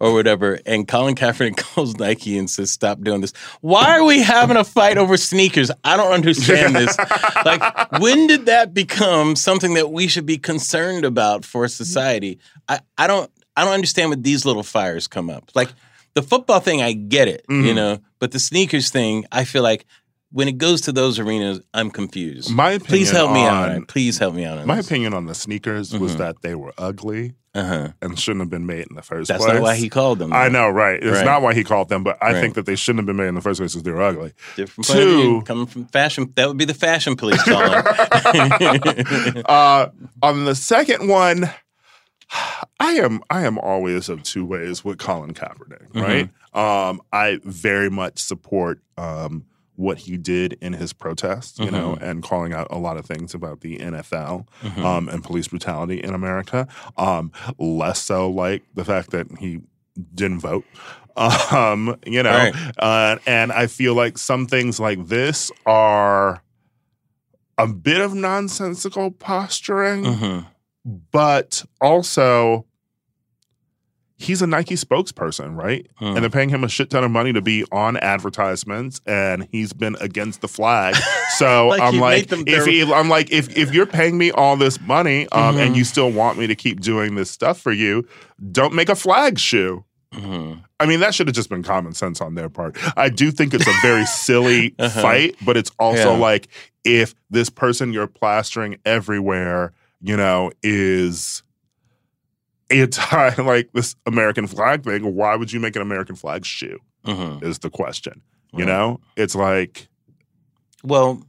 or 0.00 0.12
whatever, 0.12 0.58
and 0.66 0.86
Colin 0.86 1.14
Kaepernick 1.14 1.56
calls 1.74 1.96
Nike 1.96 2.36
and 2.36 2.50
says, 2.50 2.70
"Stop 2.70 3.00
doing 3.02 3.20
this." 3.20 3.32
Why 3.60 3.96
are 3.96 4.04
we 4.04 4.20
having 4.20 4.56
a 4.56 4.64
fight 4.64 4.98
over 4.98 5.16
sneakers? 5.16 5.70
I 5.84 5.96
don't 5.96 6.12
understand 6.12 6.74
this. 6.74 6.98
like, 7.44 8.00
when 8.00 8.26
did 8.26 8.46
that 8.46 8.74
become 8.74 9.36
something 9.36 9.74
that 9.74 9.92
we 9.92 10.08
should 10.08 10.26
be 10.26 10.38
concerned 10.38 11.04
about 11.04 11.44
for 11.44 11.68
society? 11.68 12.40
I, 12.68 12.80
I 12.98 13.06
don't 13.06 13.30
I 13.58 13.64
don't 13.64 13.74
understand 13.74 14.10
when 14.10 14.22
these 14.22 14.44
little 14.44 14.62
fires 14.62 15.08
come 15.08 15.28
up. 15.30 15.50
Like 15.54 15.70
the 16.14 16.22
football 16.22 16.60
thing, 16.60 16.80
I 16.80 16.92
get 16.92 17.26
it, 17.28 17.44
you 17.48 17.56
Mhm. 17.56 17.74
know, 17.74 17.98
but 18.20 18.30
the 18.30 18.38
sneakers 18.38 18.90
thing, 18.90 19.24
I 19.32 19.44
feel 19.44 19.62
like 19.64 19.84
when 20.30 20.46
it 20.46 20.58
goes 20.58 20.82
to 20.82 20.92
those 20.92 21.18
arenas, 21.18 21.60
I'm 21.74 21.90
confused. 21.90 22.50
My 22.50 22.70
opinion. 22.72 22.86
Please 22.86 23.10
help 23.10 23.32
me 23.32 23.44
out. 23.44 23.52
on- 23.64 23.70
on 23.70 23.76
it. 23.82 23.88
Please 23.88 24.18
help 24.18 24.34
me 24.34 24.44
out 24.44 24.58
on 24.58 24.66
My 24.66 24.76
this. 24.76 24.86
opinion 24.86 25.12
on 25.14 25.26
the 25.26 25.34
sneakers 25.34 25.92
was 25.92 26.14
Mhm. 26.14 26.18
that 26.18 26.36
they 26.42 26.54
were 26.54 26.72
ugly 26.78 27.32
Uh-huh. 27.54 27.88
and 28.02 28.18
shouldn't 28.18 28.42
have 28.42 28.50
been 28.50 28.66
made 28.66 28.86
in 28.90 28.94
the 28.94 29.00
first 29.02 29.28
That's 29.28 29.38
place. 29.38 29.48
That's 29.54 29.60
not 29.60 29.62
why 29.62 29.74
he 29.76 29.88
called 29.88 30.18
them. 30.18 30.32
I 30.34 30.48
know, 30.48 30.68
right? 30.68 31.02
It's 31.02 31.16
Right. 31.16 31.24
not 31.24 31.40
why 31.42 31.54
he 31.54 31.64
called 31.64 31.88
them, 31.88 32.04
but 32.04 32.18
I 32.22 32.32
Right. 32.32 32.40
think 32.42 32.54
that 32.54 32.66
they 32.66 32.76
shouldn't 32.76 33.00
have 33.00 33.06
been 33.06 33.16
made 33.16 33.28
in 33.28 33.34
the 33.36 33.40
first 33.40 33.58
place 33.58 33.72
because 33.72 33.82
they 33.84 33.90
were 33.90 34.02
ugly. 34.02 34.32
Different 34.54 34.88
of 34.90 34.94
view. 34.96 35.04
Two- 35.06 35.42
coming 35.46 35.66
from 35.66 35.86
fashion. 35.86 36.30
That 36.36 36.46
would 36.46 36.58
be 36.58 36.66
the 36.66 36.74
fashion 36.74 37.16
police 37.16 37.42
calling. 37.42 37.82
uh, 39.46 39.86
on 40.22 40.44
the 40.44 40.54
second 40.54 41.08
one, 41.08 41.50
I 42.80 42.92
am 42.94 43.20
I 43.30 43.42
am 43.44 43.58
always 43.58 44.08
of 44.08 44.22
two 44.22 44.44
ways 44.44 44.84
with 44.84 44.98
Colin 44.98 45.34
Kaepernick, 45.34 45.88
Mm-hmm. 45.92 46.00
right? 46.00 46.30
Um, 46.88 47.00
I 47.12 47.38
very 47.44 47.90
much 47.90 48.18
support 48.18 48.80
um, 48.96 49.44
what 49.76 49.98
he 49.98 50.16
did 50.16 50.54
in 50.60 50.72
his 50.72 50.92
protest, 50.92 51.58
you 51.60 51.70
know, 51.70 51.92
Mm-hmm. 51.94 52.04
and 52.04 52.22
calling 52.22 52.52
out 52.52 52.66
a 52.70 52.78
lot 52.78 52.96
of 52.96 53.06
things 53.06 53.32
about 53.34 53.60
the 53.60 53.78
NFL 53.78 54.46
Mhm. 54.62 54.84
um, 54.84 55.08
and 55.08 55.22
police 55.22 55.48
brutality 55.48 56.02
in 56.02 56.14
America. 56.14 56.66
Um, 56.96 57.32
less 57.58 58.00
so 58.02 58.28
like 58.30 58.62
the 58.74 58.84
fact 58.84 59.10
that 59.10 59.26
he 59.38 59.60
didn't 60.14 60.40
vote. 60.40 60.64
Um, 61.50 61.96
you 62.06 62.22
know, 62.22 62.30
Right. 62.30 62.54
uh, 62.78 63.16
and 63.26 63.50
I 63.50 63.66
feel 63.66 63.94
like 63.94 64.18
some 64.18 64.46
things 64.46 64.78
like 64.78 65.08
this 65.08 65.50
are 65.66 66.42
a 67.58 67.66
bit 67.66 68.00
of 68.00 68.14
nonsensical 68.14 69.10
posturing, 69.10 70.04
Mhm. 70.04 70.46
But 70.84 71.64
also 71.80 72.64
he's 74.20 74.42
a 74.42 74.46
Nike 74.48 74.74
spokesperson, 74.74 75.56
right? 75.56 75.86
Mm. 76.00 76.14
And 76.14 76.16
they're 76.18 76.30
paying 76.30 76.48
him 76.48 76.64
a 76.64 76.68
shit 76.68 76.90
ton 76.90 77.04
of 77.04 77.10
money 77.12 77.32
to 77.32 77.40
be 77.40 77.64
on 77.70 77.96
advertisements, 77.98 79.00
and 79.06 79.46
he's 79.52 79.72
been 79.72 79.96
against 80.00 80.40
the 80.40 80.48
flag. 80.48 80.96
So 81.36 81.68
Like 81.68 81.80
I'm 81.82 81.98
like, 82.00 82.26
if 82.32 82.64
he, 82.66 82.82
I'm 82.92 83.08
like, 83.08 83.30
if 83.30 83.56
if 83.56 83.72
you're 83.72 83.86
paying 83.86 84.18
me 84.18 84.32
all 84.32 84.56
this 84.56 84.80
money, 84.80 85.28
um, 85.28 85.54
Mhm. 85.54 85.66
and 85.66 85.76
you 85.76 85.84
still 85.84 86.10
want 86.10 86.36
me 86.36 86.48
to 86.48 86.56
keep 86.56 86.80
doing 86.80 87.14
this 87.14 87.30
stuff 87.30 87.60
for 87.60 87.70
you, 87.70 88.08
don't 88.50 88.74
make 88.74 88.88
a 88.88 88.96
flag 88.96 89.38
shoe. 89.38 89.84
Mhm. 90.12 90.64
I 90.80 90.86
mean, 90.86 90.98
that 90.98 91.14
should 91.14 91.28
have 91.28 91.36
just 91.36 91.48
been 91.50 91.62
common 91.62 91.92
sense 91.92 92.20
on 92.20 92.34
their 92.34 92.48
part. 92.48 92.76
I 92.96 93.08
do 93.08 93.30
think 93.30 93.54
it's 93.54 93.68
a 93.68 93.74
very 93.82 94.04
silly 94.06 94.74
Uh-huh. 94.80 95.00
fight, 95.00 95.36
but 95.44 95.56
it's 95.56 95.70
also 95.78 96.12
Yeah. 96.14 96.18
like 96.18 96.48
if 96.82 97.14
this 97.30 97.50
person 97.50 97.92
you're 97.92 98.06
plastering 98.08 98.78
everywhere, 98.84 99.72
you 100.00 100.16
know, 100.16 100.50
is 100.62 101.42
anti 102.70 103.34
like 103.42 103.70
this 103.72 103.96
American 104.06 104.46
flag 104.46 104.84
thing, 104.84 105.14
why 105.14 105.36
would 105.36 105.52
you 105.52 105.60
make 105.60 105.76
an 105.76 105.82
American 105.82 106.16
flag 106.16 106.44
shoe? 106.44 106.78
Mhm. 107.06 107.42
Is 107.42 107.58
the 107.60 107.70
question. 107.70 108.20
You 108.52 108.60
Right. 108.60 108.68
know? 108.68 109.00
It's 109.16 109.34
like 109.34 109.88
Well, 110.84 111.22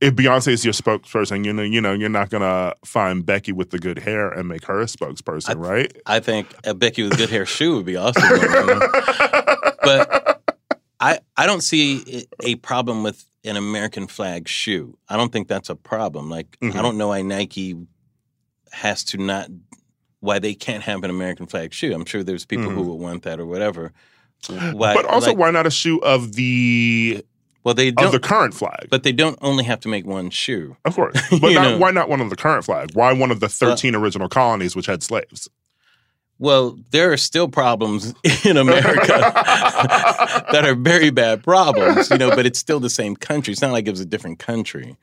if 0.00 0.14
Beyonce 0.14 0.48
is 0.48 0.64
your 0.64 0.74
spokesperson, 0.74 1.44
you 1.46 1.52
know, 1.54 1.62
you 1.62 1.80
know, 1.80 1.92
you're 1.94 2.08
not 2.10 2.28
gonna 2.30 2.74
find 2.84 3.24
Becky 3.24 3.52
with 3.52 3.70
the 3.70 3.78
good 3.78 3.98
hair 4.00 4.28
and 4.30 4.46
make 4.48 4.64
her 4.66 4.80
a 4.80 4.84
spokesperson, 4.84 5.56
right? 5.58 5.90
I 6.04 6.20
think 6.20 6.54
a 6.64 6.74
Becky 6.74 7.02
with 7.02 7.16
good 7.16 7.30
hair 7.30 7.46
shoe 7.46 7.76
would 7.76 7.86
be 7.86 7.96
awesome. 7.96 8.22
but 9.82 10.42
I 11.00 11.18
I 11.36 11.46
don't 11.46 11.62
see 11.62 12.26
a 12.42 12.56
problem 12.56 13.02
with 13.02 13.24
an 13.44 13.56
American 13.56 14.06
flag 14.06 14.48
shoe. 14.48 14.98
I 15.08 15.16
don't 15.16 15.32
think 15.32 15.48
that's 15.48 15.70
a 15.70 15.76
problem. 15.76 16.28
Like 16.28 16.58
Mhm. 16.62 16.74
I 16.76 16.82
don't 16.82 16.98
know 16.98 17.08
why 17.08 17.22
Nike 17.22 17.76
has 18.76 19.04
to 19.04 19.18
not 19.18 19.48
why 20.20 20.38
they 20.38 20.54
can't 20.54 20.82
have 20.84 21.04
an 21.04 21.10
American 21.10 21.46
flag 21.46 21.72
shoe. 21.72 21.92
I'm 21.94 22.04
sure 22.04 22.22
there's 22.22 22.44
people 22.44 22.70
who 22.70 22.82
Mhm. 22.82 22.86
would 22.86 22.94
want 23.00 23.22
that 23.24 23.38
or 23.40 23.46
whatever. 23.46 23.92
Why, 24.48 24.94
but 24.94 25.04
also, 25.06 25.28
like- 25.30 25.38
why 25.38 25.50
not 25.50 25.66
a 25.66 25.70
shoe 25.70 25.98
of 25.98 26.34
the 26.34 27.24
well 27.64 27.74
they 27.74 27.88
of 27.88 27.94
don't. 27.96 28.12
the 28.12 28.20
current 28.20 28.54
flag? 28.54 28.88
but 28.90 29.02
they 29.02 29.12
don't 29.12 29.38
only 29.42 29.64
have 29.64 29.80
to 29.80 29.88
make 29.88 30.06
one 30.06 30.30
shoe. 30.30 30.76
Of 30.84 30.94
course. 30.94 31.16
But 31.40 31.52
not, 31.52 31.80
why 31.80 31.90
not 31.90 32.08
one 32.08 32.20
of 32.20 32.30
the 32.30 32.36
current 32.36 32.64
flag? 32.64 32.90
Why 32.94 33.12
one 33.12 33.30
of 33.30 33.40
the 33.40 33.48
13 33.48 33.94
original 33.94 34.28
colonies 34.28 34.74
which 34.76 34.86
had 34.86 35.02
slaves? 35.02 35.48
Well, 36.38 36.78
there 36.90 37.12
are 37.12 37.16
still 37.16 37.48
problems 37.48 38.12
in 38.44 38.56
America 38.58 39.06
that 40.52 40.64
are 40.64 40.74
very 40.74 41.10
bad 41.10 41.42
problems, 41.42 42.10
you 42.10 42.18
know, 42.18 42.28
but 42.30 42.44
it's 42.46 42.58
still 42.58 42.78
the 42.80 42.90
same 42.90 43.16
country. 43.16 43.52
It's 43.52 43.62
not 43.62 43.72
like 43.72 43.86
it 43.86 43.90
was 43.90 44.00
a 44.00 44.04
different 44.06 44.38
country, 44.38 44.96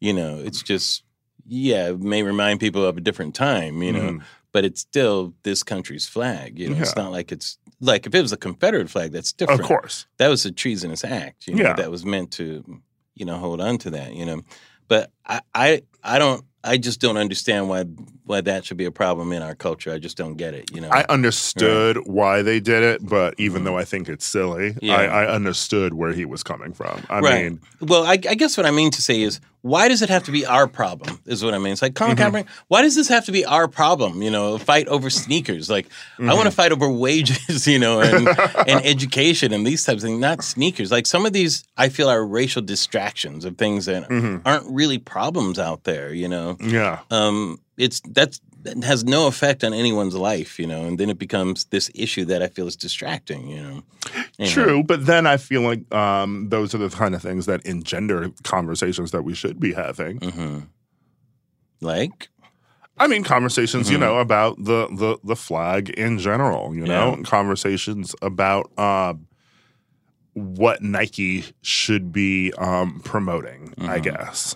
you 0.00 0.12
know, 0.12 0.40
it's 0.44 0.62
just, 0.62 1.04
yeah, 1.46 1.88
it 1.90 2.00
may 2.00 2.22
remind 2.22 2.60
people 2.60 2.84
of 2.84 2.96
a 2.96 3.00
different 3.00 3.34
time, 3.34 3.82
you 3.82 3.92
know, 3.92 4.00
Mhm. 4.12 4.22
but 4.52 4.64
it's 4.64 4.80
still 4.80 5.34
this 5.42 5.62
country's 5.62 6.06
flag, 6.06 6.58
you 6.58 6.70
know, 6.70 6.76
it's 6.80 6.96
not 6.96 7.10
like 7.12 7.32
it's 7.32 7.58
like 7.80 8.06
if 8.06 8.14
it 8.14 8.20
was 8.22 8.32
a 8.32 8.36
Confederate 8.36 8.90
flag, 8.90 9.12
that's 9.12 9.32
different. 9.32 9.60
Of 9.60 9.66
course. 9.66 10.06
That 10.18 10.28
was 10.28 10.44
a 10.46 10.52
treasonous 10.52 11.04
act, 11.04 11.46
you 11.46 11.54
know, 11.54 11.62
Yeah. 11.64 11.72
that 11.74 11.90
was 11.90 12.04
meant 12.04 12.30
to, 12.32 12.64
you 13.14 13.24
know, 13.24 13.36
hold 13.38 13.60
on 13.60 13.78
to 13.78 13.90
that, 13.90 14.14
you 14.14 14.24
know, 14.26 14.42
but 14.88 15.10
I, 15.26 15.40
I, 15.54 15.82
I 16.02 16.18
don't, 16.18 16.44
I 16.62 16.76
just 16.76 17.00
don't 17.00 17.16
understand 17.16 17.68
why 17.68 17.84
why 18.24 18.40
that 18.42 18.64
should 18.64 18.76
be 18.76 18.84
a 18.84 18.92
problem 18.92 19.32
in 19.32 19.42
our 19.42 19.56
culture. 19.56 19.90
I 19.92 19.98
just 19.98 20.16
don't 20.16 20.36
get 20.36 20.54
it, 20.54 20.70
you 20.72 20.80
know. 20.80 20.88
I 20.92 21.04
understood 21.08 21.96
why 22.06 22.42
they 22.42 22.60
did 22.60 22.84
it, 22.84 23.04
but 23.04 23.34
even 23.38 23.62
Mhm. 23.62 23.64
though 23.64 23.78
I 23.78 23.84
think 23.84 24.08
it's 24.08 24.24
silly, 24.24 24.76
Yeah. 24.80 24.94
I, 24.98 25.24
I 25.24 25.26
understood 25.26 25.94
where 25.94 26.12
he 26.12 26.24
was 26.24 26.44
coming 26.44 26.72
from. 26.72 27.02
I 27.10 27.18
Right. 27.20 27.44
mean, 27.44 27.60
Well, 27.80 28.04
I, 28.04 28.12
I 28.12 28.34
guess 28.36 28.56
what 28.56 28.66
I 28.66 28.70
mean 28.70 28.90
to 28.92 29.02
say 29.02 29.20
is, 29.22 29.40
why 29.62 29.88
does 29.88 30.00
it 30.00 30.08
have 30.10 30.22
to 30.24 30.30
be 30.30 30.46
our 30.46 30.66
problem? 30.68 31.18
Is 31.26 31.42
what 31.44 31.54
I 31.54 31.58
mean. 31.58 31.72
It's 31.72 31.82
like 31.82 31.94
Colin 31.94 32.16
Mhm. 32.16 32.30
Kaepernick. 32.30 32.46
Why 32.68 32.82
does 32.82 32.94
this 32.94 33.08
have 33.08 33.24
to 33.26 33.32
be 33.32 33.44
our 33.44 33.66
problem? 33.68 34.22
You 34.22 34.30
know, 34.30 34.54
a 34.54 34.58
fight 34.58 34.86
over 34.88 35.10
sneakers. 35.10 35.68
Like 35.68 35.86
I 35.86 36.22
Mm-hmm. 36.22 36.36
want 36.36 36.46
to 36.46 36.50
fight 36.52 36.72
over 36.72 36.88
wages, 36.88 37.66
you 37.72 37.78
know, 37.78 38.00
and 38.00 38.28
and 38.66 38.80
education 38.94 39.52
and 39.52 39.66
these 39.66 39.82
types 39.84 40.02
of 40.02 40.08
things, 40.08 40.20
not 40.20 40.42
sneakers. 40.44 40.90
Like 40.92 41.06
some 41.06 41.26
of 41.26 41.32
these, 41.32 41.64
I 41.76 41.88
feel 41.88 42.08
are 42.08 42.24
racial 42.24 42.62
distractions 42.62 43.44
of 43.44 43.58
things 43.58 43.86
that 43.86 44.08
Mhm. 44.08 44.42
aren't 44.44 44.70
really 44.70 44.98
problems 44.98 45.58
out 45.58 45.84
there. 45.84 45.89
You 46.12 46.28
know, 46.28 46.56
yeah. 46.60 47.00
um, 47.10 47.60
it's 47.76 48.00
that's 48.00 48.40
that 48.62 48.84
has 48.84 49.04
no 49.04 49.26
effect 49.26 49.64
on 49.64 49.72
anyone's 49.72 50.14
life. 50.14 50.58
You 50.58 50.66
know, 50.66 50.84
and 50.86 50.98
then 50.98 51.08
it 51.10 51.18
becomes 51.18 51.64
this 51.66 51.90
issue 51.94 52.24
that 52.26 52.42
I 52.42 52.48
feel 52.48 52.66
is 52.66 52.76
distracting. 52.76 53.48
You 53.48 53.62
know, 53.62 53.82
Anyhow. 54.38 54.54
True, 54.54 54.82
but 54.82 55.06
then 55.06 55.26
I 55.26 55.36
feel 55.36 55.62
like 55.62 55.92
um, 55.94 56.48
those 56.50 56.74
are 56.74 56.78
the 56.78 56.90
kind 56.90 57.14
of 57.14 57.22
things 57.22 57.46
that 57.46 57.64
engender 57.66 58.30
conversations 58.44 59.10
that 59.12 59.22
we 59.22 59.34
should 59.34 59.58
be 59.60 59.72
having. 59.72 60.18
hmm 60.18 60.58
Like. 61.80 62.28
I 62.98 63.06
mean, 63.06 63.24
conversations, 63.24 63.90
you 63.90 63.96
Mhm. 63.96 64.00
know, 64.00 64.18
about 64.18 64.56
the 64.62 64.86
the 64.92 65.16
the 65.24 65.36
flag 65.36 65.88
in 65.90 66.18
general. 66.18 66.74
You 66.74 66.84
know, 66.86 67.22
conversations 67.24 68.14
about 68.20 68.70
um, 68.78 69.26
what 70.34 70.82
Nike 70.82 71.44
should 71.62 72.12
be 72.12 72.52
um, 72.58 73.00
promoting. 73.02 73.72
I 73.78 73.98
Mhm. 74.00 74.02
guess. 74.02 74.54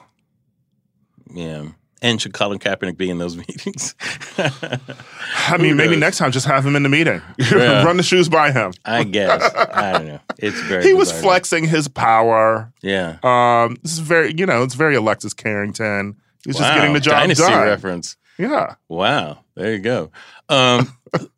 Yeah. 1.32 1.68
And 2.02 2.20
should 2.20 2.34
Colin 2.34 2.58
Kaepernick 2.58 2.98
be 2.98 3.08
in 3.08 3.16
those 3.18 3.36
meetings? 3.48 3.94
I 4.38 5.56
mean, 5.58 5.76
maybe 5.76 5.96
next 5.96 6.18
time 6.18 6.32
just 6.32 6.46
have 6.46 6.64
him 6.66 6.76
in 6.76 6.82
the 6.82 6.88
meeting. 6.88 7.22
Yeah. 7.38 7.82
Run 7.84 7.96
the 7.96 8.02
shoes 8.02 8.28
by 8.28 8.52
him. 8.52 8.72
I 8.84 9.04
guess. 9.04 9.42
I 9.54 9.92
don't 9.92 10.06
know. 10.06 10.20
It's 10.38 10.60
very. 10.62 10.84
He 10.84 10.92
was 10.94 11.12
flexing 11.12 11.64
his 11.66 11.88
power. 11.88 12.72
Yeah. 12.82 13.18
Um, 13.22 13.76
this 13.82 13.92
is 13.92 13.98
very, 14.00 14.34
you 14.36 14.44
know, 14.46 14.62
it's 14.62 14.74
very 14.74 14.94
Alexis 14.96 15.32
Carrington. 15.34 16.16
He's 16.44 16.54
was 16.54 16.58
just 16.58 16.74
getting 16.74 16.92
the 16.92 17.00
job 17.00 17.14
Dynasty 17.20 17.44
done. 17.44 17.66
reference. 17.66 18.16
Yeah. 18.38 18.74
Wow. 18.88 19.38
There 19.54 19.72
you 19.72 19.78
go. 19.78 20.10
Um, 20.48 20.92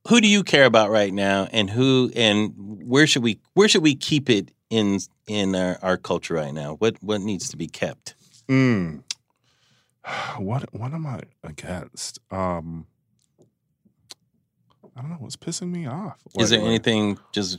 who 0.09 0.21
do 0.21 0.27
you 0.29 0.43
care 0.43 0.65
about 0.65 0.91
right 0.91 1.13
now, 1.13 1.49
and 1.53 1.69
who 1.71 2.11
and 2.17 2.53
where 2.57 3.07
should 3.07 3.23
we 3.23 3.39
where 3.55 3.69
should 3.69 3.83
we 3.83 3.95
keep 3.95 4.31
it 4.31 4.51
in 4.71 4.99
in 5.29 5.55
our, 5.55 5.79
our 5.83 5.97
culture 5.97 6.35
right 6.35 6.55
now? 6.55 6.75
What 6.77 6.97
what 7.03 7.21
needs 7.21 7.51
to 7.51 7.57
be 7.57 7.67
kept? 7.69 8.15
Mm. 8.49 9.03
What 10.39 10.73
what 10.75 10.93
am 10.93 11.07
I 11.07 11.21
against? 11.43 12.19
Um, 12.31 12.87
I 14.97 15.01
don't 15.03 15.11
know 15.11 15.17
what's 15.19 15.37
pissing 15.37 15.71
me 15.71 15.87
off. 15.87 16.19
Is 16.39 16.51
there 16.51 16.59
lately. 16.59 16.75
anything 16.75 17.19
just 17.33 17.59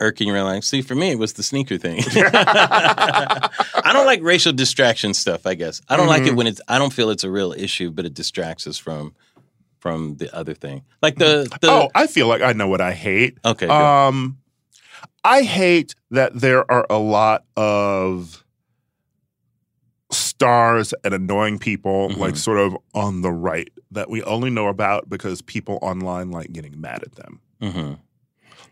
irking 0.00 0.28
your 0.28 0.42
life? 0.42 0.64
See, 0.64 0.82
for 0.82 0.94
me, 0.94 1.10
it 1.10 1.18
was 1.18 1.32
the 1.34 1.42
sneaker 1.42 1.76
thing. 1.78 2.02
I 2.16 3.90
don't 3.92 4.06
like 4.06 4.22
racial 4.22 4.52
distraction 4.52 5.14
stuff. 5.14 5.46
I 5.46 5.54
guess 5.54 5.80
I 5.88 5.96
don't 5.96 6.06
like 6.06 6.22
it 6.22 6.32
Mhm. 6.32 6.36
when 6.36 6.46
it's. 6.46 6.60
I 6.68 6.78
don't 6.78 6.92
feel 6.92 7.10
it's 7.10 7.24
a 7.24 7.30
real 7.30 7.52
issue, 7.52 7.90
but 7.90 8.04
it 8.06 8.14
distracts 8.14 8.66
us 8.66 8.78
from 8.78 9.14
from 9.80 10.16
the 10.16 10.34
other 10.34 10.54
thing. 10.54 10.82
Like 11.02 11.16
the 11.16 11.48
the. 11.60 11.70
oh, 11.70 11.88
I 11.94 12.06
feel 12.06 12.28
like 12.28 12.42
I 12.42 12.52
know 12.52 12.68
what 12.68 12.80
I 12.80 12.92
hate. 12.92 13.38
okay. 13.44 13.66
good. 13.66 13.72
Um, 13.72 14.38
I 15.24 15.42
hate 15.42 15.94
that 16.10 16.38
there 16.38 16.70
are 16.70 16.86
a 16.88 16.98
lot 16.98 17.44
of 17.56 18.39
stars 20.40 20.94
and 21.04 21.12
annoying 21.12 21.58
people, 21.58 22.08
Mhm. 22.08 22.16
like 22.16 22.34
sort 22.36 22.58
of 22.58 22.74
on 22.94 23.20
the 23.20 23.30
right, 23.30 23.68
that 23.90 24.08
we 24.08 24.22
only 24.22 24.48
know 24.48 24.68
about 24.68 25.08
because 25.10 25.42
people 25.42 25.78
online 25.82 26.30
like 26.30 26.50
getting 26.52 26.80
mad 26.80 27.02
at 27.02 27.14
them, 27.16 27.40
hmm 27.60 27.92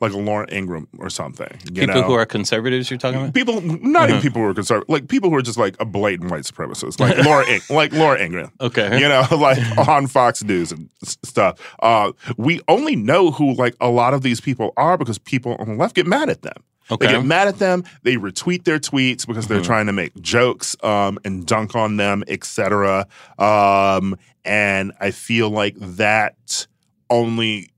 like 0.01 0.12
Lauren 0.12 0.49
Ingraham 0.53 0.87
or 0.99 1.11
something. 1.11 1.49
You 1.75 1.81
People 1.81 1.95
know? 1.97 2.03
who 2.03 2.12
are 2.12 2.25
conservatives, 2.25 2.89
you're 2.89 2.99
talking 2.99 3.21
about. 3.21 3.35
People, 3.35 3.61
not 3.61 4.09
even 4.09 4.21
Mhm. 4.21 4.23
people 4.23 4.41
who 4.43 4.47
are 4.49 4.55
conservative, 4.55 4.89
like 4.89 5.09
people 5.09 5.29
who 5.29 5.35
are 5.35 5.43
just 5.43 5.59
like 5.59 5.75
a 5.81 5.85
blatant 5.85 6.31
white 6.31 6.45
supremacist, 6.45 7.01
like 7.01 7.19
Laura, 7.27 7.45
In- 7.49 7.61
like 7.69 7.93
Laura 7.93 8.16
Ingraham, 8.23 8.53
Okay. 8.61 9.01
you 9.01 9.09
know, 9.09 9.27
like 9.37 9.59
on 9.89 10.07
Fox 10.07 10.45
News 10.45 10.71
and 10.71 10.89
s- 11.03 11.19
stuff. 11.25 11.59
Uh, 11.83 12.12
we 12.37 12.61
only 12.69 12.95
know 12.95 13.33
who 13.33 13.55
like 13.55 13.75
a 13.81 13.89
lot 13.91 14.14
of 14.14 14.23
these 14.23 14.41
people 14.41 14.73
are 14.77 14.97
because 14.97 15.19
people 15.19 15.57
on 15.59 15.66
the 15.66 15.75
left 15.75 15.97
get 15.97 16.07
mad 16.07 16.31
at 16.31 16.43
them. 16.43 16.62
Okay. 16.91 17.07
They 17.07 17.12
get 17.12 17.24
mad 17.24 17.49
at 17.49 17.59
them. 17.59 17.84
They 18.03 18.16
retweet 18.16 18.64
their 18.64 18.78
tweets 18.78 19.26
because 19.26 19.47
they're 19.47 19.61
Mhm. 19.61 19.64
trying 19.66 19.86
to 19.86 19.93
make 19.93 20.18
jokes 20.20 20.74
um, 20.82 21.18
and 21.24 21.47
dunk 21.47 21.74
on 21.74 21.97
them, 21.97 22.24
etc. 22.28 23.07
Um, 23.39 24.16
and 24.45 24.93
I 25.01 25.11
feel 25.11 25.51
like 25.51 25.74
that 25.78 26.66
only 27.11 27.70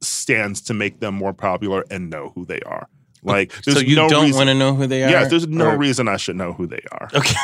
stands 0.00 0.60
to 0.62 0.74
make 0.74 1.00
them 1.00 1.14
more 1.14 1.32
popular 1.32 1.84
and 1.90 2.08
know 2.10 2.32
who 2.34 2.44
they 2.44 2.60
are. 2.60 2.88
Like, 3.26 3.52
there's 3.64 3.76
so 3.76 3.82
you 3.82 3.96
no 3.96 4.08
don't 4.08 4.32
want 4.34 4.48
to 4.48 4.54
know 4.54 4.74
who 4.74 4.86
they 4.86 5.04
are? 5.04 5.10
Yes, 5.10 5.30
there's 5.30 5.46
no 5.46 5.66
Or- 5.70 5.76
reason 5.76 6.08
I 6.08 6.16
should 6.16 6.36
know 6.36 6.52
who 6.52 6.66
they 6.66 6.82
are. 6.92 7.08
Okay. 7.14 7.34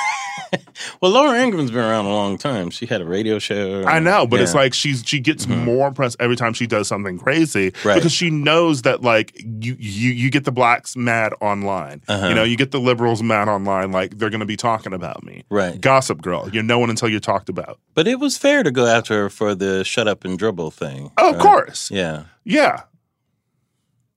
well, 1.00 1.10
Laura 1.12 1.38
Ingraham's 1.38 1.70
been 1.70 1.80
around 1.80 2.06
a 2.06 2.10
long 2.12 2.36
time. 2.38 2.70
She 2.70 2.86
had 2.86 3.00
a 3.00 3.04
radio 3.04 3.38
show. 3.38 3.84
I 3.86 3.98
know, 3.98 4.26
but 4.26 4.40
it's 4.40 4.54
like 4.54 4.74
she's 4.74 5.02
she 5.06 5.18
gets 5.18 5.46
Mhm. 5.46 5.64
more 5.64 5.90
press 5.92 6.16
every 6.20 6.36
time 6.36 6.52
she 6.52 6.66
does 6.66 6.88
something 6.88 7.18
crazy 7.18 7.72
Right. 7.84 7.94
because 7.96 8.12
she 8.12 8.30
knows 8.30 8.82
that 8.82 9.02
like 9.02 9.32
you 9.38 9.76
you 9.78 10.12
you 10.12 10.30
get 10.30 10.44
the 10.44 10.52
blacks 10.52 10.96
mad 10.96 11.32
online. 11.40 12.02
Uh-huh. 12.08 12.28
You 12.28 12.34
know, 12.34 12.44
you 12.44 12.56
get 12.56 12.70
the 12.70 12.80
liberals 12.80 13.22
mad 13.22 13.48
online 13.48 13.92
like 13.92 14.18
they're 14.18 14.30
going 14.30 14.40
to 14.40 14.46
be 14.46 14.56
talking 14.56 14.92
about 14.92 15.24
me. 15.24 15.44
right. 15.50 15.80
Gossip 15.80 16.20
girl, 16.22 16.48
you're 16.52 16.62
no 16.62 16.78
one 16.78 16.90
until 16.90 17.08
you're 17.08 17.20
talked 17.20 17.48
about. 17.48 17.78
But 17.94 18.06
it 18.06 18.18
was 18.20 18.36
fair 18.38 18.62
to 18.62 18.70
go 18.70 18.86
after 18.86 19.14
her 19.24 19.30
for 19.30 19.54
the 19.54 19.84
shut 19.84 20.06
up 20.08 20.24
and 20.24 20.38
dribble 20.38 20.70
thing. 20.70 21.10
Oh, 21.18 21.32
of 21.34 21.38
course. 21.40 21.90
Yeah. 21.90 22.24
Yeah, 22.44 22.80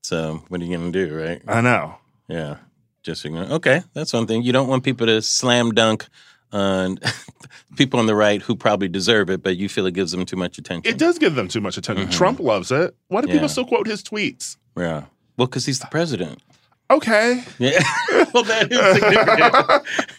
So 0.06 0.44
what 0.50 0.62
are 0.62 0.64
you 0.64 0.78
gonna 0.78 0.92
do, 0.92 1.18
right? 1.18 1.42
I 1.48 1.62
know. 1.62 1.96
Yeah. 2.28 2.58
Just 3.02 3.26
ignore. 3.26 3.46
Okay, 3.46 3.82
that's 3.94 4.14
one 4.14 4.28
thing. 4.28 4.44
You 4.44 4.52
don't 4.54 4.68
want 4.68 4.84
people 4.84 5.08
to 5.08 5.20
slam 5.22 5.72
dunk 5.72 6.06
on 6.52 7.00
people 7.76 8.00
on 8.00 8.06
the 8.06 8.14
right 8.16 8.40
who 8.42 8.56
probably 8.56 8.88
deserve 8.88 9.32
it, 9.32 9.42
but 9.42 9.58
you 9.58 9.68
feel 9.68 9.88
it 9.88 9.96
gives 9.96 10.12
them 10.12 10.24
too 10.24 10.36
much 10.36 10.60
attention. 10.60 10.94
It 10.94 11.00
does 11.00 11.18
give 11.18 11.34
them 11.34 11.48
too 11.48 11.60
much 11.60 11.76
attention. 11.78 12.08
Mhm. 12.08 12.12
Trump 12.12 12.40
loves 12.40 12.72
it. 12.72 12.96
Why 13.08 13.22
do 13.22 13.28
Yeah. 13.28 13.34
people 13.34 13.50
still 13.50 13.66
quote 13.66 13.88
his 13.88 14.04
tweets? 14.04 14.58
Yeah. 14.78 15.06
Well, 15.38 15.48
because 15.48 15.66
he's 15.66 15.80
the 15.80 15.88
president. 15.88 16.40
Okay. 16.92 17.44
Yeah. 17.58 17.80
well, 18.34 18.44
that 18.44 18.72
is 18.72 18.80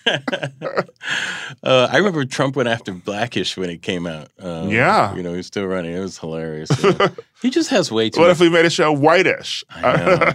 significant. 0.06 0.90
uh, 1.62 1.88
I 1.90 1.96
remember 1.98 2.24
Trump 2.24 2.56
went 2.56 2.68
after 2.68 2.92
Blackish 2.92 3.56
when 3.56 3.70
it 3.70 3.82
came 3.82 4.06
out. 4.06 4.30
Um, 4.40 4.68
Yeah. 4.68 5.14
You 5.14 5.22
know, 5.22 5.34
he's 5.34 5.46
still 5.46 5.66
running. 5.66 5.94
It 5.94 6.00
was 6.00 6.18
hilarious. 6.18 6.70
Yeah. 6.82 7.08
he 7.42 7.50
just 7.50 7.70
has 7.70 7.92
way 7.92 8.10
too 8.10 8.20
What 8.20 8.26
much. 8.28 8.36
if 8.36 8.40
we 8.40 8.48
made 8.48 8.64
a 8.64 8.70
show 8.70 8.92
whitish? 8.92 9.62
I 9.70 9.96
know. 9.96 10.32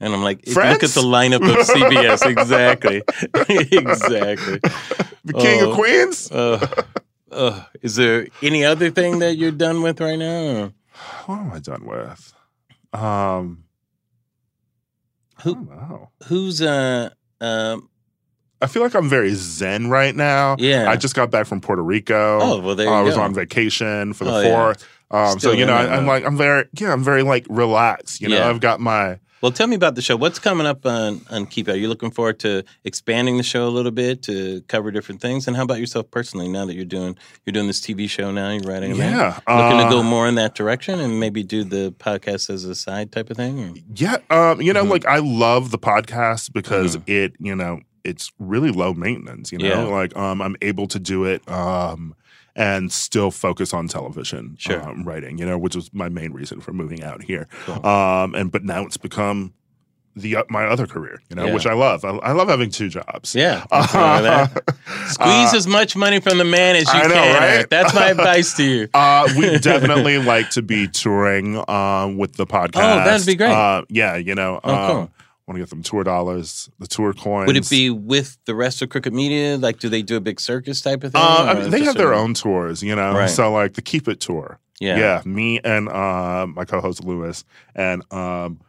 And 0.00 0.12
I'm 0.14 0.22
like, 0.22 0.46
look 0.46 0.56
at 0.82 0.90
the 0.90 1.02
lineup 1.02 1.42
of 1.48 1.66
CBS. 1.66 2.26
exactly. 2.30 3.02
exactly. 3.76 4.58
the 5.24 5.32
King 5.34 5.62
Oh. 5.62 5.70
of 5.70 5.74
Queens? 5.76 6.30
Uh, 6.30 6.84
uh, 7.30 7.62
is 7.82 7.96
there 7.96 8.26
any 8.42 8.64
other 8.64 8.90
thing 8.90 9.20
that 9.20 9.36
you're 9.36 9.50
done 9.52 9.80
with 9.82 10.00
right 10.00 10.18
now? 10.18 10.72
What 11.26 11.38
am 11.38 11.52
I 11.52 11.58
done 11.60 11.84
with? 11.86 12.34
Um, 12.92 13.64
Who- 15.42 15.54
don't. 15.66 16.08
Who's 16.28 16.60
uh 16.62 17.10
um 17.40 17.88
I 18.60 18.68
feel 18.68 18.82
like 18.84 18.94
I'm 18.94 19.08
very 19.08 19.34
zen 19.34 19.88
right 19.90 20.14
now. 20.14 20.54
yeah. 20.60 20.88
I 20.88 20.94
just 20.96 21.16
got 21.16 21.32
back 21.32 21.46
from 21.46 21.60
Puerto 21.60 21.82
Rico. 21.82 22.38
oh 22.40 22.60
well 22.60 22.74
there 22.76 22.86
you 22.86 22.92
Uh, 22.92 22.98
I 23.00 23.02
was 23.02 23.16
go. 23.16 23.22
on 23.22 23.34
vacation 23.34 24.12
for 24.12 24.24
the 24.24 24.34
Oh, 24.36 24.40
yeah. 24.40 24.54
fourth. 24.54 24.88
Um, 25.10 25.38
so 25.40 25.50
you 25.52 25.66
know, 25.66 25.74
I, 25.74 25.94
I'm 25.96 26.06
like, 26.06 26.24
I'm 26.24 26.36
very, 26.38 26.64
yeah, 26.78 26.90
I'm 26.92 27.04
very 27.04 27.22
like 27.22 27.44
relaxed. 27.50 28.20
You 28.22 28.28
know, 28.28 28.36
Yeah. 28.36 28.48
I've 28.48 28.60
got 28.60 28.80
my, 28.80 29.18
Well, 29.42 29.50
tell 29.50 29.66
me 29.66 29.74
about 29.74 29.96
the 29.96 30.02
show. 30.02 30.16
What's 30.16 30.38
coming 30.38 30.68
up 30.68 30.86
on 30.86 31.20
on 31.28 31.46
Keep 31.46 31.68
It? 31.68 31.72
Are 31.72 31.76
you 31.76 31.88
looking 31.88 32.12
forward 32.12 32.38
to 32.40 32.62
expanding 32.84 33.38
the 33.38 33.42
show 33.42 33.66
a 33.66 33.70
little 33.70 33.90
bit 33.90 34.22
to 34.22 34.60
cover 34.68 34.92
different 34.92 35.20
things? 35.20 35.48
And 35.48 35.56
how 35.56 35.64
about 35.64 35.80
yourself 35.80 36.08
personally? 36.12 36.46
Now 36.48 36.64
that 36.66 36.76
you're 36.76 36.84
doing 36.84 37.16
you're 37.44 37.52
doing 37.52 37.66
this 37.66 37.80
TV 37.80 38.08
show 38.08 38.30
now, 38.30 38.50
you're 38.52 38.62
writing. 38.62 38.94
yeah, 38.94 39.40
looking 39.48 39.80
uh, 39.80 39.84
to 39.84 39.90
go 39.90 40.02
more 40.04 40.28
in 40.28 40.36
that 40.36 40.54
direction 40.54 41.00
and 41.00 41.18
maybe 41.18 41.42
do 41.42 41.64
the 41.64 41.90
podcast 41.98 42.50
as 42.50 42.64
a 42.64 42.74
side 42.76 43.10
type 43.10 43.30
of 43.30 43.36
thing. 43.36 43.58
Or? 43.58 43.74
Yeah, 43.96 44.18
um, 44.30 44.62
you 44.62 44.72
know, 44.72 44.84
Mhm. 44.84 44.90
like 44.90 45.06
I 45.06 45.18
love 45.18 45.72
the 45.72 45.78
podcast 45.78 46.52
because 46.52 46.96
Mhm. 46.98 47.08
it, 47.08 47.32
you 47.40 47.56
know, 47.56 47.80
it's 48.04 48.30
really 48.38 48.70
low 48.70 48.94
maintenance. 48.94 49.50
You 49.50 49.58
know, 49.58 49.66
Yeah. 49.66 49.82
like 49.82 50.16
um, 50.16 50.40
I'm 50.40 50.54
able 50.62 50.86
to 50.86 51.00
do 51.00 51.24
it 51.24 51.42
um, 51.50 52.14
and 52.54 52.92
still 52.92 53.30
focus 53.30 53.72
on 53.72 53.88
television 53.88 54.56
Sure. 54.58 54.82
um, 54.82 55.04
writing. 55.04 55.38
You 55.38 55.46
know, 55.46 55.58
which 55.58 55.74
was 55.76 55.92
my 55.94 56.08
main 56.08 56.32
reason 56.32 56.60
for 56.60 56.72
moving 56.72 57.02
out 57.02 57.22
here. 57.22 57.48
Cool. 57.64 57.84
Um, 57.86 58.34
and 58.34 58.50
but 58.52 58.64
now 58.64 58.84
it's 58.84 58.96
become 58.96 59.54
the 60.14 60.36
uh, 60.36 60.44
my 60.50 60.66
other 60.66 60.86
career. 60.86 61.22
You 61.30 61.36
know, 61.36 61.46
Yeah. 61.46 61.54
which 61.54 61.64
I 61.66 61.72
love. 61.72 62.04
I, 62.04 62.10
I 62.10 62.32
love 62.32 62.48
having 62.48 62.68
two 62.68 62.90
jobs. 62.90 63.34
Yeah, 63.34 63.64
nothing 63.72 64.00
wrong 64.00 64.22
with 64.22 64.24
that. 64.54 64.74
Squeeze 65.08 65.54
Uh, 65.54 65.56
as 65.56 65.66
much 65.66 65.96
money 65.96 66.20
from 66.20 66.36
the 66.36 66.44
man 66.44 66.76
as 66.76 66.86
you 66.92 67.02
know, 67.04 67.08
can. 67.08 67.58
right? 67.58 67.70
That's 67.70 67.94
my 67.94 68.08
advice 68.10 68.54
to 68.58 68.62
you. 68.64 68.88
Uh, 68.94 69.26
we 69.38 69.58
definitely 69.60 70.18
like 70.18 70.50
to 70.50 70.60
be 70.60 70.86
touring 70.88 71.56
um, 71.70 72.18
with 72.18 72.34
the 72.34 72.46
podcast. 72.46 72.72
Oh, 73.00 73.04
that'd 73.04 73.26
be 73.26 73.34
great. 73.36 73.50
Uh, 73.52 73.82
yeah, 73.88 74.16
you 74.16 74.34
know, 74.34 74.60
Oh, 74.62 74.74
um, 74.74 74.90
cool. 74.90 75.10
Want 75.52 75.58
to 75.58 75.62
get 75.64 75.68
them 75.70 75.82
tour 75.82 76.02
dollars, 76.02 76.70
the 76.78 76.86
tour 76.86 77.12
coins. 77.12 77.46
Would 77.46 77.58
it 77.58 77.68
be 77.68 77.90
with 77.90 78.38
the 78.46 78.54
rest 78.54 78.80
of 78.80 78.88
Crooked 78.88 79.12
Media? 79.12 79.58
Like, 79.58 79.78
do 79.80 79.90
they 79.90 80.00
do 80.00 80.16
a 80.16 80.20
big 80.20 80.40
circus 80.40 80.80
type 80.80 81.04
of 81.04 81.12
thing? 81.12 81.20
Uh, 81.20 81.44
I 81.46 81.60
mean, 81.60 81.70
they 81.70 81.84
have 81.84 81.94
their 81.98 82.14
own 82.14 82.32
tours, 82.32 82.82
you 82.82 82.96
know. 82.96 83.12
Right. 83.12 83.28
So 83.28 83.52
like 83.52 83.74
the 83.74 83.82
Keep 83.82 84.08
It 84.08 84.18
tour, 84.18 84.58
Yeah. 84.80 84.96
yeah, 84.96 85.22
me 85.26 85.60
and 85.62 85.90
uh, 85.90 86.46
my 86.46 86.64
co-host 86.64 87.04
Louis, 87.04 87.44
and 87.74 88.02
um, 88.10 88.60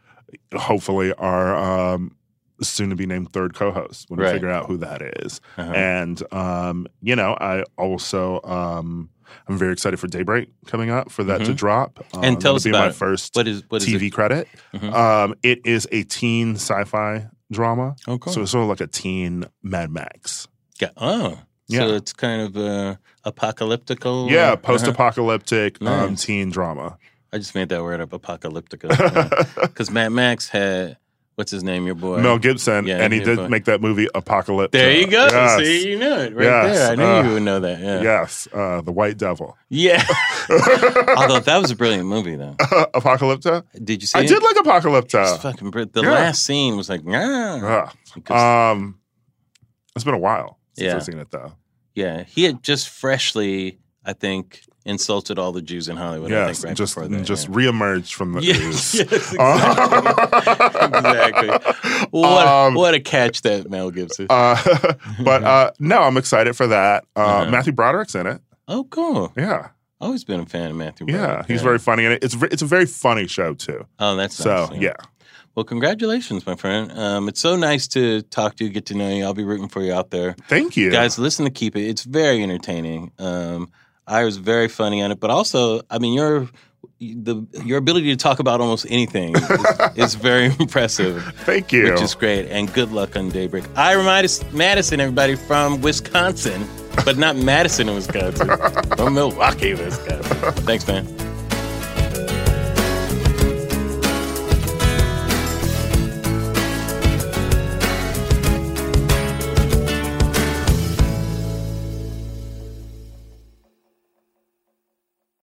hopefully 0.54 1.14
our 1.14 1.56
um, 1.56 2.14
soon 2.60 2.90
to 2.90 2.96
be 2.96 3.06
named 3.06 3.32
third 3.32 3.54
co-host 3.54 4.10
when 4.10 4.20
Right. 4.20 4.26
we 4.28 4.32
figure 4.34 4.50
out 4.50 4.66
who 4.66 4.76
that 4.76 5.00
is. 5.22 5.40
Uh-huh. 5.56 5.72
And 5.72 6.22
um, 6.34 6.86
you 7.00 7.16
know, 7.16 7.34
I 7.40 7.64
also 7.78 8.42
um, 8.44 9.08
I'm 9.48 9.56
very 9.58 9.72
excited 9.72 9.98
for 9.98 10.06
Daybreak 10.06 10.48
coming 10.66 10.90
up 10.90 11.10
for 11.10 11.24
that 11.24 11.44
to 11.44 11.52
Mhm. 11.52 11.56
drop. 11.56 12.04
Um, 12.14 12.24
And 12.24 12.40
tell 12.40 12.54
us 12.56 12.64
be 12.64 12.70
about 12.70 12.80
my 12.80 12.86
it. 12.88 12.94
first 12.94 13.34
What 13.36 13.46
is 13.48 13.62
what 13.68 13.82
is 13.82 13.88
TV 13.88 14.06
it? 14.06 14.10
credit. 14.10 14.48
Mhm. 14.74 14.92
Um, 14.94 15.34
it 15.42 15.60
is 15.66 15.86
a 15.92 16.02
teen 16.04 16.54
sci-fi 16.56 17.26
drama, 17.52 17.94
Oh, 18.08 18.18
cool. 18.18 18.32
so 18.32 18.42
it's 18.42 18.50
sort 18.50 18.62
of 18.64 18.68
like 18.68 18.80
a 18.80 18.86
teen 18.86 19.44
Mad 19.62 19.90
Max. 19.90 20.48
Ga- 20.78 20.90
oh, 20.96 21.38
Yeah. 21.68 21.80
so 21.80 21.94
it's 21.94 22.12
kind 22.12 22.40
of 22.42 22.56
uh, 22.56 22.96
apocalyptical. 23.24 24.30
Yeah, 24.30 24.52
uh, 24.52 24.56
post-apocalyptic 24.56 25.80
um, 25.82 26.10
Nice. 26.10 26.24
teen 26.24 26.50
drama. 26.50 26.98
I 27.32 27.38
just 27.38 27.54
made 27.54 27.68
that 27.70 27.82
word 27.82 28.00
up, 28.00 28.10
apocalyptica. 28.10 29.60
Because 29.60 29.90
Mad 29.90 30.10
Max 30.10 30.48
had 30.48 30.96
what's 31.36 31.50
his 31.50 31.62
name, 31.64 31.86
your 31.86 31.94
boy 31.94 32.18
Mel 32.18 32.38
Gibson, 32.38 32.86
Yeah, 32.86 32.98
and 33.02 33.12
he 33.12 33.20
did 33.20 33.36
but- 33.36 33.50
make 33.50 33.64
that 33.64 33.80
movie 33.80 34.06
Apocalypto. 34.14 34.70
There 34.72 34.92
you 34.96 35.06
go. 35.06 35.26
Yes. 35.26 35.58
See, 35.58 35.90
you 35.90 35.98
knew 35.98 36.12
it 36.12 36.34
right 36.34 36.44
Yes. 36.44 36.76
there. 36.78 36.92
I 36.92 36.94
knew 36.94 37.04
Uh, 37.04 37.22
you 37.22 37.32
would 37.34 37.42
know 37.42 37.60
that. 37.60 37.80
Yeah. 37.80 38.00
Yes, 38.02 38.48
uh, 38.52 38.80
the 38.82 38.92
White 38.92 39.16
Devil. 39.18 39.56
Yeah. 39.68 40.02
Although 41.16 41.40
that 41.40 41.58
was 41.60 41.70
a 41.70 41.76
brilliant 41.76 42.06
movie, 42.08 42.36
though. 42.36 42.54
Apocalypto. 42.94 43.64
Did 43.82 44.02
you 44.02 44.06
see 44.06 44.18
it? 44.18 44.22
I 44.22 44.24
it? 44.24 44.28
did 44.28 44.42
like 44.42 44.56
It's 44.56 44.66
Apocalypto. 44.68 45.38
fucking 45.40 45.70
br- 45.70 45.84
the 45.84 46.02
Yeah. 46.02 46.10
last 46.10 46.44
scene 46.44 46.76
was 46.76 46.88
like, 46.88 47.02
yeah. 47.06 47.90
Um, 48.30 48.98
it's 49.94 50.04
been 50.04 50.14
a 50.14 50.18
while 50.18 50.58
since 50.74 50.86
Yeah. 50.86 50.96
I've 50.96 51.04
seen 51.04 51.18
it 51.18 51.30
though. 51.30 51.52
Yeah, 51.94 52.24
he 52.24 52.44
had 52.44 52.62
just 52.62 52.88
freshly, 52.88 53.78
I 54.04 54.12
think, 54.14 54.62
insulted 54.84 55.38
all 55.38 55.52
the 55.52 55.62
Jews 55.62 55.88
in 55.88 55.96
Hollywood. 55.96 56.30
I 56.32 56.46
yes, 56.48 56.58
think, 56.60 56.68
right 56.70 56.76
just 56.76 56.94
that, 56.96 57.24
just 57.24 57.48
yeah. 57.48 57.54
reemerged 57.54 58.12
from 58.12 58.32
the 58.34 58.42
Yes, 58.44 58.60
ooze. 58.60 58.94
yes, 58.94 59.32
exactly. 59.32 60.86
exactly. 60.86 62.06
What, 62.10 62.46
Um, 62.54 62.74
what 62.74 62.94
a 62.94 63.00
catch 63.00 63.42
that 63.42 63.70
Mel 63.70 63.90
Gibson. 63.90 64.26
Uh, 64.30 64.56
but 65.24 65.42
uh, 65.42 65.70
no, 65.78 66.00
I'm 66.02 66.16
excited 66.16 66.56
for 66.56 66.66
that. 66.66 67.04
Uh, 67.16 67.20
Uh-huh. 67.20 67.50
Matthew 67.50 67.72
Broderick's 67.72 68.14
in 68.14 68.26
it. 68.26 68.40
oh, 68.68 68.84
cool. 68.84 69.32
Yeah, 69.36 69.68
Always 70.00 70.24
been 70.24 70.40
a 70.40 70.46
fan 70.46 70.70
of 70.70 70.76
Matthew. 70.76 71.06
yeah, 71.08 71.26
Broderick, 71.26 71.46
he's 71.46 71.62
very 71.62 71.78
funny, 71.78 72.04
and 72.04 72.18
it's 72.22 72.34
it's 72.52 72.62
a 72.62 72.66
very 72.66 72.84
funny 72.86 73.26
show 73.26 73.54
too. 73.54 73.86
Oh, 73.98 74.16
that's 74.16 74.34
So 74.34 74.66
nice, 74.70 74.80
yeah, 74.80 74.96
Well, 75.54 75.64
congratulations, 75.64 76.44
my 76.46 76.56
friend. 76.56 76.92
Um, 76.92 77.28
it's 77.28 77.40
so 77.40 77.56
nice 77.56 77.88
to 77.88 78.20
talk 78.22 78.56
to 78.56 78.64
you, 78.64 78.70
get 78.70 78.86
to 78.86 78.94
know 78.94 79.08
you. 79.08 79.24
I'll 79.24 79.32
be 79.34 79.44
rooting 79.44 79.68
for 79.68 79.80
you 79.82 79.92
out 79.94 80.10
there. 80.10 80.34
thank 80.48 80.76
you, 80.76 80.90
Guys, 80.90 81.18
listen 81.18 81.44
to 81.46 81.50
Keep 81.50 81.76
It. 81.76 81.88
It's 81.88 82.02
very 82.04 82.42
entertaining. 82.42 83.12
Um, 83.18 83.70
I 84.06 84.24
was 84.24 84.36
very 84.36 84.68
funny 84.68 85.02
on 85.02 85.10
it, 85.10 85.20
but 85.20 85.30
also, 85.30 85.80
I 85.90 85.98
mean, 85.98 86.14
your 86.14 86.48
the 87.00 87.46
your 87.64 87.78
ability 87.78 88.10
to 88.10 88.16
talk 88.16 88.38
about 88.38 88.60
almost 88.60 88.86
anything 88.88 89.34
is, 89.34 89.50
is 89.96 90.14
very 90.14 90.46
impressive, 90.46 91.22
Thank 91.44 91.72
you. 91.72 91.90
which 91.90 92.00
is 92.00 92.14
great. 92.14 92.46
And 92.50 92.72
good 92.72 92.92
luck 92.92 93.16
on 93.16 93.30
Daybreak. 93.30 93.64
Ira 93.76 94.02
Madison, 94.04 95.00
everybody 95.00 95.34
from 95.34 95.80
Wisconsin, 95.80 96.66
but 97.04 97.16
not 97.18 97.36
Madison, 97.36 97.88
in 97.88 97.94
Wisconsin, 97.94 98.48
from 98.96 99.14
Milwaukee, 99.14 99.74
Wisconsin. 99.74 100.52
Thanks, 100.64 100.86
man. 100.86 101.23